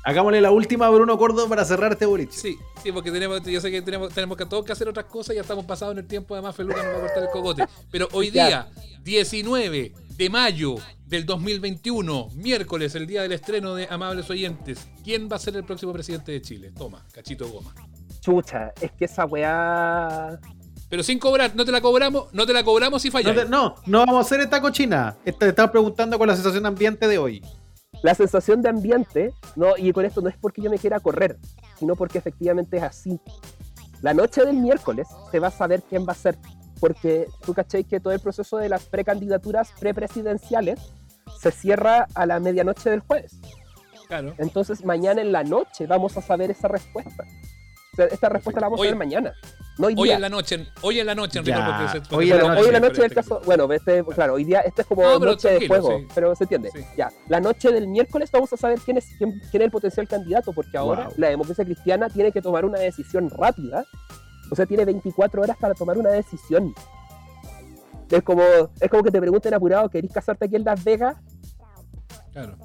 Hagámosle 0.03 0.41
la 0.41 0.51
última 0.51 0.85
a 0.85 0.89
Bruno 0.89 1.17
Córdoba 1.17 1.49
para 1.49 1.65
cerrar 1.65 1.93
este 1.93 2.05
boliche. 2.05 2.37
Sí, 2.37 2.57
sí, 2.83 2.91
porque 2.91 3.09
tenemos, 3.09 3.41
yo 3.41 3.59
sé 3.59 3.71
que 3.71 3.81
tenemos, 3.81 4.13
tenemos 4.13 4.37
que 4.37 4.45
todos 4.45 4.63
que 4.63 4.73
hacer 4.73 4.87
otras 4.87 5.05
cosas, 5.07 5.35
ya 5.35 5.41
estamos 5.41 5.65
pasados 5.65 5.93
en 5.93 5.99
el 5.99 6.07
tiempo, 6.07 6.35
además 6.35 6.55
Feluca 6.55 6.83
nos 6.83 6.93
va 6.93 6.97
a 6.97 7.01
cortar 7.01 7.23
el 7.23 7.29
cogote. 7.29 7.65
Pero 7.89 8.07
hoy 8.11 8.29
día, 8.29 8.69
19 9.01 9.93
de 10.15 10.29
mayo 10.29 10.75
del 11.05 11.25
2021, 11.25 12.29
miércoles, 12.35 12.95
el 12.95 13.05
día 13.07 13.21
del 13.21 13.31
estreno 13.31 13.75
de 13.75 13.87
Amables 13.89 14.29
Oyentes, 14.29 14.87
¿quién 15.03 15.29
va 15.31 15.35
a 15.35 15.39
ser 15.39 15.55
el 15.55 15.63
próximo 15.63 15.93
presidente 15.93 16.31
de 16.31 16.41
Chile? 16.41 16.71
Toma, 16.75 17.05
cachito 17.11 17.47
goma. 17.49 17.73
Chucha, 18.21 18.73
es 18.81 18.91
que 18.93 19.05
esa 19.05 19.25
weá. 19.25 20.39
pero 20.89 21.03
sin 21.03 21.19
cobrar, 21.19 21.55
no 21.55 21.63
te 21.63 21.71
la 21.71 21.81
cobramos, 21.81 22.33
no 22.33 22.45
te 22.45 22.53
la 22.53 22.63
cobramos 22.63 23.01
si 23.01 23.09
No, 23.09 23.11
fallas. 23.13 23.35
te- 23.35 23.45
no, 23.45 23.75
no 23.85 23.99
vamos 23.99 24.15
a 24.17 24.21
hacer 24.21 24.39
esta 24.39 24.59
cochina. 24.61 25.15
Te 25.23 25.47
estaba 25.49 25.71
preguntando 25.71 26.17
con 26.17 26.27
la 26.27 26.35
sensación 26.35 26.63
de 26.63 26.69
ambiente 26.69 27.07
de 27.07 27.17
hoy. 27.19 27.41
La 28.01 28.13
sensación 28.15 28.61
de 28.61 28.69
ambiente, 28.69 29.33
no, 29.55 29.77
y 29.77 29.91
con 29.91 30.05
esto 30.05 30.21
no 30.21 30.29
es 30.29 30.35
porque 30.37 30.61
yo 30.61 30.69
me 30.69 30.77
quiera 30.79 30.99
correr, 30.99 31.37
sino 31.79 31.95
porque 31.95 32.17
efectivamente 32.17 32.77
es 32.77 32.83
así. 32.83 33.19
La 34.01 34.13
noche 34.13 34.43
del 34.45 34.57
miércoles 34.57 35.07
se 35.31 35.39
va 35.39 35.47
a 35.47 35.51
saber 35.51 35.81
quién 35.89 36.05
va 36.07 36.11
a 36.11 36.15
ser, 36.15 36.37
porque 36.79 37.27
tú 37.45 37.53
cachai 37.53 37.83
que 37.83 37.99
todo 37.99 38.13
el 38.13 38.19
proceso 38.19 38.57
de 38.57 38.69
las 38.69 38.83
precandidaturas 38.83 39.71
prepresidenciales 39.79 40.79
se 41.39 41.51
cierra 41.51 42.07
a 42.13 42.25
la 42.25 42.39
medianoche 42.39 42.89
del 42.89 42.99
jueves. 43.01 43.37
Claro. 44.07 44.33
Entonces 44.37 44.85
mañana 44.85 45.21
en 45.21 45.31
la 45.31 45.43
noche 45.43 45.87
vamos 45.87 46.15
a 46.17 46.21
saber 46.21 46.51
esa 46.51 46.67
respuesta. 46.67 47.23
O 47.93 47.95
sea, 47.95 48.05
esta 48.07 48.27
respuesta 48.29 48.59
la 48.59 48.67
vamos 48.67 48.81
Hoy- 48.81 48.87
a 48.87 48.91
ver 48.91 48.97
mañana. 48.97 49.33
No 49.77 49.87
hoy 49.87 50.09
en 50.09 50.21
la 50.21 50.29
noche, 50.29 50.67
hoy 50.81 50.99
en 51.01 51.05
la 51.05 51.15
noche, 51.15 51.39
porque 51.41 51.51
se- 51.51 52.15
hoy 52.15 52.31
en 52.31 52.37
la 52.37 52.43
noche. 52.47 52.61
Hoy 52.61 52.67
en 52.67 52.73
la 52.73 52.79
noche 52.79 53.01
del 53.01 53.13
caso, 53.13 53.41
bueno, 53.45 53.69
este, 53.73 54.05
claro, 54.05 54.35
hoy 54.35 54.45
día, 54.45 54.61
este 54.61 54.83
es 54.83 54.87
como 54.87 55.01
No, 55.01 55.19
noche 55.19 55.49
de 55.59 55.67
juego, 55.67 55.97
sí. 55.97 56.07
pero 56.15 56.33
se 56.33 56.45
entiende. 56.45 56.69
Sí. 56.73 56.79
Ya, 56.97 57.11
la 57.27 57.41
noche 57.41 57.71
del 57.73 57.87
miércoles 57.87 58.31
vamos 58.31 58.53
a 58.53 58.57
saber 58.57 58.79
quién 58.79 58.97
es, 58.97 59.05
quién, 59.17 59.31
quién 59.51 59.61
es 59.61 59.65
el 59.65 59.71
potencial 59.71 60.07
candidato, 60.07 60.53
porque 60.53 60.77
ahora 60.77 61.05
Wow. 61.07 61.13
la 61.17 61.27
democracia 61.29 61.65
cristiana 61.65 62.09
tiene 62.09 62.31
que 62.31 62.41
tomar 62.41 62.63
una 62.63 62.79
decisión 62.79 63.29
rápida, 63.29 63.85
o 64.51 64.55
sea, 64.55 64.65
tiene 64.65 64.85
24 64.85 65.41
horas 65.41 65.57
para 65.57 65.73
tomar 65.73 65.97
una 65.97 66.09
decisión. 66.09 66.73
Es 68.09 68.21
como, 68.23 68.43
es 68.79 68.89
como 68.89 69.03
que 69.03 69.11
te 69.11 69.19
pregunten 69.19 69.53
apurado, 69.53 69.89
¿querís 69.89 70.11
casarte 70.11 70.45
aquí 70.45 70.55
en 70.55 70.63
Las 70.63 70.83
Vegas? 70.83 71.17
Claro, 72.31 72.55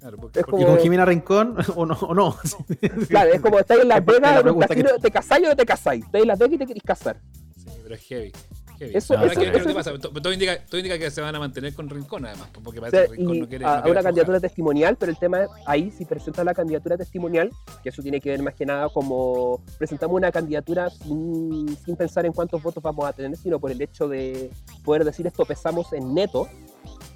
claro, 0.00 0.16
porque, 0.18 0.40
¿Y 0.40 0.64
con 0.64 0.78
Jimena 0.78 1.04
Rincón 1.04 1.56
o 1.76 1.84
no? 1.84 1.94
O 1.94 2.14
no? 2.14 2.36
Claro, 3.08 3.32
es 3.32 3.40
como 3.40 3.58
estáis 3.58 3.82
en 3.82 3.88
Las 3.88 3.98
la 3.98 4.04
Vegas, 4.12 4.30
en 4.32 4.36
un 4.38 4.42
pregunta 4.42 4.68
que 4.68 4.74
casino, 4.82 4.96
te- 4.96 5.02
¿te 5.02 5.10
casáis 5.10 5.44
o 5.46 5.48
no 5.50 5.56
te 5.56 5.66
casáis? 5.66 6.04
Estáis 6.04 6.22
en 6.22 6.28
Las 6.28 6.38
Vegas 6.38 6.54
y 6.54 6.58
te 6.58 6.66
querís 6.66 6.82
casar. 6.82 7.20
sí, 7.56 7.66
pero 7.82 7.94
es 7.94 8.00
heavy. 8.02 8.32
Eso- 8.80 9.14
eso- 9.14 9.28
¿qué, 9.40 9.50
qué 9.50 9.56
es 9.58 9.64
lo 9.64 9.70
eso- 9.70 9.74
pasa? 9.74 9.98
To- 9.98 10.10
Todo 10.10 10.32
indica, 10.32 10.58
todo 10.68 10.78
indica 10.78 10.98
que 10.98 11.10
se 11.10 11.20
van 11.20 11.34
a 11.34 11.38
mantener 11.38 11.74
con 11.74 11.88
Rincón, 11.88 12.26
además, 12.26 12.48
porque 12.62 12.78
O 12.78 12.82
parece 12.82 12.96
sea, 12.98 13.06
que 13.08 13.16
Rincón 13.16 13.38
no 13.40 13.48
quiere. 13.48 13.64
a, 13.64 13.80
no 13.80 13.90
una 13.90 14.02
candidatura 14.02 14.40
testimonial, 14.40 14.96
pero 14.96 15.10
el 15.12 15.18
tema 15.18 15.44
es 15.44 15.50
ahí, 15.66 15.90
si 15.90 16.04
presentas 16.04 16.44
la 16.44 16.54
candidatura 16.54 16.96
testimonial, 16.96 17.50
que 17.82 17.88
eso 17.88 18.02
tiene 18.02 18.20
que 18.20 18.30
ver 18.30 18.42
más 18.42 18.54
que 18.54 18.66
nada 18.66 18.88
como 18.88 19.62
presentamos 19.78 20.16
una 20.16 20.30
candidatura 20.30 20.90
sin, 20.90 21.76
sin 21.84 21.96
pensar 21.96 22.26
en 22.26 22.32
cuántos 22.32 22.62
votos 22.62 22.82
vamos 22.82 23.06
a 23.06 23.12
tener, 23.12 23.36
sino 23.36 23.58
por 23.58 23.70
el 23.70 23.80
hecho 23.80 24.08
de 24.08 24.50
poder 24.84 25.04
decir 25.04 25.26
esto 25.26 25.44
pesamos 25.44 25.92
en 25.92 26.14
neto, 26.14 26.48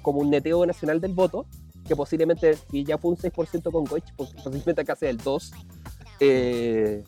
como 0.01 0.19
un 0.21 0.29
neteo 0.29 0.65
nacional 0.65 0.99
del 0.99 1.13
voto, 1.13 1.45
que 1.87 1.95
posiblemente, 1.95 2.55
si 2.69 2.83
ya 2.83 2.97
fue 2.97 3.11
un 3.11 3.17
6% 3.17 3.71
con 3.71 3.85
Goich, 3.85 4.05
pues 4.15 4.29
posiblemente 4.43 4.81
acá 4.81 4.95
sea 4.95 5.09
el 5.09 5.17
2%. 5.17 5.51
eh, 6.19 7.03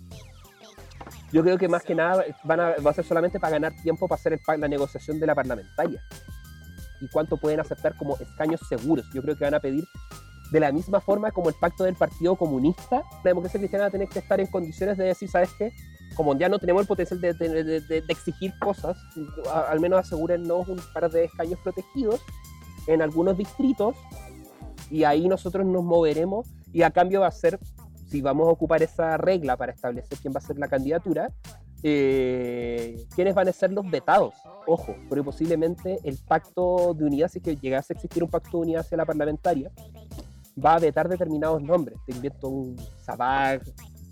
yo 1.33 1.41
creo 1.43 1.57
que 1.57 1.67
más 1.67 1.83
que 1.83 1.95
nada 1.95 2.23
van 2.43 2.59
a, 2.61 2.75
va 2.85 2.91
a 2.91 2.93
ser 2.93 3.03
solamente 3.05 3.39
para 3.39 3.51
ganar 3.51 3.73
tiempo 3.81 4.07
para 4.07 4.19
hacer 4.19 4.33
el 4.33 4.39
la 4.61 4.67
negociación 4.67 5.19
de 5.19 5.27
la 5.27 5.35
parlamentaria 5.35 5.99
y 7.01 7.07
cuánto 7.09 7.35
pueden 7.37 7.59
aceptar 7.59 7.95
como 7.97 8.15
escaños 8.17 8.61
seguros. 8.69 9.05
Yo 9.13 9.21
creo 9.21 9.35
que 9.35 9.43
van 9.43 9.53
a 9.55 9.59
pedir 9.59 9.83
de 10.51 10.59
la 10.59 10.71
misma 10.71 11.01
forma 11.01 11.31
como 11.31 11.49
el 11.49 11.55
pacto 11.59 11.83
del 11.83 11.95
Partido 11.95 12.35
Comunista, 12.35 12.97
la 13.23 13.29
democracia 13.31 13.59
cristiana 13.59 13.85
va 13.85 13.87
a 13.87 13.91
tener 13.91 14.07
que 14.07 14.19
estar 14.19 14.39
en 14.39 14.47
condiciones 14.47 14.97
de 14.97 15.05
decir, 15.05 15.27
¿sabes 15.29 15.49
qué? 15.57 15.71
Como 16.15 16.37
ya 16.37 16.47
no 16.47 16.59
tenemos 16.59 16.81
el 16.83 16.87
potencial 16.87 17.19
de- 17.19 17.33
de- 17.33 17.63
de- 17.63 17.81
de 17.81 18.03
exigir 18.07 18.53
cosas, 18.59 18.95
a- 19.51 19.61
al 19.71 19.79
menos 19.79 19.99
asegúrennos 19.99 20.67
un 20.69 20.79
par 20.93 21.09
de 21.09 21.23
escaños 21.25 21.59
protegidos 21.63 22.21
en 22.85 23.01
algunos 23.01 23.35
distritos 23.35 23.95
y 24.91 25.05
ahí 25.05 25.27
nosotros 25.27 25.65
nos 25.65 25.83
moveremos 25.83 26.45
y 26.71 26.83
a 26.83 26.91
cambio 26.91 27.21
va 27.21 27.27
a 27.27 27.31
ser, 27.31 27.59
si 28.13 28.21
vamos 28.21 28.47
a 28.47 28.51
ocupar 28.51 28.83
esa 28.83 29.17
regla 29.17 29.57
para 29.57 29.71
establecer 29.71 30.19
quién 30.19 30.31
va 30.31 30.37
a 30.37 30.41
ser 30.41 30.59
la 30.59 30.67
candidatura, 30.67 31.31
eh, 31.81 33.07
quiénes 33.15 33.33
van 33.33 33.47
a 33.47 33.51
ser 33.51 33.73
los 33.73 33.89
vetados. 33.89 34.35
Ojo, 34.67 34.95
porque 35.09 35.23
posiblemente 35.23 35.97
el 36.03 36.19
pacto 36.19 36.93
de 36.93 37.05
unidad, 37.05 37.27
si 37.27 37.39
es 37.39 37.43
que 37.43 37.55
llegase 37.55 37.91
a 37.91 37.95
existir 37.95 38.23
un 38.23 38.29
pacto 38.29 38.51
de 38.51 38.65
unidad 38.65 38.81
hacia 38.81 38.97
la 38.97 39.05
parlamentaria, 39.05 39.71
va 40.63 40.75
a 40.75 40.79
vetar 40.79 41.09
determinados 41.09 41.59
nombres. 41.63 41.97
Te 42.05 42.11
invento 42.13 42.49
un 42.49 42.77
Sabag, 43.03 43.63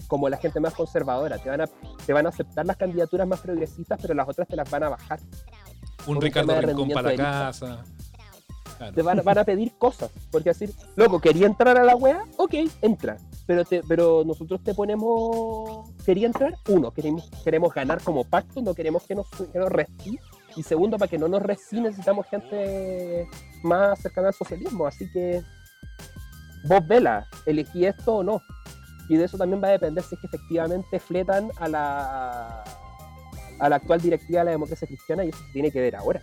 como 0.07 0.27
la 0.29 0.37
gente 0.37 0.59
más 0.59 0.73
conservadora. 0.73 1.37
Te 1.37 1.51
van, 1.51 1.61
a, 1.61 1.69
te 2.03 2.11
van 2.11 2.25
a 2.25 2.29
aceptar 2.29 2.65
las 2.65 2.77
candidaturas 2.77 3.27
más 3.27 3.39
progresistas, 3.39 3.99
pero 4.01 4.15
las 4.15 4.27
otras 4.27 4.47
te 4.47 4.55
las 4.55 4.67
van 4.71 4.85
a 4.85 4.89
bajar. 4.89 5.19
Un 6.07 6.15
un 6.15 6.21
Ricardo 6.23 6.53
de 6.53 6.61
Rincón 6.61 6.89
para 6.89 7.11
la 7.11 7.15
casa. 7.17 7.83
Claro. 8.79 8.95
Te 8.95 9.03
van, 9.03 9.21
van 9.23 9.37
a 9.37 9.43
pedir 9.43 9.73
cosas. 9.77 10.09
Porque 10.31 10.49
decir, 10.49 10.73
loco, 10.95 11.19
¿quería 11.19 11.45
entrar 11.45 11.77
a 11.77 11.83
la 11.83 11.95
wea? 11.95 12.25
Ok, 12.37 12.55
entra. 12.81 13.17
Pero, 13.47 13.65
te, 13.65 13.81
pero 13.87 14.23
nosotros 14.25 14.63
te 14.63 14.73
ponemos. 14.73 15.89
¿Quería 16.05 16.27
entrar? 16.27 16.57
Uno, 16.69 16.91
queremos, 16.91 17.29
queremos 17.43 17.73
ganar 17.73 18.01
como 18.01 18.23
pacto, 18.23 18.61
no 18.61 18.73
queremos 18.73 19.05
que 19.07 19.15
nos, 19.15 19.27
que. 19.29 20.19
Y 20.55 20.63
segundo, 20.63 20.97
para 20.97 21.09
que 21.09 21.17
no 21.17 21.27
nos 21.27 21.41
resti 21.41 21.79
necesitamos 21.79 22.27
gente 22.27 23.27
más 23.63 23.99
cercana 23.99 24.29
al 24.29 24.33
socialismo. 24.33 24.85
Así 24.85 25.09
que 25.11 25.41
vos 26.65 26.87
vela, 26.87 27.27
elegí 27.45 27.85
esto 27.85 28.17
o 28.17 28.23
no. 28.23 28.41
Y 29.09 29.17
de 29.17 29.25
eso 29.25 29.37
también 29.37 29.61
va 29.61 29.69
a 29.69 29.71
depender 29.71 30.03
si 30.03 30.15
es 30.15 30.21
que 30.21 30.27
efectivamente 30.27 30.99
fletan 30.99 31.51
a 31.57 31.67
la, 31.67 32.63
a 33.59 33.69
la 33.69 33.75
actual 33.75 33.99
directiva 34.01 34.39
de 34.39 34.45
la 34.45 34.51
democracia 34.51 34.87
cristiana 34.87 35.25
y 35.25 35.29
eso 35.29 35.39
se 35.39 35.51
tiene 35.51 35.71
que 35.71 35.81
ver 35.81 35.95
ahora. 35.95 36.21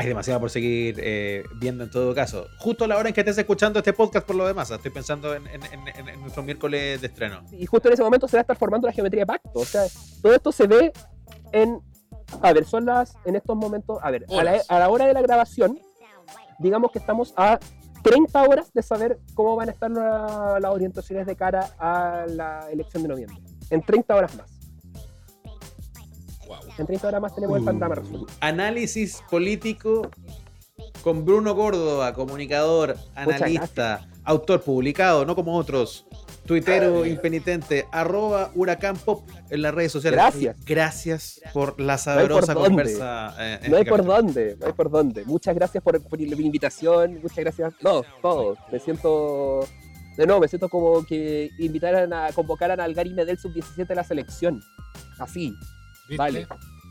Hay 0.00 0.08
demasiado 0.08 0.40
por 0.40 0.50
seguir 0.50 0.96
eh, 0.98 1.44
viendo 1.56 1.84
en 1.84 1.90
todo 1.90 2.14
caso. 2.14 2.46
Justo 2.58 2.84
a 2.84 2.88
la 2.88 2.96
hora 2.96 3.08
en 3.08 3.14
que 3.14 3.20
estés 3.20 3.36
escuchando 3.38 3.78
este 3.80 3.92
podcast 3.92 4.26
por 4.26 4.36
lo 4.36 4.46
demás, 4.46 4.70
estoy 4.70 4.90
pensando 4.90 5.34
en, 5.34 5.46
en- 5.46 5.62
en- 5.64 5.88
en- 5.88 6.08
en 6.08 6.20
nuestro 6.20 6.42
miércoles 6.42 7.00
de 7.00 7.06
estreno. 7.06 7.42
y 7.52 7.66
justo 7.66 7.88
en 7.88 7.94
ese 7.94 8.02
momento 8.02 8.26
se 8.26 8.36
va 8.36 8.40
a 8.40 8.42
estar 8.42 8.56
formando 8.56 8.86
la 8.86 8.92
geometría 8.92 9.22
de 9.22 9.26
pacto. 9.26 9.50
O 9.54 9.64
sea, 9.64 9.82
todo 10.22 10.34
esto 10.34 10.52
se 10.52 10.66
ve 10.66 10.92
en. 11.52 11.80
A 12.42 12.52
ver, 12.52 12.64
son 12.64 12.86
las. 12.86 13.14
En 13.24 13.36
estos 13.36 13.56
momentos. 13.56 13.98
A 14.02 14.10
ver, 14.10 14.24
a 14.30 14.42
la, 14.44 14.60
a 14.68 14.78
la 14.78 14.88
hora 14.88 15.06
de 15.06 15.12
la 15.14 15.20
grabación, 15.22 15.78
digamos 16.58 16.92
que 16.92 16.98
estamos 16.98 17.34
a 17.36 17.58
30 18.02 18.42
horas 18.44 18.72
de 18.72 18.82
saber 18.82 19.18
cómo 19.34 19.56
van 19.56 19.68
a 19.68 19.72
estar 19.72 19.90
la- 19.90 20.58
las 20.60 20.70
orientaciones 20.72 21.26
de 21.26 21.36
cara 21.36 21.68
a 21.78 22.24
la 22.28 22.66
elección 22.70 23.02
de 23.02 23.08
noviembre. 23.10 23.36
En 23.68 23.82
30 23.82 24.14
horas 24.16 24.34
más. 24.36 24.59
Wow. 26.50 26.58
En 26.78 26.86
30 26.86 27.06
horas 27.08 27.20
más 27.22 27.34
tenemos 27.34 27.58
el 27.58 27.64
panorama 27.64 27.94
resuelto. 27.94 28.26
Análisis 28.40 29.22
político 29.30 30.10
con 31.04 31.24
Bruno 31.24 31.54
Córdoba, 31.54 32.12
comunicador, 32.12 32.96
analista, 33.14 34.08
autor 34.24 34.60
publicado, 34.62 35.24
no 35.24 35.36
como 35.36 35.56
otros. 35.56 36.06
Tuitero 36.46 37.06
impenitente, 37.06 37.86
arroba 37.92 38.50
huracán 38.56 38.96
pop 38.96 39.22
en 39.50 39.62
las 39.62 39.72
redes 39.72 39.92
sociales. 39.92 40.18
Gracias. 40.18 40.56
Gracias 40.64 41.40
por 41.52 41.78
la 41.80 41.92
hay 41.92 41.98
por 41.98 42.04
sabrosa 42.04 42.54
dónde. 42.54 42.68
conversa. 42.68 43.34
eh, 43.38 43.58
en 43.62 43.70
No 43.70 43.76
hay 43.76 43.82
este 43.82 43.90
por 43.90 44.00
capítulo. 44.00 44.22
dónde, 44.22 44.56
no 44.58 44.66
hay 44.66 44.72
por 44.72 44.90
dónde. 44.90 45.24
Muchas 45.26 45.54
gracias 45.54 45.84
por, 45.84 46.02
por 46.02 46.20
la 46.20 46.34
invitación, 46.36 47.20
muchas 47.22 47.36
gracias. 47.38 47.74
No, 47.80 48.02
todos. 48.20 48.58
Me 48.72 48.80
siento. 48.80 49.60
De 50.16 50.26
nuevo, 50.26 50.40
me 50.40 50.48
siento 50.48 50.68
como 50.68 51.04
que 51.06 51.50
invitaran 51.60 52.12
a 52.12 52.32
convocaran 52.32 52.80
al 52.80 52.94
Gary 52.94 53.14
Medel 53.14 53.38
sub-17 53.38 53.86
de 53.86 53.94
la 53.94 54.02
selección. 54.02 54.60
Así. 55.18 55.54
¿Viste? 56.10 56.16
Vale. 56.16 56.46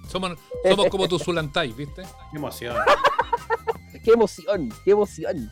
Somos, 0.09 0.31
somos 0.63 0.87
como 0.87 1.07
tu 1.07 1.19
Zulantay, 1.19 1.73
¿viste? 1.73 2.03
Qué 2.31 2.37
emoción. 2.37 2.75
¡Qué 4.03 4.11
emoción! 4.11 4.69
¡Qué 4.85 4.91
emoción! 4.91 5.51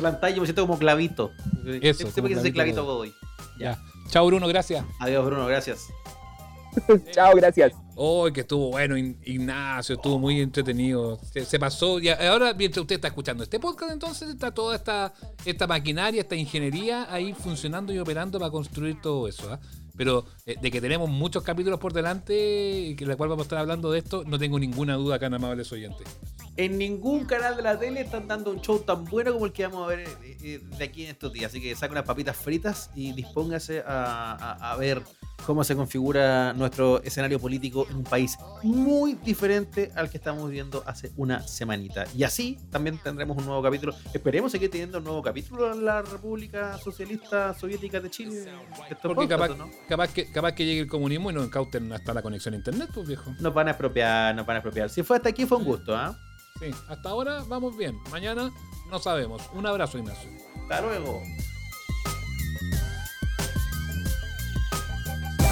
La 0.00 0.30
yo 0.30 0.40
me 0.40 0.46
siento 0.46 0.62
como 0.62 0.78
clavito. 0.78 1.32
Eso, 1.82 2.10
Siempre 2.10 2.34
que 2.34 2.40
ese 2.40 2.52
clavito 2.52 2.84
Godoy. 2.84 3.12
Ya. 3.58 3.78
Chao, 4.08 4.26
Bruno, 4.26 4.48
gracias. 4.48 4.84
Adiós, 4.98 5.26
Bruno, 5.26 5.46
gracias. 5.46 5.88
Chao, 7.12 7.32
gracias. 7.34 7.72
Oh, 7.96 8.28
que 8.32 8.40
estuvo 8.40 8.70
bueno, 8.70 8.96
Ignacio, 8.96 9.96
estuvo 9.96 10.18
muy 10.18 10.40
entretenido. 10.40 11.20
Se, 11.32 11.44
se 11.44 11.58
pasó. 11.58 12.00
Y 12.00 12.08
ahora, 12.08 12.54
mientras 12.54 12.80
usted 12.82 12.96
está 12.96 13.08
escuchando 13.08 13.44
este 13.44 13.60
podcast, 13.60 13.92
entonces 13.92 14.30
está 14.30 14.52
toda 14.52 14.74
esta, 14.74 15.12
esta 15.44 15.66
maquinaria, 15.66 16.22
esta 16.22 16.34
ingeniería 16.34 17.06
ahí 17.12 17.34
funcionando 17.34 17.92
y 17.92 17.98
operando 17.98 18.38
para 18.38 18.50
construir 18.50 19.00
todo 19.00 19.28
eso. 19.28 19.52
¿ah? 19.52 19.60
Pero 19.96 20.26
eh, 20.46 20.56
de 20.60 20.70
que 20.70 20.80
tenemos 20.80 21.08
muchos 21.08 21.42
capítulos 21.42 21.78
por 21.78 21.92
delante, 21.92 22.80
y 22.80 22.96
que 22.96 23.06
la 23.06 23.16
cual 23.16 23.30
vamos 23.30 23.44
a 23.44 23.46
estar 23.46 23.58
hablando 23.58 23.92
de 23.92 23.98
esto, 23.98 24.24
no 24.24 24.38
tengo 24.38 24.58
ninguna 24.58 24.94
duda 24.94 25.16
acá, 25.16 25.26
amables 25.26 25.72
oyentes. 25.72 26.06
En 26.56 26.78
ningún 26.78 27.24
canal 27.24 27.56
de 27.56 27.62
la 27.62 27.78
tele 27.78 28.00
están 28.02 28.28
dando 28.28 28.50
un 28.50 28.60
show 28.60 28.78
tan 28.78 29.04
bueno 29.04 29.32
como 29.32 29.46
el 29.46 29.52
que 29.52 29.66
vamos 29.66 29.84
a 29.84 29.88
ver 29.88 30.00
eh, 30.00 30.36
eh, 30.42 30.60
de 30.78 30.84
aquí 30.84 31.04
en 31.04 31.10
estos 31.10 31.32
días. 31.32 31.50
Así 31.50 31.60
que 31.60 31.74
saca 31.74 31.92
unas 31.92 32.04
papitas 32.04 32.36
fritas 32.36 32.90
y 32.94 33.12
dispóngase 33.12 33.82
a 33.86 34.76
ver 34.78 35.02
cómo 35.44 35.64
se 35.64 35.76
configura 35.76 36.52
nuestro 36.52 37.02
escenario 37.02 37.38
político 37.38 37.86
en 37.90 37.96
un 37.96 38.04
país 38.04 38.36
muy 38.62 39.14
diferente 39.14 39.92
al 39.94 40.10
que 40.10 40.16
estamos 40.16 40.50
viendo 40.50 40.82
hace 40.86 41.12
una 41.16 41.46
semanita. 41.46 42.04
Y 42.16 42.24
así 42.24 42.58
también 42.70 42.98
tendremos 42.98 43.36
un 43.36 43.46
nuevo 43.46 43.62
capítulo. 43.62 43.94
Esperemos 44.12 44.52
seguir 44.52 44.70
teniendo 44.70 44.98
un 44.98 45.04
nuevo 45.04 45.22
capítulo 45.22 45.72
en 45.72 45.84
la 45.84 46.02
República 46.02 46.78
Socialista 46.78 47.54
Soviética 47.54 48.00
de 48.00 48.10
Chile. 48.10 48.44
Estos 48.90 49.14
Porque 49.14 49.28
capaz, 49.28 49.48
¿no? 49.56 49.70
capaz, 49.88 50.12
que, 50.12 50.30
capaz 50.30 50.52
que 50.52 50.64
llegue 50.64 50.80
el 50.80 50.88
comunismo 50.88 51.30
y 51.30 51.34
nos 51.34 51.46
incauten 51.46 51.92
hasta 51.92 52.14
la 52.14 52.22
conexión 52.22 52.54
a 52.54 52.56
internet, 52.56 52.90
pues 52.94 53.06
viejo. 53.06 53.32
Nos 53.40 53.52
van 53.52 53.68
a 53.68 53.72
expropiar, 53.72 54.34
nos 54.34 54.46
van 54.46 54.56
a 54.56 54.58
expropiar. 54.60 54.90
Si 54.90 55.02
fue 55.02 55.16
hasta 55.16 55.28
aquí 55.28 55.46
fue 55.46 55.58
un 55.58 55.64
gusto, 55.64 55.94
¿ah? 55.96 56.18
Sí, 56.60 56.70
hasta 56.88 57.08
ahora 57.08 57.42
vamos 57.48 57.76
bien. 57.76 57.98
Mañana 58.10 58.50
no 58.90 58.98
sabemos. 58.98 59.42
Un 59.52 59.66
abrazo, 59.66 59.98
Ignacio. 59.98 60.30
Hasta 60.62 60.80
luego. 60.82 61.20